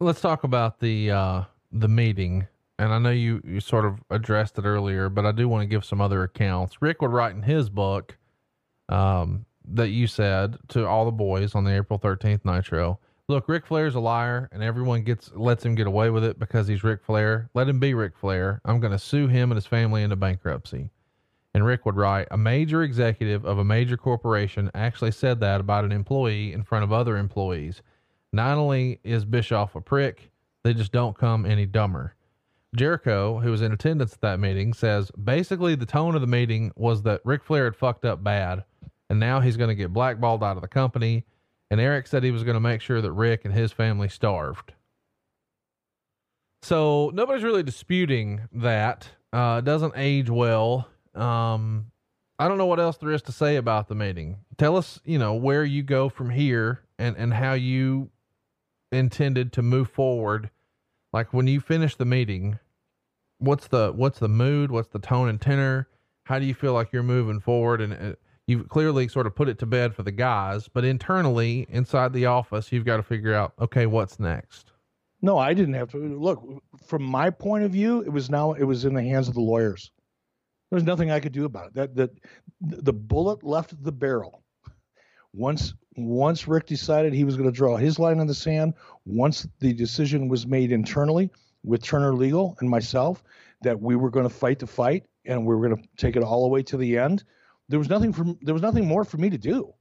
Let's 0.00 0.20
talk 0.20 0.44
about 0.44 0.80
the 0.80 1.10
uh, 1.10 1.42
the 1.72 1.88
meeting, 1.88 2.46
and 2.78 2.92
I 2.92 2.98
know 2.98 3.10
you 3.10 3.42
you 3.44 3.60
sort 3.60 3.84
of 3.84 4.02
addressed 4.10 4.58
it 4.58 4.64
earlier, 4.64 5.08
but 5.08 5.26
I 5.26 5.32
do 5.32 5.48
want 5.48 5.62
to 5.62 5.66
give 5.66 5.84
some 5.84 6.00
other 6.00 6.22
accounts. 6.22 6.80
Ric 6.80 7.02
would 7.02 7.12
write 7.12 7.34
in 7.34 7.42
his 7.42 7.68
book 7.68 8.16
um, 8.88 9.44
that 9.74 9.88
you 9.88 10.06
said 10.06 10.56
to 10.68 10.86
all 10.86 11.04
the 11.04 11.10
boys 11.10 11.54
on 11.54 11.64
the 11.64 11.74
April 11.74 11.98
thirteenth 11.98 12.44
Nitro. 12.44 12.98
Look, 13.28 13.48
Ric 13.48 13.66
Flair's 13.66 13.96
a 13.96 14.00
liar, 14.00 14.48
and 14.52 14.62
everyone 14.62 15.02
gets 15.02 15.32
lets 15.34 15.64
him 15.64 15.74
get 15.74 15.88
away 15.88 16.10
with 16.10 16.22
it 16.22 16.38
because 16.38 16.68
he's 16.68 16.84
Ric 16.84 17.02
Flair. 17.02 17.50
Let 17.54 17.68
him 17.68 17.80
be 17.80 17.92
Ric 17.92 18.16
Flair. 18.16 18.60
I'm 18.64 18.78
going 18.78 18.92
to 18.92 18.98
sue 18.98 19.26
him 19.26 19.50
and 19.50 19.56
his 19.56 19.66
family 19.66 20.02
into 20.02 20.16
bankruptcy. 20.16 20.90
And 21.52 21.64
Ric 21.64 21.86
would 21.86 21.96
write, 21.96 22.28
a 22.30 22.36
major 22.36 22.82
executive 22.82 23.44
of 23.46 23.58
a 23.58 23.64
major 23.64 23.96
corporation 23.96 24.70
actually 24.74 25.10
said 25.10 25.40
that 25.40 25.60
about 25.60 25.86
an 25.86 25.90
employee 25.90 26.52
in 26.52 26.62
front 26.62 26.84
of 26.84 26.92
other 26.92 27.16
employees. 27.16 27.82
Not 28.32 28.58
only 28.58 29.00
is 29.02 29.24
Bischoff 29.24 29.74
a 29.74 29.80
prick, 29.80 30.30
they 30.62 30.74
just 30.74 30.92
don't 30.92 31.16
come 31.16 31.46
any 31.46 31.64
dumber. 31.64 32.14
Jericho, 32.76 33.40
who 33.40 33.50
was 33.50 33.62
in 33.62 33.72
attendance 33.72 34.12
at 34.12 34.20
that 34.20 34.38
meeting, 34.38 34.74
says 34.74 35.10
basically 35.12 35.74
the 35.74 35.86
tone 35.86 36.14
of 36.14 36.20
the 36.20 36.26
meeting 36.26 36.72
was 36.76 37.02
that 37.02 37.22
Ric 37.24 37.42
Flair 37.42 37.64
had 37.64 37.76
fucked 37.76 38.04
up 38.04 38.22
bad, 38.22 38.64
and 39.10 39.20
now 39.20 39.40
he's 39.40 39.56
going 39.56 39.68
to 39.68 39.74
get 39.74 39.92
blackballed 39.92 40.42
out 40.42 40.56
of 40.56 40.62
the 40.62 40.68
company. 40.68 41.24
And 41.70 41.80
Eric 41.80 42.06
said 42.06 42.22
he 42.22 42.30
was 42.30 42.44
going 42.44 42.54
to 42.54 42.60
make 42.60 42.80
sure 42.80 43.00
that 43.00 43.12
Ric 43.12 43.44
and 43.44 43.52
his 43.52 43.72
family 43.72 44.08
starved. 44.08 44.72
So 46.62 47.10
nobody's 47.14 47.42
really 47.42 47.62
disputing 47.62 48.42
that. 48.52 49.08
Uh, 49.32 49.60
doesn't 49.60 49.92
age 49.96 50.30
well 50.30 50.88
um, 51.16 51.90
I 52.38 52.48
don't 52.48 52.58
know 52.58 52.66
what 52.66 52.80
else 52.80 52.98
there 52.98 53.12
is 53.12 53.22
to 53.22 53.32
say 53.32 53.56
about 53.56 53.88
the 53.88 53.94
meeting. 53.94 54.36
Tell 54.58 54.76
us, 54.76 55.00
you 55.04 55.18
know, 55.18 55.34
where 55.34 55.64
you 55.64 55.82
go 55.82 56.08
from 56.08 56.30
here 56.30 56.82
and, 56.98 57.16
and 57.16 57.32
how 57.32 57.54
you 57.54 58.10
intended 58.92 59.52
to 59.54 59.62
move 59.62 59.88
forward. 59.90 60.50
Like 61.12 61.32
when 61.32 61.46
you 61.46 61.60
finish 61.60 61.96
the 61.96 62.04
meeting, 62.04 62.58
what's 63.38 63.68
the, 63.68 63.90
what's 63.92 64.18
the 64.18 64.28
mood? 64.28 64.70
What's 64.70 64.88
the 64.88 64.98
tone 64.98 65.28
and 65.28 65.40
tenor? 65.40 65.88
How 66.24 66.38
do 66.38 66.44
you 66.44 66.54
feel 66.54 66.74
like 66.74 66.92
you're 66.92 67.02
moving 67.02 67.40
forward? 67.40 67.80
And 67.80 67.92
uh, 67.94 68.16
you've 68.46 68.68
clearly 68.68 69.08
sort 69.08 69.26
of 69.26 69.34
put 69.34 69.48
it 69.48 69.58
to 69.58 69.66
bed 69.66 69.94
for 69.94 70.02
the 70.02 70.12
guys, 70.12 70.68
but 70.68 70.84
internally 70.84 71.66
inside 71.70 72.12
the 72.12 72.26
office, 72.26 72.70
you've 72.70 72.84
got 72.84 72.96
to 72.98 73.02
figure 73.02 73.34
out, 73.34 73.52
okay, 73.60 73.86
what's 73.86 74.20
next? 74.20 74.72
No, 75.22 75.38
I 75.38 75.54
didn't 75.54 75.74
have 75.74 75.90
to 75.92 75.98
look 75.98 76.62
from 76.86 77.02
my 77.02 77.30
point 77.30 77.64
of 77.64 77.72
view. 77.72 78.02
It 78.02 78.12
was 78.12 78.30
now, 78.30 78.52
it 78.52 78.64
was 78.64 78.84
in 78.84 78.94
the 78.94 79.02
hands 79.02 79.28
of 79.28 79.34
the 79.34 79.40
lawyers. 79.40 79.90
There's 80.70 80.84
nothing 80.84 81.10
I 81.10 81.20
could 81.20 81.32
do 81.32 81.44
about 81.44 81.68
it. 81.68 81.74
That 81.74 81.94
that 81.96 82.10
the 82.60 82.92
bullet 82.92 83.42
left 83.42 83.82
the 83.82 83.92
barrel. 83.92 84.42
Once 85.32 85.74
once 85.96 86.48
Ric 86.48 86.66
decided 86.66 87.12
he 87.12 87.24
was 87.24 87.36
going 87.36 87.48
to 87.48 87.56
draw 87.56 87.76
his 87.76 87.98
line 87.98 88.18
in 88.20 88.26
the 88.26 88.34
sand, 88.34 88.74
once 89.04 89.46
the 89.60 89.72
decision 89.72 90.28
was 90.28 90.46
made 90.46 90.72
internally 90.72 91.30
with 91.62 91.82
Turner 91.82 92.14
Legal 92.14 92.56
and 92.60 92.68
myself 92.68 93.22
that 93.62 93.80
we 93.80 93.96
were 93.96 94.10
going 94.10 94.28
to 94.28 94.34
fight 94.34 94.58
the 94.58 94.66
fight 94.66 95.04
and 95.24 95.46
we 95.46 95.54
were 95.54 95.68
going 95.68 95.80
to 95.80 95.88
take 95.96 96.16
it 96.16 96.22
all 96.22 96.42
the 96.42 96.48
way 96.48 96.62
to 96.64 96.76
the 96.76 96.98
end, 96.98 97.24
there 97.68 97.78
was 97.78 97.88
nothing 97.88 98.12
from 98.12 98.38
there 98.42 98.54
was 98.54 98.62
nothing 98.62 98.86
more 98.86 99.04
for 99.04 99.16
me 99.16 99.30
to 99.30 99.38
do 99.38 99.72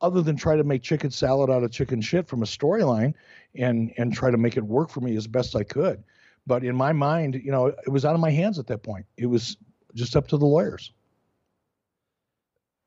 other 0.00 0.22
than 0.22 0.36
try 0.36 0.56
to 0.56 0.64
make 0.64 0.82
chicken 0.82 1.10
salad 1.10 1.50
out 1.50 1.62
of 1.62 1.70
chicken 1.70 2.00
shit 2.00 2.26
from 2.26 2.42
a 2.42 2.46
storyline 2.46 3.14
and 3.54 3.92
and 3.96 4.12
try 4.12 4.30
to 4.30 4.38
make 4.38 4.56
it 4.56 4.64
work 4.64 4.90
for 4.90 5.00
me 5.00 5.16
as 5.16 5.26
best 5.26 5.56
I 5.56 5.62
could. 5.62 6.02
But 6.46 6.64
in 6.64 6.76
my 6.76 6.92
mind, 6.92 7.40
you 7.42 7.50
know, 7.50 7.66
it 7.66 7.88
was 7.88 8.04
out 8.04 8.14
of 8.14 8.20
my 8.20 8.30
hands 8.30 8.58
at 8.58 8.66
that 8.66 8.82
point. 8.82 9.06
It 9.16 9.26
was 9.26 9.56
just 9.94 10.16
up 10.16 10.28
to 10.28 10.36
the 10.36 10.46
lawyers. 10.46 10.92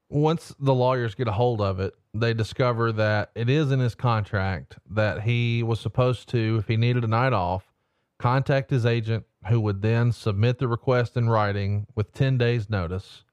Once 0.09 0.53
the 0.59 0.73
lawyers 0.73 1.15
get 1.15 1.27
a 1.27 1.31
hold 1.33 1.59
of 1.59 1.79
it, 1.79 1.93
they 2.13 2.33
discover 2.33 2.91
that 2.93 3.31
it 3.35 3.49
is 3.49 3.71
in 3.71 3.79
his 3.79 3.95
contract 3.95 4.77
that 4.89 5.23
he 5.23 5.63
was 5.63 5.79
supposed 5.79 6.29
to, 6.29 6.57
if 6.59 6.67
he 6.67 6.77
needed 6.77 7.03
a 7.03 7.07
night 7.07 7.33
off, 7.33 7.73
contact 8.17 8.69
his 8.69 8.85
agent, 8.85 9.25
who 9.49 9.59
would 9.59 9.81
then 9.81 10.11
submit 10.11 10.59
the 10.59 10.67
request 10.67 11.17
in 11.17 11.29
writing 11.29 11.87
with 11.95 12.13
10 12.13 12.37
days' 12.37 12.69
notice. 12.69 13.23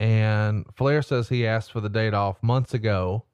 And 0.00 0.64
Flair 0.74 1.02
says 1.02 1.28
he 1.28 1.46
asked 1.46 1.70
for 1.70 1.80
the 1.80 1.90
date 1.90 2.14
off 2.14 2.42
months 2.42 2.72
ago, 2.72 3.24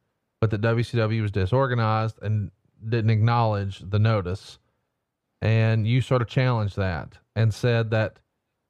but 0.40 0.50
that 0.50 0.60
WCW 0.60 1.22
was 1.22 1.30
disorganized 1.30 2.18
and 2.20 2.50
didn't 2.86 3.10
acknowledge 3.10 3.78
the 3.88 4.00
notice. 4.00 4.58
And 5.40 5.86
you 5.86 6.00
sort 6.00 6.22
of 6.22 6.28
challenged 6.28 6.76
that 6.76 7.18
and 7.36 7.54
said 7.54 7.90
that 7.92 8.18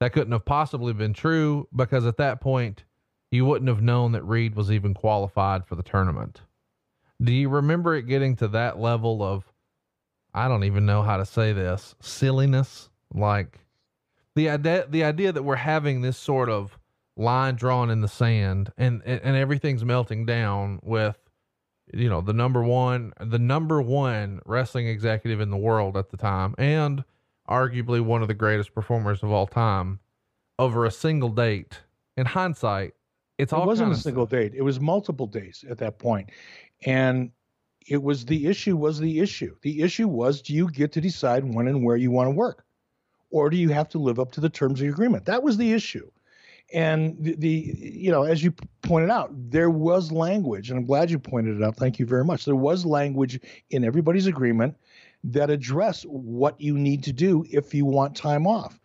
that 0.00 0.12
couldn't 0.12 0.32
have 0.32 0.44
possibly 0.44 0.92
been 0.92 1.14
true 1.14 1.66
because 1.74 2.04
at 2.04 2.18
that 2.18 2.40
point, 2.40 2.84
you 3.30 3.46
wouldn't 3.46 3.68
have 3.68 3.82
known 3.82 4.12
that 4.12 4.22
Reid 4.24 4.54
was 4.54 4.70
even 4.70 4.92
qualified 4.92 5.66
for 5.66 5.74
the 5.74 5.82
tournament. 5.82 6.42
Do 7.22 7.32
you 7.32 7.48
remember 7.48 7.94
it 7.94 8.06
getting 8.06 8.36
to 8.36 8.48
that 8.48 8.78
level 8.78 9.22
of, 9.22 9.50
I 10.34 10.48
don't 10.48 10.64
even 10.64 10.84
know 10.84 11.02
how 11.02 11.16
to 11.16 11.24
say 11.24 11.54
this, 11.54 11.94
silliness 12.00 12.90
Like 13.14 13.60
the 14.34 14.50
idea, 14.50 14.86
the 14.88 15.04
idea 15.04 15.32
that 15.32 15.42
we're 15.42 15.56
having 15.56 16.02
this 16.02 16.18
sort 16.18 16.50
of 16.50 16.78
line 17.16 17.54
drawn 17.54 17.90
in 17.90 18.00
the 18.00 18.08
sand 18.08 18.72
and, 18.76 19.02
and, 19.04 19.36
everything's 19.36 19.84
melting 19.84 20.26
down 20.26 20.78
with, 20.82 21.16
you 21.92 22.08
know, 22.08 22.20
the 22.20 22.32
number 22.32 22.62
one, 22.62 23.12
the 23.20 23.38
number 23.38 23.80
one 23.80 24.40
wrestling 24.44 24.86
executive 24.86 25.40
in 25.40 25.50
the 25.50 25.56
world 25.56 25.96
at 25.96 26.10
the 26.10 26.16
time 26.16 26.54
and 26.58 27.04
arguably 27.48 28.00
one 28.00 28.22
of 28.22 28.28
the 28.28 28.34
greatest 28.34 28.74
performers 28.74 29.22
of 29.22 29.30
all 29.30 29.46
time 29.46 29.98
over 30.58 30.84
a 30.84 30.90
single 30.90 31.28
date. 31.28 31.80
In 32.16 32.26
hindsight, 32.26 32.94
it's 33.38 33.52
all 33.52 33.64
it 33.64 33.66
wasn't 33.66 33.92
a 33.92 33.96
single 33.96 34.26
date. 34.26 34.54
It 34.54 34.62
was 34.62 34.80
multiple 34.80 35.26
days 35.26 35.64
at 35.68 35.78
that 35.78 35.98
point, 35.98 36.30
and 36.86 37.30
it 37.86 38.02
was 38.02 38.24
the 38.24 38.46
issue 38.46 38.76
was 38.76 38.98
the 38.98 39.20
issue. 39.20 39.54
The 39.62 39.82
issue 39.82 40.08
was 40.08 40.40
do 40.40 40.54
you 40.54 40.70
get 40.70 40.92
to 40.92 41.00
decide 41.00 41.44
when 41.44 41.68
and 41.68 41.84
where 41.84 41.96
you 41.96 42.10
want 42.10 42.28
to 42.28 42.30
work, 42.30 42.64
or 43.30 43.50
do 43.50 43.56
you 43.56 43.68
have 43.68 43.88
to 43.90 43.98
live 43.98 44.18
up 44.18 44.32
to 44.32 44.40
the 44.40 44.48
terms 44.48 44.80
of 44.80 44.86
your 44.86 44.94
agreement? 44.94 45.26
That 45.26 45.42
was 45.42 45.58
the 45.58 45.72
issue. 45.72 46.10
And 46.72 47.16
the, 47.20 47.36
the 47.36 47.74
you 47.78 48.10
know 48.10 48.24
as 48.24 48.42
you 48.42 48.52
pointed 48.82 49.10
out, 49.10 49.30
there 49.32 49.70
was 49.70 50.10
language, 50.10 50.70
and 50.70 50.78
I'm 50.78 50.86
glad 50.86 51.10
you 51.10 51.18
pointed 51.18 51.56
it 51.56 51.62
out. 51.62 51.76
Thank 51.76 51.98
you 51.98 52.06
very 52.06 52.24
much. 52.24 52.44
There 52.44 52.56
was 52.56 52.84
language 52.84 53.38
in 53.70 53.84
everybody's 53.84 54.26
agreement 54.26 54.76
that 55.24 55.50
address 55.50 56.02
what 56.04 56.60
you 56.60 56.76
need 56.78 57.04
to 57.04 57.12
do 57.12 57.44
if 57.50 57.74
you 57.74 57.84
want 57.84 58.16
time 58.16 58.46
off. 58.46 58.80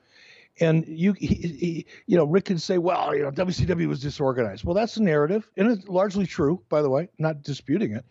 And 0.59 0.85
you, 0.87 1.13
he, 1.13 1.27
he, 1.27 1.85
you 2.07 2.17
know, 2.17 2.25
Ric 2.25 2.45
can 2.45 2.59
say, 2.59 2.77
well, 2.77 3.15
you 3.15 3.23
know, 3.23 3.31
WCW 3.31 3.87
was 3.87 3.99
disorganized. 4.01 4.63
Well, 4.63 4.75
that's 4.75 4.95
the 4.95 5.01
narrative, 5.01 5.49
and 5.57 5.71
it's 5.71 5.87
largely 5.87 6.25
true, 6.25 6.61
by 6.69 6.81
the 6.81 6.89
way, 6.89 7.09
not 7.17 7.41
disputing 7.41 7.93
it. 7.93 8.05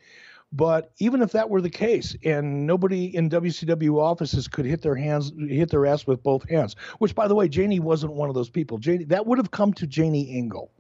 But 0.53 0.93
even 0.99 1.23
if 1.23 1.31
that 1.33 1.49
were 1.49 1.61
the 1.61 1.71
case, 1.71 2.17
and 2.25 2.67
nobody 2.67 3.15
in 3.15 3.31
WCW 3.31 4.01
offices 4.01 4.49
could 4.49 4.65
hit 4.65 4.83
their 4.83 4.97
hands, 4.97 5.33
hit 5.39 5.71
their 5.71 5.87
ass 5.87 6.07
with 6.07 6.23
both 6.23 6.49
hands, 6.49 6.75
which, 6.99 7.15
by 7.15 7.29
the 7.29 7.35
way, 7.35 7.49
Janie 7.49 7.79
wasn't 7.79 8.15
one 8.15 8.29
of 8.29 8.35
those 8.35 8.51
people. 8.51 8.79
Janie, 8.79 9.05
that 9.05 9.27
would 9.27 9.39
have 9.39 9.53
come 9.53 9.73
to 9.75 9.87
Janie 9.87 10.37
Engle, 10.37 10.73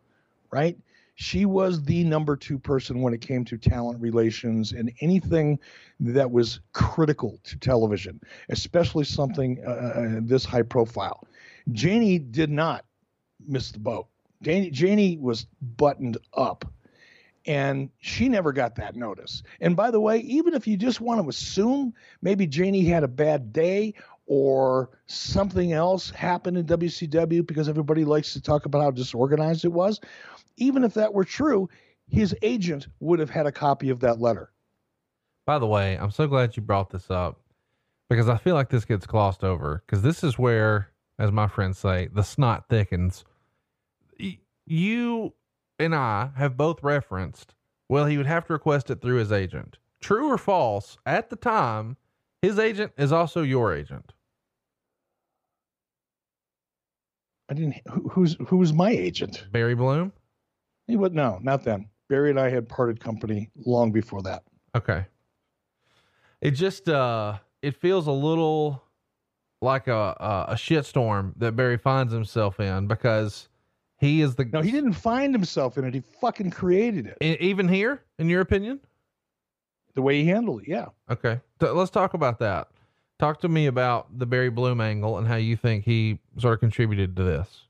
right? 0.51 0.77
She 1.15 1.45
was 1.45 1.83
the 1.85 2.03
number 2.05 2.35
two 2.35 2.59
person 2.59 3.03
when 3.03 3.13
it 3.13 3.21
came 3.21 3.45
to 3.45 3.59
talent 3.59 4.01
relations 4.01 4.73
and 4.73 4.91
anything 5.01 5.59
that 6.01 6.31
was 6.31 6.61
critical 6.73 7.39
to 7.45 7.59
television, 7.59 8.21
especially 8.49 9.05
something 9.05 9.63
uh, 9.67 9.71
uh, 9.71 10.21
this 10.23 10.47
high 10.47 10.63
profile. 10.63 11.29
Janie 11.73 12.19
did 12.19 12.51
not 12.51 12.87
miss 13.47 13.71
the 13.71 13.79
boat. 13.79 14.09
Janie, 14.43 14.71
Janie 14.71 15.19
was 15.19 15.47
buttoned 15.77 16.17
up, 16.33 16.65
and 17.47 17.91
she 17.99 18.29
never 18.29 18.53
got 18.53 18.77
that 18.77 18.97
notice. 18.97 19.43
And 19.61 19.77
by 19.77 19.91
the 19.91 20.01
way, 20.01 20.19
even 20.19 20.55
if 20.55 20.67
you 20.67 20.77
just 20.77 21.01
want 21.01 21.23
to 21.23 21.29
assume 21.29 21.95
maybe 22.23 22.47
Janie 22.47 22.85
had 22.85 23.03
a 23.03 23.09
bad 23.09 23.53
day 23.53 23.95
or 24.27 24.91
something 25.07 25.73
else 25.73 26.11
happened 26.11 26.59
in 26.59 26.67
WCW 26.67 27.47
because 27.47 27.69
everybody 27.69 28.05
likes 28.05 28.33
to 28.35 28.41
talk 28.41 28.67
about 28.67 28.83
how 28.83 28.91
disorganized 28.91 29.65
it 29.65 29.73
was, 29.73 30.01
even 30.57 30.85
if 30.85 30.95
that 30.95 31.13
were 31.13 31.25
true, 31.25 31.69
his 32.09 32.37
agent 32.43 32.89
would 33.01 33.19
have 33.19 33.31
had 33.31 33.47
a 33.47 33.53
copy 33.53 33.91
of 33.91 34.01
that 34.01 34.21
letter. 34.21 34.51
By 35.47 35.59
the 35.59 35.67
way, 35.67 35.97
I'm 35.97 36.11
so 36.11 36.27
glad 36.27 36.57
you 36.57 36.63
brought 36.63 36.91
this 36.91 37.11
up 37.11 37.41
because 38.09 38.29
I 38.29 38.37
feel 38.37 38.55
like 38.55 38.69
this 38.69 38.85
gets 38.85 39.07
glossed 39.07 39.43
over 39.43 39.83
because 39.87 40.03
this 40.03 40.23
is 40.23 40.39
where, 40.39 40.91
as 41.19 41.33
my 41.33 41.49
friends 41.49 41.79
say, 41.79 42.09
the 42.13 42.23
snot 42.23 42.69
thickens. 42.69 43.25
You 44.67 45.33
and 45.81 45.95
I 45.95 46.31
have 46.37 46.57
both 46.57 46.83
referenced, 46.83 47.55
well, 47.89 48.07
he 48.07 48.17
would 48.17 48.27
have 48.27 48.47
to 48.47 48.53
request 48.53 48.91
it 48.91 49.01
through 49.01 49.17
his 49.17 49.33
agent. 49.33 49.79
True 50.01 50.31
or 50.31 50.39
false, 50.39 50.97
at 51.05 51.31
the 51.31 51.37
time, 51.37 51.97
his 52.43 52.59
agent 52.59 52.93
is 52.97 53.13
also 53.13 53.43
your 53.43 53.75
agent. 53.75 54.13
I 57.49 57.55
didn't. 57.55 57.77
Who, 57.89 58.09
who's 58.09 58.37
who 58.47 58.59
was 58.59 58.73
my 58.73 58.91
agent? 58.91 59.45
Barry 59.51 59.75
Bloom. 59.75 60.13
He 60.87 60.97
would 60.97 61.15
no, 61.15 61.39
not 61.43 61.65
then. 61.65 61.89
Barry 62.09 62.31
and 62.31 62.39
I 62.39 62.49
had 62.49 62.69
parted 62.69 63.01
company 63.01 63.51
long 63.67 63.91
before 63.93 64.23
that. 64.23 64.45
Okay. 64.75 65.05
It 66.41 66.53
just 66.53 66.89
uh 66.89 67.39
it 67.61 67.77
feels 67.77 68.07
a 68.07 68.13
little 68.13 68.83
like 69.61 69.89
a 69.89 70.17
a, 70.21 70.47
a 70.53 70.55
shitstorm 70.55 71.33
that 71.39 71.57
Barry 71.57 71.77
finds 71.77 72.13
himself 72.13 72.61
in 72.61 72.87
because 72.87 73.49
he 74.01 74.23
is 74.23 74.35
the 74.35 74.47
No, 74.47 74.63
he 74.63 74.71
didn't 74.71 74.95
find 74.95 75.35
himself 75.35 75.79
in 75.79 75.85
it. 75.85 75.95
He 75.95 76.03
fucking 76.21 76.51
created 76.51 77.07
it. 77.07 77.19
E- 77.23 77.37
even 77.41 77.69
here, 77.69 78.03
in 78.19 78.29
your 78.29 78.41
opinion. 78.41 78.81
The 79.95 80.03
way 80.03 80.23
he 80.23 80.29
handled 80.29 80.63
it, 80.63 80.69
yeah. 80.69 80.87
Okay, 81.11 81.41
T- 81.59 81.67
let's 81.69 81.91
talk 81.91 82.15
about 82.15 82.39
that. 82.39 82.69
Talk 83.19 83.41
to 83.41 83.49
me 83.49 83.67
about 83.67 84.19
the 84.19 84.25
Barry 84.25 84.49
Bloom 84.49 84.81
angle 84.81 85.19
and 85.19 85.27
how 85.29 85.37
you 85.37 85.57
think 85.57 85.85
he 85.85 86.19
sort 86.39 86.55
of 86.55 86.61
contributed 86.61 87.17
to 87.17 87.23
this. 87.23 87.65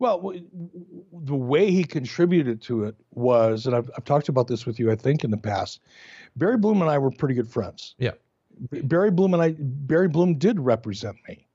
Well, 0.00 0.18
w- 0.18 0.40
w- 0.40 1.04
the 1.12 1.34
way 1.34 1.70
he 1.70 1.82
contributed 1.84 2.60
to 2.62 2.84
it 2.84 2.94
was, 3.12 3.66
and 3.66 3.74
I've, 3.74 3.90
I've 3.96 4.04
talked 4.04 4.28
about 4.28 4.46
this 4.46 4.66
with 4.66 4.78
you, 4.78 4.90
I 4.92 4.96
think, 4.96 5.24
in 5.24 5.30
the 5.30 5.36
past. 5.38 5.80
Barry 6.36 6.58
Bloom 6.58 6.82
and 6.82 6.90
I 6.90 6.98
were 6.98 7.10
pretty 7.10 7.34
good 7.34 7.48
friends. 7.48 7.94
Yeah. 7.98 8.12
Barry 8.70 9.10
Bloom 9.10 9.32
and 9.34 9.42
I, 9.42 9.54
Barry 9.58 10.08
Bloom 10.08 10.36
did 10.36 10.60
represent 10.60 11.16
me, 11.28 11.46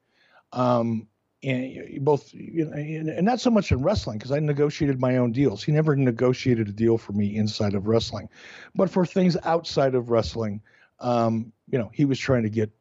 um, 0.54 1.08
and 1.44 2.04
both, 2.04 2.34
you 2.34 2.66
know, 2.66 2.72
and, 2.74 3.26
not 3.26 3.40
so 3.40 3.50
much 3.50 3.72
in 3.72 3.82
wrestling 3.82 4.18
because 4.18 4.32
I 4.32 4.40
negotiated 4.40 5.00
my 5.00 5.18
own 5.18 5.32
deals. 5.32 5.64
He 5.64 5.72
never 5.72 5.96
negotiated 5.96 6.68
a 6.70 6.72
deal 6.72 6.98
for 6.98 7.12
me 7.14 7.36
inside 7.36 7.74
of 7.76 7.88
wrestling, 7.88 8.30
but 8.76 8.90
for 8.90 9.06
things 9.06 9.38
outside 9.44 9.96
of 9.96 10.10
wrestling, 10.10 10.62
um, 11.00 11.52
you 11.70 11.78
know, 11.78 11.92
he 11.94 12.06
was 12.06 12.20
trying 12.20 12.44
to 12.44 12.50
get 12.50 12.72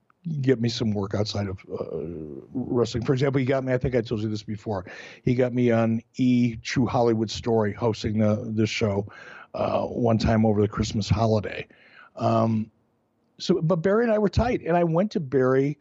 get 0.41 0.61
me 0.61 0.69
some 0.69 0.93
work 0.93 1.15
outside 1.15 1.49
of 1.49 1.59
uh, 1.69 2.47
wrestling. 2.55 3.05
For 3.05 3.13
example, 3.13 3.41
he 3.41 3.45
got 3.45 3.65
me. 3.65 3.73
I 3.73 3.79
think 3.79 3.97
I 3.97 4.01
told 4.01 4.21
you 4.21 4.29
this 4.29 4.45
before. 4.45 4.87
He 5.25 5.35
got 5.35 5.53
me 5.53 5.73
on 5.73 6.01
E 6.15 6.57
True 6.63 6.87
Hollywood 6.87 7.31
Story 7.31 7.73
hosting 7.73 8.19
the 8.19 8.53
the 8.55 8.67
show 8.67 9.07
uh, 9.55 9.83
one 9.83 10.19
time 10.19 10.47
over 10.47 10.61
the 10.61 10.69
Christmas 10.69 11.09
holiday. 11.09 11.67
Um, 12.17 12.71
so, 13.39 13.61
but 13.61 13.77
Barry 13.77 14.05
and 14.05 14.13
I 14.13 14.19
were 14.19 14.29
tight, 14.29 14.63
and 14.65 14.77
I 14.77 14.85
went 14.85 15.11
to 15.13 15.21
Barry 15.21 15.79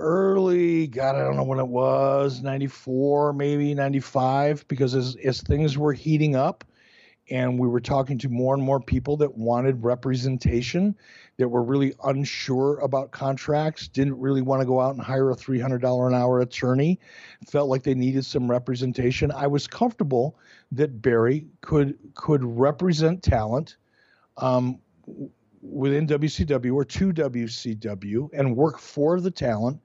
early. 0.00 0.86
God, 0.86 1.14
I 1.14 1.20
don't 1.20 1.36
know 1.36 1.44
when 1.44 1.58
it 1.58 1.68
was, 1.68 2.42
ninety 2.42 2.66
four, 2.66 3.32
maybe 3.32 3.74
ninety 3.74 4.00
five, 4.00 4.66
because 4.68 4.94
as 4.94 5.16
as 5.24 5.42
things 5.42 5.78
were 5.78 5.92
heating 5.92 6.34
up. 6.34 6.64
And 7.30 7.60
we 7.60 7.68
were 7.68 7.80
talking 7.80 8.18
to 8.18 8.28
more 8.28 8.54
and 8.54 8.62
more 8.62 8.80
people 8.80 9.16
that 9.18 9.38
wanted 9.38 9.84
representation, 9.84 10.96
that 11.36 11.48
were 11.48 11.62
really 11.62 11.94
unsure 12.04 12.80
about 12.80 13.12
contracts, 13.12 13.86
didn't 13.86 14.18
really 14.18 14.42
want 14.42 14.62
to 14.62 14.66
go 14.66 14.80
out 14.80 14.96
and 14.96 15.02
hire 15.02 15.30
a 15.30 15.36
$300 15.36 16.08
an 16.08 16.14
hour 16.14 16.40
attorney, 16.40 16.98
felt 17.46 17.68
like 17.68 17.84
they 17.84 17.94
needed 17.94 18.26
some 18.26 18.50
representation. 18.50 19.30
I 19.30 19.46
was 19.46 19.68
comfortable 19.68 20.36
that 20.72 21.00
Barry 21.00 21.46
could 21.60 21.96
could 22.14 22.42
represent 22.44 23.22
talent 23.22 23.76
um, 24.38 24.80
within 25.62 26.06
WCW 26.06 26.74
or 26.74 26.84
to 26.84 27.12
WCW 27.12 28.28
and 28.32 28.56
work 28.56 28.78
for 28.78 29.20
the 29.20 29.30
talent 29.30 29.80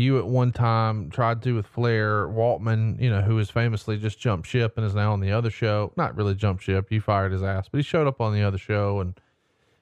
you 0.00 0.18
at 0.18 0.26
one 0.26 0.52
time, 0.52 1.10
tried 1.10 1.42
to 1.42 1.54
with 1.54 1.66
Flair, 1.66 2.26
Waltman, 2.26 3.00
you 3.00 3.10
know, 3.10 3.22
who 3.22 3.36
has 3.36 3.50
famously 3.50 3.96
just 3.96 4.18
jumped 4.18 4.48
ship 4.48 4.76
and 4.76 4.86
is 4.86 4.94
now 4.94 5.12
on 5.12 5.20
the 5.20 5.32
other 5.32 5.50
show. 5.50 5.92
Not 5.96 6.16
really 6.16 6.34
jumped 6.34 6.62
ship, 6.64 6.90
you 6.90 7.00
fired 7.00 7.32
his 7.32 7.42
ass, 7.42 7.68
but 7.70 7.78
he 7.78 7.82
showed 7.82 8.06
up 8.06 8.20
on 8.20 8.34
the 8.34 8.42
other 8.42 8.58
show 8.58 9.00
and 9.00 9.18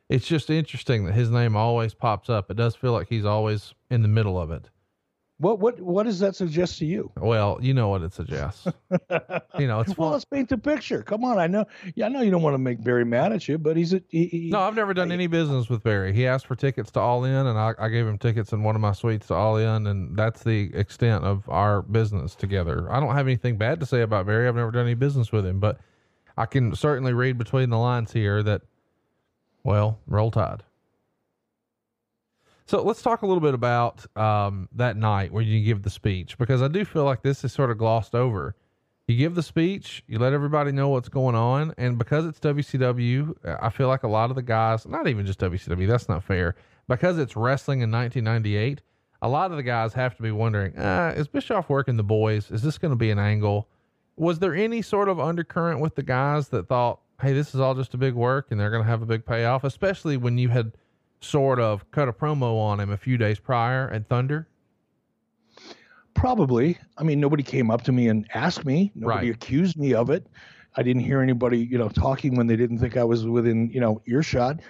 it's 0.08 0.26
just 0.26 0.48
interesting 0.48 1.04
that 1.04 1.12
his 1.12 1.30
name 1.30 1.54
always 1.54 1.92
pops 1.94 2.30
up. 2.30 2.50
It 2.50 2.56
does 2.56 2.74
feel 2.74 2.92
like 2.92 3.08
he's 3.08 3.26
always 3.26 3.74
in 3.90 4.02
the 4.02 4.08
middle 4.08 4.40
of 4.40 4.50
it. 4.50 4.70
What 5.40 5.60
what 5.60 5.80
what 5.80 6.02
does 6.02 6.18
that 6.18 6.34
suggest 6.34 6.78
to 6.78 6.84
you? 6.84 7.12
Well, 7.16 7.60
you 7.62 7.72
know 7.72 7.88
what 7.88 8.02
it 8.02 8.12
suggests. 8.12 8.66
you 9.56 9.68
know, 9.68 9.78
it's 9.78 9.96
well. 9.96 10.08
Fun. 10.08 10.12
Let's 10.12 10.24
paint 10.24 10.48
the 10.48 10.58
picture. 10.58 11.00
Come 11.04 11.24
on, 11.24 11.38
I 11.38 11.46
know. 11.46 11.64
Yeah, 11.94 12.06
I 12.06 12.08
know 12.08 12.22
you 12.22 12.32
don't 12.32 12.42
want 12.42 12.54
to 12.54 12.58
make 12.58 12.82
Barry 12.82 13.04
mad 13.04 13.32
at 13.32 13.46
you, 13.46 13.56
but 13.56 13.76
he's 13.76 13.92
a. 13.92 14.02
He, 14.08 14.26
he, 14.26 14.50
no, 14.50 14.58
I've 14.58 14.74
never 14.74 14.92
done 14.92 15.12
I, 15.12 15.14
any 15.14 15.28
business 15.28 15.68
with 15.68 15.84
Barry. 15.84 16.12
He 16.12 16.26
asked 16.26 16.46
for 16.46 16.56
tickets 16.56 16.90
to 16.92 17.00
All 17.00 17.22
In, 17.24 17.46
and 17.46 17.56
I, 17.56 17.72
I 17.78 17.88
gave 17.88 18.04
him 18.04 18.18
tickets 18.18 18.52
in 18.52 18.64
one 18.64 18.74
of 18.74 18.80
my 18.80 18.90
suites 18.90 19.28
to 19.28 19.34
All 19.34 19.58
In, 19.58 19.86
and 19.86 20.16
that's 20.16 20.42
the 20.42 20.74
extent 20.74 21.22
of 21.22 21.48
our 21.48 21.82
business 21.82 22.34
together. 22.34 22.90
I 22.90 22.98
don't 22.98 23.14
have 23.14 23.28
anything 23.28 23.58
bad 23.58 23.78
to 23.78 23.86
say 23.86 24.00
about 24.00 24.26
Barry. 24.26 24.48
I've 24.48 24.56
never 24.56 24.72
done 24.72 24.86
any 24.86 24.94
business 24.94 25.30
with 25.30 25.46
him, 25.46 25.60
but 25.60 25.78
I 26.36 26.46
can 26.46 26.74
certainly 26.74 27.12
read 27.12 27.38
between 27.38 27.70
the 27.70 27.78
lines 27.78 28.12
here 28.12 28.42
that, 28.42 28.62
well, 29.62 30.00
roll 30.08 30.32
tide. 30.32 30.64
So 32.68 32.82
let's 32.82 33.00
talk 33.00 33.22
a 33.22 33.26
little 33.26 33.40
bit 33.40 33.54
about 33.54 34.04
um, 34.14 34.68
that 34.72 34.94
night 34.98 35.32
where 35.32 35.42
you 35.42 35.64
give 35.64 35.84
the 35.84 35.90
speech 35.90 36.36
because 36.36 36.60
I 36.60 36.68
do 36.68 36.84
feel 36.84 37.04
like 37.04 37.22
this 37.22 37.42
is 37.42 37.50
sort 37.50 37.70
of 37.70 37.78
glossed 37.78 38.14
over. 38.14 38.54
You 39.06 39.16
give 39.16 39.34
the 39.34 39.42
speech, 39.42 40.04
you 40.06 40.18
let 40.18 40.34
everybody 40.34 40.70
know 40.70 40.90
what's 40.90 41.08
going 41.08 41.34
on, 41.34 41.72
and 41.78 41.96
because 41.96 42.26
it's 42.26 42.38
WCW, 42.40 43.34
I 43.62 43.70
feel 43.70 43.88
like 43.88 44.02
a 44.02 44.08
lot 44.08 44.28
of 44.28 44.36
the 44.36 44.42
guys, 44.42 44.84
not 44.84 45.08
even 45.08 45.24
just 45.24 45.38
WCW, 45.38 45.88
that's 45.88 46.10
not 46.10 46.22
fair. 46.22 46.56
Because 46.88 47.16
it's 47.16 47.36
wrestling 47.36 47.80
in 47.80 47.90
1998, 47.90 48.82
a 49.22 49.28
lot 49.30 49.50
of 49.50 49.56
the 49.56 49.62
guys 49.62 49.94
have 49.94 50.14
to 50.16 50.22
be 50.22 50.30
wondering, 50.30 50.76
uh, 50.76 51.14
is 51.16 51.26
Bischoff 51.26 51.70
working 51.70 51.96
the 51.96 52.04
boys? 52.04 52.50
Is 52.50 52.60
this 52.60 52.76
going 52.76 52.92
to 52.92 52.96
be 52.96 53.10
an 53.10 53.18
angle? 53.18 53.66
Was 54.16 54.40
there 54.40 54.54
any 54.54 54.82
sort 54.82 55.08
of 55.08 55.18
undercurrent 55.18 55.80
with 55.80 55.94
the 55.94 56.02
guys 56.02 56.48
that 56.48 56.68
thought, 56.68 57.00
hey, 57.22 57.32
this 57.32 57.54
is 57.54 57.60
all 57.62 57.74
just 57.74 57.94
a 57.94 57.98
big 57.98 58.12
work 58.12 58.48
and 58.50 58.60
they're 58.60 58.70
going 58.70 58.82
to 58.82 58.88
have 58.88 59.00
a 59.00 59.06
big 59.06 59.24
payoff, 59.24 59.64
especially 59.64 60.18
when 60.18 60.36
you 60.36 60.50
had– 60.50 60.72
sort 61.20 61.60
of 61.60 61.90
cut 61.90 62.08
a 62.08 62.12
promo 62.12 62.58
on 62.58 62.80
him 62.80 62.90
a 62.90 62.96
few 62.96 63.16
days 63.16 63.38
prior 63.38 63.90
at 63.90 64.08
Thunder? 64.08 64.48
Probably. 66.14 66.78
I 66.96 67.04
mean, 67.04 67.20
nobody 67.20 67.42
came 67.42 67.70
up 67.70 67.82
to 67.82 67.92
me 67.92 68.08
and 68.08 68.26
asked 68.34 68.64
me. 68.64 68.90
Nobody 68.94 69.28
right. 69.28 69.34
accused 69.34 69.76
me 69.76 69.94
of 69.94 70.10
it. 70.10 70.26
I 70.76 70.82
didn't 70.82 71.02
hear 71.02 71.20
anybody, 71.20 71.58
you 71.58 71.78
know, 71.78 71.88
talking 71.88 72.36
when 72.36 72.46
they 72.46 72.56
didn't 72.56 72.78
think 72.78 72.96
I 72.96 73.04
was 73.04 73.26
within, 73.26 73.70
you 73.70 73.80
know, 73.80 74.00
earshot. 74.06 74.60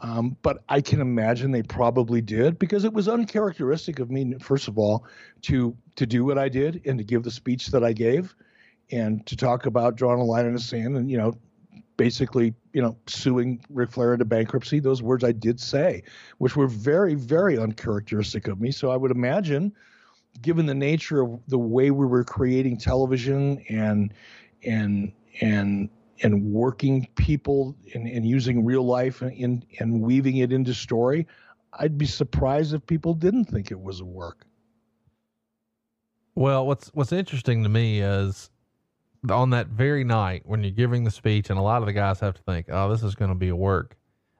Um, 0.00 0.36
but 0.42 0.62
I 0.68 0.80
can 0.80 1.00
imagine 1.00 1.50
they 1.50 1.62
probably 1.62 2.20
did 2.20 2.58
because 2.58 2.84
it 2.84 2.92
was 2.92 3.08
uncharacteristic 3.08 3.98
of 3.98 4.10
me, 4.10 4.34
first 4.40 4.68
of 4.68 4.78
all, 4.78 5.04
to 5.42 5.76
to 5.96 6.06
do 6.06 6.24
what 6.24 6.38
I 6.38 6.48
did 6.48 6.82
and 6.86 6.98
to 6.98 7.04
give 7.04 7.24
the 7.24 7.32
speech 7.32 7.66
that 7.68 7.82
I 7.82 7.92
gave, 7.92 8.32
and 8.92 9.26
to 9.26 9.36
talk 9.36 9.66
about 9.66 9.96
drawing 9.96 10.20
a 10.20 10.24
line 10.24 10.46
in 10.46 10.52
the 10.52 10.60
sand 10.60 10.96
and 10.96 11.10
you 11.10 11.18
know 11.18 11.34
basically, 11.98 12.54
you 12.78 12.82
know, 12.82 12.96
suing 13.08 13.60
Ric 13.70 13.90
Flair 13.90 14.12
into 14.12 14.24
bankruptcy. 14.24 14.78
Those 14.78 15.02
words 15.02 15.24
I 15.24 15.32
did 15.32 15.58
say, 15.58 16.04
which 16.38 16.54
were 16.54 16.68
very, 16.68 17.16
very 17.16 17.58
uncharacteristic 17.58 18.46
of 18.46 18.60
me. 18.60 18.70
So 18.70 18.92
I 18.92 18.96
would 18.96 19.10
imagine, 19.10 19.72
given 20.42 20.64
the 20.66 20.76
nature 20.76 21.22
of 21.22 21.40
the 21.48 21.58
way 21.58 21.90
we 21.90 22.06
were 22.06 22.22
creating 22.22 22.76
television 22.76 23.64
and 23.68 24.14
and 24.62 25.10
and 25.40 25.88
and 26.22 26.52
working 26.52 27.08
people 27.16 27.74
and, 27.94 28.06
and 28.06 28.24
using 28.24 28.64
real 28.64 28.84
life 28.84 29.22
and, 29.22 29.32
and 29.32 29.66
and 29.80 30.00
weaving 30.00 30.36
it 30.36 30.52
into 30.52 30.72
story, 30.72 31.26
I'd 31.72 31.98
be 31.98 32.06
surprised 32.06 32.74
if 32.74 32.86
people 32.86 33.12
didn't 33.12 33.46
think 33.46 33.72
it 33.72 33.80
was 33.80 33.98
a 33.98 34.04
work. 34.04 34.46
Well, 36.36 36.64
what's 36.64 36.94
what's 36.94 37.10
interesting 37.10 37.64
to 37.64 37.68
me 37.68 38.02
is 38.02 38.50
on 39.30 39.50
that 39.50 39.68
very 39.68 40.04
night 40.04 40.42
when 40.44 40.62
you're 40.62 40.70
giving 40.70 41.04
the 41.04 41.10
speech, 41.10 41.50
and 41.50 41.58
a 41.58 41.62
lot 41.62 41.82
of 41.82 41.86
the 41.86 41.92
guys 41.92 42.20
have 42.20 42.34
to 42.34 42.42
think, 42.42 42.66
oh, 42.70 42.88
this 42.90 43.02
is 43.02 43.14
going 43.14 43.30
to 43.30 43.34
be 43.34 43.48
a 43.48 43.56
work. 43.56 43.96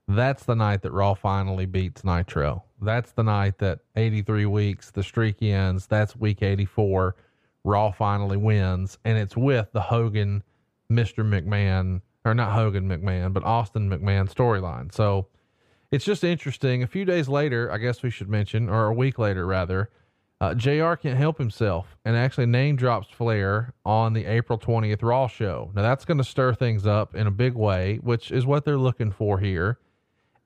That's 0.07 0.45
the 0.45 0.55
night 0.55 0.83
that 0.83 0.93
Raw 0.93 1.15
finally 1.15 1.67
beats 1.67 2.05
Nitro. 2.05 2.65
That's 2.81 3.13
the 3.13 3.23
night 3.23 3.59
that 3.59 3.81
83 3.97 4.47
weeks, 4.47 4.91
the 4.91 5.03
streak 5.03 5.43
ends. 5.43 5.87
That's 5.87 6.17
week 6.17 6.43
84. 6.43 7.17
Raw 7.65 7.91
finally 7.91 8.37
wins, 8.37 8.99
and 9.05 9.19
it's 9.19 9.37
with 9.37 9.71
the 9.73 9.81
Hogan, 9.81 10.43
Mr. 10.91 11.25
McMahon, 11.25 12.01
or 12.25 12.35
not 12.35 12.53
Hogan 12.53 12.89
McMahon, 12.89 13.33
but 13.33 13.45
Austin 13.45 13.91
McMahon 13.91 14.33
storyline. 14.33 14.95
So 14.95 15.27
it's 15.91 16.05
just 16.05 16.25
interesting. 16.25 16.83
A 16.83 16.87
few 16.87 17.05
days 17.05 17.29
later, 17.29 17.71
I 17.71 17.79
guess 17.79 18.03
we 18.03 18.11
should 18.11 18.31
mention, 18.31 18.69
or 18.69 18.87
a 18.87 18.95
week 18.95 19.19
later 19.19 19.47
rather, 19.47 19.91
uh, 20.41 20.55
JR 20.55 20.95
can't 20.95 21.19
help 21.19 21.39
himself 21.39 21.97
and 22.05 22.17
actually 22.17 22.47
name 22.47 22.77
drops 22.77 23.09
Flair 23.09 23.75
on 23.85 24.13
the 24.13 24.25
April 24.25 24.59
20th 24.59 25.03
Raw 25.03 25.27
show. 25.27 25.71
Now, 25.75 25.83
that's 25.83 26.05
going 26.05 26.19
to 26.19 26.25
stir 26.25 26.55
things 26.55 26.87
up 26.87 27.15
in 27.17 27.27
a 27.27 27.31
big 27.31 27.55
way, 27.55 27.99
which 28.03 28.31
is 28.31 28.47
what 28.47 28.65
they're 28.65 28.79
looking 28.79 29.11
for 29.11 29.39
here. 29.41 29.79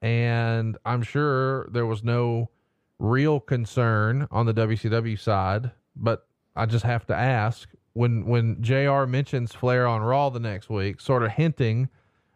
And 0.01 0.79
I'm 0.87 1.03
sure 1.03 1.69
there 1.71 1.87
was 1.87 2.03
no 2.03 2.51
real 2.99 3.39
concern 3.39 4.27
on 4.31 4.47
the 4.47 4.55
WCW 4.55 5.19
side, 5.19 5.71
but 5.95 6.27
I 6.57 6.67
just 6.67 6.85
have 6.85 7.07
to 7.07 7.15
ask 7.15 7.69
when 7.93 8.25
when 8.25 8.63
JR 8.63 9.05
mentions 9.05 9.53
Flair 9.53 9.87
on 9.87 10.01
Raw 10.01 10.31
the 10.31 10.41
next 10.41 10.71
week, 10.71 11.01
sort 11.01 11.23
of 11.23 11.33
hinting 11.33 11.89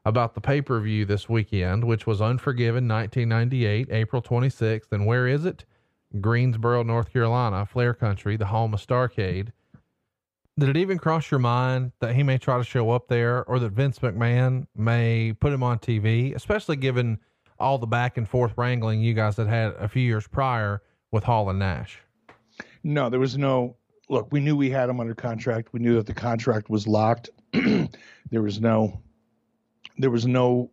about 0.04 0.34
the 0.34 0.40
pay 0.40 0.60
per 0.60 0.78
view 0.80 1.04
this 1.04 1.28
weekend, 1.28 1.84
which 1.84 2.06
was 2.06 2.20
Unforgiven 2.20 2.86
1998, 2.86 3.88
April 3.90 4.22
26th. 4.22 4.92
And 4.92 5.06
where 5.06 5.26
is 5.26 5.44
it? 5.44 5.64
Greensboro, 6.20 6.82
North 6.82 7.12
Carolina, 7.12 7.66
Flair 7.66 7.94
Country, 7.94 8.36
the 8.36 8.46
home 8.46 8.74
of 8.74 8.84
Starcade. 8.84 9.52
Did 10.58 10.70
it 10.70 10.76
even 10.76 10.98
cross 10.98 11.30
your 11.30 11.40
mind 11.40 11.92
that 12.00 12.14
he 12.14 12.22
may 12.22 12.38
try 12.38 12.56
to 12.56 12.64
show 12.64 12.90
up 12.90 13.08
there 13.08 13.44
or 13.44 13.58
that 13.58 13.72
Vince 13.72 13.98
McMahon 13.98 14.66
may 14.74 15.34
put 15.38 15.52
him 15.52 15.62
on 15.62 15.78
TV, 15.78 16.34
especially 16.34 16.76
given 16.76 17.18
all 17.58 17.78
the 17.78 17.86
back 17.86 18.16
and 18.16 18.28
forth 18.28 18.52
wrangling 18.56 19.00
you 19.00 19.14
guys 19.14 19.36
had 19.36 19.48
had 19.48 19.72
a 19.74 19.88
few 19.88 20.02
years 20.02 20.26
prior 20.26 20.82
with 21.10 21.24
Hall 21.24 21.50
and 21.50 21.58
Nash? 21.58 21.98
No, 22.82 23.10
there 23.10 23.20
was 23.20 23.36
no 23.36 23.76
look. 24.08 24.28
We 24.30 24.40
knew 24.40 24.56
we 24.56 24.70
had 24.70 24.88
him 24.88 25.00
under 25.00 25.14
contract. 25.14 25.72
We 25.72 25.80
knew 25.80 25.94
that 25.96 26.06
the 26.06 26.14
contract 26.14 26.70
was 26.70 26.86
locked. 26.86 27.30
there 27.52 28.42
was 28.42 28.60
no, 28.60 29.02
there 29.98 30.10
was 30.10 30.26
no, 30.26 30.70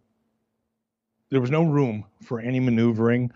there 1.29 1.41
was 1.41 1.51
no 1.51 1.63
room 1.63 2.05
for 2.21 2.39
any 2.39 2.59
maneuvering 2.59 3.31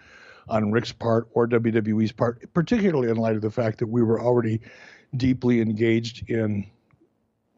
on 0.50 0.72
Ric's 0.72 0.92
part 0.92 1.28
or 1.34 1.48
WWE's 1.48 2.12
part, 2.12 2.52
particularly 2.54 3.10
in 3.10 3.18
light 3.18 3.36
of 3.36 3.42
the 3.42 3.52
fact 3.52 3.80
that 3.80 3.88
we 3.88 4.04
were 4.04 4.22
already 4.22 4.62
deeply 5.16 5.62
engaged 5.62 6.30
in 6.30 6.66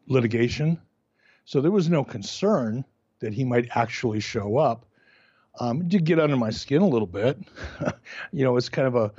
litigation. 0.06 0.80
So 1.44 1.60
there 1.60 1.70
was 1.70 1.88
no 1.88 2.04
concern 2.04 2.84
that 3.20 3.32
he 3.32 3.44
might 3.44 3.68
actually 3.74 4.20
show 4.20 4.56
up. 4.56 4.86
Um, 5.58 5.80
it 5.80 5.88
did 5.88 6.04
get 6.04 6.20
under 6.20 6.36
my 6.36 6.50
skin 6.50 6.82
a 6.82 6.88
little 6.88 7.06
bit. 7.06 7.38
you 8.32 8.44
know, 8.44 8.56
it's 8.56 8.68
kind 8.68 8.88
of 8.88 8.94
a 8.94 9.12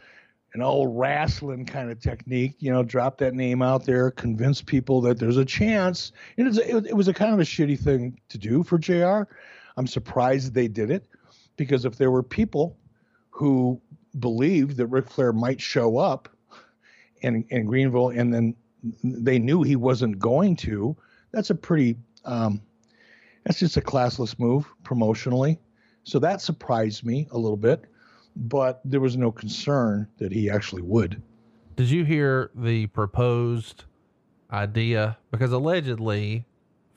an 0.54 0.62
old 0.62 0.98
wrestling 0.98 1.66
kind 1.66 1.90
of 1.90 2.00
technique. 2.00 2.56
You 2.60 2.74
know, 2.74 2.84
drop 2.84 3.18
that 3.20 3.34
name 3.34 3.62
out 3.62 3.86
there, 3.86 4.12
convince 4.12 4.62
people 4.62 5.02
that 5.02 5.18
there's 5.18 5.38
a 5.38 5.46
chance. 5.46 6.12
It 6.36 6.44
was, 6.44 6.58
it 6.58 6.96
was 6.96 7.08
a 7.08 7.14
kind 7.14 7.34
of 7.34 7.40
a 7.40 7.44
shitty 7.44 7.80
thing 7.80 8.20
to 8.30 8.38
do 8.38 8.64
for 8.64 8.78
JR. 8.78 9.24
I'm 9.78 9.88
surprised 9.88 10.54
they 10.54 10.68
did 10.68 10.92
it 10.92 11.06
because 11.56 11.86
if 11.86 11.98
there 11.98 12.12
were 12.12 12.24
people 12.24 12.78
who 13.32 13.82
believed 14.20 14.78
that 14.78 14.88
Ric 14.88 15.10
Flair 15.10 15.34
might 15.34 15.60
show 15.60 15.98
up 15.98 16.30
in, 17.22 17.46
in 17.50 17.66
Greenville 17.66 18.10
and 18.10 18.34
then 18.34 18.56
they 19.04 19.40
knew 19.40 19.64
he 19.64 19.76
wasn't 19.76 20.20
going 20.20 20.56
to, 20.58 20.96
that's 21.32 21.50
a 21.50 21.56
pretty, 21.56 21.98
um, 22.26 22.62
that's 23.44 23.60
just 23.60 23.78
a 23.78 23.82
classless 23.82 24.38
move 24.40 24.72
promotionally. 24.84 25.58
So 26.04 26.20
that 26.20 26.42
surprised 26.42 27.06
me 27.06 27.28
a 27.32 27.38
little 27.38 27.58
bit, 27.58 27.86
but 28.36 28.82
there 28.86 29.00
was 29.00 29.18
no 29.18 29.32
concern 29.32 30.08
that 30.18 30.32
he 30.32 30.50
actually 30.50 30.82
would. 30.82 31.22
Did 31.76 31.90
you 31.90 32.04
hear 32.04 32.52
the 32.56 32.88
proposed 32.88 33.86
idea? 34.52 35.18
Because 35.32 35.52
allegedly, 35.52 36.46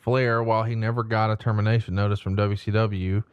Flair, 0.01 0.43
while 0.43 0.65
he 0.65 0.75
never 0.75 1.03
got 1.03 1.31
a 1.31 1.37
termination 1.37 1.95
notice 1.95 2.21
from 2.21 2.37
WCW, 2.37 3.25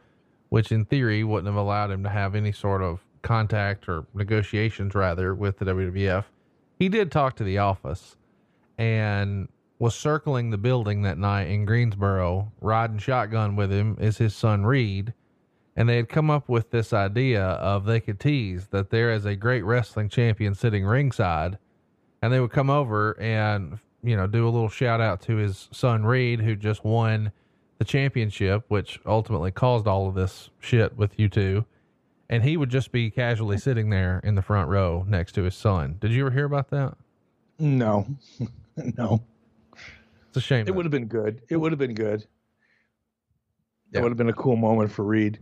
which 0.52 0.70
in 0.70 0.84
theory 0.84 1.24
wouldn't 1.24 1.46
have 1.46 1.56
allowed 1.56 1.90
him 1.90 2.02
to 2.02 2.10
have 2.10 2.34
any 2.34 2.52
sort 2.52 2.82
of 2.82 3.00
contact 3.22 3.88
or 3.88 4.04
negotiations 4.12 4.94
rather 4.94 5.34
with 5.34 5.56
the 5.56 5.64
WWF. 5.64 6.24
He 6.78 6.90
did 6.90 7.10
talk 7.10 7.36
to 7.36 7.44
the 7.44 7.56
office 7.56 8.16
and 8.76 9.48
was 9.78 9.94
circling 9.94 10.50
the 10.50 10.58
building 10.58 11.00
that 11.02 11.16
night 11.16 11.44
in 11.44 11.64
Greensboro, 11.64 12.52
riding 12.60 12.98
shotgun 12.98 13.56
with 13.56 13.72
him 13.72 13.96
is 13.98 14.18
his 14.18 14.34
son 14.34 14.66
Reid. 14.66 15.14
And 15.74 15.88
they 15.88 15.96
had 15.96 16.10
come 16.10 16.28
up 16.28 16.50
with 16.50 16.70
this 16.70 16.92
idea 16.92 17.42
of 17.42 17.86
they 17.86 18.00
could 18.00 18.20
tease 18.20 18.66
that 18.72 18.90
there 18.90 19.10
is 19.10 19.24
a 19.24 19.34
great 19.34 19.62
wrestling 19.62 20.10
champion 20.10 20.54
sitting 20.54 20.84
ringside 20.84 21.56
and 22.20 22.30
they 22.30 22.40
would 22.40 22.52
come 22.52 22.68
over 22.68 23.18
and 23.18 23.78
you 24.02 24.18
know 24.18 24.26
do 24.26 24.46
a 24.46 24.50
little 24.50 24.68
shout 24.68 25.00
out 25.00 25.22
to 25.22 25.36
his 25.36 25.70
son 25.72 26.04
Reid, 26.04 26.42
who 26.42 26.56
just 26.56 26.84
won 26.84 27.32
the 27.82 27.88
championship, 27.88 28.64
which 28.68 29.00
ultimately 29.04 29.50
caused 29.50 29.88
all 29.88 30.06
of 30.06 30.14
this 30.14 30.50
shit 30.60 30.96
with 30.96 31.18
you 31.18 31.28
two. 31.28 31.64
And 32.28 32.44
he 32.44 32.56
would 32.56 32.70
just 32.70 32.92
be 32.92 33.10
casually 33.10 33.58
sitting 33.58 33.90
there 33.90 34.20
in 34.22 34.36
the 34.36 34.42
front 34.42 34.68
row 34.68 35.04
next 35.08 35.32
to 35.32 35.42
his 35.42 35.56
son. 35.56 35.96
Did 36.00 36.12
you 36.12 36.24
ever 36.24 36.30
hear 36.32 36.44
about 36.44 36.70
that? 36.70 36.96
No, 37.58 38.06
no. 38.76 39.20
It's 40.28 40.36
a 40.36 40.40
shame. 40.40 40.68
It 40.68 40.76
would 40.76 40.84
have 40.84 40.92
been 40.92 41.08
good. 41.08 41.42
It 41.50 41.56
would 41.56 41.72
have 41.72 41.78
been 41.80 41.94
good. 41.94 42.24
Yeah. 43.90 43.98
It 43.98 44.02
would 44.04 44.10
have 44.10 44.16
been 44.16 44.28
a 44.28 44.32
cool 44.32 44.54
moment 44.54 44.92
for 44.92 45.04
Reid. 45.04 45.40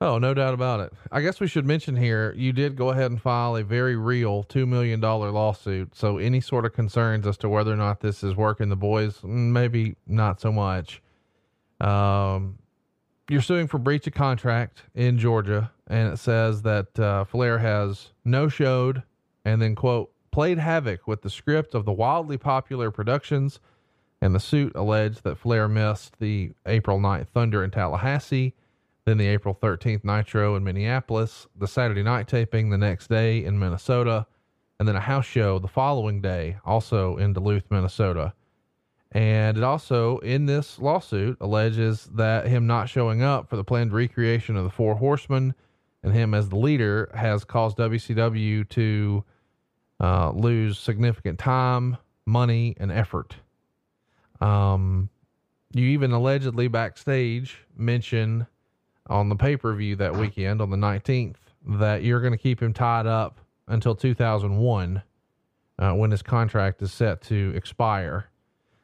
Oh, 0.00 0.18
no 0.18 0.34
doubt 0.34 0.54
about 0.54 0.78
it. 0.78 0.92
I 1.10 1.20
guess 1.20 1.40
we 1.40 1.48
should 1.48 1.66
mention 1.66 1.96
here 1.96 2.32
you 2.36 2.52
did 2.52 2.76
go 2.76 2.90
ahead 2.90 3.10
and 3.10 3.20
file 3.20 3.56
a 3.56 3.64
very 3.64 3.96
real 3.96 4.44
$2 4.44 4.68
million 4.68 5.00
lawsuit. 5.00 5.96
So, 5.96 6.18
any 6.18 6.40
sort 6.40 6.64
of 6.64 6.74
concerns 6.74 7.26
as 7.26 7.36
to 7.38 7.48
whether 7.48 7.72
or 7.72 7.76
not 7.76 8.00
this 8.00 8.22
is 8.22 8.36
working 8.36 8.68
the 8.68 8.76
boys, 8.76 9.18
mm, 9.18 9.50
maybe 9.50 9.96
not 10.06 10.40
so 10.40 10.52
much. 10.52 11.02
Um, 11.82 12.58
you're 13.28 13.42
suing 13.42 13.66
for 13.66 13.78
breach 13.78 14.06
of 14.06 14.14
contract 14.14 14.82
in 14.94 15.18
Georgia, 15.18 15.70
and 15.86 16.12
it 16.12 16.18
says 16.18 16.62
that 16.62 16.98
uh, 16.98 17.24
Flair 17.24 17.58
has 17.58 18.10
no 18.24 18.48
showed 18.48 19.02
and 19.44 19.60
then, 19.60 19.74
quote, 19.74 20.12
played 20.30 20.58
havoc 20.58 21.06
with 21.06 21.22
the 21.22 21.30
script 21.30 21.74
of 21.74 21.84
the 21.84 21.92
wildly 21.92 22.38
popular 22.38 22.90
productions. 22.90 23.60
And 24.20 24.34
the 24.34 24.40
suit 24.40 24.72
alleged 24.76 25.24
that 25.24 25.36
Flair 25.36 25.66
missed 25.66 26.20
the 26.20 26.52
April 26.64 27.00
9th 27.00 27.28
Thunder 27.28 27.64
in 27.64 27.72
Tallahassee 27.72 28.54
then 29.04 29.18
the 29.18 29.26
April 29.26 29.56
13th 29.60 30.04
Nitro 30.04 30.54
in 30.54 30.62
Minneapolis, 30.62 31.48
the 31.56 31.66
Saturday 31.66 32.02
night 32.02 32.28
taping 32.28 32.70
the 32.70 32.78
next 32.78 33.08
day 33.08 33.44
in 33.44 33.58
Minnesota, 33.58 34.26
and 34.78 34.88
then 34.88 34.96
a 34.96 35.00
house 35.00 35.26
show 35.26 35.58
the 35.58 35.68
following 35.68 36.20
day, 36.20 36.56
also 36.64 37.16
in 37.16 37.32
Duluth, 37.32 37.64
Minnesota. 37.70 38.32
And 39.12 39.58
it 39.58 39.62
also, 39.62 40.18
in 40.18 40.46
this 40.46 40.78
lawsuit, 40.78 41.36
alleges 41.40 42.08
that 42.14 42.46
him 42.46 42.66
not 42.66 42.88
showing 42.88 43.22
up 43.22 43.48
for 43.48 43.56
the 43.56 43.64
planned 43.64 43.92
recreation 43.92 44.56
of 44.56 44.64
the 44.64 44.70
Four 44.70 44.94
Horsemen 44.94 45.54
and 46.02 46.14
him 46.14 46.32
as 46.32 46.48
the 46.48 46.56
leader 46.56 47.10
has 47.14 47.44
caused 47.44 47.76
WCW 47.76 48.68
to 48.70 49.24
uh, 50.00 50.30
lose 50.30 50.78
significant 50.78 51.38
time, 51.38 51.98
money, 52.24 52.74
and 52.80 52.90
effort. 52.90 53.36
Um, 54.40 55.10
you 55.74 55.86
even 55.88 56.12
allegedly 56.12 56.68
backstage 56.68 57.58
mention 57.76 58.46
on 59.08 59.28
the 59.28 59.36
pay 59.36 59.56
per 59.56 59.74
view 59.74 59.94
that 59.96 60.16
weekend 60.16 60.60
on 60.60 60.70
the 60.70 60.76
19th 60.76 61.36
that 61.66 62.02
you're 62.02 62.20
going 62.20 62.32
to 62.32 62.38
keep 62.38 62.62
him 62.62 62.72
tied 62.72 63.06
up 63.06 63.38
until 63.68 63.94
2001 63.94 65.02
uh, 65.78 65.92
when 65.92 66.10
his 66.10 66.22
contract 66.22 66.82
is 66.82 66.92
set 66.92 67.20
to 67.22 67.52
expire. 67.54 68.28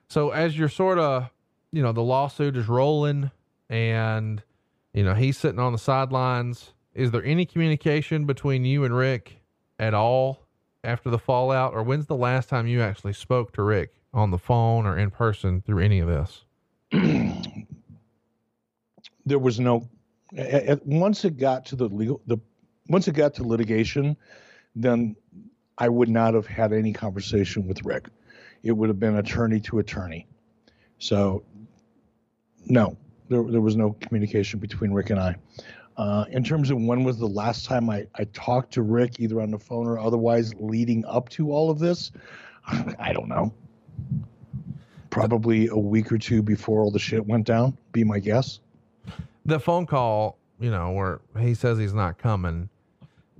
So, 0.08 0.30
as 0.30 0.58
you're 0.58 0.68
sort 0.68 0.98
of, 0.98 1.30
you 1.70 1.82
know, 1.82 1.92
the 1.92 2.02
lawsuit 2.02 2.56
is 2.56 2.66
rolling 2.66 3.30
and, 3.68 4.42
you 4.94 5.04
know, 5.04 5.14
he's 5.14 5.36
sitting 5.36 5.60
on 5.60 5.72
the 5.72 5.78
sidelines, 5.78 6.72
is 6.94 7.10
there 7.10 7.24
any 7.24 7.44
communication 7.44 8.24
between 8.24 8.64
you 8.64 8.84
and 8.84 8.96
Ric 8.96 9.40
at 9.78 9.92
all 9.92 10.46
after 10.82 11.10
the 11.10 11.18
fallout? 11.18 11.74
Or 11.74 11.82
when's 11.82 12.06
the 12.06 12.16
last 12.16 12.48
time 12.48 12.66
you 12.66 12.80
actually 12.80 13.12
spoke 13.12 13.52
to 13.52 13.62
Ric 13.62 13.92
on 14.14 14.30
the 14.30 14.38
phone 14.38 14.86
or 14.86 14.96
in 14.96 15.10
person 15.10 15.60
through 15.60 15.84
any 15.84 16.00
of 16.00 16.08
this? 16.08 16.44
there 19.26 19.38
was 19.38 19.60
no 19.60 19.86
once 20.84 21.24
it 21.24 21.36
got 21.38 21.64
to 21.66 21.76
the 21.76 21.88
legal 21.88 22.20
the 22.26 22.38
once 22.88 23.08
it 23.08 23.14
got 23.14 23.34
to 23.34 23.44
litigation, 23.44 24.16
then 24.74 25.14
I 25.76 25.88
would 25.88 26.08
not 26.08 26.34
have 26.34 26.46
had 26.46 26.72
any 26.72 26.92
conversation 26.92 27.66
with 27.66 27.84
Ric. 27.84 28.08
It 28.62 28.72
would 28.72 28.88
have 28.88 28.98
been 28.98 29.16
attorney 29.16 29.60
to 29.60 29.78
attorney. 29.78 30.26
So 30.98 31.42
no, 32.66 32.96
there 33.28 33.42
there 33.42 33.60
was 33.60 33.76
no 33.76 33.96
communication 34.00 34.58
between 34.58 34.92
Ric 34.92 35.10
and 35.10 35.20
I. 35.20 35.36
Uh, 35.96 36.24
in 36.30 36.44
terms 36.44 36.70
of 36.70 36.78
when 36.80 37.02
was 37.02 37.18
the 37.18 37.26
last 37.26 37.64
time 37.64 37.90
I, 37.90 38.06
I 38.14 38.24
talked 38.32 38.72
to 38.74 38.82
Ric, 38.82 39.18
either 39.18 39.40
on 39.40 39.50
the 39.50 39.58
phone 39.58 39.86
or 39.86 39.98
otherwise, 39.98 40.54
leading 40.60 41.04
up 41.06 41.28
to 41.30 41.50
all 41.50 41.70
of 41.70 41.80
this, 41.80 42.12
I 42.66 43.12
don't 43.12 43.28
know. 43.28 43.52
Probably 45.10 45.66
a 45.68 45.76
week 45.76 46.12
or 46.12 46.18
two 46.18 46.42
before 46.42 46.82
all 46.82 46.92
the 46.92 46.98
shit 47.00 47.26
went 47.26 47.46
down, 47.46 47.76
be 47.92 48.04
my 48.04 48.20
guess 48.20 48.60
the 49.48 49.58
phone 49.58 49.86
call, 49.86 50.38
you 50.60 50.70
know, 50.70 50.90
where 50.92 51.20
he 51.40 51.54
says 51.54 51.78
he's 51.78 51.94
not 51.94 52.18
coming. 52.18 52.68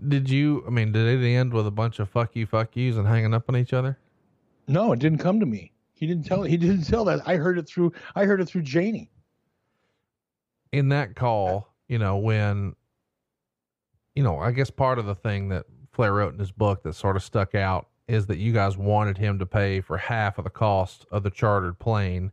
Did 0.09 0.31
you? 0.31 0.65
I 0.67 0.71
mean, 0.71 0.91
did 0.91 1.07
it 1.07 1.27
end 1.27 1.53
with 1.53 1.67
a 1.67 1.71
bunch 1.71 1.99
of 1.99 2.09
fuck 2.09 2.35
you, 2.35 2.47
fuck 2.47 2.75
yous, 2.75 2.97
and 2.97 3.07
hanging 3.07 3.35
up 3.35 3.49
on 3.49 3.57
each 3.57 3.73
other? 3.73 3.99
No, 4.69 4.93
it 4.93 4.99
didn't 4.99 5.19
come 5.19 5.41
to 5.41 5.47
me. 5.47 5.73
He 5.95 6.07
didn't 6.07 6.27
tell. 6.27 6.43
He 6.43 6.57
didn't 6.57 6.85
tell 6.85 7.05
that. 7.07 7.27
I 7.27 7.37
heard 7.37 7.59
it 7.59 7.67
through. 7.67 7.93
I 8.15 8.25
heard 8.25 8.41
it 8.41 8.47
through 8.47 8.63
Janie. 8.63 9.11
In 10.71 10.91
that 10.91 11.17
call, 11.17 11.75
you 11.89 11.99
know, 11.99 12.19
when, 12.19 12.77
you 14.15 14.23
know, 14.23 14.39
I 14.39 14.53
guess 14.53 14.71
part 14.71 14.99
of 14.99 15.07
the 15.07 15.15
thing 15.15 15.49
that 15.49 15.65
Flair 15.93 16.13
wrote 16.13 16.35
in 16.35 16.39
his 16.39 16.53
book 16.53 16.83
that 16.83 16.95
sort 16.95 17.17
of 17.17 17.23
stuck 17.23 17.55
out 17.55 17.89
is 18.07 18.27
that 18.27 18.39
you 18.39 18.53
guys 18.53 18.77
wanted 18.77 19.19
him 19.19 19.39
to 19.39 19.47
pay 19.47 19.81
for 19.81 19.97
half 19.97 20.39
of 20.39 20.45
the 20.45 20.51
cost 20.51 21.07
of 21.11 21.23
the 21.23 21.31
chartered 21.31 21.79
plane, 21.79 22.31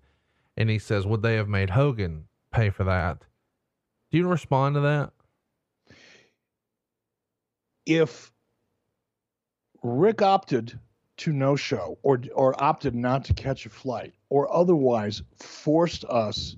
and 0.58 0.70
he 0.70 0.78
says, 0.78 1.08
would 1.08 1.22
they 1.22 1.36
have 1.36 1.48
made 1.48 1.70
Hogan 1.70 2.26
pay 2.52 2.70
for 2.70 2.84
that? 2.84 3.24
Do 4.12 4.18
you 4.18 4.28
respond 4.28 4.76
to 4.76 4.82
that? 4.82 5.12
If 7.86 8.32
Ric 9.84 10.22
opted 10.22 10.80
to 11.18 11.32
no 11.32 11.56
show 11.56 11.98
or 12.04 12.20
or 12.34 12.62
opted 12.62 12.96
not 12.96 13.24
to 13.26 13.34
catch 13.34 13.66
a 13.66 13.70
flight 13.70 14.14
or 14.30 14.52
otherwise 14.54 15.22
forced 15.38 16.04
us 16.06 16.56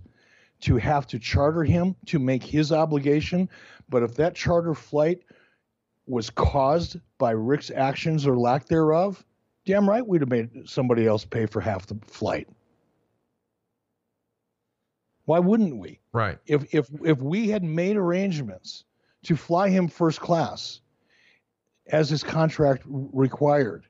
to 0.60 0.78
have 0.78 1.06
to 1.08 1.20
charter 1.20 1.64
him 1.64 1.96
to 2.08 2.18
make 2.18 2.44
his 2.44 2.72
obligation, 2.72 3.48
but 3.90 4.02
if 4.02 4.16
that 4.16 4.36
charter 4.36 4.74
flight 4.74 5.24
was 6.08 6.30
caused 6.30 7.00
by 7.18 7.32
Ric's 7.32 7.70
actions 7.70 8.26
or 8.26 8.38
lack 8.38 8.66
thereof, 8.66 9.24
damn 9.66 9.88
right 9.88 10.06
we'd 10.06 10.22
have 10.22 10.30
made 10.30 10.68
somebody 10.68 11.06
else 11.06 11.26
pay 11.26 11.46
for 11.46 11.62
half 11.62 11.86
the 11.86 11.98
flight. 12.08 12.48
Why 15.26 15.40
wouldn't 15.40 15.78
we? 15.78 16.00
Right. 16.14 16.40
If 16.46 16.74
if 16.74 16.90
if 17.04 17.22
we 17.22 17.50
had 17.50 17.64
made 17.64 17.98
arrangements 17.98 18.86
to 19.24 19.36
fly 19.36 19.70
him 19.70 19.88
first 19.88 20.22
class 20.22 20.82
as 21.88 22.10
his 22.10 22.24
contract 22.24 22.84
required 22.86 23.86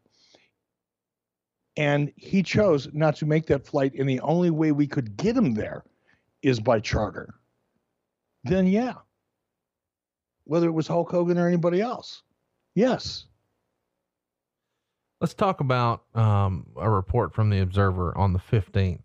and 1.78 2.12
he 2.16 2.44
chose 2.44 2.90
not 2.94 3.16
to 3.16 3.26
make 3.26 3.46
that 3.46 3.66
flight 3.66 3.94
and 3.94 4.10
the 4.10 4.20
only 4.22 4.50
way 4.50 4.72
we 4.72 4.88
could 4.88 5.16
get 5.16 5.38
him 5.38 5.54
there 5.54 5.84
is 6.42 6.60
by 6.60 6.80
charter 6.80 7.36
then 8.44 8.68
yeah 8.68 8.94
whether 10.46 10.68
it 10.68 10.72
was 10.72 10.88
hulk 10.88 11.12
hogan 11.12 11.38
or 11.38 11.48
anybody 11.48 11.80
else 11.82 12.24
yes 12.76 13.26
let's 15.22 15.34
talk 15.34 15.60
about 15.62 16.04
um, 16.16 16.66
a 16.78 16.90
report 16.90 17.34
from 17.34 17.50
the 17.50 17.60
observer 17.60 18.18
on 18.18 18.34
the 18.34 18.40
15th 18.40 19.00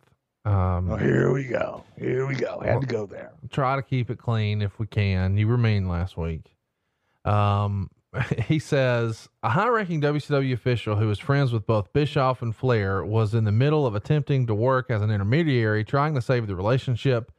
um, 0.45 0.91
oh, 0.91 0.97
here 0.97 1.33
we 1.33 1.45
go. 1.45 1.85
Here 1.97 2.27
we 2.27 2.35
go. 2.35 2.61
Had 2.65 2.81
to 2.81 2.87
go 2.87 3.07
there. 3.07 3.31
Try 3.51 3.77
to 3.77 3.83
keep 3.83 4.11
it 4.11 4.19
clean 4.19 4.61
if 4.61 4.79
we 4.79 4.87
can. 4.87 5.37
You 5.37 5.47
remain 5.47 5.89
last 5.89 6.17
week. 6.17 6.57
Um, 7.25 7.89
he 8.47 8.59
says 8.59 9.29
a 9.43 9.51
high 9.51 9.69
ranking 9.69 10.01
WCW 10.01 10.53
official 10.53 10.97
who 10.97 11.09
was 11.09 11.19
friends 11.19 11.53
with 11.53 11.67
both 11.67 11.93
Bischoff 11.93 12.43
and 12.43 12.55
Flair 12.55 13.05
was 13.05 13.35
in 13.35 13.45
the 13.45 13.53
middle 13.53 13.87
of 13.87 13.95
attempting 13.95 14.47
to 14.47 14.55
work 14.55 14.91
as 14.91 15.03
an 15.03 15.11
intermediary, 15.11 15.85
trying 15.85 16.15
to 16.15 16.23
save 16.23 16.47
the 16.47 16.57
relationship, 16.57 17.33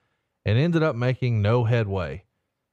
and 0.45 0.57
ended 0.57 0.83
up 0.83 0.95
making 0.95 1.41
no 1.41 1.63
headway. 1.63 2.23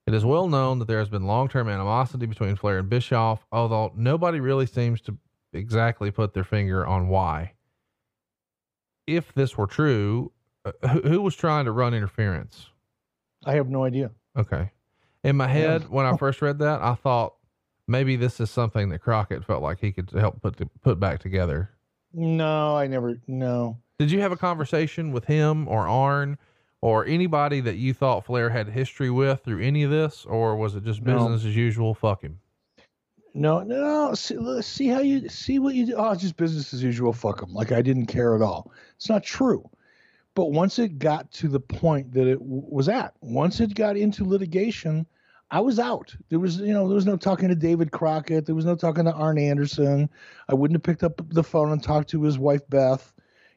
It 0.06 0.14
is 0.14 0.24
well 0.24 0.48
known 0.48 0.78
that 0.78 0.88
there 0.88 0.98
has 0.98 1.08
been 1.08 1.26
long 1.26 1.48
term 1.48 1.68
animosity 1.68 2.26
between 2.26 2.56
Flair 2.56 2.78
and 2.78 2.88
Bischoff, 2.88 3.46
although 3.52 3.92
nobody 3.94 4.40
really 4.40 4.66
seems 4.66 5.00
to 5.02 5.16
exactly 5.52 6.10
put 6.10 6.32
their 6.32 6.44
finger 6.44 6.86
on 6.86 7.08
why 7.08 7.52
if 9.16 9.32
this 9.34 9.56
were 9.56 9.66
true, 9.66 10.32
uh, 10.64 10.72
who, 10.88 11.00
who, 11.00 11.22
was 11.22 11.34
trying 11.34 11.64
to 11.64 11.72
run 11.72 11.94
interference? 11.94 12.68
I 13.44 13.54
have 13.54 13.68
no 13.68 13.84
idea. 13.84 14.10
Okay. 14.36 14.70
In 15.24 15.36
my 15.36 15.48
head, 15.48 15.88
when 15.88 16.06
I 16.06 16.16
first 16.18 16.40
read 16.42 16.58
that, 16.60 16.80
I 16.80 16.94
thought 16.94 17.34
maybe 17.90 18.16
this 18.16 18.40
is 18.40 18.50
something 18.50 18.88
that 18.90 19.00
Crockett 19.00 19.44
felt 19.44 19.62
like 19.62 19.80
he 19.80 19.92
could 19.92 20.10
help 20.12 20.40
put 20.40 20.56
to, 20.58 20.66
put 20.82 21.00
back 21.00 21.20
together. 21.20 21.70
No, 22.14 22.76
I 22.76 22.86
never. 22.86 23.20
No. 23.26 23.78
Did 23.98 24.10
you 24.10 24.20
have 24.20 24.32
a 24.32 24.36
conversation 24.36 25.12
with 25.12 25.24
him 25.24 25.68
or 25.68 25.86
Arn 25.86 26.38
or 26.80 27.04
anybody 27.04 27.60
that 27.60 27.76
you 27.76 27.92
thought 27.92 28.24
Flair 28.24 28.48
had 28.48 28.68
history 28.68 29.10
with 29.10 29.44
through 29.44 29.60
any 29.60 29.82
of 29.82 29.90
this, 29.90 30.24
or 30.24 30.56
was 30.56 30.74
it 30.74 30.84
just 30.84 31.04
business 31.04 31.42
no. 31.42 31.48
as 31.48 31.56
usual? 31.56 31.92
Fuck 31.92 32.22
him. 32.22 32.40
No, 33.34 33.60
no. 33.60 34.14
See, 34.14 34.62
see 34.62 34.88
how 34.88 35.00
you 35.00 35.28
see 35.28 35.58
what 35.58 35.74
you 35.74 35.86
do. 35.86 35.94
Oh, 35.96 36.12
it's 36.12 36.22
just 36.22 36.36
business 36.36 36.72
as 36.72 36.82
usual. 36.82 37.12
Fuck 37.12 37.40
them. 37.40 37.52
Like 37.52 37.72
I 37.72 37.82
didn't 37.82 38.06
care 38.06 38.34
at 38.34 38.42
all. 38.42 38.72
It's 38.96 39.08
not 39.08 39.22
true. 39.22 39.68
But 40.34 40.52
once 40.52 40.78
it 40.78 40.98
got 40.98 41.30
to 41.32 41.48
the 41.48 41.60
point 41.60 42.12
that 42.12 42.26
it 42.26 42.38
w- 42.38 42.62
was 42.68 42.88
at, 42.88 43.14
once 43.20 43.60
it 43.60 43.74
got 43.74 43.96
into 43.96 44.24
litigation, 44.24 45.06
I 45.50 45.60
was 45.60 45.78
out. 45.78 46.14
There 46.28 46.38
was, 46.38 46.58
you 46.58 46.72
know, 46.72 46.86
there 46.86 46.94
was 46.94 47.06
no 47.06 47.16
talking 47.16 47.48
to 47.48 47.54
David 47.54 47.90
Crockett. 47.90 48.46
There 48.46 48.54
was 48.54 48.64
no 48.64 48.76
talking 48.76 49.04
to 49.04 49.12
Arn 49.12 49.38
Anderson. 49.38 50.08
I 50.48 50.54
wouldn't 50.54 50.76
have 50.76 50.82
picked 50.82 51.02
up 51.02 51.20
the 51.30 51.42
phone 51.42 51.72
and 51.72 51.82
talked 51.82 52.10
to 52.10 52.22
his 52.22 52.38
wife 52.38 52.62
Beth. 52.68 53.12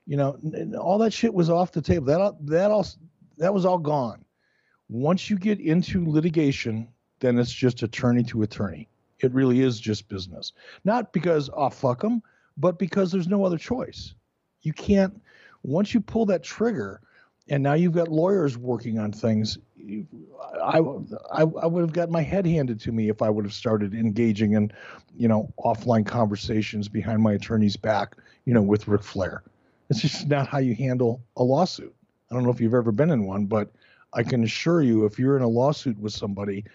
You 0.08 0.18
know, 0.18 0.38
all 0.80 0.98
that 1.00 1.14
shit 1.14 1.34
was 1.34 1.50
off 1.50 1.72
the 1.72 1.82
table. 1.82 2.08
That 2.08 2.36
that 2.48 2.72
all 2.72 2.86
that 3.38 3.54
was 3.54 3.66
all 3.66 3.78
gone. 3.78 4.26
Once 4.90 5.30
you 5.30 5.38
get 5.38 5.60
into 5.60 6.10
litigation, 6.10 6.88
then 7.20 7.38
it's 7.38 7.54
just 7.54 7.84
attorney 7.84 8.24
to 8.24 8.42
attorney. 8.42 8.90
It 9.20 9.34
really 9.34 9.62
is 9.62 9.80
just 9.80 10.10
business. 10.10 10.52
Not 10.84 11.14
because 11.14 11.50
oh 11.54 11.70
fuck 11.70 12.02
them, 12.02 12.22
but 12.58 12.80
because 12.80 13.12
there's 13.12 13.28
no 13.28 13.46
other 13.46 13.58
choice. 13.58 14.16
You 14.64 14.74
can't. 14.74 15.22
Once 15.62 15.94
you 15.94 16.02
pull 16.02 16.26
that 16.26 16.44
trigger, 16.44 17.02
and 17.50 17.62
now 17.62 17.74
you've 17.74 17.94
got 17.94 18.08
lawyers 18.08 18.58
working 18.58 19.00
on 19.00 19.12
things. 19.12 19.58
I, 20.62 20.80
I, 21.32 21.42
I 21.42 21.66
would 21.66 21.82
have 21.82 21.94
got 21.94 22.10
my 22.10 22.22
head 22.22 22.46
handed 22.46 22.80
to 22.82 22.92
me 22.92 23.10
if 23.10 23.22
I 23.22 23.30
would 23.30 23.46
have 23.46 23.54
started 23.54 23.94
engaging 23.94 24.54
in, 24.54 24.72
you 25.18 25.28
know, 25.28 25.54
offline 25.60 26.06
conversations 26.06 26.88
behind 26.88 27.22
my 27.22 27.34
attorney's 27.34 27.76
back, 27.76 28.16
you 28.46 28.54
know, 28.54 28.62
with 28.62 28.88
Ric 28.88 29.04
Flair. 29.04 29.44
It's 29.90 30.02
just 30.02 30.28
not 30.28 30.48
how 30.48 30.60
you 30.60 30.76
handle 30.76 31.22
a 31.38 31.44
lawsuit. 31.44 31.94
I 32.32 32.36
don't 32.36 32.44
know 32.44 32.52
if 32.52 32.62
you've 32.62 32.74
ever 32.74 32.92
been 32.92 33.12
in 33.12 33.26
one, 33.26 33.46
but 33.46 33.72
I 34.14 34.24
can 34.24 34.44
assure 34.44 34.82
you, 34.82 35.06
if 35.06 35.20
you're 35.20 35.38
in 35.38 35.44
a 35.44 35.48
lawsuit 35.48 35.98
with 36.00 36.14
somebody 36.14 36.66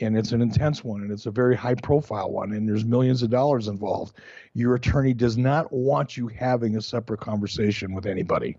and 0.00 0.16
it's 0.16 0.32
an 0.32 0.40
intense 0.40 0.84
one 0.84 1.02
and 1.02 1.10
it's 1.10 1.26
a 1.26 1.30
very 1.30 1.56
high 1.56 1.74
profile 1.74 2.30
one 2.30 2.52
and 2.52 2.68
there's 2.68 2.84
millions 2.84 3.22
of 3.22 3.30
dollars 3.30 3.68
involved, 3.68 4.16
your 4.54 4.74
attorney 4.74 5.14
does 5.14 5.36
not 5.36 5.72
want 5.72 6.16
you 6.16 6.28
having 6.28 6.76
a 6.76 6.82
separate 6.82 7.20
conversation 7.20 7.92
with 7.94 8.06
anybody. 8.06 8.56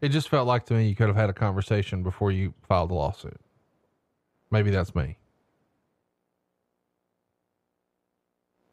It 0.00 0.08
just 0.10 0.28
felt 0.28 0.46
like 0.46 0.66
to 0.66 0.74
me 0.74 0.88
you 0.88 0.96
could 0.96 1.08
have 1.08 1.16
had 1.16 1.30
a 1.30 1.34
conversation 1.34 2.02
before 2.02 2.32
you 2.32 2.54
filed 2.68 2.90
the 2.90 2.94
lawsuit. 2.94 3.40
Maybe 4.50 4.70
that's 4.70 4.94
me. 4.94 5.16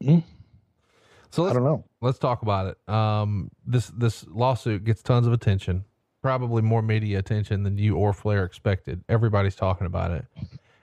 Hmm? 0.04 0.20
So 1.30 1.48
I 1.48 1.54
don't 1.54 1.64
know. 1.64 1.86
Let's 2.02 2.20
talk 2.20 2.42
about 2.42 2.68
it. 2.68 2.94
Um, 2.94 3.52
this 3.66 3.88
this 3.88 4.26
lawsuit 4.28 4.84
gets 4.84 5.02
tons 5.02 5.28
of 5.28 5.34
attention, 5.34 5.86
probably 6.22 6.62
more 6.62 6.82
media 6.82 7.20
attention 7.20 7.64
than 7.64 7.78
you 7.78 7.96
or 7.96 8.12
Flair 8.12 8.44
expected. 8.44 9.04
Everybody's 9.08 9.56
talking 9.56 9.88
about 9.88 10.12
it, 10.12 10.26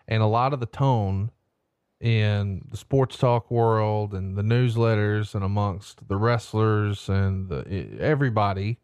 and 0.06 0.22
a 0.22 0.26
lot 0.26 0.52
of 0.54 0.60
the 0.60 0.66
tone 0.66 1.30
in 2.00 2.64
the 2.70 2.76
sports 2.76 3.18
talk 3.18 3.50
world 3.50 4.14
and 4.14 4.36
the 4.36 4.42
newsletters 4.42 5.34
and 5.34 5.42
amongst 5.44 6.06
the 6.08 6.16
wrestlers 6.16 7.08
and 7.08 7.48
the, 7.48 7.98
everybody 7.98 8.78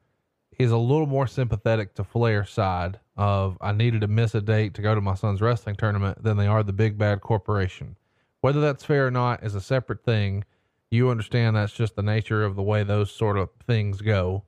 is 0.59 0.71
a 0.71 0.77
little 0.77 1.07
more 1.07 1.27
sympathetic 1.27 1.95
to 1.95 2.05
Flair's 2.05 2.51
side 2.51 2.99
of 3.17 3.57
I 3.61 3.73
needed 3.73 4.01
to 4.03 4.09
miss 4.09 4.35
a 4.35 4.41
date 4.41 4.75
to 4.75 4.83
go 4.83 4.95
to 4.95 5.01
my 5.01 5.15
son's 5.15 5.41
wrestling 5.41 5.77
tournament 5.77 6.23
than 6.23 6.37
they 6.37 6.47
are 6.47 6.63
the 6.63 6.73
big 6.73 6.99
bad 6.99 7.21
corporation. 7.21 7.97
Whether 8.41 8.61
that's 8.61 8.85
fair 8.85 9.07
or 9.07 9.11
not 9.11 9.43
is 9.43 9.55
a 9.55 9.61
separate 9.61 10.05
thing. 10.05 10.45
You 10.91 11.11
understand 11.11 11.57
that's 11.57 11.73
just 11.73 11.97
the 11.97 12.03
nature 12.03 12.45
of 12.45 12.57
the 12.57 12.63
way 12.63 12.83
those 12.83 13.11
sort 13.11 13.39
of 13.39 13.51
things 13.67 14.01
go. 14.01 14.45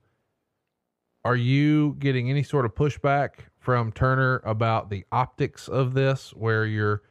Are 1.25 1.35
you 1.35 1.95
getting 1.99 2.29
any 2.29 2.43
sort 2.43 2.65
of 2.65 2.75
pushback 2.75 3.31
from 3.59 3.91
Turner 3.91 4.41
about 4.45 4.89
the 4.89 5.03
optics 5.11 5.67
of 5.67 5.93
this, 5.93 6.33
where 6.33 6.65
you're 6.65 7.01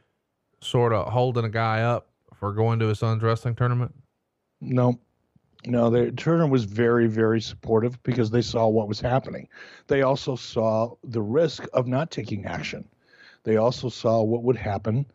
sort 0.61 0.91
of 0.93 1.11
holding 1.11 1.45
a 1.45 1.49
guy 1.49 1.81
up 1.81 2.09
for 2.33 2.51
going 2.51 2.79
to 2.79 2.87
his 2.87 2.99
son's 2.99 3.21
wrestling 3.21 3.53
tournament? 3.53 3.93
No. 4.59 4.99
No, 5.65 5.89
they, 5.89 6.11
Turner 6.11 6.47
was 6.47 6.63
very, 6.63 7.07
very 7.07 7.41
supportive 7.41 8.01
because 8.03 8.29
they 8.29 8.41
saw 8.41 8.67
what 8.67 8.87
was 8.87 9.01
happening. 9.01 9.47
They 9.87 10.01
also 10.01 10.35
saw 10.35 10.95
the 11.03 11.21
risk 11.21 11.65
of 11.73 11.87
not 11.87 12.11
taking 12.11 12.45
action. 12.45 12.87
They 13.43 13.57
also 13.57 13.89
saw 13.89 14.21
what 14.21 14.43
would 14.43 14.57
happen. 14.57 15.05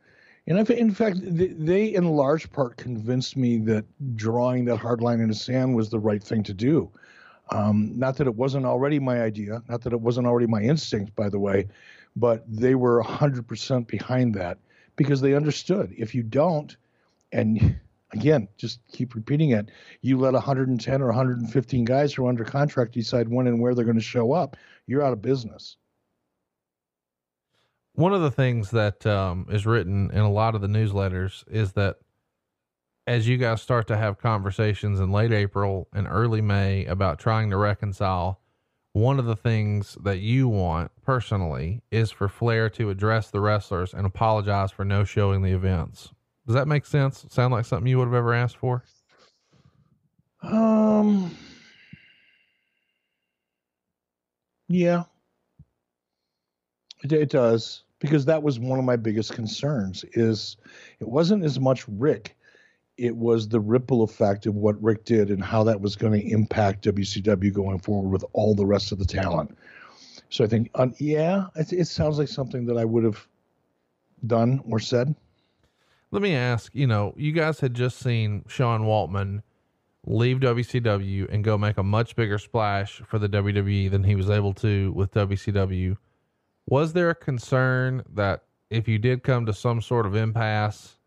And 0.47 0.59
if, 0.59 0.71
in 0.71 0.91
fact, 0.91 1.19
they, 1.23 1.95
in 1.95 2.05
large 2.09 2.51
part, 2.51 2.77
convinced 2.77 3.37
me 3.37 3.59
that 3.59 3.85
drawing 4.17 4.65
that 4.65 4.79
hard 4.79 5.01
line 5.01 5.21
in 5.21 5.29
the 5.29 5.35
sand 5.35 5.77
was 5.77 5.91
the 5.91 6.01
right 6.01 6.23
thing 6.23 6.43
to 6.45 6.55
do. 6.55 6.91
Um, 7.51 7.93
not 7.97 8.17
that 8.17 8.27
it 8.27 8.35
wasn't 8.35 8.67
already 8.67 8.99
my 8.99 9.23
idea, 9.23 9.63
not 9.69 9.83
that 9.83 9.93
it 9.93 10.01
wasn't 10.01 10.27
already 10.27 10.47
my 10.47 10.63
instinct, 10.63 11.15
by 11.15 11.29
the 11.29 11.39
way, 11.39 11.69
but 12.17 12.45
they 12.49 12.75
were 12.75 13.03
100% 13.03 13.87
behind 13.87 14.35
that 14.35 14.59
because 14.97 15.21
they 15.21 15.35
understood 15.35 15.95
if 15.97 16.15
you 16.15 16.23
don't, 16.23 16.77
and 17.31 17.79
again, 18.13 18.49
just 18.57 18.81
keep 18.93 19.15
repeating 19.15 19.51
it. 19.51 19.71
You 20.01 20.19
let 20.19 20.33
110 20.33 21.03
or 21.03 21.07
115 21.07 21.85
guys 21.85 22.13
who 22.13 22.27
are 22.27 22.29
under 22.29 22.45
contract 22.45 22.93
decide 22.93 23.29
when 23.29 23.47
and 23.47 23.61
where 23.61 23.75
they're 23.75 23.85
going 23.85 23.97
to 23.97 24.03
show 24.03 24.33
up. 24.33 24.57
You're 24.87 25.03
out 25.03 25.13
of 25.13 25.23
business. 25.23 25.77
One 27.95 28.15
of 28.15 28.23
the 28.23 28.31
things 28.31 28.71
that 28.71 29.05
um, 29.07 29.47
is 29.51 29.67
written 29.67 30.11
in 30.13 30.21
a 30.21 30.31
lot 30.31 30.55
of 30.55 30.63
the 30.63 30.67
newsletters 30.67 31.45
is 31.51 31.73
that 31.73 31.97
as 33.07 33.29
you 33.29 33.37
guys 33.37 33.61
start 33.61 33.87
to 33.89 33.97
have 33.97 34.19
conversations 34.19 35.01
in 35.01 35.11
late 35.11 35.33
April 35.33 35.89
and 35.93 36.07
early 36.09 36.41
May 36.41 36.87
about 36.87 37.19
trying 37.19 37.51
to 37.51 37.57
reconcile, 37.57 38.41
one 38.93 39.19
of 39.19 39.25
the 39.25 39.37
things 39.37 39.97
that 40.03 40.21
you 40.21 40.49
want 40.49 40.91
personally 41.03 41.83
is 41.91 42.11
for 42.11 42.29
Flair 42.29 42.71
to 42.71 42.91
address 42.91 43.31
the 43.31 43.41
wrestlers 43.41 43.93
and 43.93 44.07
apologize 44.07 44.71
for 44.71 44.85
no 44.85 45.05
showing 45.05 45.43
the 45.43 45.53
events. 45.53 46.11
Does 46.47 46.55
that 46.55 46.69
make 46.69 46.87
sense? 46.87 47.25
Sound 47.31 47.53
like 47.53 47.65
something 47.65 47.87
you 47.87 47.99
would 47.99 48.07
have 48.07 48.15
ever 48.15 48.35
asked 48.35 48.57
for? 48.57 48.85
Um, 50.43 51.37
yeah, 54.69 55.05
it, 57.05 57.13
it 57.13 57.31
does 57.31 57.85
because 58.01 58.25
that 58.25 58.43
was 58.43 58.59
one 58.59 58.81
of 58.81 58.85
my 58.85 58.97
biggest 58.97 59.33
concerns. 59.35 60.05
Is 60.15 60.57
it 60.99 61.09
wasn't 61.09 61.45
as 61.45 61.61
much 61.61 61.87
Ric, 61.87 62.37
it 62.97 63.17
was 63.17 63.49
the 63.49 63.61
ripple 63.61 64.03
effect 64.03 64.47
of 64.47 64.57
what 64.57 64.83
Ric 64.83 65.05
did 65.05 65.31
and 65.31 65.43
how 65.43 65.63
that 65.65 65.81
was 65.81 65.97
going 65.97 66.21
to 66.21 66.29
impact 66.29 66.85
WCW 66.85 67.53
going 67.53 67.79
forward 67.79 68.11
with 68.11 68.25
all 68.33 68.55
the 68.55 68.67
rest 68.67 68.93
of 68.93 68.99
the 68.99 69.05
talent. 69.05 69.57
So 70.29 70.45
I 70.45 70.49
think, 70.49 70.71
um, 70.75 70.95
yeah, 70.99 71.47
it, 71.57 71.73
it 71.73 71.87
sounds 71.87 72.19
like 72.19 72.29
something 72.29 72.67
that 72.67 72.77
I 72.77 72.85
would 72.85 73.05
have 73.05 73.27
done 74.27 74.61
or 74.69 74.81
said. 74.81 75.15
Let 76.13 76.21
me 76.21 76.35
ask, 76.35 76.75
you 76.75 76.87
know, 76.87 77.15
you 77.17 77.33
guys 77.33 77.61
had 77.61 77.73
just 77.73 77.99
seen 77.99 78.45
Sean 78.47 78.83
Waltman 78.83 79.43
leave 80.05 80.41
WCW 80.41 81.27
and 81.33 81.43
go 81.43 81.57
make 81.57 81.79
a 81.79 81.83
much 81.83 82.15
bigger 82.17 82.37
splash 82.37 83.01
for 83.07 83.19
the 83.19 83.31
WWE 83.31 83.91
than 83.91 84.05
he 84.05 84.15
was 84.15 84.29
able 84.29 84.53
to 84.55 84.93
with 84.93 85.13
WCW. 85.13 85.97
Was 86.67 86.93
there 86.93 87.09
a 87.09 87.15
concern 87.15 88.03
that 88.13 88.43
if 88.69 88.89
you 88.89 88.99
did 88.99 89.23
come 89.23 89.47
to 89.47 89.55
some 89.55 89.81
sort 89.81 90.05
of 90.05 90.15
impasse, 90.15 90.99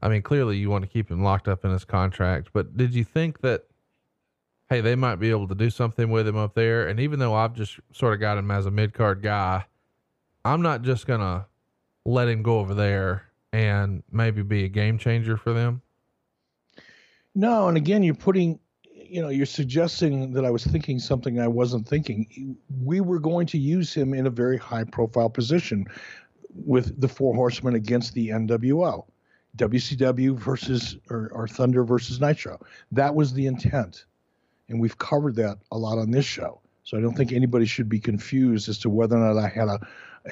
I 0.00 0.08
mean, 0.08 0.22
clearly 0.22 0.56
you 0.56 0.70
want 0.70 0.84
to 0.84 0.90
keep 0.90 1.10
him 1.10 1.22
locked 1.22 1.48
up 1.48 1.62
in 1.62 1.70
his 1.70 1.84
contract, 1.84 2.48
but 2.54 2.78
did 2.78 2.94
you 2.94 3.04
think 3.04 3.42
that, 3.42 3.64
hey, 4.70 4.80
they 4.80 4.94
might 4.94 5.16
be 5.16 5.28
able 5.28 5.48
to 5.48 5.54
do 5.54 5.68
something 5.68 6.08
with 6.08 6.26
him 6.26 6.36
up 6.36 6.54
there? 6.54 6.88
And 6.88 6.98
even 6.98 7.18
though 7.18 7.34
I've 7.34 7.52
just 7.52 7.78
sort 7.92 8.14
of 8.14 8.20
got 8.20 8.38
him 8.38 8.50
as 8.50 8.64
a 8.64 8.70
mid 8.70 8.94
card 8.94 9.20
guy, 9.20 9.66
I'm 10.46 10.62
not 10.62 10.80
just 10.80 11.06
going 11.06 11.20
to 11.20 11.44
let 12.06 12.28
him 12.28 12.42
go 12.42 12.58
over 12.60 12.72
there 12.72 13.25
and 13.56 14.02
maybe 14.12 14.42
be 14.42 14.64
a 14.64 14.68
game 14.68 14.98
changer 14.98 15.36
for 15.36 15.52
them? 15.52 15.80
No, 17.34 17.68
and 17.68 17.76
again, 17.76 18.02
you're 18.02 18.14
putting, 18.14 18.58
you 18.92 19.22
know, 19.22 19.28
you're 19.28 19.46
suggesting 19.46 20.32
that 20.32 20.44
I 20.44 20.50
was 20.50 20.64
thinking 20.64 20.98
something 20.98 21.40
I 21.40 21.48
wasn't 21.48 21.88
thinking. 21.88 22.56
We 22.82 23.00
were 23.00 23.18
going 23.18 23.46
to 23.48 23.58
use 23.58 23.94
him 23.94 24.14
in 24.14 24.26
a 24.26 24.30
very 24.30 24.58
high 24.58 24.84
profile 24.84 25.30
position 25.30 25.86
with 26.54 27.00
the 27.00 27.08
Four 27.08 27.34
Horsemen 27.34 27.74
against 27.74 28.14
the 28.14 28.28
NWO, 28.28 29.04
WCW 29.56 30.36
versus 30.36 30.96
or, 31.10 31.30
or 31.32 31.48
Thunder 31.48 31.84
versus 31.84 32.20
Nitro. 32.20 32.60
That 32.92 33.14
was 33.14 33.32
the 33.32 33.46
intent, 33.46 34.04
and 34.68 34.80
we've 34.80 34.98
covered 34.98 35.36
that 35.36 35.58
a 35.72 35.78
lot 35.78 35.98
on 35.98 36.10
this 36.10 36.26
show. 36.26 36.60
So 36.84 36.96
I 36.96 37.00
don't 37.00 37.16
think 37.16 37.32
anybody 37.32 37.66
should 37.66 37.88
be 37.88 37.98
confused 37.98 38.68
as 38.68 38.78
to 38.78 38.88
whether 38.88 39.16
or 39.16 39.34
not 39.34 39.42
I 39.42 39.48
had 39.48 39.68
a 39.68 39.80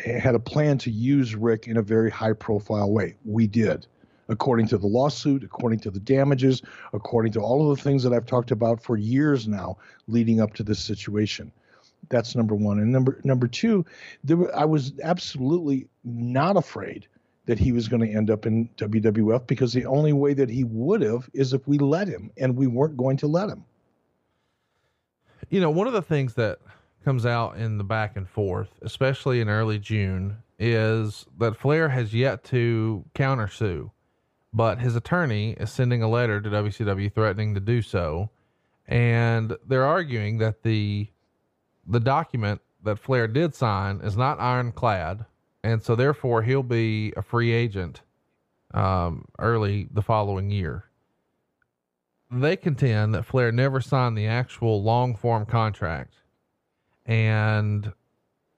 had 0.01 0.35
a 0.35 0.41
plan 0.41 0.79
to 0.79 0.91
use 0.91 1.35
Ric 1.35 1.69
in 1.69 1.77
a 1.77 1.83
very 1.83 2.11
high 2.11 2.33
profile 2.33 2.91
way. 2.91 3.17
We 3.25 3.47
did, 3.47 3.87
according 4.29 4.69
to 4.69 4.79
the 4.79 4.87
lawsuit, 4.87 5.45
according 5.45 5.81
to 5.81 5.91
the 5.91 6.01
damages, 6.01 6.63
according 6.93 7.33
to 7.33 7.41
all 7.41 7.71
of 7.71 7.77
the 7.77 7.83
things 7.83 8.03
that 8.03 8.13
I've 8.13 8.27
talked 8.27 8.51
about 8.51 8.83
for 8.83 8.97
years 8.97 9.47
now 9.47 9.79
leading 10.09 10.41
up 10.41 10.55
to 10.55 10.63
this 10.63 10.81
situation. 10.81 11.53
That's 12.09 12.35
number 12.35 12.55
one. 12.55 12.79
And 12.81 12.93
number 12.93 13.21
number 13.25 13.47
two, 13.47 13.85
there 14.23 14.55
I 14.57 14.65
was 14.65 14.93
absolutely 15.03 15.89
not 16.05 16.57
afraid 16.57 17.07
that 17.47 17.59
he 17.59 17.73
was 17.73 17.89
going 17.89 18.03
to 18.03 18.11
end 18.11 18.31
up 18.31 18.47
in 18.47 18.69
WWF 18.77 19.47
because 19.47 19.73
the 19.73 19.87
only 19.87 20.13
way 20.13 20.33
that 20.35 20.49
he 20.49 20.65
would 20.65 21.03
have 21.03 21.29
is 21.35 21.53
if 21.53 21.67
we 21.69 21.79
let 21.79 22.09
him, 22.09 22.31
and 22.39 22.57
we 22.57 22.67
weren't 22.67 22.97
going 22.97 23.19
to 23.19 23.27
let 23.27 23.51
him. 23.51 23.65
You 25.51 25.61
know, 25.61 25.71
one 25.71 25.87
of 25.87 25.93
the 25.93 26.03
things 26.03 26.35
that 26.35 26.59
comes 27.05 27.27
out 27.27 27.57
in 27.57 27.79
the 27.79 27.85
back 27.85 28.17
and 28.17 28.29
forth, 28.29 28.69
especially 28.83 29.41
in 29.41 29.49
early 29.49 29.79
June, 29.79 30.39
is 30.59 31.27
that 31.39 31.57
Flair 31.57 31.89
has 31.89 32.15
yet 32.15 32.45
to 32.45 33.05
countersue, 33.15 33.91
but 34.53 34.79
his 34.79 34.97
attorney 34.97 35.53
is 35.53 35.71
sending 35.71 36.03
a 36.03 36.09
letter 36.09 36.41
to 36.41 36.49
WCW 36.49 37.13
threatening 37.13 37.55
to 37.55 37.61
do 37.61 37.83
so, 37.83 38.31
and 38.87 39.57
they're 39.67 39.85
arguing 39.87 40.39
that 40.39 40.63
the 40.63 41.09
the 41.87 42.01
document 42.01 42.63
that 42.83 42.99
Flair 42.99 43.29
did 43.29 43.55
sign 43.55 44.01
is 44.03 44.17
not 44.17 44.41
ironclad, 44.41 45.27
and 45.63 45.83
so 45.83 45.95
therefore 45.95 46.43
he'll 46.43 46.63
be 46.63 47.13
a 47.17 47.23
free 47.23 47.53
agent 47.53 48.03
um, 48.73 49.27
early 49.39 49.89
the 49.91 50.03
following 50.03 50.51
year. 50.51 50.85
They 52.31 52.57
contend 52.57 53.15
that 53.15 53.27
Flair 53.27 53.53
never 53.53 53.81
signed 53.81 54.17
the 54.17 54.27
actual 54.27 54.83
long 54.83 55.15
form 55.15 55.47
contract, 55.47 56.15
and 57.07 57.93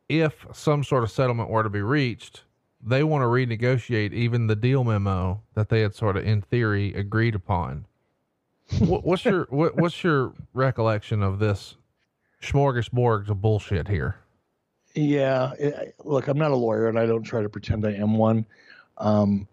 if 0.08 0.46
some 0.52 0.84
sort 0.84 1.02
of 1.02 1.10
settlement 1.10 1.50
were 1.50 1.62
to 1.62 1.70
be 1.70 1.82
reached, 1.82 2.42
they 2.84 3.02
want 3.02 3.22
to 3.22 3.26
renegotiate 3.26 4.12
even 4.12 4.46
the 4.46 4.56
deal 4.56 4.84
memo 4.84 5.42
that 5.54 5.68
they 5.68 5.80
had 5.80 5.94
sort 5.94 6.16
of 6.16 6.24
in 6.24 6.42
theory 6.42 6.94
agreed 6.94 7.34
upon. 7.34 7.86
what, 8.78 9.04
what's 9.04 9.24
your 9.24 9.46
what, 9.50 9.76
what's 9.76 10.02
your 10.02 10.32
recollection 10.54 11.22
of 11.22 11.38
this 11.38 11.76
smorgasbord 12.42 13.28
of 13.28 13.40
bullshit 13.40 13.88
here? 13.88 14.16
Yeah, 14.94 15.52
it, 15.58 15.94
look, 16.04 16.26
I'm 16.28 16.38
not 16.38 16.52
a 16.52 16.56
lawyer, 16.56 16.88
and 16.88 16.98
I 16.98 17.06
don't 17.06 17.22
try 17.22 17.42
to 17.42 17.48
pretend 17.48 17.84
I 17.84 17.92
am 17.92 18.16
one. 18.16 18.46
Um, 18.96 19.46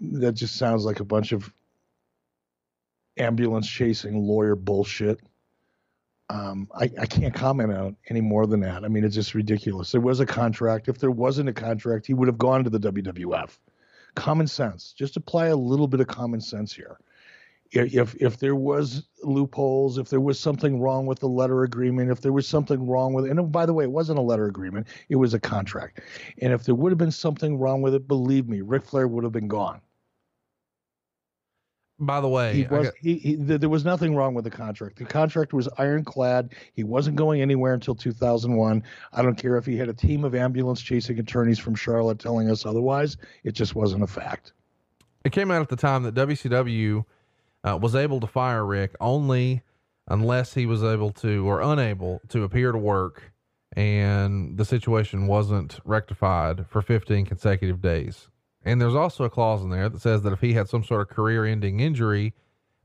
that 0.00 0.32
just 0.32 0.56
sounds 0.56 0.84
like 0.84 1.00
a 1.00 1.04
bunch 1.04 1.32
of 1.32 1.50
ambulance 3.16 3.68
chasing 3.68 4.22
lawyer 4.22 4.54
bullshit. 4.54 5.20
Um, 6.30 6.68
I, 6.74 6.90
I 7.00 7.06
can't 7.06 7.32
comment 7.32 7.72
on 7.72 7.96
any 8.10 8.20
more 8.20 8.46
than 8.46 8.60
that. 8.60 8.84
I 8.84 8.88
mean, 8.88 9.02
it's 9.02 9.14
just 9.14 9.34
ridiculous. 9.34 9.92
There 9.92 10.00
was 10.00 10.20
a 10.20 10.26
contract. 10.26 10.88
If 10.88 10.98
there 10.98 11.10
wasn't 11.10 11.48
a 11.48 11.54
contract, 11.54 12.06
he 12.06 12.14
would 12.14 12.28
have 12.28 12.38
gone 12.38 12.64
to 12.64 12.70
the 12.70 12.80
WWF. 12.80 13.58
Common 14.14 14.46
sense. 14.46 14.92
Just 14.92 15.16
apply 15.16 15.46
a 15.46 15.56
little 15.56 15.88
bit 15.88 16.00
of 16.00 16.06
common 16.06 16.40
sense 16.40 16.72
here 16.72 16.98
if 17.70 18.14
if 18.16 18.38
there 18.38 18.54
was 18.54 19.04
loopholes, 19.22 19.98
if 19.98 20.08
there 20.08 20.20
was 20.20 20.38
something 20.38 20.80
wrong 20.80 21.06
with 21.06 21.18
the 21.18 21.28
letter 21.28 21.64
agreement, 21.64 22.10
if 22.10 22.20
there 22.20 22.32
was 22.32 22.48
something 22.48 22.86
wrong 22.86 23.12
with 23.12 23.26
it. 23.26 23.30
and 23.30 23.52
by 23.52 23.66
the 23.66 23.74
way, 23.74 23.84
it 23.84 23.90
wasn't 23.90 24.18
a 24.18 24.22
letter 24.22 24.46
agreement, 24.46 24.86
it 25.08 25.16
was 25.16 25.34
a 25.34 25.40
contract. 25.40 26.00
And 26.40 26.52
if 26.52 26.64
there 26.64 26.74
would 26.74 26.92
have 26.92 26.98
been 26.98 27.10
something 27.10 27.58
wrong 27.58 27.82
with 27.82 27.94
it, 27.94 28.08
believe 28.08 28.48
me, 28.48 28.60
Ric 28.60 28.84
Flair 28.84 29.06
would 29.08 29.24
have 29.24 29.32
been 29.32 29.48
gone. 29.48 29.80
By 32.00 32.20
the 32.20 32.28
way, 32.28 32.54
he 32.54 32.62
was 32.64 32.86
got, 32.86 32.94
he, 33.00 33.14
he, 33.14 33.34
there 33.34 33.68
was 33.68 33.84
nothing 33.84 34.14
wrong 34.14 34.32
with 34.32 34.44
the 34.44 34.50
contract. 34.50 34.98
The 34.98 35.04
contract 35.04 35.52
was 35.52 35.68
ironclad. 35.78 36.54
He 36.72 36.84
wasn't 36.84 37.16
going 37.16 37.42
anywhere 37.42 37.74
until 37.74 37.96
2001. 37.96 38.84
I 39.12 39.22
don't 39.22 39.34
care 39.34 39.56
if 39.56 39.66
he 39.66 39.76
had 39.76 39.88
a 39.88 39.94
team 39.94 40.24
of 40.24 40.34
ambulance 40.34 40.80
chasing 40.80 41.18
attorneys 41.18 41.58
from 41.58 41.74
Charlotte 41.74 42.20
telling 42.20 42.50
us 42.50 42.64
otherwise. 42.64 43.16
It 43.42 43.52
just 43.52 43.74
wasn't 43.74 44.04
a 44.04 44.06
fact. 44.06 44.52
It 45.24 45.32
came 45.32 45.50
out 45.50 45.60
at 45.60 45.68
the 45.68 45.76
time 45.76 46.04
that 46.04 46.14
WCW 46.14 47.04
uh, 47.64 47.78
was 47.82 47.96
able 47.96 48.20
to 48.20 48.28
fire 48.28 48.64
Ric 48.64 48.94
only 49.00 49.62
unless 50.06 50.54
he 50.54 50.66
was 50.66 50.84
able 50.84 51.10
to 51.10 51.48
or 51.48 51.60
unable 51.60 52.20
to 52.28 52.44
appear 52.44 52.70
to 52.70 52.78
work 52.78 53.32
and 53.76 54.56
the 54.56 54.64
situation 54.64 55.26
wasn't 55.26 55.78
rectified 55.84 56.66
for 56.68 56.80
15 56.80 57.26
consecutive 57.26 57.80
days. 57.80 58.28
And 58.68 58.80
there's 58.80 58.94
also 58.94 59.24
a 59.24 59.30
clause 59.30 59.62
in 59.62 59.70
there 59.70 59.88
that 59.88 60.02
says 60.02 60.22
that 60.22 60.32
if 60.32 60.40
he 60.40 60.52
had 60.52 60.68
some 60.68 60.84
sort 60.84 61.00
of 61.00 61.08
career 61.08 61.46
ending 61.46 61.80
injury, 61.80 62.34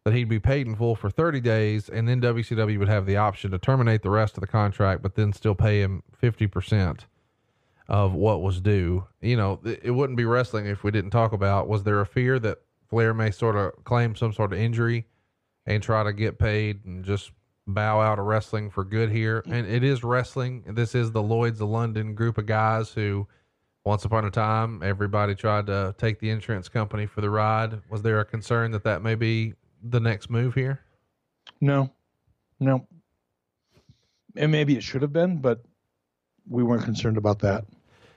that 0.05 0.13
he'd 0.13 0.29
be 0.29 0.39
paid 0.39 0.65
in 0.65 0.75
full 0.75 0.95
for 0.95 1.09
30 1.09 1.41
days 1.41 1.89
and 1.89 2.07
then 2.07 2.21
WCW 2.21 2.79
would 2.79 2.87
have 2.87 3.05
the 3.05 3.17
option 3.17 3.51
to 3.51 3.57
terminate 3.57 4.01
the 4.01 4.09
rest 4.09 4.37
of 4.37 4.41
the 4.41 4.47
contract, 4.47 5.01
but 5.01 5.15
then 5.15 5.33
still 5.33 5.55
pay 5.55 5.81
him 5.81 6.01
50% 6.21 7.01
of 7.89 8.13
what 8.13 8.41
was 8.41 8.61
due. 8.61 9.05
You 9.21 9.35
know, 9.35 9.59
it, 9.65 9.81
it 9.83 9.91
wouldn't 9.91 10.15
be 10.15 10.23
wrestling 10.23 10.67
if 10.67 10.85
we 10.85 10.91
didn't 10.91 11.11
talk 11.11 11.33
about 11.33 11.67
was 11.67 11.83
there 11.83 11.99
a 11.99 12.05
fear 12.05 12.39
that 12.39 12.59
Flair 12.89 13.13
may 13.13 13.31
sort 13.31 13.57
of 13.57 13.83
claim 13.83 14.15
some 14.15 14.31
sort 14.31 14.53
of 14.53 14.59
injury 14.59 15.05
and 15.65 15.83
try 15.83 16.03
to 16.03 16.13
get 16.13 16.39
paid 16.39 16.85
and 16.85 17.03
just 17.03 17.31
bow 17.67 17.99
out 17.99 18.19
of 18.19 18.25
wrestling 18.25 18.69
for 18.69 18.85
good 18.85 19.09
here. 19.09 19.43
And 19.47 19.67
it 19.67 19.83
is 19.83 20.01
wrestling. 20.01 20.63
This 20.65 20.95
is 20.95 21.11
the 21.11 21.23
Lloyd's 21.23 21.59
of 21.59 21.69
London 21.69 22.15
group 22.15 22.37
of 22.37 22.45
guys 22.45 22.91
who, 22.91 23.27
once 23.85 24.05
upon 24.05 24.25
a 24.25 24.31
time, 24.31 24.81
everybody 24.83 25.35
tried 25.35 25.67
to 25.67 25.93
take 25.97 26.19
the 26.19 26.29
insurance 26.29 26.69
company 26.69 27.05
for 27.05 27.21
the 27.21 27.29
ride. 27.29 27.81
Was 27.89 28.01
there 28.01 28.19
a 28.19 28.25
concern 28.25 28.71
that 28.71 28.83
that 28.83 29.01
may 29.01 29.15
be 29.15 29.53
the 29.83 29.99
next 29.99 30.29
move 30.29 30.53
here? 30.53 30.79
No, 31.59 31.91
no. 32.59 32.87
And 34.35 34.51
maybe 34.51 34.75
it 34.75 34.83
should 34.83 35.01
have 35.01 35.13
been, 35.13 35.39
but 35.39 35.63
we 36.49 36.63
weren't 36.63 36.83
concerned 36.83 37.17
about 37.17 37.39
that. 37.39 37.65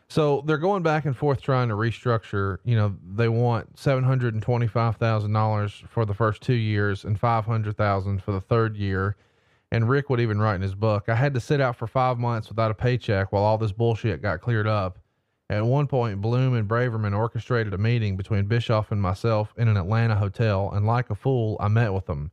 So 0.09 0.43
they're 0.47 0.57
going 0.57 0.85
back 0.85 1.05
and 1.05 1.17
forth 1.17 1.43
trying 1.43 1.69
to 1.69 1.75
restructure. 1.75 2.59
You 2.65 2.77
know, 2.77 2.97
they 3.15 3.29
want 3.29 3.77
seven 3.77 4.05
hundred 4.05 4.35
and 4.35 4.43
twenty-five 4.43 4.97
thousand 4.97 5.33
dollars 5.33 5.83
for 5.89 6.05
the 6.05 6.15
first 6.15 6.43
two 6.43 6.55
years 6.55 7.05
and 7.05 7.19
five 7.19 7.45
hundred 7.45 7.77
thousand 7.77 8.23
for 8.23 8.31
the 8.31 8.41
third 8.41 8.77
year. 8.77 9.17
And 9.73 9.89
Ric 9.89 10.09
would 10.09 10.21
even 10.21 10.39
write 10.39 10.55
in 10.55 10.63
his 10.63 10.77
book, 10.77 11.09
"I 11.09 11.17
had 11.17 11.35
to 11.35 11.41
sit 11.41 11.61
out 11.61 11.75
for 11.75 11.89
five 11.89 12.19
months 12.19 12.49
without 12.49 12.71
a 12.71 12.75
paycheck 12.75 13.33
while 13.33 13.43
all 13.43 13.59
this 13.59 13.73
bullshit 13.73 14.23
got 14.23 14.41
cleared 14.41 14.69
up." 14.69 14.99
At 15.49 15.65
one 15.65 15.87
point, 15.87 16.21
Bloom 16.21 16.55
and 16.55 16.69
Braverman 16.69 17.17
orchestrated 17.17 17.73
a 17.73 17.79
meeting 17.79 18.17
between 18.17 18.47
Bischoff 18.47 18.91
and 18.91 19.01
myself 19.01 19.55
in 19.57 19.69
an 19.69 19.77
Atlanta 19.77 20.17
hotel, 20.17 20.71
and 20.73 20.85
like 20.85 21.09
a 21.09 21.15
fool, 21.15 21.57
I 21.61 21.69
met 21.69 21.95
with 21.95 22.07
them. 22.07 22.33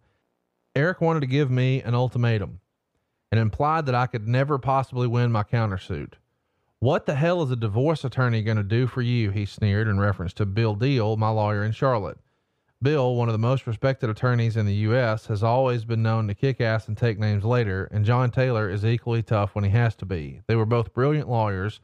Eric 0.76 1.00
wanted 1.00 1.20
to 1.20 1.28
give 1.28 1.52
me 1.52 1.82
an 1.84 1.94
ultimatum 1.94 2.60
and 3.32 3.40
implied 3.40 3.86
that 3.86 3.96
I 3.96 4.08
could 4.08 4.28
never 4.28 4.58
possibly 4.58 5.08
win 5.08 5.32
my 5.32 5.44
countersuit. 5.44 6.14
What 6.80 7.06
the 7.06 7.16
hell 7.16 7.44
is 7.44 7.52
a 7.52 7.56
divorce 7.56 8.04
attorney 8.04 8.42
going 8.42 8.58
to 8.58 8.64
do 8.64 8.88
for 8.88 9.02
you? 9.02 9.30
He 9.30 9.46
sneered 9.46 9.88
in 9.88 10.00
reference 10.00 10.34
to 10.34 10.46
Bill 10.46 10.76
Deal, 10.76 11.16
my 11.16 11.30
lawyer 11.30 11.64
in 11.64 11.72
Charlotte. 11.72 12.18
Bill, 12.82 13.16
one 13.16 13.30
of 13.30 13.34
the 13.34 13.40
most 13.40 13.66
respected 13.66 14.10
attorneys 14.10 14.58
in 14.58 14.66
the 14.66 14.74
U.S., 14.74 15.28
has 15.28 15.42
always 15.42 15.86
been 15.86 16.04
known 16.04 16.28
to 16.28 16.34
kick 16.34 16.60
ass 16.60 16.88
and 16.88 16.98
take 16.98 17.18
names 17.18 17.46
later, 17.46 17.88
and 17.92 18.04
John 18.04 18.30
Taylor 18.32 18.70
is 18.70 18.84
equally 18.84 19.24
tough 19.24 19.56
when 19.56 19.64
he 19.64 19.70
has 19.70 19.96
to 19.96 20.06
be. 20.06 20.42
They 20.48 20.56
were 20.56 20.66
both 20.66 20.94
brilliant 20.94 21.30
lawyers, 21.30 21.80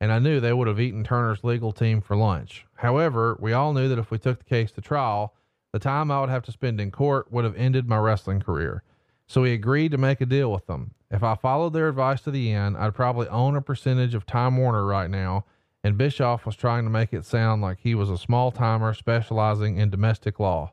and 0.00 0.10
I 0.10 0.18
knew 0.18 0.40
they 0.40 0.52
would 0.52 0.68
have 0.68 0.80
eaten 0.80 1.04
Turner's 1.04 1.44
legal 1.44 1.72
team 1.72 2.00
for 2.00 2.16
lunch. 2.16 2.66
However, 2.76 3.36
we 3.40 3.52
all 3.52 3.72
knew 3.74 3.88
that 3.88 3.98
if 3.98 4.10
we 4.10 4.18
took 4.18 4.38
the 4.38 4.44
case 4.44 4.72
to 4.72 4.80
trial, 4.80 5.34
the 5.72 5.78
time 5.78 6.10
I 6.10 6.20
would 6.20 6.30
have 6.30 6.44
to 6.44 6.52
spend 6.52 6.80
in 6.80 6.90
court 6.90 7.30
would 7.30 7.44
have 7.44 7.56
ended 7.56 7.88
my 7.88 7.98
wrestling 7.98 8.40
career. 8.40 8.82
So 9.26 9.42
we 9.42 9.52
agreed 9.52 9.92
to 9.92 9.98
make 9.98 10.20
a 10.20 10.26
deal 10.26 10.50
with 10.50 10.66
them. 10.66 10.94
If 11.10 11.22
I 11.22 11.34
followed 11.34 11.72
their 11.72 11.88
advice 11.88 12.22
to 12.22 12.30
the 12.30 12.50
end, 12.50 12.76
I'd 12.76 12.94
probably 12.94 13.28
own 13.28 13.56
a 13.56 13.62
percentage 13.62 14.14
of 14.14 14.26
Time 14.26 14.56
Warner 14.56 14.84
right 14.84 15.10
now. 15.10 15.44
And 15.84 15.96
Bischoff 15.96 16.44
was 16.44 16.56
trying 16.56 16.84
to 16.84 16.90
make 16.90 17.12
it 17.12 17.24
sound 17.24 17.62
like 17.62 17.78
he 17.80 17.94
was 17.94 18.10
a 18.10 18.18
small 18.18 18.50
timer 18.50 18.92
specializing 18.92 19.78
in 19.78 19.90
domestic 19.90 20.40
law. 20.40 20.72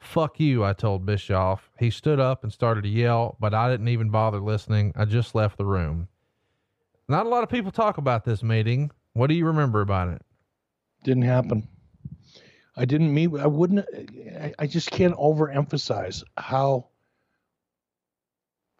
Fuck 0.00 0.38
you, 0.38 0.64
I 0.64 0.74
told 0.74 1.06
Bischoff. 1.06 1.70
He 1.78 1.88
stood 1.88 2.20
up 2.20 2.42
and 2.42 2.52
started 2.52 2.82
to 2.82 2.90
yell, 2.90 3.36
but 3.40 3.54
I 3.54 3.70
didn't 3.70 3.88
even 3.88 4.10
bother 4.10 4.40
listening. 4.40 4.92
I 4.96 5.06
just 5.06 5.34
left 5.34 5.56
the 5.56 5.64
room. 5.64 6.08
Not 7.08 7.26
a 7.26 7.28
lot 7.28 7.42
of 7.42 7.50
people 7.50 7.70
talk 7.70 7.98
about 7.98 8.24
this 8.24 8.42
meeting. 8.42 8.90
What 9.12 9.28
do 9.28 9.34
you 9.34 9.46
remember 9.46 9.80
about 9.80 10.08
it? 10.08 10.22
Didn't 11.02 11.24
happen. 11.24 11.68
I 12.76 12.84
didn't 12.86 13.12
meet. 13.12 13.30
I 13.38 13.46
wouldn't. 13.46 13.86
I, 14.40 14.52
I 14.58 14.66
just 14.66 14.90
can't 14.90 15.14
overemphasize 15.14 16.24
how 16.36 16.88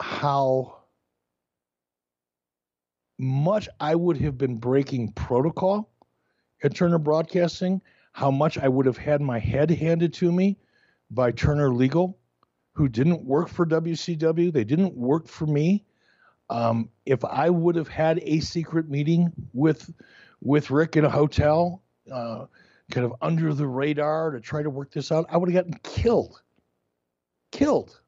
how 0.01 0.77
much 3.17 3.69
I 3.79 3.95
would 3.95 4.17
have 4.17 4.37
been 4.37 4.57
breaking 4.57 5.13
protocol 5.13 5.89
at 6.63 6.75
Turner 6.75 6.97
Broadcasting, 6.97 7.81
how 8.11 8.31
much 8.31 8.57
I 8.57 8.67
would 8.67 8.85
have 8.85 8.97
had 8.97 9.21
my 9.21 9.39
head 9.39 9.69
handed 9.69 10.13
to 10.15 10.31
me 10.31 10.57
by 11.09 11.31
Turner 11.31 11.73
Legal, 11.73 12.17
who 12.73 12.89
didn't 12.89 13.23
work 13.23 13.47
for 13.47 13.65
WCW. 13.65 14.51
They 14.51 14.63
didn't 14.65 14.95
work 14.95 15.27
for 15.27 15.45
me. 15.45 15.85
Um, 16.49 16.89
if 17.05 17.25
I 17.25 17.49
would 17.49 17.75
have 17.75 17.87
had 17.87 18.19
a 18.23 18.39
secret 18.39 18.89
meeting 18.89 19.31
with 19.53 19.91
with 20.41 20.69
Ric 20.69 20.95
in 20.95 21.05
a 21.05 21.09
hotel, 21.09 21.81
uh, 22.11 22.45
kind 22.91 23.05
of 23.05 23.15
under 23.21 23.53
the 23.53 23.67
radar 23.67 24.31
to 24.31 24.39
try 24.39 24.61
to 24.61 24.69
work 24.69 24.91
this 24.91 25.11
out, 25.11 25.25
I 25.29 25.37
would 25.37 25.51
have 25.51 25.65
gotten 25.65 25.79
killed. 25.83 26.41
Killed. 27.51 27.99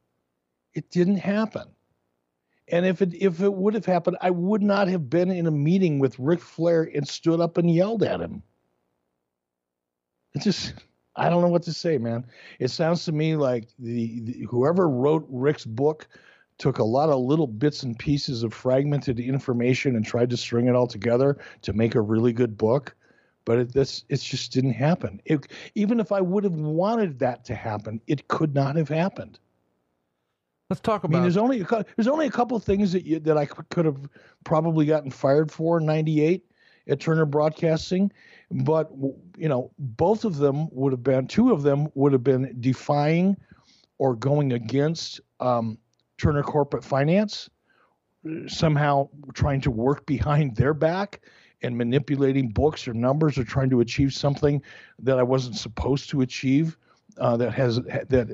It 0.73 0.89
didn't 0.89 1.17
happen. 1.17 1.67
And 2.67 2.85
if 2.85 3.01
it 3.01 3.13
if 3.15 3.41
it 3.41 3.53
would 3.53 3.73
have 3.73 3.85
happened, 3.85 4.17
I 4.21 4.29
would 4.29 4.61
not 4.61 4.87
have 4.89 5.09
been 5.09 5.31
in 5.31 5.47
a 5.47 5.51
meeting 5.51 5.99
with 5.99 6.19
Ric 6.19 6.41
Flair 6.41 6.83
and 6.83 7.07
stood 7.07 7.39
up 7.39 7.57
and 7.57 7.73
yelled 7.73 8.03
at 8.03 8.19
him. 8.19 8.43
It's 10.33 10.43
just 10.43 10.73
I 11.15 11.29
don't 11.29 11.41
know 11.41 11.47
what 11.47 11.63
to 11.63 11.73
say, 11.73 11.97
man. 11.97 12.25
It 12.59 12.69
sounds 12.69 13.05
to 13.05 13.11
me 13.11 13.35
like 13.35 13.69
the, 13.79 14.19
the 14.19 14.47
whoever 14.49 14.87
wrote 14.87 15.25
Ric's 15.29 15.65
book 15.65 16.07
took 16.57 16.79
a 16.79 16.83
lot 16.83 17.09
of 17.09 17.19
little 17.19 17.47
bits 17.47 17.83
and 17.83 17.97
pieces 17.97 18.43
of 18.43 18.53
fragmented 18.53 19.19
information 19.19 19.95
and 19.95 20.05
tried 20.05 20.29
to 20.29 20.37
string 20.37 20.67
it 20.67 20.75
all 20.75 20.87
together 20.87 21.37
to 21.61 21.73
make 21.73 21.95
a 21.95 22.01
really 22.01 22.33
good 22.33 22.57
book. 22.57 22.95
But 23.45 23.59
it, 23.59 23.73
this 23.73 24.03
it 24.09 24.19
just 24.19 24.51
didn't 24.51 24.73
happen. 24.73 25.21
It, 25.25 25.47
even 25.75 25.99
if 25.99 26.11
I 26.11 26.19
would 26.19 26.43
have 26.43 26.55
wanted 26.55 27.19
that 27.19 27.45
to 27.45 27.55
happen, 27.55 28.01
it 28.07 28.27
could 28.27 28.53
not 28.53 28.75
have 28.75 28.89
happened. 28.89 29.39
Let's 30.69 30.81
talk 30.81 31.05
about. 31.05 31.17
I 31.17 31.19
mean, 31.19 31.23
there's 31.23 31.37
only 31.37 31.61
a, 31.61 31.85
there's 31.95 32.09
only 32.09 32.27
a 32.27 32.31
couple 32.31 32.59
things 32.59 32.91
that 32.91 33.05
you, 33.05 33.19
that 33.19 33.37
I 33.37 33.45
could 33.45 33.85
have 33.85 34.09
probably 34.43 34.85
gotten 34.85 35.11
fired 35.11 35.49
for 35.49 35.77
in 35.77 35.85
'98 35.85 36.43
at 36.89 36.99
Turner 36.99 37.25
Broadcasting, 37.25 38.11
but 38.51 38.91
you 39.37 39.47
know, 39.47 39.71
both 39.79 40.25
of 40.25 40.37
them 40.37 40.67
would 40.71 40.91
have 40.91 41.03
been 41.03 41.27
two 41.27 41.53
of 41.53 41.63
them 41.63 41.87
would 41.95 42.11
have 42.11 42.23
been 42.23 42.53
defying 42.59 43.37
or 43.97 44.13
going 44.13 44.53
against 44.53 45.21
um, 45.39 45.77
Turner 46.17 46.43
Corporate 46.43 46.83
Finance, 46.83 47.49
somehow 48.47 49.09
trying 49.33 49.61
to 49.61 49.71
work 49.71 50.05
behind 50.05 50.55
their 50.55 50.73
back 50.73 51.21
and 51.61 51.77
manipulating 51.77 52.49
books 52.49 52.87
or 52.87 52.93
numbers 52.93 53.37
or 53.37 53.43
trying 53.43 53.69
to 53.69 53.79
achieve 53.79 54.13
something 54.13 54.61
that 54.99 55.17
I 55.17 55.23
wasn't 55.23 55.55
supposed 55.55 56.09
to 56.09 56.21
achieve. 56.21 56.77
Uh, 57.19 57.35
that 57.35 57.51
has 57.51 57.77
that 57.77 58.27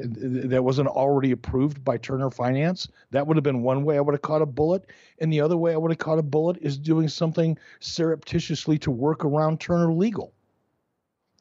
that 0.50 0.62
wasn't 0.62 0.90
already 0.90 1.32
approved 1.32 1.86
by 1.86 1.96
Turner 1.96 2.30
Finance. 2.30 2.90
That 3.12 3.26
would 3.26 3.38
have 3.38 3.44
been 3.44 3.62
one 3.62 3.86
way 3.86 3.96
I 3.96 4.02
would 4.02 4.14
have 4.14 4.22
caught 4.22 4.42
a 4.42 4.46
bullet, 4.46 4.88
and 5.20 5.32
the 5.32 5.40
other 5.40 5.56
way 5.56 5.74
I 5.74 5.78
would 5.78 5.92
have 5.92 6.00
caught 6.00 6.20
a 6.20 6.24
bullet 6.24 6.58
is 6.60 6.78
doing 6.78 7.08
something 7.08 7.58
surreptitiously 7.80 8.78
to 8.80 8.92
work 8.92 9.24
around 9.24 9.62
Turner 9.62 9.94
Legal. 9.94 10.34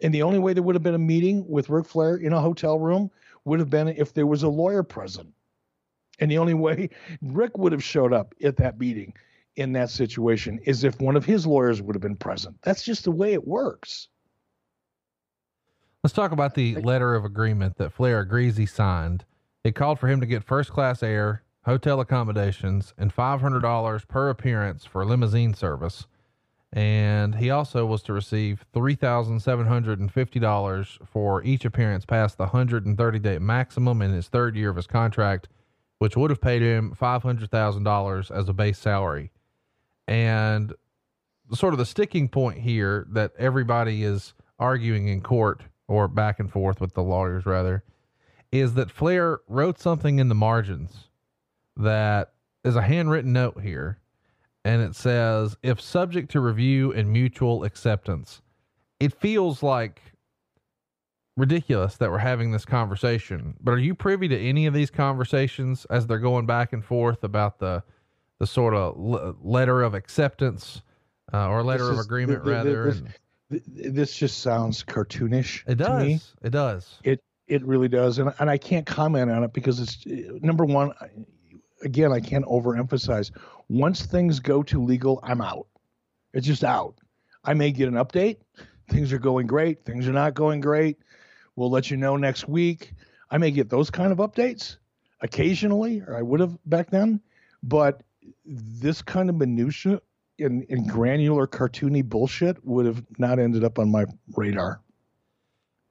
And 0.03 0.15
the 0.15 0.23
only 0.23 0.39
way 0.39 0.53
there 0.53 0.63
would 0.63 0.77
have 0.77 0.85
been 0.85 0.95
a 0.95 0.99
meeting 0.99 1.45
with 1.49 1.69
Ric 1.69 1.87
Flair 1.87 2.15
in 2.15 2.33
a 2.33 2.41
hotel 2.41 2.79
room 2.79 3.11
would 3.45 3.59
have 3.59 3.71
been 3.71 3.89
if 3.89 4.15
there 4.15 4.27
was 4.27 4.45
a 4.45 4.49
lawyer 4.49 4.85
present. 4.85 5.33
And 6.23 6.31
the 6.31 6.39
only 6.39 6.55
way 6.55 6.89
Ric 7.21 7.59
would 7.59 7.73
have 7.73 7.83
showed 7.83 8.13
up 8.13 8.33
at 8.45 8.57
that 8.59 8.79
meeting 8.79 9.13
in 9.57 9.73
that 9.73 9.91
situation 9.91 10.61
is 10.63 10.85
if 10.85 11.01
one 11.01 11.17
of 11.17 11.25
his 11.25 11.49
lawyers 11.49 11.83
would 11.83 11.97
have 11.97 12.01
been 12.01 12.15
present. 12.15 12.55
That's 12.63 12.85
just 12.85 13.03
the 13.03 13.11
way 13.11 13.33
it 13.33 13.45
works. 13.45 14.07
Let's 16.05 16.15
talk 16.15 16.31
about 16.31 16.55
the 16.55 16.77
letter 16.77 17.17
of 17.17 17.25
agreement 17.25 17.77
that 17.79 17.93
Flair 17.93 18.21
agrees 18.21 18.57
he 18.57 18.67
signed. 18.67 19.25
It 19.65 19.75
called 19.75 19.99
for 19.99 20.07
him 20.07 20.21
to 20.21 20.27
get 20.27 20.45
first 20.45 20.71
class 20.71 21.03
air, 21.03 21.43
hotel 21.65 21.99
accommodations, 21.99 22.95
and 22.97 23.13
$500 23.13 24.07
per 24.07 24.29
appearance 24.29 24.85
for 24.85 25.05
limousine 25.05 25.55
service. 25.55 26.07
And 26.73 27.35
he 27.35 27.51
also 27.51 27.85
was 27.85 28.03
to 28.03 28.13
receive 28.13 28.65
$3,750 28.73 30.99
for 31.05 31.43
each 31.43 31.65
appearance 31.65 32.07
past 32.07 32.39
the 32.39 32.45
130 32.45 33.19
day 33.19 33.41
maximum 33.41 34.03
in 34.03 34.13
his 34.13 34.29
third 34.29 34.55
year 34.55 34.71
of 34.71 34.77
his 34.77 34.87
contract, 34.87 35.49
which 36.03 36.17
would 36.17 36.31
have 36.31 36.41
paid 36.41 36.61
him 36.61 36.93
$500,000 37.01 38.31
as 38.33 38.49
a 38.49 38.53
base 38.53 38.77
salary. 38.77 39.31
And 40.09 40.75
sort 41.55 41.75
of 41.75 41.79
the 41.79 41.87
sticking 41.87 42.29
point 42.29 42.59
here 42.59 43.07
that 43.13 43.31
everybody 43.39 44.03
is 44.03 44.35
arguing 44.59 45.07
in 45.07 45.21
court 45.21 45.63
or 45.87 46.09
back 46.09 46.41
and 46.41 46.51
forth 46.51 46.81
with 46.81 46.95
the 46.95 47.05
lawyers 47.05 47.47
rather 47.47 47.85
is 48.51 48.75
that 48.75 48.91
Flair 48.91 49.43
wrote 49.47 49.79
something 49.79 50.19
in 50.19 50.29
the 50.29 50.35
margins 50.35 51.09
that 51.77 52.33
is 52.65 52.75
a 52.75 52.83
handwritten 52.83 53.33
note 53.33 53.61
here 53.63 54.01
and 54.65 54.83
it 54.83 54.97
says 54.97 55.57
if 55.63 55.81
subject 55.81 56.33
to 56.33 56.41
review 56.41 56.93
and 56.93 57.13
mutual 57.13 57.63
acceptance. 57.63 58.43
It 58.99 59.15
feels 59.15 59.63
like 59.63 60.03
ridiculous 61.37 61.97
that 61.97 62.11
we're 62.11 62.19
having 62.19 62.51
this 62.53 62.65
conversation. 62.65 63.55
But 63.61 63.73
are 63.73 63.79
you 63.79 63.95
privy 63.95 64.29
to 64.29 64.39
any 64.39 64.67
of 64.67 64.75
these 64.75 64.91
conversations 64.91 65.87
as 65.87 66.07
they're 66.07 66.19
going 66.19 66.47
back 66.47 66.73
and 66.73 66.85
forth 66.85 67.25
about 67.25 67.59
the 67.59 67.83
the 68.39 68.47
sort 68.47 68.75
of 68.75 68.97
l- 68.97 69.37
letter 69.43 69.83
of 69.83 69.95
acceptance 69.95 70.83
uh, 71.33 71.49
or 71.49 71.63
letter 71.63 71.91
of 71.91 71.99
agreement 71.99 72.45
rather? 72.45 72.93
This, 73.51 73.63
this, 73.67 74.17
just 74.17 74.39
sounds 74.39 74.83
cartoonish. 74.83 75.63
It 75.67 75.77
does. 75.77 76.35
It 76.43 76.51
does. 76.51 76.99
It 77.05 77.23
it 77.47 77.65
really 77.65 77.89
does, 77.89 78.19
and 78.19 78.33
and 78.39 78.49
I 78.49 78.59
can't 78.59 78.87
comment 78.87 79.31
on 79.31 79.45
it 79.45 79.53
because 79.53 79.81
it's 79.81 80.05
number 80.43 80.65
one. 80.65 80.93
Again, 81.83 82.13
I 82.13 82.21
can't 82.21 82.45
overemphasize. 82.45 83.33
Once 83.69 84.07
things 84.07 84.39
go 84.39 84.63
to 84.63 84.83
legal, 84.83 85.19
I'm 85.23 85.41
out. 85.41 85.67
It's 86.33 86.47
just 86.47 86.63
out. 86.63 86.95
I 87.45 87.55
may 87.55 87.73
get 87.73 87.89
an 87.89 87.95
update. 87.95 88.37
Things 88.89 89.13
are 89.13 89.19
going 89.19 89.47
great. 89.47 89.85
Things 89.85 90.07
are 90.07 90.13
not 90.13 90.35
going 90.35 90.61
great. 90.61 90.99
We'll 91.57 91.71
let 91.71 91.91
you 91.91 91.97
know 91.97 92.17
next 92.17 92.49
week. 92.49 92.95
I 93.31 93.39
may 93.39 93.51
get 93.51 93.71
those 93.71 93.91
kind 93.91 94.13
of 94.13 94.19
updates 94.19 94.77
occasionally, 95.21 96.03
or 96.07 96.17
I 96.17 96.23
would 96.23 96.41
have 96.41 96.59
back 96.67 96.91
then. 96.91 97.21
But 97.63 98.03
this 98.45 99.03
kind 99.03 99.31
of 99.31 99.37
minutia 99.37 100.01
and, 100.39 100.67
and 100.69 100.89
granular 100.89 101.47
cartoony 101.47 102.05
bullshit 102.05 102.65
would 102.65 102.87
have 102.87 103.05
not 103.19 103.39
ended 103.39 103.65
up 103.65 103.79
on 103.79 103.91
my 103.91 104.05
radar. 104.35 104.81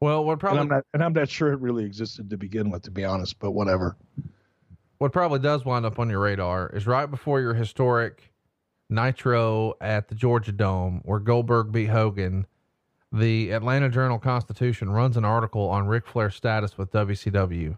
Well, 0.01 0.25
what 0.25 0.39
probably 0.39 0.61
and 0.61 0.71
I'm 0.71 0.77
not 0.77 0.85
and 0.93 1.03
I'm 1.03 1.13
not 1.13 1.29
sure 1.29 1.53
it 1.53 1.59
really 1.59 1.85
existed 1.85 2.29
to 2.31 2.37
begin 2.37 2.71
with, 2.71 2.83
to 2.83 2.91
be 2.91 3.05
honest. 3.05 3.39
But 3.39 3.51
whatever. 3.51 3.95
What 4.97 5.13
probably 5.13 5.39
does 5.39 5.65
wind 5.65 5.85
up 5.85 5.97
on 5.99 6.09
your 6.09 6.19
radar 6.19 6.69
is 6.69 6.85
right 6.85 7.09
before 7.09 7.39
your 7.41 7.53
historic 7.53 8.31
Nitro 8.89 9.73
at 9.81 10.09
the 10.09 10.15
Georgia 10.15 10.51
Dome, 10.51 11.01
where 11.05 11.19
Goldberg 11.19 11.71
beat 11.71 11.89
Hogan. 11.89 12.45
The 13.13 13.51
Atlanta 13.51 13.89
Journal 13.89 14.19
Constitution 14.19 14.89
runs 14.89 15.17
an 15.17 15.25
article 15.25 15.67
on 15.67 15.87
Ric 15.87 16.07
Flair's 16.07 16.35
status 16.35 16.77
with 16.77 16.91
WCW, 16.91 17.77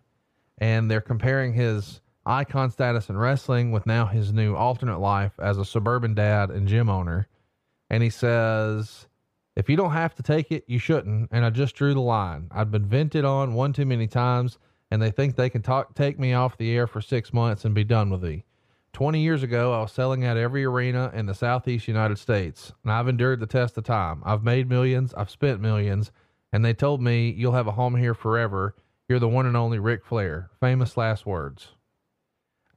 and 0.59 0.91
they're 0.91 1.01
comparing 1.01 1.53
his 1.53 2.01
icon 2.23 2.69
status 2.69 3.09
in 3.09 3.17
wrestling 3.17 3.71
with 3.71 3.87
now 3.87 4.05
his 4.05 4.31
new 4.31 4.55
alternate 4.55 4.99
life 4.99 5.33
as 5.39 5.57
a 5.57 5.65
suburban 5.65 6.13
dad 6.13 6.51
and 6.51 6.67
gym 6.67 6.87
owner. 6.87 7.27
And 7.89 8.03
he 8.03 8.11
says, 8.11 9.07
if 9.55 9.69
you 9.69 9.75
don't 9.75 9.91
have 9.91 10.13
to 10.15 10.23
take 10.23 10.51
it, 10.51 10.65
you 10.67 10.77
shouldn't. 10.77 11.29
And 11.31 11.43
I 11.43 11.49
just 11.49 11.75
drew 11.75 11.95
the 11.95 11.99
line. 11.99 12.47
I've 12.51 12.69
been 12.69 12.85
vented 12.85 13.25
on 13.25 13.55
one 13.55 13.73
too 13.73 13.87
many 13.87 14.05
times, 14.05 14.59
and 14.91 15.01
they 15.01 15.09
think 15.09 15.35
they 15.35 15.49
can 15.49 15.63
talk, 15.63 15.95
take 15.95 16.19
me 16.19 16.33
off 16.33 16.57
the 16.57 16.75
air 16.75 16.85
for 16.85 17.01
six 17.01 17.33
months 17.33 17.65
and 17.65 17.73
be 17.73 17.83
done 17.83 18.11
with 18.11 18.21
me. 18.21 18.45
20 18.93 19.19
years 19.19 19.41
ago, 19.41 19.73
I 19.73 19.81
was 19.81 19.91
selling 19.91 20.23
out 20.23 20.37
every 20.37 20.63
arena 20.63 21.11
in 21.15 21.25
the 21.25 21.33
Southeast 21.33 21.87
United 21.87 22.19
States, 22.19 22.71
and 22.83 22.93
I've 22.93 23.07
endured 23.07 23.39
the 23.39 23.47
test 23.47 23.75
of 23.77 23.83
time. 23.83 24.21
I've 24.23 24.43
made 24.43 24.69
millions, 24.69 25.15
I've 25.15 25.31
spent 25.31 25.59
millions, 25.59 26.11
and 26.53 26.63
they 26.63 26.73
told 26.73 27.01
me, 27.01 27.31
You'll 27.31 27.53
have 27.53 27.65
a 27.65 27.71
home 27.71 27.95
here 27.95 28.13
forever. 28.13 28.75
You're 29.09 29.19
the 29.19 29.27
one 29.27 29.47
and 29.47 29.57
only 29.57 29.79
Ric 29.79 30.05
Flair. 30.05 30.51
Famous 30.59 30.95
last 30.95 31.25
words. 31.25 31.69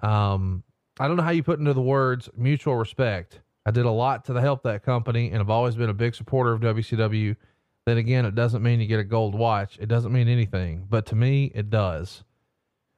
Um, 0.01 0.65
I 0.99 1.07
don't 1.07 1.19
know 1.19 1.23
how 1.23 1.31
you 1.31 1.43
put 1.43 1.59
into 1.59 1.75
the 1.75 1.83
words 1.83 2.31
mutual 2.35 2.77
respect. 2.77 3.41
I 3.67 3.71
did 3.71 3.85
a 3.85 3.91
lot 3.91 4.25
to 4.27 4.41
help 4.41 4.63
that 4.63 4.83
company, 4.83 5.31
and 5.31 5.41
I've 5.41 5.51
always 5.51 5.77
been 5.77 5.91
a 5.91 5.95
big 5.95 6.15
supporter 6.15 6.53
of 6.53 6.63
WCW. 6.63 7.37
Then 7.85 7.99
again, 7.99 8.25
it 8.25 8.35
doesn't 8.35 8.63
mean 8.63 8.81
you 8.81 8.87
get 8.87 9.01
a 9.01 9.05
gold 9.05 9.35
watch. 9.35 9.77
It 9.79 9.87
doesn't 9.87 10.13
mean 10.13 10.29
anything, 10.29 10.87
but 10.89 11.05
to 11.07 11.15
me, 11.15 11.53
it 11.55 11.69
does. 11.69 12.25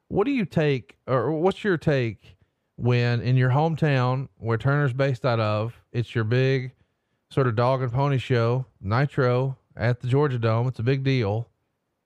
What 0.06 0.24
do 0.24 0.30
you 0.30 0.44
take, 0.44 0.96
or 1.06 1.32
what's 1.32 1.64
your 1.64 1.76
take 1.76 2.37
when 2.78 3.20
in 3.20 3.36
your 3.36 3.50
hometown, 3.50 4.28
where 4.38 4.56
Turner's 4.56 4.92
based 4.92 5.24
out 5.26 5.40
of, 5.40 5.74
it's 5.92 6.14
your 6.14 6.24
big 6.24 6.72
sort 7.30 7.46
of 7.46 7.56
dog 7.56 7.82
and 7.82 7.92
pony 7.92 8.18
show, 8.18 8.64
Nitro 8.80 9.56
at 9.76 10.00
the 10.00 10.06
Georgia 10.06 10.38
Dome? 10.38 10.68
It's 10.68 10.78
a 10.78 10.82
big 10.84 11.02
deal, 11.02 11.48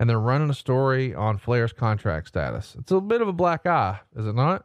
and 0.01 0.09
they're 0.09 0.19
running 0.19 0.49
a 0.51 0.55
story 0.55 1.15
on 1.15 1.37
Flair's 1.39 1.73
contract 1.73 2.29
status. 2.29 2.75
It's 2.79 2.91
a 2.91 3.01
bit 3.01 3.21
of 3.21 3.29
a 3.29 3.33
black 3.33 3.67
eye, 3.67 4.01
is 4.17 4.27
it 4.27 4.35
not? 4.35 4.65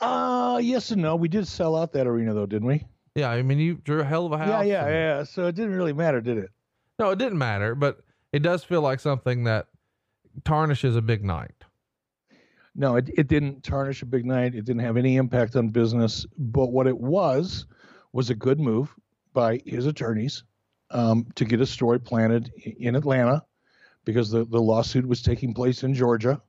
Uh 0.00 0.58
yes 0.62 0.90
and 0.90 1.02
no. 1.02 1.14
We 1.16 1.28
did 1.28 1.46
sell 1.46 1.76
out 1.76 1.92
that 1.92 2.06
arena 2.06 2.34
though, 2.34 2.46
didn't 2.46 2.66
we? 2.66 2.84
Yeah, 3.14 3.30
I 3.30 3.42
mean 3.42 3.58
you 3.58 3.74
drew 3.74 4.00
a 4.00 4.04
hell 4.04 4.26
of 4.26 4.32
a 4.32 4.38
house. 4.38 4.48
Yeah, 4.48 4.62
yeah, 4.62 4.84
and- 4.86 4.94
yeah. 4.94 5.22
So 5.24 5.46
it 5.46 5.54
didn't 5.54 5.74
really 5.74 5.92
matter, 5.92 6.20
did 6.20 6.38
it? 6.38 6.50
No, 6.98 7.10
it 7.10 7.18
didn't 7.18 7.38
matter, 7.38 7.74
but 7.74 8.00
it 8.32 8.40
does 8.42 8.64
feel 8.64 8.80
like 8.80 9.00
something 9.00 9.44
that 9.44 9.66
tarnishes 10.44 10.96
a 10.96 11.02
big 11.02 11.24
night. 11.24 11.61
No, 12.74 12.96
it, 12.96 13.10
it 13.16 13.28
didn't 13.28 13.62
tarnish 13.62 14.02
a 14.02 14.06
big 14.06 14.24
night. 14.24 14.54
It 14.54 14.64
didn't 14.64 14.80
have 14.80 14.96
any 14.96 15.16
impact 15.16 15.56
on 15.56 15.68
business. 15.68 16.26
But 16.38 16.72
what 16.72 16.86
it 16.86 16.98
was 16.98 17.66
was 18.12 18.30
a 18.30 18.34
good 18.34 18.58
move 18.58 18.94
by 19.32 19.60
his 19.66 19.86
attorneys 19.86 20.44
um, 20.90 21.26
to 21.34 21.44
get 21.44 21.60
a 21.60 21.66
story 21.66 22.00
planted 22.00 22.50
in 22.56 22.96
Atlanta 22.96 23.44
because 24.04 24.30
the, 24.30 24.44
the 24.44 24.60
lawsuit 24.60 25.06
was 25.06 25.22
taking 25.22 25.54
place 25.54 25.82
in 25.82 25.94
Georgia 25.94 26.40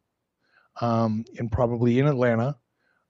um, 0.81 1.25
and 1.37 1.51
probably 1.51 1.99
in 1.99 2.07
Atlanta. 2.07 2.57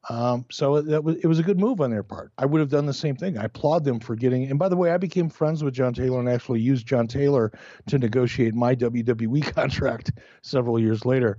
Um, 0.09 0.45
so 0.51 0.81
that 0.81 1.01
was 1.01 1.15
it 1.17 1.27
was 1.27 1.39
a 1.39 1.43
good 1.43 1.59
move 1.59 1.79
on 1.79 1.89
their 1.89 2.03
part. 2.03 2.33
I 2.37 2.45
would 2.45 2.59
have 2.59 2.69
done 2.69 2.85
the 2.85 2.93
same 2.93 3.15
thing. 3.15 3.37
I 3.37 3.45
applaud 3.45 3.85
them 3.85 4.01
for 4.01 4.17
getting. 4.17 4.49
And 4.49 4.59
by 4.59 4.67
the 4.67 4.75
way, 4.75 4.91
I 4.91 4.97
became 4.97 5.29
friends 5.29 5.63
with 5.63 5.73
John 5.73 5.93
Taylor 5.93 6.19
and 6.19 6.27
actually 6.27 6.59
used 6.59 6.85
John 6.85 7.07
Taylor 7.07 7.53
to 7.87 7.97
negotiate 7.97 8.53
my 8.53 8.75
WWE 8.75 9.41
contract 9.55 10.11
several 10.41 10.77
years 10.77 11.05
later. 11.05 11.37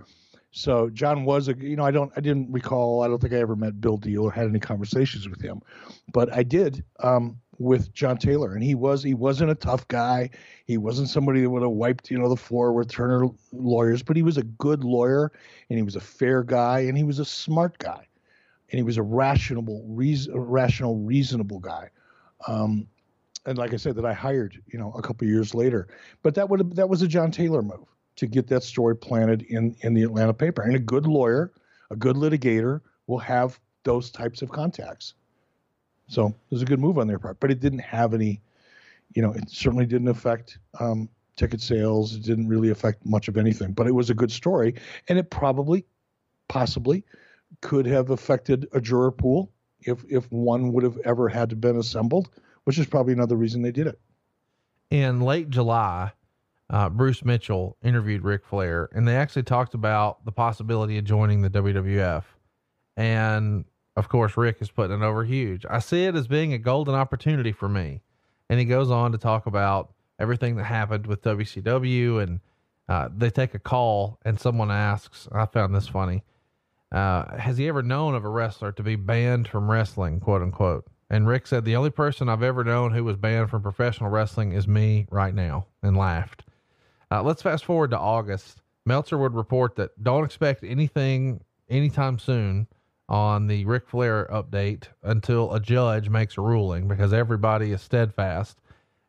So 0.56 0.88
John 0.88 1.24
was 1.24 1.48
a 1.48 1.54
you 1.58 1.74
know 1.74 1.84
I 1.84 1.90
don't 1.90 2.12
I 2.16 2.20
didn't 2.20 2.52
recall 2.52 3.02
I 3.02 3.08
don't 3.08 3.20
think 3.20 3.34
I 3.34 3.38
ever 3.38 3.56
met 3.56 3.80
Bill 3.80 3.96
Deal 3.96 4.22
or 4.22 4.30
had 4.30 4.46
any 4.46 4.60
conversations 4.60 5.28
with 5.28 5.42
him, 5.42 5.60
but 6.12 6.32
I 6.32 6.44
did 6.44 6.84
um, 7.00 7.40
with 7.58 7.92
John 7.92 8.18
Taylor 8.18 8.54
and 8.54 8.62
he 8.62 8.76
was 8.76 9.02
he 9.02 9.14
wasn't 9.14 9.50
a 9.50 9.56
tough 9.56 9.88
guy. 9.88 10.30
He 10.64 10.78
wasn't 10.78 11.08
somebody 11.08 11.40
that 11.40 11.50
would 11.50 11.62
have 11.62 11.72
wiped 11.72 12.08
you 12.08 12.18
know 12.18 12.28
the 12.28 12.36
floor 12.36 12.72
with 12.72 12.88
Turner 12.88 13.28
lawyers, 13.52 14.04
but 14.04 14.14
he 14.14 14.22
was 14.22 14.36
a 14.38 14.44
good 14.44 14.84
lawyer 14.84 15.32
and 15.70 15.76
he 15.76 15.82
was 15.82 15.96
a 15.96 16.00
fair 16.00 16.44
guy 16.44 16.80
and 16.80 16.96
he 16.96 17.02
was 17.02 17.18
a 17.18 17.24
smart 17.24 17.76
guy 17.78 18.06
and 18.70 18.78
he 18.78 18.84
was 18.84 18.96
a 18.96 19.02
rational, 19.02 19.84
reason, 19.88 20.36
rational, 20.36 20.98
reasonable 21.00 21.58
guy. 21.58 21.90
Um, 22.46 22.86
and 23.44 23.58
like 23.58 23.74
I 23.74 23.76
said, 23.76 23.96
that 23.96 24.06
I 24.06 24.12
hired, 24.12 24.62
you 24.68 24.78
know, 24.78 24.92
a 24.92 25.02
couple 25.02 25.26
years 25.26 25.52
later. 25.52 25.88
But 26.22 26.36
that 26.36 26.48
would 26.48 26.76
that 26.76 26.88
was 26.88 27.02
a 27.02 27.08
John 27.08 27.32
Taylor 27.32 27.60
move 27.60 27.88
to 28.16 28.26
get 28.26 28.46
that 28.48 28.62
story 28.62 28.96
planted 28.96 29.42
in 29.42 29.76
in 29.80 29.94
the 29.94 30.02
Atlanta 30.02 30.34
paper. 30.34 30.62
And 30.62 30.76
a 30.76 30.80
good 30.80 31.06
lawyer, 31.06 31.52
a 31.90 31.96
good 31.96 32.16
litigator, 32.16 32.80
will 33.06 33.18
have 33.18 33.58
those 33.84 34.10
types 34.10 34.42
of 34.42 34.50
contacts. 34.50 35.14
So 36.08 36.28
it 36.28 36.34
was 36.50 36.62
a 36.62 36.66
good 36.66 36.80
move 36.80 36.98
on 36.98 37.06
their 37.06 37.18
part. 37.18 37.40
But 37.40 37.50
it 37.50 37.60
didn't 37.60 37.80
have 37.80 38.14
any, 38.14 38.40
you 39.14 39.22
know, 39.22 39.32
it 39.32 39.48
certainly 39.48 39.86
didn't 39.86 40.08
affect 40.08 40.58
um, 40.78 41.08
ticket 41.36 41.60
sales. 41.60 42.14
It 42.14 42.22
didn't 42.22 42.48
really 42.48 42.70
affect 42.70 43.04
much 43.04 43.28
of 43.28 43.36
anything. 43.36 43.72
But 43.72 43.86
it 43.86 43.92
was 43.92 44.10
a 44.10 44.14
good 44.14 44.30
story, 44.30 44.74
and 45.08 45.18
it 45.18 45.30
probably, 45.30 45.84
possibly 46.48 47.04
could 47.60 47.86
have 47.86 48.10
affected 48.10 48.68
a 48.72 48.80
juror 48.80 49.10
pool 49.10 49.50
if 49.80 50.04
if 50.08 50.30
one 50.32 50.72
would 50.72 50.84
have 50.84 50.98
ever 51.04 51.28
had 51.28 51.50
to 51.50 51.56
been 51.56 51.76
assembled, 51.76 52.30
which 52.64 52.78
is 52.78 52.86
probably 52.86 53.12
another 53.12 53.36
reason 53.36 53.62
they 53.62 53.72
did 53.72 53.86
it. 53.86 53.98
In 54.90 55.20
late 55.20 55.50
July, 55.50 56.12
uh, 56.70 56.88
Bruce 56.88 57.24
Mitchell 57.24 57.76
interviewed 57.82 58.24
Ric 58.24 58.44
Flair, 58.44 58.88
and 58.92 59.06
they 59.06 59.16
actually 59.16 59.42
talked 59.42 59.74
about 59.74 60.24
the 60.24 60.32
possibility 60.32 60.98
of 60.98 61.04
joining 61.04 61.42
the 61.42 61.50
WWF. 61.50 62.24
And 62.96 63.64
of 63.96 64.08
course, 64.08 64.36
Ric 64.36 64.56
is 64.60 64.70
putting 64.70 65.02
it 65.02 65.04
over 65.04 65.24
huge. 65.24 65.64
I 65.68 65.78
see 65.78 66.04
it 66.04 66.16
as 66.16 66.26
being 66.26 66.52
a 66.52 66.58
golden 66.58 66.94
opportunity 66.94 67.52
for 67.52 67.68
me. 67.68 68.02
And 68.50 68.58
he 68.58 68.64
goes 68.64 68.90
on 68.90 69.12
to 69.12 69.18
talk 69.18 69.46
about 69.46 69.92
everything 70.18 70.56
that 70.56 70.64
happened 70.64 71.06
with 71.06 71.22
WCW. 71.22 72.22
And 72.22 72.40
uh, 72.88 73.08
they 73.16 73.30
take 73.30 73.54
a 73.54 73.58
call, 73.58 74.18
and 74.24 74.38
someone 74.38 74.70
asks, 74.70 75.28
I 75.32 75.46
found 75.46 75.74
this 75.74 75.88
funny. 75.88 76.24
Uh, 76.92 77.36
has 77.38 77.56
he 77.56 77.68
ever 77.68 77.82
known 77.82 78.14
of 78.14 78.24
a 78.24 78.28
wrestler 78.28 78.72
to 78.72 78.82
be 78.82 78.96
banned 78.96 79.48
from 79.48 79.70
wrestling, 79.70 80.20
quote 80.20 80.42
unquote? 80.42 80.86
And 81.10 81.26
Ric 81.26 81.46
said, 81.46 81.64
The 81.64 81.76
only 81.76 81.90
person 81.90 82.28
I've 82.28 82.42
ever 82.42 82.64
known 82.64 82.92
who 82.92 83.04
was 83.04 83.16
banned 83.16 83.50
from 83.50 83.62
professional 83.62 84.10
wrestling 84.10 84.52
is 84.52 84.66
me 84.66 85.06
right 85.10 85.34
now, 85.34 85.66
and 85.82 85.96
laughed. 85.96 86.44
Uh, 87.14 87.22
let's 87.22 87.42
fast 87.42 87.64
forward 87.64 87.90
to 87.90 87.98
August. 87.98 88.60
Meltzer 88.86 89.16
would 89.16 89.34
report 89.34 89.76
that 89.76 90.02
don't 90.02 90.24
expect 90.24 90.64
anything 90.64 91.44
anytime 91.68 92.18
soon 92.18 92.66
on 93.08 93.46
the 93.46 93.64
Ric 93.66 93.88
Flair 93.88 94.28
update 94.32 94.88
until 95.04 95.54
a 95.54 95.60
judge 95.60 96.08
makes 96.08 96.36
a 96.36 96.40
ruling 96.40 96.88
because 96.88 97.12
everybody 97.12 97.70
is 97.70 97.80
steadfast. 97.82 98.58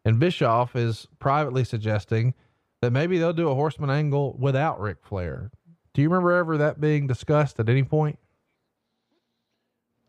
And 0.03 0.19
Bischoff 0.19 0.76
is 0.76 1.07
privately 1.18 1.64
suggesting 1.64 2.36
that 2.82 2.91
maybe 2.91 3.18
they'll 3.18 3.34
do 3.34 3.49
a 3.49 3.56
horseman 3.56 3.90
angle 3.90 4.36
without 4.38 4.80
Ric 4.80 4.98
Flair. 5.02 5.49
Do 5.95 6.03
you 6.03 6.10
remember 6.10 6.34
ever 6.34 6.60
that 6.60 6.80
being 6.80 7.07
discussed 7.07 7.60
at 7.60 7.69
any 7.69 7.82
point? 7.82 8.19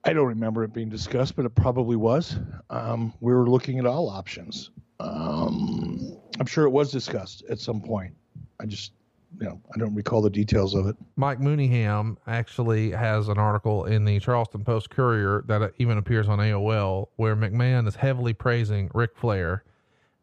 I 0.04 0.12
don't 0.12 0.26
remember 0.26 0.64
it 0.64 0.74
being 0.74 0.90
discussed, 0.90 1.34
but 1.34 1.46
it 1.46 1.54
probably 1.54 1.96
was. 1.96 2.36
Um, 2.68 3.14
we 3.20 3.32
were 3.32 3.48
looking 3.48 3.78
at 3.78 3.86
all 3.86 4.10
options. 4.10 4.70
Um, 5.00 6.18
I'm 6.38 6.46
sure 6.46 6.64
it 6.64 6.70
was 6.70 6.90
discussed 6.90 7.44
at 7.48 7.58
some 7.58 7.80
point. 7.80 8.14
I 8.60 8.66
just, 8.66 8.92
you 9.40 9.46
know, 9.46 9.60
I 9.74 9.78
don't 9.78 9.94
recall 9.94 10.22
the 10.22 10.30
details 10.30 10.74
of 10.74 10.86
it. 10.86 10.96
Mike 11.16 11.40
Mooneyham 11.40 12.16
actually 12.26 12.90
has 12.90 13.28
an 13.28 13.38
article 13.38 13.84
in 13.84 14.04
the 14.04 14.20
Charleston 14.20 14.64
Post 14.64 14.90
Courier 14.90 15.44
that 15.46 15.72
even 15.78 15.98
appears 15.98 16.28
on 16.28 16.38
AOL 16.38 17.08
where 17.16 17.36
McMahon 17.36 17.86
is 17.86 17.96
heavily 17.96 18.32
praising 18.32 18.90
Ric 18.94 19.16
Flair. 19.16 19.64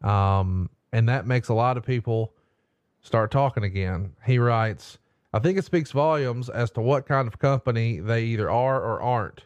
Um, 0.02 0.70
and 0.92 1.08
that 1.08 1.26
makes 1.26 1.48
a 1.48 1.54
lot 1.54 1.76
of 1.76 1.84
people 1.84 2.34
start 3.00 3.30
talking 3.30 3.64
again. 3.64 4.12
He 4.24 4.38
writes, 4.38 4.98
I 5.32 5.40
think 5.40 5.58
it 5.58 5.64
speaks 5.64 5.90
volumes 5.90 6.48
as 6.48 6.70
to 6.72 6.80
what 6.80 7.06
kind 7.06 7.26
of 7.26 7.38
company 7.38 7.98
they 7.98 8.24
either 8.24 8.50
are 8.50 8.80
or 8.80 9.02
aren't. 9.02 9.44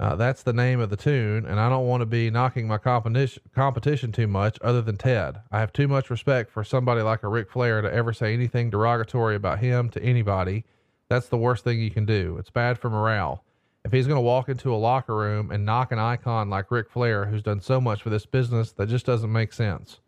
Uh, 0.00 0.14
that's 0.14 0.44
the 0.44 0.52
name 0.52 0.78
of 0.78 0.90
the 0.90 0.96
tune, 0.96 1.44
and 1.44 1.58
I 1.58 1.68
don't 1.68 1.88
want 1.88 2.02
to 2.02 2.06
be 2.06 2.30
knocking 2.30 2.68
my 2.68 2.78
competition 2.78 3.42
competition 3.52 4.12
too 4.12 4.28
much. 4.28 4.56
Other 4.62 4.80
than 4.80 4.96
Ted, 4.96 5.40
I 5.50 5.58
have 5.58 5.72
too 5.72 5.88
much 5.88 6.08
respect 6.08 6.52
for 6.52 6.62
somebody 6.62 7.02
like 7.02 7.24
a 7.24 7.28
Ric 7.28 7.50
Flair 7.50 7.80
to 7.80 7.92
ever 7.92 8.12
say 8.12 8.32
anything 8.32 8.70
derogatory 8.70 9.34
about 9.34 9.58
him 9.58 9.88
to 9.90 10.02
anybody. 10.02 10.64
That's 11.08 11.28
the 11.28 11.36
worst 11.36 11.64
thing 11.64 11.80
you 11.80 11.90
can 11.90 12.04
do. 12.04 12.36
It's 12.38 12.50
bad 12.50 12.78
for 12.78 12.90
morale. 12.90 13.42
If 13.84 13.90
he's 13.90 14.06
going 14.06 14.18
to 14.18 14.20
walk 14.20 14.48
into 14.48 14.72
a 14.72 14.76
locker 14.76 15.16
room 15.16 15.50
and 15.50 15.64
knock 15.64 15.90
an 15.90 15.98
icon 15.98 16.48
like 16.48 16.70
Ric 16.70 16.90
Flair, 16.90 17.26
who's 17.26 17.42
done 17.42 17.60
so 17.60 17.80
much 17.80 18.02
for 18.02 18.10
this 18.10 18.26
business, 18.26 18.70
that 18.72 18.88
just 18.88 19.06
doesn't 19.06 19.32
make 19.32 19.52
sense. 19.52 19.98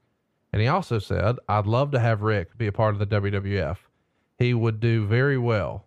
And 0.52 0.62
he 0.62 0.68
also 0.68 0.98
said, 0.98 1.36
I'd 1.48 1.66
love 1.66 1.90
to 1.92 2.00
have 2.00 2.22
Ric 2.22 2.56
be 2.58 2.66
a 2.66 2.72
part 2.72 2.94
of 2.94 2.98
the 3.00 3.20
WWF. 3.20 3.78
He 4.38 4.54
would 4.54 4.78
do 4.80 5.06
very 5.06 5.38
well. 5.38 5.86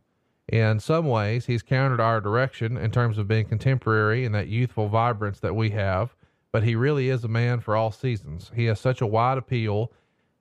In 0.52 0.80
some 0.80 1.07
ways, 1.07 1.45
he's 1.45 1.64
countered 1.64 2.02
our 2.02 2.20
direction 2.20 2.78
in 2.78 2.91
terms 2.91 3.18
of 3.18 3.28
being 3.28 3.45
contemporary 3.45 4.26
and 4.26 4.36
that 4.36 4.49
youthful 4.49 4.90
vibrance 4.90 5.40
that 5.40 5.56
we 5.56 5.70
have, 5.72 6.15
but 6.52 6.64
he 6.64 6.76
really 6.76 7.10
is 7.10 7.24
a 7.24 7.30
man 7.30 7.61
for 7.61 7.76
all 7.76 7.91
seasons. 7.91 8.52
He 8.53 8.65
has 8.65 8.80
such 8.80 9.02
a 9.02 9.07
wide 9.07 9.38
appeal 9.38 9.91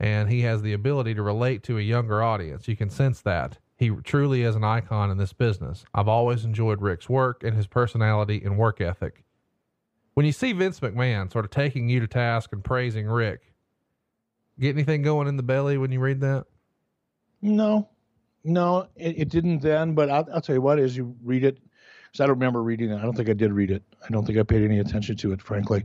and 0.01 0.29
he 0.29 0.41
has 0.41 0.63
the 0.63 0.73
ability 0.73 1.15
to 1.15 1.23
relate 1.23 1.63
to 1.63 1.79
a 1.79 1.83
younger 1.83 2.23
audience. 2.23 2.67
You 2.67 2.77
can 2.77 2.91
sense 2.91 3.21
that. 3.23 3.59
He 3.77 3.91
truly 3.91 4.43
is 4.43 4.57
an 4.57 4.65
icon 4.65 5.11
in 5.11 5.19
this 5.19 5.33
business. 5.33 5.85
I've 5.95 6.09
always 6.09 6.45
enjoyed 6.45 6.83
Ric's 6.83 7.09
work 7.09 7.43
and 7.45 7.57
his 7.57 7.67
personality 7.67 8.43
and 8.45 8.59
work 8.59 8.81
ethic. 8.81 9.25
When 10.15 10.27
you 10.27 10.33
see 10.33 10.53
Vince 10.53 10.81
McMahon 10.81 11.33
sort 11.33 11.45
of 11.45 11.51
taking 11.53 11.89
you 11.89 12.01
to 12.01 12.07
task 12.07 12.53
and 12.53 12.63
praising 12.63 13.07
Ric, 13.07 13.53
get 14.61 14.75
anything 14.75 15.03
going 15.03 15.29
in 15.29 15.37
the 15.37 15.43
belly 15.43 15.79
when 15.79 15.91
you 15.91 16.01
read 16.01 16.21
that? 16.21 16.47
No, 17.41 17.89
no, 18.45 18.89
it, 18.97 19.19
it 19.19 19.29
didn't 19.29 19.61
then. 19.61 19.95
But 19.95 20.11
I'll, 20.11 20.27
I'll, 20.35 20.41
tell 20.41 20.55
you 20.55 20.63
what, 20.63 20.79
as 20.79 20.97
you 20.97 21.15
read 21.23 21.45
it, 21.45 21.59
because 22.07 22.21
I 22.21 22.27
don't 22.27 22.39
remember 22.39 22.63
reading 22.63 22.91
it. 22.91 22.97
I 22.97 23.03
don't 23.03 23.17
think 23.17 23.29
I 23.29 23.35
did 23.35 23.53
read 23.53 23.71
it. 23.71 23.83
I 24.05 24.11
don't 24.11 24.27
think 24.27 24.39
I 24.39 24.43
paid 24.43 24.63
any 24.63 24.81
attention 24.81 25.17
to 25.19 25.33
it, 25.33 25.41
frankly. 25.41 25.85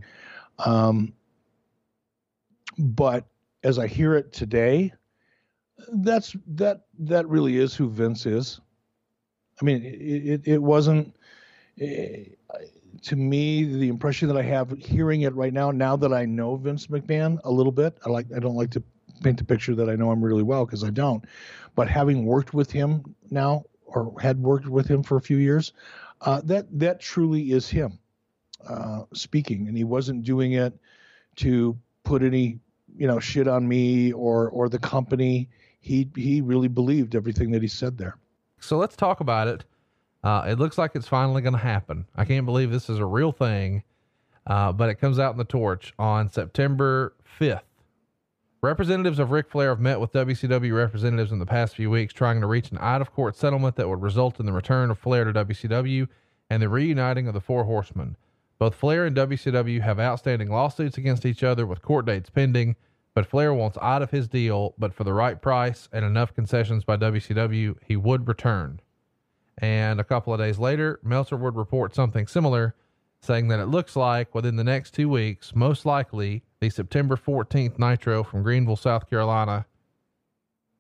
Um, 0.60 1.14
but 2.78 3.26
as 3.64 3.80
I 3.80 3.88
hear 3.88 4.16
it 4.16 4.34
today, 4.34 4.94
that's 5.94 6.36
that 6.48 6.86
that 7.00 7.28
really 7.28 7.58
is 7.58 7.76
who 7.76 7.90
Vince 7.90 8.26
is. 8.26 8.60
I 9.62 9.66
mean, 9.66 9.84
it 9.84 9.92
it, 9.92 10.42
it 10.46 10.62
wasn't. 10.62 11.16
It, 11.78 12.38
to 13.04 13.16
me, 13.16 13.64
the 13.64 13.90
impression 13.90 14.28
that 14.28 14.38
I 14.38 14.42
have 14.42 14.72
hearing 14.80 15.22
it 15.22 15.36
right 15.36 15.54
now, 15.54 15.70
now 15.70 15.96
that 15.96 16.12
I 16.12 16.26
know 16.26 16.56
Vince 16.56 16.88
McMahon 16.88 17.40
a 17.44 17.52
little 17.52 17.72
bit, 17.72 17.98
I 18.06 18.10
like 18.10 18.26
I 18.36 18.40
don't 18.40 18.56
like 18.56 18.72
to 18.72 18.84
paint 19.22 19.38
the 19.38 19.44
picture 19.44 19.76
that 19.76 19.90
I 19.90 19.96
know 19.96 20.12
him 20.12 20.24
really 20.24 20.44
well 20.44 20.66
because 20.66 20.84
I 20.84 20.90
don't. 20.90 21.24
But 21.76 21.90
having 21.90 22.26
worked 22.26 22.54
with 22.54 22.72
him 22.72 23.16
now, 23.30 23.66
or 23.86 24.14
had 24.22 24.42
worked 24.42 24.68
with 24.68 24.88
him 24.88 25.04
for 25.04 25.18
a 25.18 25.22
few 25.22 25.38
years, 25.38 25.74
uh, 26.22 26.42
that 26.46 26.66
that 26.80 27.00
truly 27.00 27.52
is 27.52 27.70
him 27.70 28.00
uh, 28.68 29.04
speaking, 29.14 29.68
and 29.68 29.78
he 29.78 29.84
wasn't 29.84 30.24
doing 30.24 30.54
it 30.54 30.74
to 31.38 31.78
put 32.04 32.24
any 32.24 32.60
you 32.98 33.08
know 33.08 33.20
shit 33.20 33.48
on 33.48 33.68
me 33.68 34.12
or 34.12 34.50
or 34.50 34.70
the 34.70 34.80
company. 34.80 35.50
He 35.80 36.10
he 36.16 36.42
really 36.42 36.68
believed 36.68 37.16
everything 37.16 37.52
that 37.52 37.62
he 37.62 37.68
said 37.68 37.98
there. 37.98 38.18
So 38.60 38.78
let's 38.78 38.96
talk 38.96 39.20
about 39.20 39.48
it. 39.48 39.64
Uh, 40.24 40.46
it 40.48 40.60
looks 40.60 40.78
like 40.78 40.92
it's 40.96 41.08
finally 41.08 41.42
going 41.42 41.54
to 41.54 41.60
happen. 41.60 42.06
I 42.16 42.26
can't 42.26 42.46
believe 42.46 42.72
this 42.72 42.90
is 42.90 43.00
a 43.00 43.06
real 43.06 43.32
thing, 43.32 43.84
uh, 44.48 44.72
but 44.72 44.90
it 44.90 44.96
comes 44.96 45.20
out 45.20 45.32
in 45.32 45.38
the 45.38 45.46
torch 45.46 45.94
on 46.00 46.30
September 46.30 47.14
5th. 47.40 47.62
Representatives 48.62 49.20
of 49.20 49.30
Ric 49.30 49.52
Flair 49.52 49.70
have 49.70 49.80
met 49.80 50.00
with 50.00 50.14
WCW 50.14 50.76
representatives 50.76 51.32
in 51.32 51.38
the 51.38 51.46
past 51.46 51.76
few 51.76 51.92
weeks 51.92 52.12
trying 52.12 52.42
to 52.42 52.48
reach 52.48 52.72
an 52.72 52.80
out 52.82 53.02
of 53.02 53.14
court 53.14 53.36
settlement 53.36 53.76
that 53.76 53.88
would 53.88 54.02
result 54.02 54.40
in 54.40 54.48
the 54.48 54.52
return 54.52 54.90
of 54.90 54.98
Flair 54.98 55.26
to 55.26 55.46
WCW 55.46 56.08
and 56.50 56.64
the 56.64 56.68
reuniting 56.68 57.28
of 57.28 57.36
the 57.36 57.40
Four 57.40 57.66
Horsemen. 57.66 58.18
Both 58.58 58.74
Flair 58.74 59.06
and 59.06 59.16
WCW 59.16 59.82
have 59.82 60.00
outstanding 60.00 60.50
lawsuits 60.50 60.98
against 60.98 61.24
each 61.24 61.44
other 61.44 61.68
with 61.68 61.84
court 61.84 62.08
dates 62.08 62.32
pending, 62.32 62.76
but 63.14 63.28
Flair 63.28 63.54
wants 63.54 63.78
out 63.80 64.02
of 64.02 64.10
his 64.10 64.28
deal, 64.28 64.74
but 64.80 64.92
for 64.92 65.04
the 65.04 65.14
right 65.14 65.40
price 65.40 65.88
and 65.94 66.04
enough 66.04 66.34
concessions 66.34 66.84
by 66.84 66.98
WCW, 66.98 67.76
he 67.86 67.96
would 67.96 68.28
return. 68.28 68.80
And 69.60 70.00
a 70.00 70.04
couple 70.04 70.34
of 70.34 70.40
days 70.40 70.58
later, 70.58 71.00
Meltzer 71.04 71.38
would 71.38 71.56
report 71.56 71.94
something 71.94 72.26
similar, 72.26 72.74
saying 73.22 73.50
that 73.50 73.60
it 73.60 73.68
looks 73.68 73.96
like 73.96 74.34
within 74.34 74.56
the 74.56 74.64
next 74.64 74.96
two 74.96 75.10
weeks, 75.10 75.54
most 75.54 75.86
likely 75.86 76.42
the 76.60 76.70
September 76.70 77.16
14th 77.16 77.78
Nitro 77.78 78.24
from 78.24 78.44
Greenville, 78.44 78.76
South 78.76 79.10
Carolina, 79.10 79.66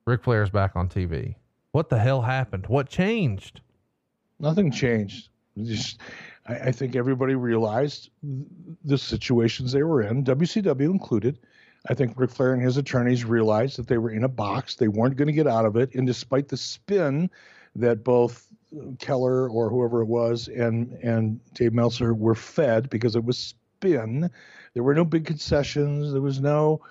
Ric 0.06 0.24
Flair's 0.24 0.50
back 0.50 0.76
on 0.76 0.90
TV. 0.90 1.36
What 1.72 1.90
the 1.90 2.00
hell 2.00 2.22
happened? 2.22 2.66
What 2.68 2.90
changed? 2.90 3.62
Nothing 4.40 4.72
changed. 4.72 5.30
Just, 5.62 6.00
I, 6.48 6.56
I 6.56 6.72
think 6.72 6.96
everybody 6.96 7.36
realized 7.36 8.10
the 8.84 8.98
situations 8.98 9.72
they 9.72 9.84
were 9.84 10.02
in, 10.02 10.24
WCW 10.24 10.90
included. 10.90 11.40
I 11.90 11.94
think 11.94 12.14
Ric 12.18 12.32
Flair 12.32 12.54
and 12.54 12.62
his 12.62 12.78
attorneys 12.78 13.24
realized 13.24 13.78
that 13.78 13.88
they 13.88 13.98
were 13.98 14.12
in 14.12 14.24
a 14.24 14.30
box. 14.30 14.76
They 14.76 14.88
weren't 14.88 15.16
going 15.16 15.28
to 15.28 15.34
get 15.34 15.48
out 15.48 15.66
of 15.66 15.76
it. 15.78 15.94
And 15.94 16.08
despite 16.08 16.48
the 16.48 16.58
spin 16.58 17.30
that 17.76 18.04
both 18.04 18.48
Keller 19.00 19.50
or 19.50 19.70
whoever 19.70 20.02
it 20.02 20.08
was 20.08 20.50
and 20.50 20.92
and 21.04 21.40
Dave 21.54 21.74
Meltzer 21.74 22.14
were 22.14 22.36
fed 22.36 22.90
because 22.90 23.16
it 23.16 23.24
was 23.24 23.54
spin, 23.78 24.30
there 24.74 24.84
were 24.84 24.96
no 24.96 25.06
big 25.06 25.26
concessions. 25.26 26.12
There 26.12 26.22
was 26.22 26.40
no, 26.40 26.82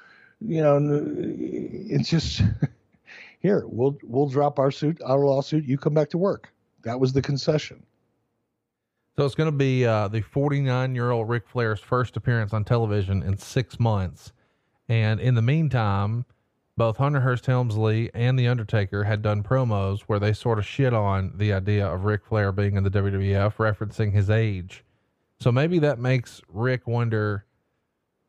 you 0.40 0.62
know, 0.62 0.78
it's 0.82 2.08
just 2.08 2.42
here 3.40 3.64
we'll 3.66 3.98
we'll 4.02 4.28
drop 4.28 4.58
our 4.58 4.70
suit, 4.70 5.00
our 5.04 5.18
lawsuit. 5.18 5.64
You 5.64 5.78
come 5.78 5.94
back 5.94 6.10
to 6.10 6.18
work. 6.18 6.52
That 6.84 7.00
was 7.00 7.12
the 7.12 7.22
concession. 7.22 7.82
So 9.16 9.24
it's 9.24 9.34
going 9.34 9.50
to 9.50 9.56
be 9.56 9.86
uh, 9.86 10.08
the 10.08 10.20
49 10.20 10.94
year 10.94 11.10
old 11.10 11.28
Ric 11.28 11.48
Flair's 11.48 11.80
first 11.80 12.16
appearance 12.16 12.52
on 12.52 12.64
television 12.64 13.22
in 13.22 13.38
six 13.38 13.80
months, 13.80 14.32
and 14.88 15.20
in 15.20 15.34
the 15.34 15.42
meantime, 15.42 16.26
both 16.76 16.98
Hunter 16.98 17.20
Hearst 17.20 17.46
Helmsley 17.46 18.10
and 18.14 18.38
The 18.38 18.46
Undertaker 18.46 19.04
had 19.04 19.22
done 19.22 19.42
promos 19.42 20.02
where 20.02 20.18
they 20.18 20.34
sort 20.34 20.58
of 20.58 20.66
shit 20.66 20.92
on 20.92 21.32
the 21.36 21.52
idea 21.54 21.86
of 21.86 22.04
Ric 22.04 22.26
Flair 22.26 22.52
being 22.52 22.76
in 22.76 22.84
the 22.84 22.90
WWF, 22.90 23.56
referencing 23.56 24.12
his 24.12 24.28
age. 24.28 24.84
So 25.40 25.52
maybe 25.52 25.78
that 25.80 25.98
makes 25.98 26.40
Ric 26.48 26.86
wonder 26.86 27.44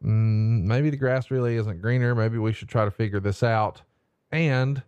mm, 0.03 0.63
maybe 0.63 0.89
the 0.89 0.97
grass 0.97 1.31
really 1.31 1.55
isn't 1.55 1.81
greener. 1.81 2.15
Maybe 2.15 2.37
we 2.37 2.53
should 2.53 2.69
try 2.69 2.85
to 2.85 2.91
figure 2.91 3.19
this 3.19 3.43
out. 3.43 3.81
And 4.31 4.83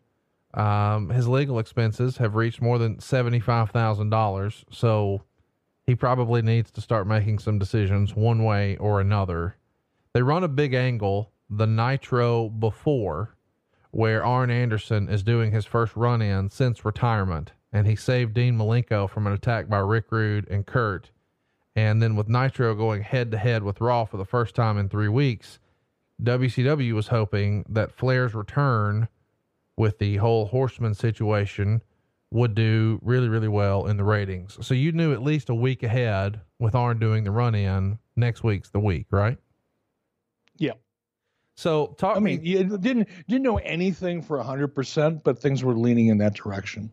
um, 0.54 1.10
his 1.10 1.28
legal 1.28 1.60
expenses 1.60 2.18
have 2.18 2.36
reached 2.36 2.62
more 2.62 2.78
than 2.78 2.98
$75,000. 2.98 4.64
So 4.72 5.24
he 5.86 5.96
probably 5.96 6.42
needs 6.42 6.72
to 6.72 6.82
start 6.82 7.08
making 7.08 7.40
some 7.40 7.60
decisions 7.60 8.16
one 8.16 8.44
way 8.44 8.78
or 8.78 9.00
another. 9.00 9.56
They 10.14 10.22
run 10.22 10.44
a 10.44 10.50
big 10.50 10.74
angle, 10.74 11.32
the 11.50 11.68
Nitro 11.68 12.50
before, 12.50 13.36
where 13.92 14.24
Arn 14.24 14.52
Anderson 14.52 15.10
is 15.10 15.24
doing 15.24 15.52
his 15.52 15.66
first 15.66 15.96
run 15.96 16.22
in 16.22 16.50
since 16.50 16.86
retirement, 16.86 17.54
and 17.72 17.88
he 17.88 17.96
saved 17.96 18.34
Dean 18.34 18.58
Malenko 18.58 19.10
from 19.10 19.26
an 19.26 19.34
attack 19.34 19.68
by 19.68 19.80
Rick 19.80 20.12
Rude 20.12 20.48
and 20.50 20.66
Curt. 20.66 21.12
And 21.76 22.02
then 22.02 22.16
with 22.16 22.28
Nitro 22.28 22.76
going 22.76 23.04
head 23.04 23.32
to 23.32 23.38
head 23.38 23.64
with 23.64 23.80
Raw 23.80 24.06
for 24.06 24.18
the 24.18 24.26
first 24.26 24.56
time 24.56 24.78
in 24.78 24.90
three 24.90 25.08
weeks, 25.08 25.60
WCW 26.22 26.94
was 26.94 27.08
hoping 27.08 27.66
that 27.70 27.92
Flair's 27.92 28.34
return 28.34 29.08
with 29.78 30.00
the 30.00 30.18
whole 30.18 30.48
Horseman 30.48 30.94
situation 30.94 31.82
would 32.32 32.54
do 32.54 33.00
really, 33.02 33.30
really 33.30 33.48
well 33.48 33.88
in 33.88 33.98
the 33.98 34.04
ratings. 34.04 34.58
So 34.66 34.74
you 34.74 34.92
knew 34.92 35.14
at 35.14 35.24
least 35.24 35.50
a 35.50 35.56
week 35.56 35.84
ahead 35.84 36.42
with 36.60 36.76
Arn 36.76 37.00
doing 37.00 37.24
the 37.24 37.32
run 37.32 37.56
in. 37.56 37.98
Next 38.16 38.44
week's 38.44 38.70
the 38.70 38.80
week, 38.80 39.08
right? 39.12 39.38
Yeah. 40.58 40.74
So 41.56 41.96
talk. 41.98 42.18
I 42.18 42.20
mean, 42.20 42.44
you 42.44 42.78
didn't 42.78 43.08
didn't 43.28 43.44
know 43.44 43.58
anything 43.58 44.22
for 44.22 44.42
hundred 44.44 44.70
percent, 44.70 45.24
but 45.24 45.40
things 45.40 45.64
were 45.64 45.78
leaning 45.78 46.08
in 46.08 46.18
that 46.20 46.34
direction. 46.34 46.92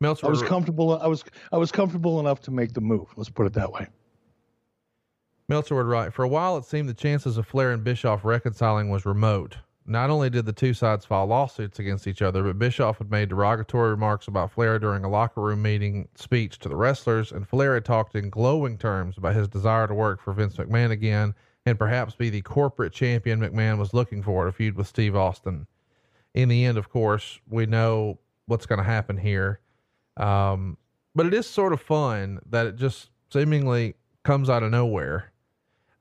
Meltzer, 0.00 0.26
I 0.26 0.30
was 0.30 0.42
comfortable. 0.42 0.98
I 0.98 1.06
was 1.06 1.24
I 1.52 1.56
was 1.56 1.72
comfortable 1.72 2.20
enough 2.20 2.40
to 2.42 2.50
make 2.50 2.72
the 2.72 2.80
move. 2.80 3.08
Let's 3.16 3.30
put 3.30 3.46
it 3.46 3.52
that 3.54 3.72
way. 3.72 3.86
Meltzer 5.48 5.74
would 5.74 5.86
write 5.86 6.12
For 6.12 6.24
a 6.24 6.28
while, 6.28 6.56
it 6.56 6.64
seemed 6.64 6.88
the 6.88 6.94
chances 6.94 7.36
of 7.36 7.46
Flair 7.46 7.72
and 7.72 7.82
Bischoff 7.82 8.24
reconciling 8.24 8.90
was 8.90 9.06
remote. 9.06 9.56
Not 9.86 10.10
only 10.10 10.28
did 10.28 10.44
the 10.44 10.52
two 10.52 10.74
sides 10.74 11.06
file 11.06 11.26
lawsuits 11.26 11.78
against 11.78 12.06
each 12.06 12.20
other, 12.20 12.42
but 12.42 12.58
Bischoff 12.58 12.98
had 12.98 13.10
made 13.10 13.30
derogatory 13.30 13.90
remarks 13.90 14.28
about 14.28 14.52
Flair 14.52 14.78
during 14.78 15.02
a 15.02 15.08
locker 15.08 15.40
room 15.40 15.62
meeting 15.62 16.08
speech 16.14 16.58
to 16.58 16.68
the 16.68 16.76
wrestlers, 16.76 17.32
and 17.32 17.48
Flair 17.48 17.72
had 17.72 17.86
talked 17.86 18.14
in 18.14 18.28
glowing 18.28 18.76
terms 18.76 19.16
about 19.16 19.34
his 19.34 19.48
desire 19.48 19.86
to 19.86 19.94
work 19.94 20.20
for 20.20 20.34
Vince 20.34 20.56
McMahon 20.56 20.90
again 20.90 21.34
and 21.68 21.78
perhaps 21.78 22.14
be 22.14 22.30
the 22.30 22.42
corporate 22.42 22.92
champion 22.92 23.40
McMahon 23.40 23.78
was 23.78 23.92
looking 23.92 24.22
for 24.22 24.46
at 24.46 24.48
a 24.48 24.52
feud 24.52 24.74
with 24.74 24.86
Steve 24.86 25.14
Austin. 25.14 25.66
In 26.34 26.48
the 26.48 26.64
end, 26.64 26.78
of 26.78 26.88
course, 26.88 27.40
we 27.48 27.66
know 27.66 28.18
what's 28.46 28.66
going 28.66 28.78
to 28.78 28.84
happen 28.84 29.16
here. 29.16 29.60
Um, 30.18 30.76
but 31.14 31.26
it 31.26 31.34
is 31.34 31.46
sort 31.46 31.72
of 31.72 31.80
fun 31.80 32.40
that 32.50 32.66
it 32.66 32.76
just 32.76 33.10
seemingly 33.32 33.94
comes 34.24 34.50
out 34.50 34.62
of 34.62 34.70
nowhere. 34.70 35.32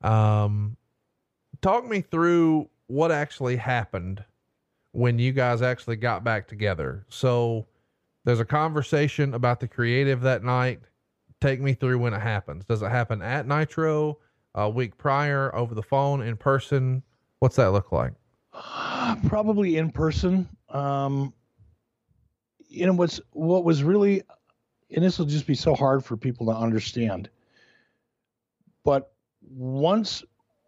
Um, 0.01 0.75
talk 1.61 1.85
me 1.85 2.01
through 2.01 2.69
what 2.87 3.11
actually 3.11 3.55
happened 3.55 4.23
when 4.91 5.19
you 5.19 5.31
guys 5.31 5.61
actually 5.61 5.95
got 5.95 6.23
back 6.23 6.47
together. 6.47 7.05
So 7.09 7.67
there's 8.25 8.39
a 8.39 8.45
conversation 8.45 9.33
about 9.33 9.59
the 9.59 9.67
creative 9.67 10.21
that 10.21 10.43
night. 10.43 10.81
Take 11.39 11.61
me 11.61 11.73
through 11.73 11.99
when 11.99 12.13
it 12.13 12.21
happens. 12.21 12.65
Does 12.65 12.81
it 12.81 12.89
happen 12.89 13.21
at 13.21 13.47
Nitro, 13.47 14.17
a 14.55 14.69
week 14.69 14.97
prior, 14.97 15.53
over 15.55 15.75
the 15.75 15.83
phone, 15.83 16.21
in 16.21 16.35
person? 16.35 17.03
What's 17.39 17.57
that 17.57 17.71
look 17.71 17.91
like? 17.91 18.13
Probably 19.27 19.77
in 19.77 19.91
person. 19.91 20.49
Um, 20.69 21.33
you 22.77 22.85
know 22.85 22.93
what's 22.93 23.19
what 23.31 23.63
was 23.63 23.83
really, 23.83 24.23
and 24.93 25.03
this 25.03 25.17
will 25.17 25.25
just 25.25 25.47
be 25.47 25.55
so 25.55 25.73
hard 25.75 26.03
for 26.03 26.15
people 26.15 26.47
to 26.47 26.53
understand. 26.53 27.29
But 28.83 29.11
once 29.41 30.23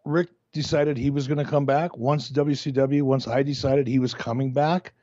Ric 0.05 0.29
decided 0.51 0.97
he 0.97 1.09
was 1.09 1.27
going 1.27 1.37
to 1.37 1.49
come 1.49 1.65
back, 1.65 1.95
once 1.97 2.31
WCW, 2.31 3.03
once 3.03 3.27
I 3.27 3.43
decided 3.43 3.87
he 3.87 3.99
was 3.99 4.13
coming 4.13 4.51
back, 4.51 4.93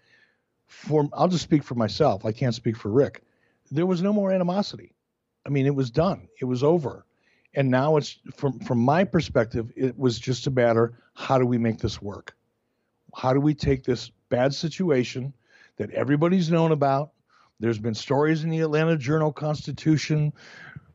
for 0.66 1.09
I'll 1.12 1.28
just 1.28 1.45
speak 1.45 1.62
for 1.62 1.74
myself. 1.77 2.24
I 2.24 2.33
can't 2.33 2.55
speak 2.55 2.77
for 2.77 2.91
Ric. 2.91 3.23
There 3.70 3.87
was 3.87 4.03
no 4.03 4.12
more 4.12 4.33
animosity. 4.33 4.95
I 5.47 5.49
mean, 5.49 5.66
it 5.66 5.74
was 5.74 5.91
done. 5.91 6.28
It 6.41 6.45
was 6.45 6.62
over. 6.62 7.07
And 7.55 7.70
now 7.70 7.97
it's 7.97 8.19
from 8.35 8.59
from 8.61 8.78
my 8.78 9.05
perspective, 9.05 9.73
it 9.77 9.97
was 9.97 10.19
just 10.19 10.47
a 10.47 10.51
matter 10.51 10.99
how 11.15 11.39
do 11.39 11.47
we 11.47 11.57
make 11.57 11.78
this 11.78 12.03
work? 12.03 12.37
How 13.15 13.33
do 13.33 13.41
we 13.41 13.55
take 13.55 13.85
this 13.85 14.11
bad 14.28 14.53
situation 14.53 15.33
that 15.77 15.90
everybody's 15.90 16.51
known 16.51 16.73
about? 16.73 17.12
There's 17.61 17.78
been 17.78 17.94
stories 17.94 18.44
in 18.44 18.51
the 18.51 18.61
Atlanta 18.61 18.97
Journal 18.97 19.32
Constitution. 19.32 20.32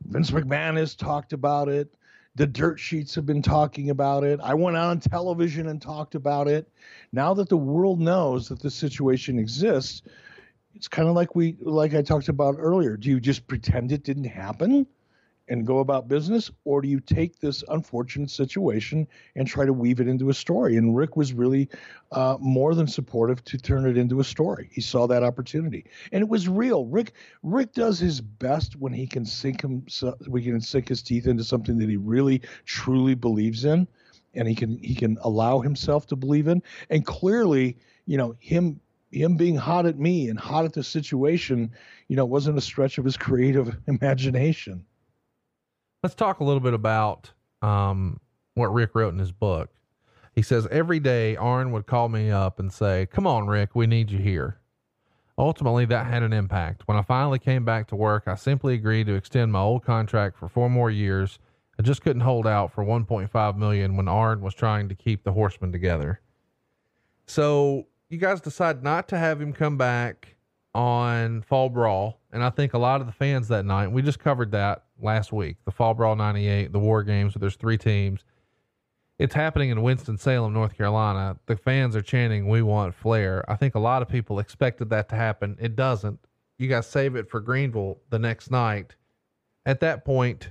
Vince 0.06 0.32
McMahon 0.32 0.78
has 0.78 0.95
talked 0.95 1.34
about 1.34 1.70
it. 1.70 1.94
The 2.36 2.48
dirt 2.48 2.80
sheets 2.80 3.14
have 3.16 3.26
been 3.26 3.41
talking 3.41 3.90
about 3.90 4.24
it. 4.24 4.40
I 4.41 4.53
went 4.53 4.78
on 4.78 4.99
television 4.99 5.68
and 5.68 5.82
talked 5.82 6.16
about 6.16 6.48
it. 6.48 6.70
Now 7.12 7.34
that 7.34 7.49
the 7.49 7.58
world 7.58 7.99
knows 7.99 8.48
that 8.48 8.62
this 8.62 8.76
situation 8.76 9.38
exists, 9.38 10.02
it's 10.74 10.88
kind 10.88 11.10
of 11.10 11.16
like 11.16 11.36
we 11.36 11.58
like 11.62 11.94
I 11.94 12.02
talked 12.02 12.30
about 12.30 12.56
earlier. 12.58 12.95
Do 12.95 13.10
you 13.10 13.20
just 13.20 13.48
pretend 13.48 13.91
it 13.91 14.03
didn't 14.03 14.24
happen 14.26 14.88
and 15.52 15.68
go 15.68 15.80
about 15.80 16.07
business 16.07 16.49
or 16.64 16.82
do 16.82 16.88
you 16.88 17.02
take 17.02 17.38
this 17.40 17.61
unfortunate 17.68 18.32
situation 18.32 19.06
and 19.36 19.45
try 19.45 19.65
to 19.65 19.73
weave 19.73 19.99
it 19.99 20.07
into 20.07 20.30
a 20.30 20.34
story? 20.34 20.78
And 20.78 20.95
Ric 20.95 21.18
was 21.18 21.34
really 21.34 21.68
uh, 22.14 22.38
more 22.40 22.73
than 22.73 22.88
supportive 22.88 23.44
to 23.44 23.57
turn 23.57 23.86
it 23.86 23.98
into 23.98 24.22
a 24.22 24.23
story. 24.23 24.69
He 24.72 24.80
saw 24.80 25.07
that 25.07 25.23
opportunity 25.23 25.86
and 26.14 26.22
it 26.22 26.30
was 26.30 26.48
real. 26.48 26.86
Ric 26.86 27.11
Ric 27.44 27.73
does 27.73 27.99
his 27.99 28.22
best 28.22 28.78
when 28.78 28.94
he 28.94 29.06
can 29.06 29.26
sink 29.26 29.61
him 29.61 29.86
we 30.26 30.41
can 30.41 30.61
sink 30.61 30.88
his 30.88 31.02
teeth 31.02 31.28
into 31.28 31.44
something 31.44 31.78
that 31.80 31.90
he 31.90 31.98
really 31.98 32.41
truly 32.64 33.14
believes 33.14 33.65
in 33.65 33.90
and 34.34 34.48
he 34.48 34.56
can 34.56 34.78
he 34.78 34.95
can 34.95 35.18
allow 35.22 35.60
himself 35.60 36.07
to 36.07 36.15
believe 36.15 36.48
in 36.48 36.64
and 36.90 37.06
clearly 37.06 37.78
you 38.06 38.18
know 38.18 38.34
him 38.40 38.80
him 39.11 39.36
being 39.36 39.57
hot 39.57 39.86
at 39.86 39.99
me 39.99 40.30
and 40.30 40.40
hot 40.40 40.64
at 40.64 40.72
the 40.72 40.84
situation, 40.84 41.69
you 42.07 42.15
know, 42.15 42.23
wasn't 42.23 42.57
a 42.57 42.61
stretch 42.61 42.98
of 42.98 43.03
his 43.03 43.18
creative 43.18 43.76
imagination. 43.88 44.86
Let's 46.03 46.15
talk 46.15 46.40
a 46.40 46.44
little 46.44 46.61
bit 46.61 46.73
about 46.73 47.32
um, 47.61 48.19
what 48.56 48.73
Ric 48.73 48.95
wrote 48.95 49.14
in 49.14 49.19
his 49.19 49.32
book. 49.32 49.69
He 50.34 50.41
says, 50.41 50.68
Every 50.72 50.99
day, 50.99 51.36
Arn 51.36 51.72
would 51.72 51.86
call 51.86 52.10
me 52.10 52.32
up 52.32 52.60
and 52.60 52.73
say, 52.73 53.06
Come 53.06 53.28
on, 53.28 53.48
Ric, 53.48 53.76
we 53.76 53.86
need 53.86 54.10
you 54.10 54.18
here. 54.18 54.57
Ultimately, 55.38 55.86
that 55.86 56.07
had 56.07 56.23
an 56.23 56.34
impact. 56.34 56.88
When 56.88 56.98
I 56.98 57.03
finally 57.03 57.40
came 57.40 57.65
back 57.65 57.88
to 57.88 57.95
work, 57.95 58.23
I 58.28 58.36
simply 58.36 58.73
agreed 58.73 59.07
to 59.07 59.14
extend 59.14 59.52
my 59.52 59.60
old 59.60 59.84
contract 59.84 60.38
for 60.38 60.49
four 60.49 60.69
more 60.69 60.90
years. 60.90 61.40
I 61.78 61.84
just 61.84 62.02
couldn't 62.02 62.22
hold 62.22 62.48
out 62.48 62.72
for 62.72 62.84
1.5 62.84 63.57
million 63.57 63.95
when 63.95 64.07
Arn 64.07 64.41
was 64.41 64.53
trying 64.53 64.90
to 64.90 64.95
keep 64.95 65.23
the 65.23 65.34
horsemen 65.34 65.72
together. 65.72 66.19
So 67.28 67.88
you 68.10 68.18
guys 68.18 68.41
decide 68.41 68.84
not 68.84 69.07
to 69.10 69.18
have 69.18 69.41
him 69.41 69.53
come 69.53 69.78
back 69.78 70.36
on 70.73 71.44
Fall 71.44 71.69
Brawl. 71.69 72.20
And 72.32 72.44
I 72.44 72.49
think 72.49 72.74
a 72.74 72.78
lot 72.78 73.02
of 73.02 73.08
the 73.08 73.14
fans 73.14 73.48
that 73.49 73.66
night, 73.66 73.91
we 73.91 74.02
just 74.02 74.20
covered 74.20 74.52
that 74.52 74.84
last 75.02 75.32
week 75.32 75.58
the 75.66 75.72
Fall 75.72 75.94
Brawl 75.94 76.16
98, 76.16 76.72
the 76.72 76.80
War 76.80 77.03
Games, 77.03 77.36
where 77.36 77.40
there's 77.40 77.56
three 77.56 77.78
teams. 77.78 78.24
It's 79.20 79.36
happening 79.36 79.70
in 79.70 79.84
Winston-Salem, 79.84 80.52
North 80.53 80.76
Carolina. 80.76 81.38
The 81.45 81.56
fans 81.56 81.95
are 81.95 82.02
chanting, 82.02 82.48
We 82.48 82.64
want 82.64 82.95
Flair. 82.95 83.45
I 83.49 83.56
think 83.56 83.76
a 83.76 83.80
lot 83.80 84.02
of 84.02 84.10
people 84.10 84.40
expected 84.40 84.90
that 84.90 85.10
to 85.10 85.16
happen. 85.16 85.58
It 85.60 85.76
doesn't. 85.76 86.20
You 86.58 86.68
guys 86.68 86.88
save 86.88 87.16
it 87.16 87.30
for 87.30 87.40
Greenville 87.40 87.99
the 88.10 88.18
next 88.18 88.49
night. 88.49 88.95
At 89.66 89.80
that 89.82 90.06
point, 90.06 90.49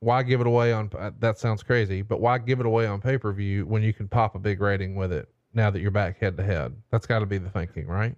why 0.00 0.22
give 0.24 0.42
it 0.42 0.46
away 0.46 0.72
on 0.72 0.90
uh, 0.98 1.10
that 1.20 1.38
sounds 1.38 1.62
crazy, 1.62 2.02
but 2.02 2.20
why 2.20 2.36
give 2.36 2.60
it 2.60 2.66
away 2.66 2.86
on 2.86 3.00
pay 3.00 3.16
per 3.16 3.32
view 3.32 3.64
when 3.64 3.82
you 3.82 3.94
can 3.94 4.08
pop 4.08 4.34
a 4.34 4.38
big 4.38 4.60
rating 4.60 4.94
with 4.94 5.10
it? 5.12 5.28
now 5.56 5.70
that 5.70 5.80
you're 5.80 5.90
back 5.90 6.20
head 6.20 6.36
to 6.36 6.44
head. 6.44 6.76
That's 6.90 7.06
got 7.06 7.20
to 7.20 7.26
be 7.26 7.38
the 7.38 7.50
thinking, 7.50 7.86
right? 7.86 8.14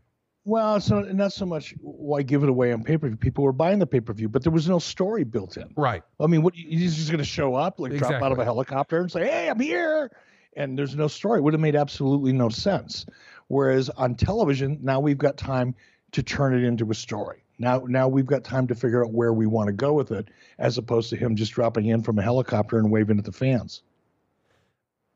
Well, 0.49 0.81
so 0.81 1.03
not 1.03 1.35
so 1.35 1.45
much 1.45 1.75
why 1.83 2.23
give 2.23 2.43
it 2.43 2.49
away 2.49 2.73
on 2.73 2.83
pay 2.83 2.97
per 2.97 3.09
view. 3.09 3.19
People 3.19 3.45
were 3.45 3.53
buying 3.53 3.79
the 3.79 3.87
pay 3.87 4.01
per 4.01 4.15
view, 4.15 4.31
but 4.31 4.43
there 4.43 4.51
was 4.51 4.67
no 4.67 4.79
story 4.79 5.23
built 5.23 5.59
in. 5.59 5.71
Right. 5.77 6.03
I 6.19 6.27
mean, 6.27 6.41
what 6.41 6.55
he's 6.55 6.97
just 6.97 7.11
going 7.11 7.19
to 7.19 7.25
show 7.25 7.55
up, 7.55 7.79
like 7.79 7.93
exactly. 7.93 8.15
drop 8.19 8.23
out 8.25 8.33
of 8.33 8.39
a 8.39 8.45
helicopter 8.45 8.99
and 8.99 9.13
say, 9.13 9.29
"Hey, 9.29 9.51
I'm 9.51 9.61
here," 9.61 10.11
and 10.57 10.79
there's 10.79 10.97
no 10.97 11.07
story. 11.07 11.41
It 11.41 11.43
would 11.43 11.53
have 11.53 11.61
made 11.61 11.77
absolutely 11.77 12.33
no 12.33 12.49
sense. 12.49 13.05
Whereas 13.49 13.91
on 13.91 14.15
television, 14.15 14.79
now 14.81 15.01
we've 15.01 15.19
got 15.19 15.37
time 15.37 15.75
to 16.13 16.23
turn 16.23 16.55
it 16.55 16.67
into 16.67 16.91
a 16.91 16.95
story. 16.95 17.45
Now, 17.59 17.83
now 17.87 18.09
we've 18.09 18.25
got 18.25 18.43
time 18.43 18.67
to 18.69 18.75
figure 18.75 19.05
out 19.05 19.13
where 19.13 19.35
we 19.35 19.47
want 19.47 19.67
to 19.67 19.75
go 19.75 19.93
with 19.93 20.13
it, 20.13 20.29
as 20.59 20.79
opposed 20.79 21.11
to 21.11 21.17
him 21.17 21.37
just 21.37 21.53
dropping 21.53 21.87
in 21.87 22.03
from 22.03 22.19
a 22.19 22.23
helicopter 22.23 22.79
and 22.79 22.91
waving 22.91 23.19
at 23.19 23.25
the 23.27 23.33
fans. 23.33 23.83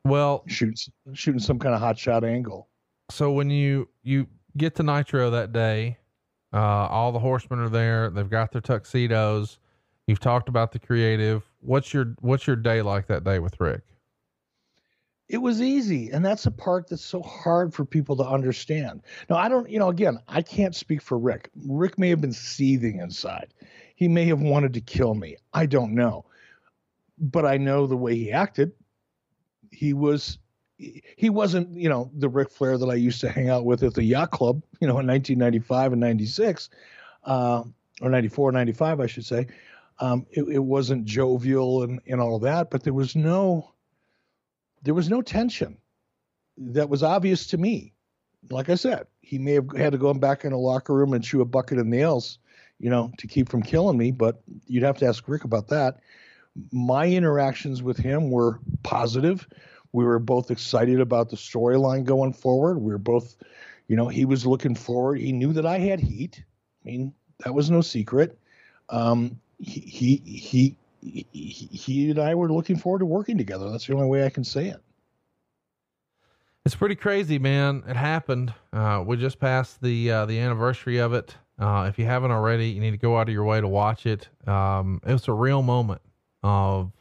Well, 0.05 0.43
shooting 0.45 0.75
shooting 1.13 1.39
some 1.39 1.57
kind 1.57 1.73
of 1.73 1.81
hot 1.81 1.97
shot 1.97 2.23
angle. 2.23 2.67
So 3.09 3.31
when 3.31 3.49
you 3.49 3.89
you 4.03 4.27
get 4.57 4.75
to 4.75 4.83
Nitro 4.83 5.29
that 5.31 5.51
day, 5.53 5.97
uh, 6.53 6.57
all 6.57 7.11
the 7.11 7.19
horsemen 7.19 7.59
are 7.59 7.69
there. 7.69 8.09
They've 8.09 8.29
got 8.29 8.51
their 8.51 8.61
tuxedos. 8.61 9.59
You've 10.07 10.19
talked 10.19 10.49
about 10.49 10.71
the 10.71 10.79
creative. 10.79 11.43
What's 11.61 11.93
your 11.93 12.15
what's 12.19 12.45
your 12.45 12.55
day 12.55 12.81
like 12.81 13.07
that 13.07 13.23
day 13.23 13.39
with 13.39 13.59
Ric? 13.59 13.81
It 15.29 15.37
was 15.37 15.61
easy, 15.61 16.11
and 16.11 16.23
that's 16.23 16.45
a 16.45 16.51
part 16.51 16.89
that's 16.89 17.03
so 17.03 17.21
hard 17.21 17.73
for 17.73 17.85
people 17.85 18.15
to 18.17 18.23
understand. 18.23 19.01
Now, 19.29 19.37
I 19.37 19.47
don't, 19.47 19.69
you 19.69 19.79
know, 19.79 19.89
again, 19.89 20.19
I 20.27 20.41
can't 20.41 20.75
speak 20.75 21.01
for 21.01 21.17
Ric. 21.17 21.49
Ric 21.65 21.97
may 21.97 22.09
have 22.09 22.21
been 22.21 22.33
seething 22.33 22.99
inside. 22.99 23.53
He 23.95 24.07
may 24.07 24.25
have 24.25 24.41
wanted 24.41 24.73
to 24.73 24.81
kill 24.81 25.15
me. 25.15 25.37
I 25.53 25.65
don't 25.65 25.95
know. 25.95 26.25
But 27.17 27.45
I 27.45 27.57
know 27.57 27.87
the 27.87 27.95
way 27.95 28.15
he 28.15 28.31
acted 28.31 28.73
he 29.73 29.93
was 29.93 30.37
he 30.77 31.29
wasn't 31.29 31.75
you 31.77 31.89
know 31.89 32.09
the 32.13 32.29
Ric 32.29 32.49
Flair 32.49 32.77
that 32.77 32.89
I 32.89 32.95
used 32.95 33.21
to 33.21 33.29
hang 33.29 33.49
out 33.49 33.65
with 33.65 33.83
at 33.83 33.93
the 33.93 34.03
yacht 34.03 34.31
club 34.31 34.63
you 34.79 34.87
know 34.87 34.99
in 34.99 35.07
1995 35.07 35.93
and 35.93 36.01
96 36.01 36.69
uh, 37.25 37.63
or 38.01 38.09
94 38.09 38.51
95 38.51 38.99
I 38.99 39.07
should 39.07 39.25
say 39.25 39.47
um, 39.99 40.25
it, 40.31 40.43
it, 40.43 40.59
wasn't 40.59 41.05
jovial 41.05 41.83
and, 41.83 42.01
and 42.07 42.19
all 42.19 42.35
of 42.35 42.41
that 42.41 42.71
but 42.71 42.83
there 42.83 42.93
was 42.93 43.15
no 43.15 43.73
there 44.83 44.93
was 44.93 45.09
no 45.09 45.21
tension 45.21 45.77
that 46.57 46.89
was 46.89 47.03
obvious 47.03 47.47
to 47.47 47.57
me. 47.57 47.93
Like 48.49 48.69
I 48.69 48.75
said, 48.75 49.07
he 49.21 49.39
may 49.39 49.53
have 49.53 49.71
had 49.75 49.93
to 49.93 49.97
go 49.97 50.13
back 50.13 50.45
in 50.45 50.51
a 50.51 50.57
locker 50.57 50.93
room 50.93 51.13
and 51.13 51.23
chew 51.23 51.41
a 51.41 51.45
bucket 51.45 51.79
of 51.79 51.85
nails, 51.85 52.39
you 52.79 52.89
know, 52.89 53.11
to 53.17 53.27
keep 53.27 53.49
from 53.49 53.63
killing 53.63 53.97
me. 53.97 54.11
But 54.11 54.41
you'd 54.67 54.83
have 54.83 54.97
to 54.97 55.07
ask 55.07 55.27
Ric 55.27 55.45
about 55.45 55.69
that. 55.69 55.99
My 56.71 57.07
interactions 57.07 57.81
with 57.81 57.97
him 57.97 58.29
were 58.29 58.59
positive. 58.83 59.47
We 59.93 60.03
were 60.03 60.19
both 60.19 60.51
excited 60.51 60.99
about 60.99 61.29
the 61.29 61.35
storyline 61.37 62.03
going 62.03 62.33
forward. 62.33 62.79
We 62.79 62.91
were 62.91 62.97
both, 62.97 63.35
you 63.87 63.95
know, 63.95 64.07
he 64.07 64.25
was 64.25 64.45
looking 64.45 64.75
forward. 64.75 65.19
He 65.19 65.31
knew 65.31 65.53
that 65.53 65.65
I 65.65 65.77
had 65.77 65.99
heat. 65.99 66.43
I 66.83 66.89
mean, 66.89 67.13
that 67.43 67.53
was 67.53 67.69
no 67.69 67.81
secret. 67.81 68.37
Um, 68.89 69.39
he, 69.59 70.21
he, 70.25 70.75
he, 71.01 71.27
he, 71.31 72.09
and 72.09 72.19
I 72.19 72.35
were 72.35 72.51
looking 72.51 72.77
forward 72.77 72.99
to 72.99 73.05
working 73.05 73.37
together. 73.37 73.69
That's 73.69 73.85
the 73.85 73.93
only 73.93 74.07
way 74.07 74.25
I 74.25 74.29
can 74.29 74.43
say 74.43 74.67
it. 74.67 74.81
It's 76.65 76.75
pretty 76.75 76.95
crazy, 76.95 77.39
man. 77.39 77.83
It 77.87 77.97
happened. 77.97 78.53
Uh, 78.71 79.03
we 79.05 79.17
just 79.17 79.37
passed 79.37 79.81
the 79.81 80.09
uh, 80.09 80.25
the 80.25 80.39
anniversary 80.39 80.97
of 80.97 81.13
it. 81.13 81.35
Uh, 81.59 81.87
if 81.89 81.99
you 81.99 82.05
haven't 82.05 82.31
already, 82.31 82.69
you 82.69 82.79
need 82.79 82.91
to 82.91 82.97
go 82.97 83.17
out 83.17 83.27
of 83.27 83.33
your 83.33 83.43
way 83.43 83.59
to 83.59 83.67
watch 83.67 84.05
it. 84.05 84.29
Um, 84.47 85.01
it 85.05 85.11
was 85.11 85.27
a 85.27 85.33
real 85.33 85.61
moment 85.61 86.01
of, 86.41 86.91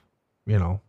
you 0.46 0.58
know, 0.58 0.80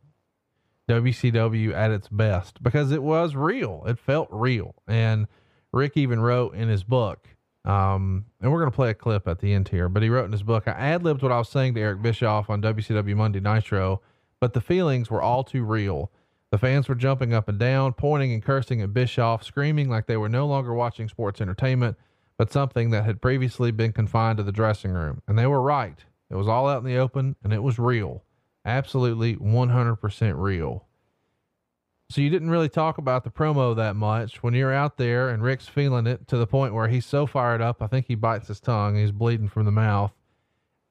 WCW 0.90 1.74
at 1.74 1.92
its 1.92 2.08
best 2.10 2.62
because 2.62 2.92
it 2.92 3.04
was 3.04 3.36
real. 3.36 3.84
It 3.88 4.00
felt 4.00 4.28
real. 4.32 4.76
And 4.88 5.28
Ric 5.72 5.96
even 5.96 6.20
wrote 6.20 6.56
in 6.56 6.68
his 6.68 6.84
book, 6.84 7.28
um, 7.66 8.26
and 8.42 8.52
we're 8.52 8.60
going 8.60 8.72
to 8.72 8.76
play 8.76 8.90
a 8.90 8.94
clip 8.94 9.28
at 9.28 9.40
the 9.40 9.54
end 9.54 9.70
here, 9.70 9.88
but 9.88 10.04
he 10.04 10.10
wrote 10.10 10.26
in 10.26 10.32
his 10.32 10.44
book, 10.44 10.68
I 10.68 10.72
ad 10.72 11.04
libbed 11.04 11.22
what 11.22 11.32
I 11.32 11.38
was 11.38 11.50
saying 11.50 11.76
to 11.76 11.82
Eric 11.82 12.02
Bischoff 12.02 12.50
on 12.50 12.62
WCW 12.62 13.16
Monday 13.16 13.40
Nitro, 13.40 14.02
but 14.42 14.54
the 14.54 14.62
feelings 14.62 15.10
were 15.10 15.22
all 15.22 15.44
too 15.44 15.64
real. 15.64 16.12
The 16.52 16.58
fans 16.58 16.88
were 16.88 16.96
jumping 16.96 17.34
up 17.34 17.48
and 17.48 17.58
down, 17.58 17.94
pointing 17.94 18.34
and 18.34 18.44
cursing 18.44 18.82
at 18.82 18.94
Bischoff, 18.94 19.44
screaming 19.44 19.90
like 19.90 20.06
they 20.06 20.18
were 20.18 20.30
no 20.30 20.46
longer 20.46 20.74
watching 20.74 21.08
sports 21.08 21.42
entertainment, 21.42 21.98
but 22.38 22.52
something 22.52 22.92
that 22.92 23.06
had 23.06 23.22
previously 23.22 23.72
been 23.72 23.94
confined 23.94 24.38
to 24.38 24.44
the 24.44 24.52
dressing 24.52 24.92
room. 24.92 25.22
And 25.28 25.40
they 25.40 25.48
were 25.48 25.62
right. 25.62 25.98
It 26.30 26.36
was 26.36 26.48
all 26.48 26.68
out 26.68 26.80
in 26.80 26.86
the 26.86 26.98
open 26.98 27.36
and 27.44 27.54
it 27.54 27.64
was 27.64 27.80
real. 27.80 28.24
Absolutely 28.66 29.36
100% 29.36 30.34
real. 30.38 30.86
So 32.10 32.22
you 32.22 32.30
didn't 32.30 32.50
really 32.50 32.70
talk 32.70 32.98
about 32.98 33.24
the 33.24 33.32
promo 33.32 33.76
that 33.76 33.96
much 33.96 34.44
when 34.44 34.54
you're 34.54 34.74
out 34.74 34.98
there 34.98 35.30
and 35.30 35.42
Ric's 35.42 35.68
feeling 35.68 36.06
it 36.06 36.28
to 36.28 36.38
the 36.38 36.46
point 36.46 36.74
where 36.74 36.88
he's 36.88 37.06
so 37.06 37.26
fired 37.26 37.62
up. 37.62 37.82
I 37.82 37.88
think 37.88 38.06
he 38.08 38.16
bites 38.16 38.48
his 38.48 38.60
tongue. 38.60 38.96
He's 38.96 39.12
bleeding 39.12 39.50
from 39.50 39.66
the 39.66 39.72
mouth 39.72 40.14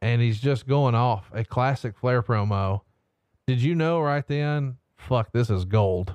and 0.00 0.20
he's 0.20 0.40
just 0.40 0.66
going 0.66 0.94
off 0.94 1.30
a 1.32 1.44
classic 1.44 1.96
Flair 1.96 2.22
promo. 2.22 2.80
Did 3.46 3.62
you 3.62 3.74
know 3.74 4.00
right 4.00 4.26
then 4.26 4.78
fuck, 5.02 5.32
this 5.32 5.50
is 5.50 5.64
gold. 5.64 6.14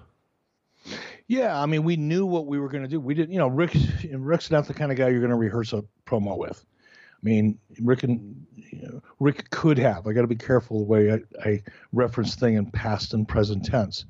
Yeah, 1.28 1.62
I 1.62 1.66
mean, 1.66 1.84
we 1.84 1.98
knew 1.98 2.26
what 2.26 2.48
we 2.48 2.58
were 2.60 2.70
going 2.70 2.84
to 2.84 2.90
do. 2.90 3.00
We 3.00 3.14
didn't, 3.14 3.34
you 3.34 3.40
know, 3.40 3.48
Ric. 3.48 3.76
Ric's 4.12 4.50
not 4.50 4.66
the 4.66 4.74
kind 4.74 4.92
of 4.92 4.98
guy 4.98 5.10
you're 5.10 5.20
going 5.20 5.32
to 5.32 5.36
rehearse 5.36 5.74
a 5.74 5.84
promo 6.06 6.38
with. 6.38 6.66
I 7.14 7.20
mean, 7.22 7.60
Ric 7.82 8.04
and 8.04 8.47
you 8.72 8.81
know, 8.88 9.02
Ric 9.19 9.49
could 9.49 9.77
have. 9.77 10.07
I 10.07 10.14
got 10.14 10.22
to 10.22 10.27
be 10.27 10.35
careful 10.35 10.80
the 10.80 10.85
way 10.85 11.11
I, 11.11 11.19
I 11.44 11.64
reference 11.94 12.35
thing 12.35 12.56
in 12.56 12.65
past 12.72 13.14
and 13.14 13.27
present 13.27 13.65
tense. 13.65 14.06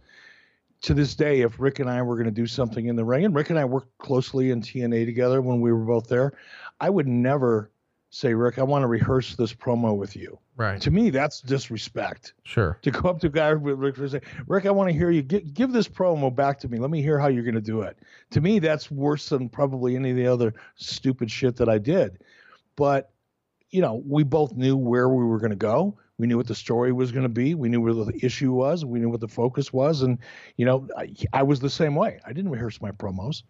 To 0.84 0.94
this 0.94 1.16
day, 1.16 1.42
if 1.42 1.60
Ric 1.60 1.80
and 1.80 1.90
I 1.90 2.02
were 2.04 2.16
going 2.16 2.26
to 2.26 2.32
do 2.32 2.46
something 2.46 2.86
in 2.86 2.96
the 2.96 3.06
ring, 3.06 3.26
and 3.26 3.34
Ric 3.34 3.50
and 3.50 3.58
I 3.58 3.66
worked 3.66 3.98
closely 3.98 4.52
in 4.52 4.62
TNA 4.62 5.06
together 5.06 5.42
when 5.42 5.60
we 5.60 5.72
were 5.72 5.86
both 5.86 6.08
there, 6.08 6.34
I 6.80 6.90
would 6.90 7.08
never 7.08 7.72
say, 8.10 8.34
Ric, 8.34 8.58
I 8.58 8.64
want 8.64 8.84
to 8.84 8.88
rehearse 8.88 9.36
this 9.36 9.54
promo 9.54 9.96
with 9.96 10.16
you. 10.16 10.40
Right. 10.56 10.82
To 10.82 10.92
me, 10.92 11.10
that's 11.10 11.42
disrespect. 11.42 12.34
Sure. 12.44 12.80
To 12.82 12.92
go 12.92 13.10
up 13.10 13.20
to 13.20 13.28
a 13.28 13.30
guy 13.30 13.54
with 13.54 13.78
Ric 13.78 13.98
and 13.98 14.12
say, 14.12 14.22
Ric, 14.48 14.66
I 14.66 14.72
want 14.72 14.90
to 14.90 14.96
hear 14.96 15.12
you. 15.12 15.22
Give, 15.22 15.54
give 15.54 15.72
this 15.72 15.88
promo 15.88 16.34
back 16.34 16.60
to 16.60 16.68
me. 16.68 16.80
Let 16.80 16.90
me 16.90 17.02
hear 17.02 17.20
how 17.20 17.28
you're 17.28 17.44
going 17.44 17.56
to 17.56 17.62
do 17.62 17.82
it. 17.82 17.98
To 18.32 18.42
me, 18.42 18.60
that's 18.60 18.90
worse 18.90 19.30
than 19.30 19.50
probably 19.50 19.96
any 19.96 20.12
of 20.12 20.16
the 20.16 20.28
other 20.28 20.54
stupid 20.76 21.30
shit 21.30 21.56
that 21.58 21.70
I 21.70 21.78
did. 21.78 22.20
But, 22.76 23.12
you 23.70 23.82
know, 23.82 24.02
we 24.06 24.24
both 24.24 24.56
knew 24.56 24.76
where 24.76 25.10
we 25.10 25.26
were 25.26 25.40
going 25.40 25.52
to 25.52 25.56
go. 25.56 25.98
We 26.18 26.28
knew 26.28 26.38
what 26.38 26.48
the 26.48 26.56
story 26.56 26.92
was 26.92 27.12
going 27.12 27.24
to 27.24 27.30
be. 27.30 27.54
We 27.54 27.70
knew 27.70 27.82
where 27.82 27.94
the 27.94 28.20
issue 28.22 28.52
was. 28.52 28.84
We 28.86 29.00
knew 29.00 29.10
what 29.10 29.20
the 29.20 29.28
focus 29.28 29.72
was. 29.72 30.02
And, 30.02 30.18
you 30.56 30.66
know, 30.66 30.88
I, 30.98 31.14
I 31.34 31.44
was 31.44 31.60
the 31.60 31.70
same 31.70 31.96
way. 31.96 32.20
I 32.26 32.34
didn't 32.34 32.52
rehearse 32.52 32.82
my 32.82 32.92
promos. 32.92 33.44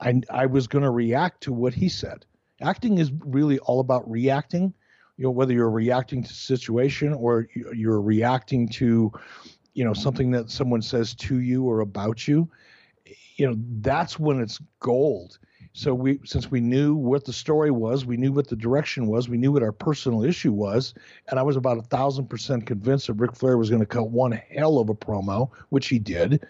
I, 0.00 0.20
I 0.28 0.46
was 0.46 0.66
going 0.66 0.84
to 0.84 0.90
react 0.90 1.42
to 1.44 1.52
what 1.52 1.72
he 1.72 1.88
said. 1.88 2.26
Acting 2.60 2.98
is 2.98 3.10
really 3.24 3.58
all 3.60 3.80
about 3.80 4.10
reacting. 4.10 4.74
You 5.16 5.24
know, 5.24 5.30
whether 5.30 5.52
you're 5.52 5.70
reacting 5.70 6.22
to 6.24 6.32
situation 6.32 7.12
or 7.12 7.48
you're 7.74 8.00
reacting 8.00 8.68
to, 8.70 9.12
you 9.74 9.84
know, 9.84 9.94
something 9.94 10.30
that 10.32 10.50
someone 10.50 10.82
says 10.82 11.14
to 11.16 11.40
you 11.40 11.64
or 11.64 11.80
about 11.80 12.26
you, 12.26 12.50
you 13.36 13.46
know, 13.48 13.56
that's 13.80 14.18
when 14.18 14.40
it's 14.40 14.60
gold. 14.78 15.38
So 15.72 15.94
we, 15.94 16.20
since 16.24 16.50
we 16.50 16.60
knew 16.60 16.94
what 16.94 17.24
the 17.24 17.32
story 17.32 17.70
was, 17.70 18.04
we 18.04 18.16
knew 18.16 18.32
what 18.32 18.48
the 18.48 18.56
direction 18.56 19.06
was, 19.06 19.28
we 19.28 19.38
knew 19.38 19.52
what 19.52 19.62
our 19.62 19.72
personal 19.72 20.24
issue 20.24 20.52
was, 20.52 20.94
and 21.28 21.38
I 21.38 21.42
was 21.42 21.56
about 21.56 21.78
a 21.78 21.82
thousand 21.82 22.26
percent 22.28 22.66
convinced 22.66 23.06
that 23.06 23.14
Ric 23.14 23.34
Flair 23.36 23.56
was 23.56 23.70
going 23.70 23.80
to 23.80 23.86
cut 23.86 24.10
one 24.10 24.32
hell 24.32 24.78
of 24.78 24.88
a 24.88 24.94
promo, 24.94 25.50
which 25.68 25.88
he 25.88 25.98
did. 25.98 26.44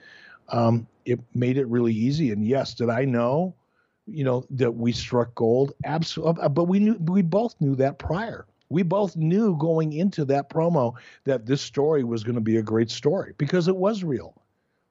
Um, 0.48 0.86
it 1.04 1.20
made 1.34 1.58
it 1.58 1.66
really 1.66 1.92
easy. 1.92 2.32
And 2.32 2.46
yes, 2.46 2.74
did 2.74 2.88
I 2.88 3.04
know? 3.04 3.54
you 4.06 4.24
know 4.24 4.44
that 4.50 4.72
we 4.72 4.92
struck 4.92 5.34
gold 5.34 5.72
absolutely 5.84 6.48
but 6.48 6.64
we 6.64 6.78
knew 6.78 6.94
we 7.06 7.22
both 7.22 7.54
knew 7.60 7.74
that 7.74 7.98
prior 7.98 8.46
we 8.68 8.82
both 8.82 9.16
knew 9.16 9.56
going 9.56 9.92
into 9.92 10.24
that 10.24 10.48
promo 10.48 10.94
that 11.24 11.46
this 11.46 11.60
story 11.60 12.04
was 12.04 12.22
going 12.22 12.34
to 12.34 12.40
be 12.40 12.56
a 12.56 12.62
great 12.62 12.90
story 12.90 13.34
because 13.38 13.68
it 13.68 13.76
was 13.76 14.02
real 14.02 14.39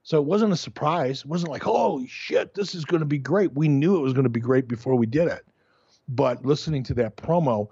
so 0.03 0.17
it 0.17 0.26
wasn't 0.26 0.53
a 0.53 0.57
surprise. 0.57 1.19
It 1.21 1.27
wasn't 1.27 1.51
like 1.51 1.63
holy 1.63 2.07
shit 2.07 2.53
this 2.53 2.76
is 2.76 2.85
going 2.85 3.01
to 3.01 3.05
be 3.05 3.17
great. 3.17 3.53
We 3.53 3.67
knew 3.67 3.97
it 3.97 4.01
was 4.01 4.13
going 4.13 4.23
to 4.23 4.30
be 4.30 4.39
great 4.39 4.67
before 4.67 4.95
we 4.95 5.05
did 5.05 5.27
it. 5.27 5.45
But 6.07 6.45
listening 6.45 6.84
to 6.84 6.93
that 6.95 7.17
promo 7.17 7.67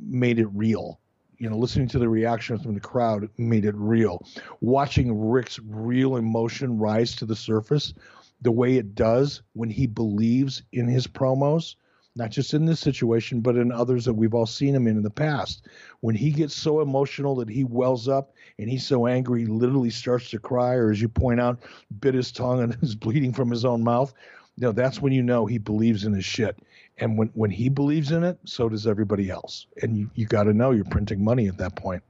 made 0.00 0.38
it 0.38 0.46
real. 0.46 1.00
You 1.38 1.50
know 1.50 1.58
listening 1.58 1.88
to 1.88 1.98
the 1.98 2.08
reaction 2.08 2.58
from 2.58 2.74
the 2.74 2.80
crowd 2.80 3.28
made 3.36 3.64
it 3.64 3.74
real. 3.76 4.26
Watching 4.60 5.28
ric's 5.28 5.58
real 5.60 6.16
emotion 6.16 6.78
rise 6.78 7.14
to 7.16 7.26
the 7.26 7.36
surface 7.36 7.92
the 8.42 8.52
way 8.52 8.76
it 8.76 8.94
does 8.94 9.42
when 9.54 9.70
he 9.70 9.86
believes 9.86 10.62
in 10.72 10.86
his 10.86 11.06
promos, 11.06 11.74
not 12.16 12.30
just 12.30 12.54
in 12.54 12.64
this 12.64 12.80
situation, 12.80 13.40
but 13.40 13.56
in 13.56 13.70
others 13.70 14.06
that 14.06 14.14
we've 14.14 14.34
all 14.34 14.46
seen 14.46 14.74
him 14.74 14.86
in 14.86 14.96
in 14.96 15.02
the 15.02 15.10
past. 15.10 15.66
When 16.00 16.14
he 16.14 16.32
gets 16.32 16.54
so 16.54 16.80
emotional 16.80 17.34
that 17.36 17.48
he 17.48 17.62
wells 17.62 18.08
up 18.08 18.32
and 18.58 18.68
he's 18.70 18.86
so 18.86 19.06
angry, 19.06 19.42
he 19.42 19.46
literally 19.46 19.90
starts 19.90 20.30
to 20.30 20.38
cry, 20.38 20.74
or 20.74 20.90
as 20.90 21.00
you 21.00 21.08
point 21.08 21.40
out, 21.40 21.60
bit 22.00 22.14
his 22.14 22.32
tongue 22.32 22.62
and 22.62 22.76
is 22.82 22.94
bleeding 22.94 23.32
from 23.32 23.50
his 23.50 23.64
own 23.64 23.84
mouth. 23.84 24.14
You 24.56 24.62
know, 24.62 24.72
that's 24.72 25.02
when 25.02 25.12
you 25.12 25.22
know 25.22 25.44
he 25.44 25.58
believes 25.58 26.04
in 26.04 26.14
his 26.14 26.24
shit. 26.24 26.58
And 26.96 27.18
when, 27.18 27.28
when 27.34 27.50
he 27.50 27.68
believes 27.68 28.10
in 28.10 28.24
it, 28.24 28.38
so 28.44 28.70
does 28.70 28.86
everybody 28.86 29.28
else. 29.28 29.66
And 29.82 29.98
you, 29.98 30.10
you 30.14 30.24
got 30.24 30.44
to 30.44 30.54
know 30.54 30.70
you're 30.70 30.86
printing 30.86 31.22
money 31.22 31.46
at 31.46 31.58
that 31.58 31.76
point. 31.76 32.02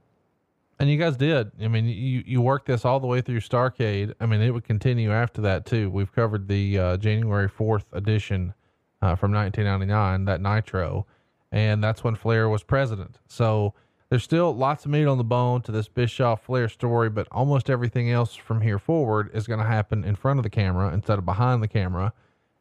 And 0.79 0.89
you 0.89 0.97
guys 0.97 1.17
did. 1.17 1.51
I 1.59 1.67
mean, 1.67 1.85
you 1.85 2.23
you 2.23 2.39
worked 2.39 2.67
this 2.67 2.85
all 2.85 2.99
the 2.99 3.07
way 3.07 3.19
through 3.19 3.39
Starcade. 3.39 4.13
I 4.21 4.27
mean, 4.27 4.41
it 4.41 4.51
would 4.51 4.63
continue 4.63 5.11
after 5.11 5.41
that 5.41 5.65
too. 5.65 5.89
We've 5.89 6.13
covered 6.13 6.47
the 6.47 6.77
uh, 6.77 6.97
January 6.97 7.47
fourth 7.47 7.85
edition 7.93 8.53
uh, 9.01 9.15
from 9.15 9.31
1999, 9.31 10.25
that 10.25 10.41
Nitro, 10.41 11.05
and 11.51 11.83
that's 11.83 12.03
when 12.03 12.15
Flair 12.15 12.49
was 12.49 12.63
president. 12.63 13.19
So 13.27 13.73
there's 14.09 14.23
still 14.23 14.55
lots 14.55 14.85
of 14.85 14.91
meat 14.91 15.05
on 15.05 15.17
the 15.17 15.23
bone 15.23 15.61
to 15.63 15.71
this 15.71 15.87
Bischoff 15.87 16.43
Flair 16.43 16.69
story, 16.69 17.09
but 17.09 17.27
almost 17.31 17.69
everything 17.69 18.11
else 18.11 18.35
from 18.35 18.61
here 18.61 18.79
forward 18.79 19.29
is 19.33 19.47
going 19.47 19.59
to 19.59 19.65
happen 19.65 20.03
in 20.03 20.15
front 20.15 20.39
of 20.39 20.43
the 20.43 20.49
camera 20.49 20.93
instead 20.93 21.19
of 21.19 21.25
behind 21.25 21.61
the 21.61 21.67
camera. 21.67 22.13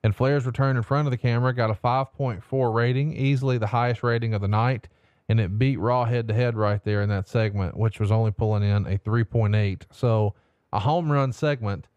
And 0.03 0.15
Flair's 0.15 0.47
return 0.47 0.77
in 0.77 0.83
front 0.83 1.07
of 1.07 1.11
the 1.11 1.17
camera 1.17 1.53
got 1.53 1.71
a 1.71 1.75
5.4 1.75 2.75
rating, 2.75 3.17
easily 3.17 3.59
the 3.59 3.67
highest 3.67 4.03
rating 4.03 4.35
of 4.35 4.41
the 4.41 4.49
night 4.49 4.89
and 5.29 5.41
it 5.41 5.59
beat 5.59 5.79
Raw 5.79 6.05
head 6.05 6.29
to 6.29 6.35
head 6.35 6.57
right 6.57 6.83
there 6.85 7.03
in 7.03 7.09
that 7.09 7.29
segment, 7.29 7.77
which 7.77 7.99
was 7.99 8.13
only 8.13 8.31
pulling 8.31 8.63
in 8.63 8.87
a 8.87 8.99
3.8. 8.99 9.83
So 9.91 10.35
a 10.73 10.79
home 10.79 11.11
run 11.11 11.33
segment. 11.33 11.89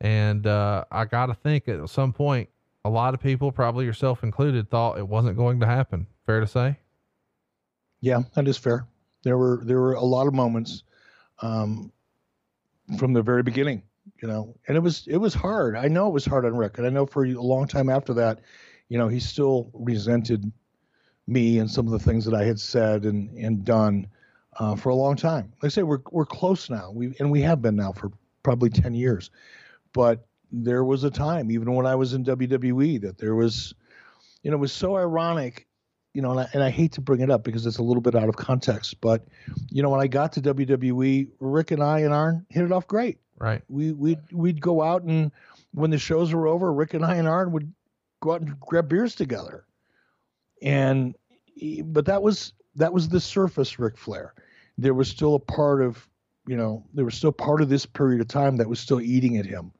And 0.00 0.46
uh, 0.46 0.84
I 0.90 1.04
got 1.04 1.26
to 1.26 1.34
think 1.34 1.68
at 1.68 1.88
some 1.90 2.12
point, 2.12 2.48
a 2.84 2.90
lot 2.90 3.14
of 3.14 3.20
people, 3.20 3.52
probably 3.52 3.84
yourself 3.84 4.22
included, 4.22 4.70
thought 4.70 4.98
it 4.98 5.06
wasn't 5.06 5.36
going 5.36 5.60
to 5.60 5.66
happen. 5.66 6.06
Fair 6.26 6.40
to 6.40 6.46
say? 6.46 6.78
Yeah, 8.00 8.20
that 8.34 8.48
is 8.48 8.56
fair. 8.56 8.86
There 9.22 9.36
were 9.36 9.60
there 9.62 9.78
were 9.78 9.92
a 9.92 10.04
lot 10.04 10.26
of 10.26 10.32
moments 10.32 10.84
um, 11.40 11.92
from 12.98 13.12
the 13.12 13.22
very 13.22 13.42
beginning, 13.42 13.82
you 14.22 14.28
know, 14.28 14.54
and 14.66 14.76
it 14.76 14.80
was 14.80 15.06
it 15.06 15.18
was 15.18 15.34
hard. 15.34 15.76
I 15.76 15.88
know 15.88 16.08
it 16.08 16.12
was 16.12 16.24
hard 16.24 16.46
on 16.46 16.56
Ric, 16.56 16.78
and 16.78 16.86
I 16.86 16.90
know 16.90 17.04
for 17.04 17.24
a 17.24 17.32
long 17.32 17.68
time 17.68 17.90
after 17.90 18.14
that, 18.14 18.40
you 18.88 18.96
know, 18.96 19.08
he 19.08 19.20
still 19.20 19.70
resented 19.74 20.50
me 21.26 21.58
and 21.58 21.70
some 21.70 21.86
of 21.86 21.92
the 21.92 21.98
things 21.98 22.24
that 22.24 22.34
I 22.34 22.44
had 22.44 22.58
said 22.58 23.04
and 23.04 23.30
and 23.36 23.64
done 23.64 24.06
uh, 24.58 24.74
for 24.76 24.88
a 24.88 24.94
long 24.94 25.16
time. 25.16 25.52
Like 25.62 25.64
I 25.64 25.68
say, 25.68 25.82
we're 25.82 26.00
we're 26.10 26.24
close 26.24 26.70
now. 26.70 26.90
We 26.90 27.14
and 27.18 27.30
we 27.30 27.42
have 27.42 27.60
been 27.60 27.76
now 27.76 27.92
for 27.92 28.10
probably 28.42 28.70
ten 28.70 28.94
years. 28.94 29.30
But 29.92 30.26
there 30.52 30.84
was 30.84 31.04
a 31.04 31.10
time, 31.10 31.50
even 31.50 31.72
when 31.74 31.86
I 31.86 31.94
was 31.94 32.14
in 32.14 32.24
WWE, 32.24 33.00
that 33.02 33.18
there 33.18 33.34
was, 33.34 33.74
you 34.42 34.50
know, 34.50 34.56
it 34.56 34.60
was 34.60 34.72
so 34.72 34.96
ironic 34.96 35.66
you 36.12 36.22
know, 36.22 36.32
and 36.32 36.40
I, 36.40 36.48
and 36.52 36.62
I 36.62 36.70
hate 36.70 36.92
to 36.92 37.00
bring 37.00 37.20
it 37.20 37.30
up 37.30 37.44
because 37.44 37.66
it's 37.66 37.78
a 37.78 37.82
little 37.82 38.00
bit 38.00 38.14
out 38.14 38.28
of 38.28 38.36
context, 38.36 39.00
but 39.00 39.26
you 39.70 39.82
know, 39.82 39.90
when 39.90 40.00
I 40.00 40.06
got 40.06 40.32
to 40.32 40.40
WWE, 40.40 41.28
Ric 41.38 41.70
and 41.70 41.82
I 41.82 42.00
and 42.00 42.12
Arn 42.12 42.44
hit 42.48 42.64
it 42.64 42.72
off 42.72 42.86
great. 42.86 43.18
Right. 43.38 43.62
We 43.68 43.92
we'd 43.92 44.18
we'd 44.32 44.60
go 44.60 44.82
out 44.82 45.02
and 45.02 45.30
when 45.72 45.90
the 45.90 45.98
shows 45.98 46.34
were 46.34 46.46
over, 46.46 46.72
Ric 46.72 46.94
and 46.94 47.04
I 47.04 47.14
and 47.14 47.28
Arn 47.28 47.52
would 47.52 47.72
go 48.20 48.32
out 48.32 48.40
and 48.42 48.58
grab 48.60 48.88
beers 48.88 49.14
together. 49.14 49.64
And 50.62 51.14
but 51.84 52.06
that 52.06 52.22
was 52.22 52.52
that 52.74 52.92
was 52.92 53.08
the 53.08 53.20
surface 53.20 53.78
Ric 53.78 53.96
Flair. 53.96 54.34
There 54.78 54.94
was 54.94 55.08
still 55.08 55.36
a 55.36 55.40
part 55.40 55.80
of 55.82 56.06
you 56.46 56.56
know 56.56 56.84
there 56.92 57.04
was 57.04 57.14
still 57.14 57.32
part 57.32 57.62
of 57.62 57.68
this 57.68 57.86
period 57.86 58.20
of 58.20 58.28
time 58.28 58.56
that 58.56 58.68
was 58.68 58.80
still 58.80 59.00
eating 59.00 59.36
at 59.36 59.46
him, 59.46 59.72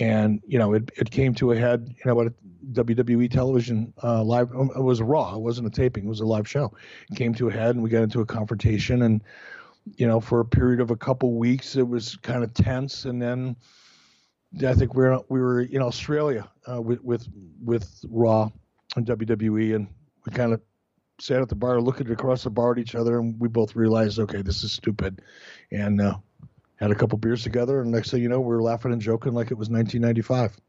and 0.00 0.40
you 0.46 0.58
know 0.58 0.74
it 0.74 0.90
it 0.96 1.10
came 1.10 1.34
to 1.34 1.52
a 1.52 1.56
head. 1.56 1.94
You 1.98 2.04
know 2.06 2.14
what 2.14 2.32
WWE 2.72 3.30
television 3.30 3.92
uh, 4.02 4.22
live 4.22 4.54
um, 4.54 4.70
it 4.74 4.82
was 4.82 5.00
Raw. 5.02 5.34
It 5.34 5.40
wasn't 5.40 5.68
a 5.68 5.70
taping. 5.70 6.04
It 6.04 6.08
was 6.08 6.20
a 6.20 6.26
live 6.26 6.48
show. 6.48 6.72
It 7.10 7.16
came 7.16 7.34
to 7.34 7.48
a 7.48 7.52
head, 7.52 7.74
and 7.74 7.82
we 7.82 7.90
got 7.90 8.02
into 8.02 8.20
a 8.20 8.26
confrontation. 8.26 9.02
And 9.02 9.22
you 9.96 10.06
know 10.06 10.20
for 10.20 10.40
a 10.40 10.44
period 10.44 10.80
of 10.80 10.90
a 10.90 10.96
couple 10.96 11.34
weeks, 11.34 11.76
it 11.76 11.86
was 11.86 12.16
kind 12.16 12.44
of 12.44 12.54
tense, 12.54 13.04
and 13.04 13.20
then. 13.20 13.56
I 14.64 14.72
think 14.72 14.94
we 14.94 15.02
were 15.02 15.20
we 15.28 15.40
were 15.40 15.62
in 15.62 15.82
Australia 15.82 16.48
uh, 16.70 16.80
with 16.80 17.02
with 17.02 17.26
with 17.60 18.04
Raw 18.08 18.52
and 18.94 19.04
WWE, 19.04 19.74
and 19.74 19.88
we 20.24 20.32
kind 20.32 20.52
of 20.52 20.60
sat 21.20 21.40
at 21.40 21.48
the 21.48 21.54
bar, 21.54 21.80
looking 21.80 22.10
across 22.10 22.44
the 22.44 22.50
bar 22.50 22.72
at 22.72 22.78
each 22.78 22.94
other, 22.94 23.18
and 23.18 23.38
we 23.38 23.48
both 23.48 23.76
realized, 23.76 24.18
okay, 24.18 24.42
this 24.42 24.64
is 24.64 24.72
stupid, 24.72 25.22
and 25.70 26.00
uh, 26.00 26.16
had 26.76 26.90
a 26.90 26.94
couple 26.94 27.18
beers 27.18 27.42
together. 27.42 27.80
And 27.80 27.90
next 27.90 28.10
thing 28.10 28.22
you 28.22 28.28
know, 28.28 28.40
we 28.40 28.48
were 28.48 28.62
laughing 28.62 28.92
and 28.92 29.00
joking 29.00 29.32
like 29.32 29.50
it 29.50 29.58
was 29.58 29.68
1995. 29.70 30.60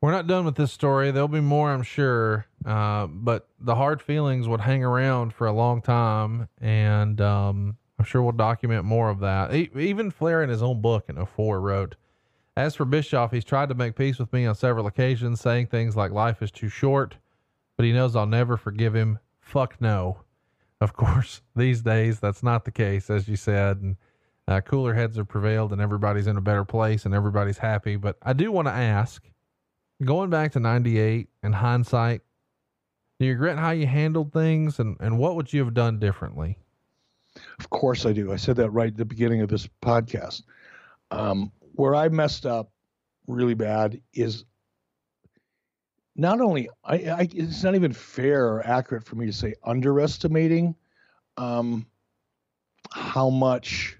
We're 0.00 0.12
not 0.12 0.28
done 0.28 0.44
with 0.44 0.54
this 0.54 0.72
story. 0.72 1.10
There'll 1.10 1.26
be 1.26 1.40
more, 1.40 1.70
I'm 1.70 1.82
sure. 1.82 2.46
Uh, 2.64 3.08
but 3.08 3.48
the 3.58 3.74
hard 3.74 4.00
feelings 4.00 4.46
would 4.46 4.60
hang 4.60 4.84
around 4.84 5.34
for 5.34 5.48
a 5.48 5.52
long 5.52 5.82
time, 5.82 6.48
and 6.60 7.20
um, 7.20 7.76
I'm 7.98 8.04
sure 8.04 8.22
we'll 8.22 8.32
document 8.32 8.84
more 8.84 9.10
of 9.10 9.18
that. 9.20 9.52
even 9.52 10.12
Flair 10.12 10.42
in 10.44 10.50
his 10.50 10.62
own 10.62 10.80
book 10.80 11.06
in 11.08 11.24
04 11.24 11.60
wrote. 11.60 11.96
As 12.56 12.76
for 12.76 12.84
Bischoff, 12.84 13.32
he's 13.32 13.44
tried 13.44 13.68
to 13.70 13.74
make 13.74 13.96
peace 13.96 14.18
with 14.18 14.32
me 14.32 14.46
on 14.46 14.54
several 14.54 14.86
occasions, 14.86 15.40
saying 15.40 15.66
things 15.66 15.96
like 15.96 16.12
life 16.12 16.42
is 16.42 16.50
too 16.50 16.68
short, 16.68 17.16
but 17.76 17.84
he 17.84 17.92
knows 17.92 18.14
I'll 18.14 18.26
never 18.26 18.56
forgive 18.56 18.94
him. 18.94 19.18
Fuck 19.40 19.80
no. 19.80 20.22
Of 20.80 20.92
course, 20.92 21.42
these 21.56 21.82
days 21.82 22.20
that's 22.20 22.42
not 22.42 22.64
the 22.64 22.70
case, 22.70 23.10
as 23.10 23.28
you 23.28 23.36
said, 23.36 23.78
and 23.78 23.96
uh, 24.48 24.62
cooler 24.62 24.94
heads 24.94 25.18
have 25.18 25.28
prevailed 25.28 25.72
and 25.72 25.80
everybody's 25.80 26.26
in 26.26 26.38
a 26.38 26.40
better 26.40 26.64
place 26.64 27.04
and 27.04 27.14
everybody's 27.14 27.58
happy. 27.58 27.96
But 27.96 28.16
I 28.22 28.32
do 28.32 28.50
want 28.50 28.66
to 28.66 28.72
ask, 28.72 29.22
going 30.02 30.30
back 30.30 30.52
to 30.52 30.60
98 30.60 31.28
and 31.42 31.54
hindsight, 31.54 32.22
do 33.20 33.26
you 33.26 33.32
regret 33.32 33.58
how 33.58 33.72
you 33.72 33.86
handled 33.86 34.32
things 34.32 34.78
and, 34.78 34.96
and 35.00 35.18
what 35.18 35.36
would 35.36 35.52
you 35.52 35.62
have 35.62 35.74
done 35.74 35.98
differently? 35.98 36.56
Of 37.58 37.68
course 37.68 38.06
I 38.06 38.12
do. 38.12 38.32
I 38.32 38.36
said 38.36 38.56
that 38.56 38.70
right 38.70 38.90
at 38.90 38.96
the 38.96 39.04
beginning 39.04 39.42
of 39.42 39.50
this 39.50 39.68
podcast. 39.82 40.44
Um, 41.10 41.52
where 41.74 41.94
I 41.94 42.08
messed 42.08 42.46
up 42.46 42.70
really 43.26 43.54
bad 43.54 44.00
is 44.14 44.44
not 46.16 46.40
only 46.40 46.70
I, 46.84 46.94
I, 46.94 47.28
it's 47.32 47.62
not 47.62 47.74
even 47.74 47.92
fair 47.92 48.46
or 48.46 48.66
accurate 48.66 49.04
for 49.04 49.16
me 49.16 49.26
to 49.26 49.32
say 49.32 49.54
underestimating 49.64 50.74
um, 51.36 51.86
how 52.90 53.28
much 53.28 53.97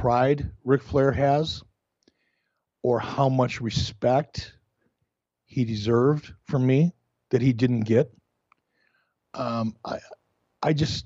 pride 0.00 0.50
Ric 0.64 0.82
Flair 0.82 1.12
has 1.12 1.62
or 2.82 2.98
how 2.98 3.28
much 3.28 3.60
respect 3.60 4.54
he 5.44 5.66
deserved 5.66 6.32
from 6.44 6.66
me 6.66 6.94
that 7.30 7.42
he 7.42 7.52
didn't 7.52 7.82
get. 7.82 8.10
Um, 9.34 9.76
I 9.84 9.98
I 10.62 10.72
just 10.72 11.04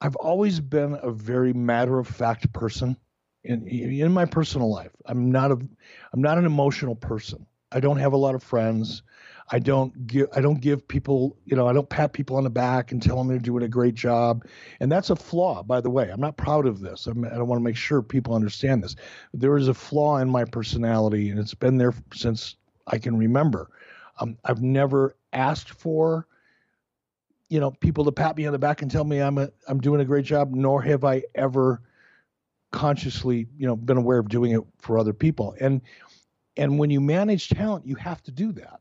I've 0.00 0.14
always 0.14 0.60
been 0.60 0.96
a 1.02 1.10
very 1.10 1.52
matter 1.52 1.98
of 1.98 2.06
fact 2.06 2.52
person 2.52 2.96
in 3.42 3.66
in 3.66 4.12
my 4.12 4.26
personal 4.26 4.70
life. 4.70 4.92
I'm 5.04 5.32
not 5.32 5.50
a 5.50 5.56
I'm 5.56 6.22
not 6.22 6.38
an 6.38 6.46
emotional 6.46 6.94
person. 6.94 7.46
I 7.72 7.80
don't 7.80 7.98
have 7.98 8.12
a 8.12 8.18
lot 8.18 8.36
of 8.36 8.44
friends. 8.44 9.02
I 9.50 9.58
don't 9.58 10.06
give 10.06 10.28
I 10.34 10.40
don't 10.40 10.60
give 10.60 10.86
people, 10.88 11.36
you 11.44 11.54
know, 11.54 11.68
I 11.68 11.72
don't 11.72 11.88
pat 11.88 12.12
people 12.12 12.36
on 12.36 12.44
the 12.44 12.50
back 12.50 12.92
and 12.92 13.02
tell 13.02 13.16
them 13.16 13.28
they're 13.28 13.38
doing 13.38 13.62
a 13.62 13.68
great 13.68 13.94
job. 13.94 14.46
And 14.80 14.90
that's 14.90 15.10
a 15.10 15.16
flaw, 15.16 15.62
by 15.62 15.80
the 15.80 15.90
way. 15.90 16.08
I'm 16.10 16.20
not 16.20 16.36
proud 16.36 16.66
of 16.66 16.80
this. 16.80 17.06
I'm, 17.06 17.24
I 17.24 17.38
want 17.42 17.60
to 17.60 17.64
make 17.64 17.76
sure 17.76 18.00
people 18.00 18.34
understand 18.34 18.82
this. 18.82 18.96
There 19.34 19.56
is 19.56 19.68
a 19.68 19.74
flaw 19.74 20.18
in 20.18 20.30
my 20.30 20.44
personality, 20.44 21.30
and 21.30 21.38
it's 21.38 21.54
been 21.54 21.76
there 21.76 21.94
since 22.14 22.56
I 22.86 22.98
can 22.98 23.18
remember. 23.18 23.70
Um, 24.18 24.38
I've 24.44 24.62
never 24.62 25.16
asked 25.32 25.70
for 25.70 26.26
you 27.50 27.60
know 27.60 27.70
people 27.70 28.04
to 28.06 28.12
pat 28.12 28.36
me 28.38 28.46
on 28.46 28.52
the 28.52 28.58
back 28.58 28.80
and 28.80 28.90
tell 28.90 29.04
me 29.04 29.20
I'm 29.20 29.36
a 29.36 29.50
I'm 29.68 29.78
doing 29.78 30.00
a 30.00 30.06
great 30.06 30.24
job, 30.24 30.54
nor 30.54 30.80
have 30.82 31.04
I 31.04 31.22
ever 31.34 31.82
consciously 32.72 33.46
you 33.58 33.66
know 33.66 33.76
been 33.76 33.98
aware 33.98 34.18
of 34.18 34.28
doing 34.28 34.52
it 34.52 34.62
for 34.78 34.98
other 34.98 35.12
people. 35.12 35.54
And 35.60 35.82
and 36.56 36.78
when 36.78 36.88
you 36.88 37.02
manage 37.02 37.50
talent, 37.50 37.86
you 37.86 37.96
have 37.96 38.22
to 38.22 38.30
do 38.30 38.52
that 38.52 38.80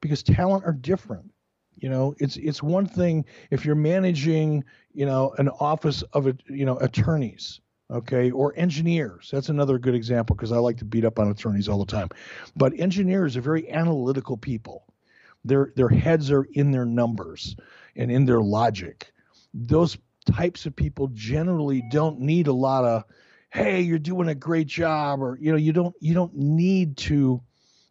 because 0.00 0.22
talent 0.22 0.64
are 0.64 0.72
different. 0.72 1.30
You 1.76 1.88
know, 1.88 2.14
it's 2.18 2.36
it's 2.36 2.62
one 2.62 2.86
thing 2.86 3.24
if 3.50 3.64
you're 3.64 3.74
managing 3.74 4.64
you 4.92 5.06
know 5.06 5.34
an 5.38 5.48
office 5.48 6.02
of 6.12 6.26
you 6.48 6.66
know 6.66 6.76
attorneys 6.78 7.60
okay 7.90 8.30
or 8.30 8.52
engineers 8.56 9.28
that's 9.32 9.48
another 9.48 9.76
good 9.76 9.96
example 9.96 10.36
because 10.36 10.52
i 10.52 10.56
like 10.56 10.76
to 10.76 10.84
beat 10.84 11.04
up 11.04 11.18
on 11.18 11.28
attorneys 11.28 11.68
all 11.68 11.78
the 11.78 11.84
time 11.84 12.08
but 12.54 12.72
engineers 12.78 13.36
are 13.36 13.40
very 13.40 13.68
analytical 13.68 14.36
people 14.36 14.84
their 15.44 15.72
their 15.76 15.88
heads 15.88 16.30
are 16.30 16.44
in 16.52 16.70
their 16.70 16.84
numbers 16.84 17.56
and 17.96 18.10
in 18.10 18.24
their 18.24 18.40
logic. 18.40 19.12
Those 19.54 19.96
types 20.30 20.66
of 20.66 20.76
people 20.76 21.08
generally 21.08 21.82
don't 21.90 22.20
need 22.20 22.46
a 22.46 22.52
lot 22.52 22.84
of 22.84 23.04
hey 23.50 23.80
you're 23.80 23.98
doing 23.98 24.28
a 24.28 24.34
great 24.34 24.66
job 24.66 25.20
or 25.20 25.36
you 25.40 25.50
know 25.50 25.56
you 25.56 25.72
don't 25.72 25.94
you 25.98 26.14
don't 26.14 26.34
need 26.34 26.96
to 26.96 27.40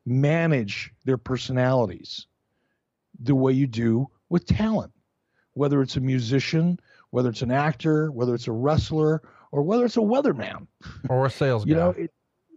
manage 0.10 0.92
their 1.06 1.18
personalities 1.18 2.28
the 3.20 3.36
way 3.36 3.54
you 3.54 3.68
do 3.68 4.08
with 4.30 4.46
talent. 4.46 4.92
Whether 5.54 5.82
it's 5.82 5.98
a 5.98 6.02
musician 6.02 6.80
whether 7.12 7.30
it's 7.30 7.42
an 7.42 7.52
actor 7.52 8.12
whether 8.12 8.36
it's 8.36 8.48
a 8.48 8.52
wrestler 8.52 9.22
or 9.52 9.64
whether 9.64 9.86
it's 9.86 9.98
a 9.98 10.02
weatherman. 10.02 10.68
Or 11.10 11.26
a 11.26 11.30
salesman 11.30 11.70
you 11.70 11.76
know 11.76 11.90
it, 11.92 12.12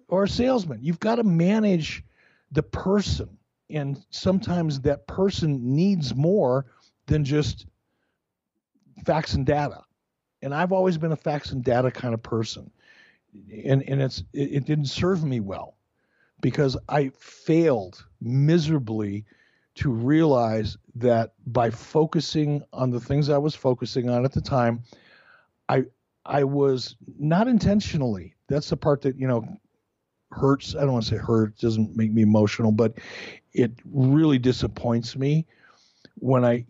or 0.08 0.24
a 0.24 0.28
salesman. 0.28 0.80
You've 0.82 1.00
got 1.00 1.16
to 1.16 1.24
manage 1.24 2.04
the 2.50 2.62
person 2.62 3.38
and 3.70 4.04
sometimes 4.10 4.80
that 4.82 5.06
person 5.06 5.74
needs 5.74 6.14
more 6.14 6.66
than 7.06 7.24
just 7.24 7.66
facts 9.06 9.34
and 9.34 9.46
data. 9.46 9.80
And 10.42 10.54
I've 10.54 10.72
always 10.72 10.98
been 10.98 11.12
a 11.12 11.16
facts 11.16 11.52
and 11.52 11.64
data 11.64 11.90
kind 11.90 12.14
of 12.14 12.22
person. 12.22 12.70
And 13.64 13.82
and 13.88 14.02
it's 14.02 14.22
it, 14.32 14.52
it 14.52 14.64
didn't 14.66 14.86
serve 14.86 15.24
me 15.24 15.40
well 15.40 15.76
because 16.42 16.76
I 16.90 17.10
failed 17.18 18.04
miserably 18.20 19.24
to 19.76 19.90
realize 19.90 20.76
that 20.96 21.32
by 21.46 21.70
focusing 21.70 22.62
on 22.74 22.90
the 22.90 23.00
things 23.00 23.30
I 23.30 23.38
was 23.38 23.54
focusing 23.54 24.10
on 24.10 24.26
at 24.26 24.32
the 24.32 24.42
time, 24.42 24.82
I 25.70 25.84
I 26.26 26.44
was 26.44 26.96
not 27.18 27.48
intentionally. 27.48 28.34
That's 28.48 28.68
the 28.68 28.76
part 28.76 29.00
that, 29.02 29.16
you 29.16 29.26
know, 29.26 29.44
hurts. 30.30 30.76
I 30.76 30.80
don't 30.80 30.92
want 30.92 31.04
to 31.06 31.10
say 31.10 31.16
hurt, 31.16 31.56
doesn't 31.58 31.96
make 31.96 32.12
me 32.12 32.22
emotional, 32.22 32.70
but 32.70 32.98
it 33.54 33.72
really 33.84 34.38
disappoints 34.38 35.16
me 35.16 35.46
when 36.16 36.44
I 36.44 36.66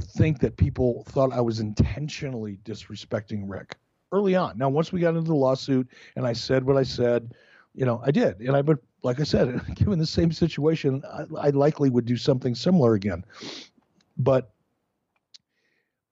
think 0.00 0.38
that 0.40 0.56
people 0.56 1.04
thought 1.08 1.32
I 1.32 1.40
was 1.40 1.60
intentionally 1.60 2.60
disrespecting 2.64 3.42
Ric 3.46 3.76
early 4.12 4.36
on. 4.36 4.56
Now, 4.56 4.68
once 4.68 4.92
we 4.92 5.00
got 5.00 5.10
into 5.10 5.22
the 5.22 5.34
lawsuit 5.34 5.88
and 6.16 6.26
I 6.26 6.32
said 6.32 6.64
what 6.64 6.76
I 6.76 6.82
said, 6.82 7.32
you 7.78 7.86
know, 7.86 8.02
I 8.04 8.10
did. 8.10 8.40
And 8.40 8.56
I 8.56 8.60
would, 8.60 8.78
like 9.02 9.20
I 9.20 9.24
said, 9.24 9.60
given 9.74 9.98
the 9.98 10.06
same 10.06 10.32
situation, 10.32 11.02
I, 11.06 11.46
I 11.46 11.50
likely 11.50 11.90
would 11.90 12.04
do 12.04 12.16
something 12.16 12.54
similar 12.54 12.94
again. 12.94 13.24
But 14.16 14.50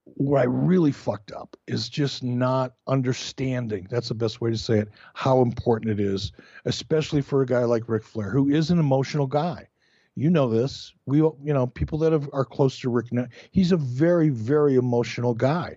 where 0.05 0.41
I 0.41 0.45
really 0.45 0.93
fucked 0.93 1.33
up 1.33 1.57
is 1.67 1.89
just 1.89 2.23
not 2.23 2.75
understanding. 2.87 3.89
That's 3.91 4.09
the 4.09 4.15
best 4.15 4.41
way 4.41 4.51
to 4.51 4.57
say 4.59 4.79
it. 4.79 4.89
How 5.15 5.43
important 5.43 5.91
it 5.91 6.01
is, 6.01 6.33
especially 6.65 7.21
for 7.21 7.43
a 7.43 7.47
guy 7.47 7.65
like 7.65 7.89
Ric 7.89 8.05
Flair, 8.05 8.31
who 8.31 8.49
is 8.49 8.71
an 8.71 8.79
emotional 8.79 9.27
guy 9.27 9.69
you 10.17 10.31
know 10.31 10.49
this. 10.49 10.95
We, 11.05 11.19
you 11.19 11.37
know, 11.45 11.67
people 11.67 11.99
that 11.99 12.13
have, 12.13 12.29
are 12.33 12.45
close 12.45 12.81
to 12.81 12.89
Ric, 12.89 13.09
he's 13.51 13.71
a 13.71 13.77
very, 13.77 14.31
very 14.31 14.77
emotional 14.77 15.35
guy, 15.35 15.77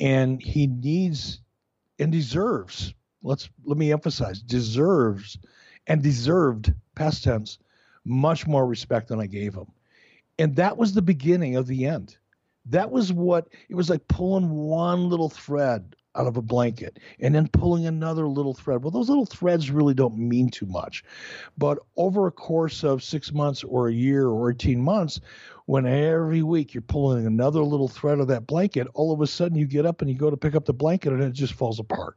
and 0.00 0.42
he 0.42 0.66
needs 0.66 1.40
and 1.98 2.10
deserves. 2.10 2.94
Let's 3.22 3.50
let 3.64 3.78
me 3.78 3.92
emphasize: 3.92 4.40
deserves 4.42 5.38
and 5.86 6.02
deserved 6.02 6.72
past 6.94 7.24
tense 7.24 7.58
much 8.04 8.46
more 8.46 8.66
respect 8.66 9.08
than 9.08 9.20
I 9.20 9.26
gave 9.26 9.54
him, 9.54 9.66
and 10.38 10.56
that 10.56 10.76
was 10.76 10.94
the 10.94 11.02
beginning 11.02 11.56
of 11.56 11.66
the 11.66 11.86
end. 11.86 12.16
That 12.66 12.90
was 12.90 13.12
what 13.12 13.48
it 13.68 13.74
was 13.74 13.90
like 13.90 14.06
pulling 14.08 14.50
one 14.50 15.08
little 15.08 15.30
thread 15.30 15.94
out 16.14 16.26
of 16.26 16.36
a 16.36 16.42
blanket 16.42 16.98
and 17.20 17.34
then 17.34 17.48
pulling 17.48 17.86
another 17.86 18.26
little 18.26 18.54
thread. 18.54 18.82
Well, 18.82 18.90
those 18.90 19.08
little 19.08 19.26
threads 19.26 19.70
really 19.70 19.94
don't 19.94 20.18
mean 20.18 20.50
too 20.50 20.66
much. 20.66 21.04
But 21.56 21.78
over 21.96 22.26
a 22.26 22.32
course 22.32 22.82
of 22.82 23.02
six 23.02 23.32
months 23.32 23.62
or 23.62 23.88
a 23.88 23.92
year 23.92 24.26
or 24.26 24.50
18 24.50 24.80
months, 24.80 25.20
when 25.66 25.86
every 25.86 26.42
week 26.42 26.74
you're 26.74 26.82
pulling 26.82 27.26
another 27.26 27.62
little 27.62 27.88
thread 27.88 28.18
of 28.18 28.28
that 28.28 28.46
blanket, 28.46 28.88
all 28.94 29.12
of 29.12 29.20
a 29.20 29.26
sudden 29.26 29.56
you 29.56 29.66
get 29.66 29.86
up 29.86 30.02
and 30.02 30.10
you 30.10 30.16
go 30.16 30.30
to 30.30 30.36
pick 30.36 30.54
up 30.54 30.64
the 30.64 30.72
blanket 30.72 31.12
and 31.12 31.22
it 31.22 31.32
just 31.32 31.54
falls 31.54 31.78
apart. 31.78 32.16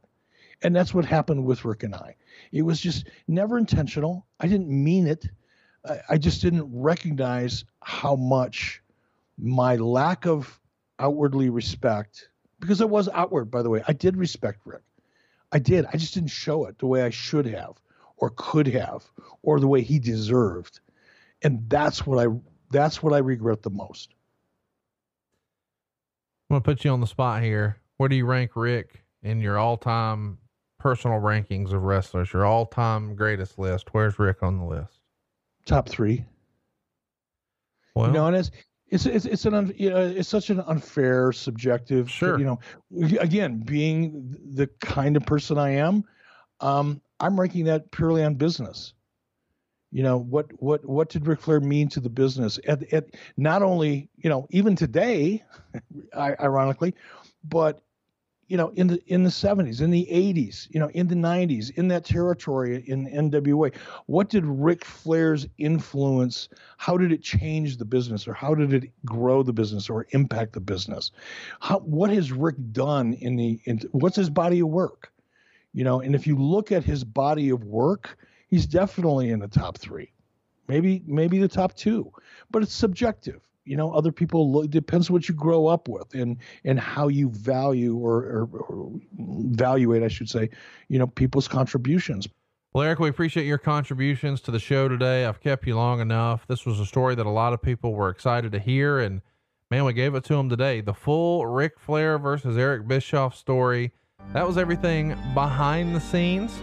And 0.64 0.76
that's 0.76 0.94
what 0.94 1.06
happened 1.06 1.46
with 1.46 1.66
Ric 1.66 1.84
and 1.84 1.96
I. 1.96 2.16
It 2.52 2.62
was 2.62 2.80
just 2.80 3.10
never 3.28 3.58
intentional. 3.58 4.28
I 4.40 4.48
didn't 4.48 4.70
mean 4.70 5.08
it. 5.08 5.28
I 6.10 6.18
just 6.18 6.42
didn't 6.42 6.70
recognize 6.72 7.66
how 7.82 8.16
much 8.16 8.82
my 9.40 9.76
lack 9.78 10.28
of 10.28 10.60
outwardly 11.00 11.50
respect, 11.50 12.30
because 12.60 12.80
it 12.82 12.90
was 12.90 13.10
outward, 13.10 13.50
by 13.50 13.64
the 13.64 13.72
way. 13.72 13.82
I 13.88 13.94
did 13.94 14.16
respect 14.16 14.60
Ric. 14.66 14.84
I 15.52 15.58
did. 15.58 15.88
I 15.92 15.98
just 15.98 16.14
didn't 16.14 16.30
show 16.30 16.66
it 16.66 16.78
the 16.78 16.86
way 16.86 17.02
I 17.02 17.10
should 17.10 17.48
have 17.48 17.82
or 18.18 18.32
could 18.36 18.68
have 18.68 19.04
or 19.42 19.60
the 19.60 19.68
way 19.68 19.82
he 19.82 19.98
deserved. 19.98 20.80
And 21.42 21.68
that's 21.68 22.06
what 22.06 22.24
I 22.24 22.30
that's 22.70 23.02
what 23.02 23.14
I 23.14 23.18
regret 23.18 23.64
the 23.64 23.72
most. 23.72 24.14
I'm 26.50 26.56
gonna 26.56 26.62
put 26.62 26.86
you 26.86 26.92
on 26.92 27.02
the 27.02 27.08
spot 27.08 27.42
here. 27.42 27.78
Where 27.98 28.08
do 28.08 28.16
you 28.16 28.28
rank 28.28 28.56
Ric 28.56 29.04
in 29.24 29.42
your 29.42 29.58
all 29.58 29.78
time 29.78 30.38
personal 30.82 31.20
rankings 31.20 31.74
of 31.74 31.84
wrestlers, 31.84 32.34
your 32.34 32.44
all 32.44 32.66
time 32.66 33.16
greatest 33.16 33.60
list? 33.60 33.94
Where's 33.94 34.18
Ric 34.18 34.42
on 34.42 34.58
the 34.58 34.66
list? 34.66 35.00
Top 35.66 35.88
three. 35.88 36.26
Well, 37.94 38.08
you 38.08 38.14
know, 38.14 38.26
and 38.26 38.36
it's 38.36 38.50
it's 38.88 39.06
it's, 39.06 39.26
it's 39.26 39.46
an 39.46 39.54
un, 39.54 39.74
you 39.78 39.92
know, 39.92 40.02
it's 40.02 40.28
such 40.28 40.50
an 40.50 40.60
unfair, 40.62 41.32
subjective. 41.34 42.10
Sure. 42.10 42.40
You 42.40 42.46
know, 42.46 42.60
again, 43.20 43.60
being 43.60 44.36
the 44.54 44.68
kind 44.80 45.16
of 45.16 45.26
person 45.26 45.60
I 45.60 45.70
am, 45.76 46.04
um, 46.62 47.00
I'm 47.20 47.40
ranking 47.40 47.66
that 47.66 47.92
purely 47.92 48.24
on 48.24 48.36
business. 48.36 48.94
You 49.92 50.02
know 50.02 50.18
what 50.18 50.48
what 50.62 50.84
what 50.86 51.10
did 51.10 51.28
Ric 51.28 51.42
Flair 51.42 51.60
mean 51.60 51.90
to 51.90 52.00
the 52.00 52.10
business? 52.10 52.60
At, 52.68 52.92
at 52.92 53.06
not 53.38 53.62
only 53.62 54.10
you 54.18 54.30
know 54.32 54.48
even 54.50 54.76
today, 54.76 55.44
ironically, 56.18 56.96
but 57.44 57.84
you 58.52 58.58
know, 58.58 58.68
in 58.76 58.88
the 58.88 59.02
in 59.08 59.24
the 59.24 59.30
70s, 59.30 59.80
in 59.80 59.92
the 59.92 60.06
80s, 60.12 60.68
you 60.72 60.80
know, 60.82 60.90
in 60.90 61.08
the 61.08 61.16
90s, 61.16 61.72
in 61.78 61.88
that 61.88 62.04
territory 62.04 62.84
in 62.86 63.08
NWA. 63.08 63.74
What 64.08 64.28
did 64.28 64.46
Ric 64.46 64.84
Flair's 64.84 65.48
influence? 65.58 66.50
How 66.76 66.98
did 66.98 67.14
it 67.14 67.24
change 67.24 67.78
the 67.78 67.86
business, 67.86 68.28
or 68.28 68.34
how 68.34 68.54
did 68.54 68.74
it 68.74 68.92
grow 69.06 69.42
the 69.42 69.54
business, 69.54 69.90
or 69.90 70.06
impact 70.10 70.52
the 70.52 70.60
business? 70.60 71.12
How 71.62 71.80
what 71.80 72.10
has 72.10 72.34
Ric 72.34 72.56
done 72.74 73.14
in 73.14 73.38
the? 73.38 73.62
In, 73.64 73.80
what's 73.94 74.18
his 74.18 74.30
body 74.30 74.60
of 74.60 74.68
work? 74.68 75.14
You 75.72 75.86
know, 75.86 76.02
and 76.02 76.14
if 76.14 76.28
you 76.28 76.36
look 76.36 76.74
at 76.74 76.84
his 76.84 77.06
body 77.06 77.52
of 77.52 77.64
work, 77.64 78.18
he's 78.50 78.66
definitely 78.66 79.30
in 79.30 79.40
the 79.40 79.48
top 79.48 79.78
three, 79.78 80.12
maybe 80.68 81.02
maybe 81.08 81.40
the 81.40 81.48
top 81.48 81.74
two, 81.74 82.12
but 82.50 82.64
it's 82.64 82.74
subjective 82.74 83.48
you 83.66 83.78
know 83.78 83.92
other 83.92 84.12
people 84.12 84.52
look 84.52 84.70
depends 84.70 85.10
what 85.12 85.30
you 85.30 85.36
grow 85.36 85.68
up 85.68 85.88
with 85.88 86.14
and 86.14 86.38
and 86.64 86.80
how 86.80 87.08
you 87.08 87.30
value 87.30 87.96
or, 87.98 88.18
or, 88.18 88.50
or 88.58 89.00
evaluate 89.20 90.04
i 90.04 90.08
should 90.08 90.30
say 90.30 90.50
you 90.88 90.98
know 91.00 91.08
people's 91.08 91.48
contributions 91.48 92.28
well, 92.74 92.86
Eric, 92.86 93.00
we 93.00 93.10
appreciate 93.10 93.46
your 93.46 93.58
contributions 93.58 94.40
to 94.42 94.52
the 94.52 94.58
show 94.58 94.88
today. 94.88 95.26
I've 95.26 95.42
kept 95.42 95.68
you 95.68 95.76
long 95.76 96.00
enough. 96.00 96.48
This 96.48 96.66
was 96.66 96.80
a 96.80 96.86
story 96.86 97.16
that 97.16 97.26
a 97.26 97.30
lot 97.30 97.52
of 97.52 97.62
people 97.62 97.94
were 97.94 98.08
excited 98.08 98.54
to 98.54 98.60
hear, 98.60 99.00
and 99.00 99.22
man, 99.70 99.84
we 99.84 99.92
gave 99.92 100.16
it 100.16 100.24
to 100.26 100.36
them 100.36 100.48
today. 100.48 100.80
The 100.80 100.94
full 100.94 101.46
Ric 101.46 101.78
Flair 101.78 102.18
versus 102.18 102.58
Eric 102.58 102.88
Bischoff 102.88 103.36
story. 103.36 103.92
That 104.32 104.48
was 104.48 104.58
everything 104.58 105.18
behind 105.34 105.94
the 105.94 106.00
scenes. 106.00 106.62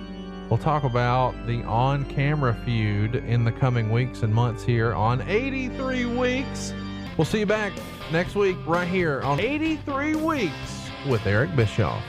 We'll 0.49 0.59
talk 0.59 0.85
about 0.85 1.35
the 1.47 1.62
on 1.65 2.07
camera 2.07 2.57
feud 2.65 3.16
in 3.16 3.45
the 3.45 3.53
coming 3.53 3.91
weeks 3.91 4.23
and 4.23 4.35
months 4.35 4.65
here 4.65 4.95
on 4.95 5.20
83 5.29 6.07
Weeks. 6.07 6.73
We'll 7.19 7.24
see 7.24 7.40
you 7.40 7.47
back 7.47 7.73
next 8.12 8.36
week 8.36 8.57
right 8.65 8.86
here 8.86 9.20
on 9.23 9.40
83 9.40 10.15
Weeks 10.15 10.89
with 11.09 11.27
Eric 11.27 11.55
Bischoff. 11.57 12.01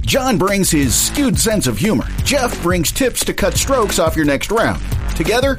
John 0.00 0.36
brings 0.36 0.68
his 0.68 0.94
skewed 0.94 1.38
sense 1.38 1.68
of 1.68 1.78
humor. 1.78 2.04
Jeff 2.24 2.60
brings 2.60 2.90
tips 2.90 3.24
to 3.24 3.32
cut 3.32 3.54
strokes 3.54 4.00
off 4.00 4.16
your 4.16 4.26
next 4.26 4.50
round. 4.50 4.82
Together, 5.16 5.58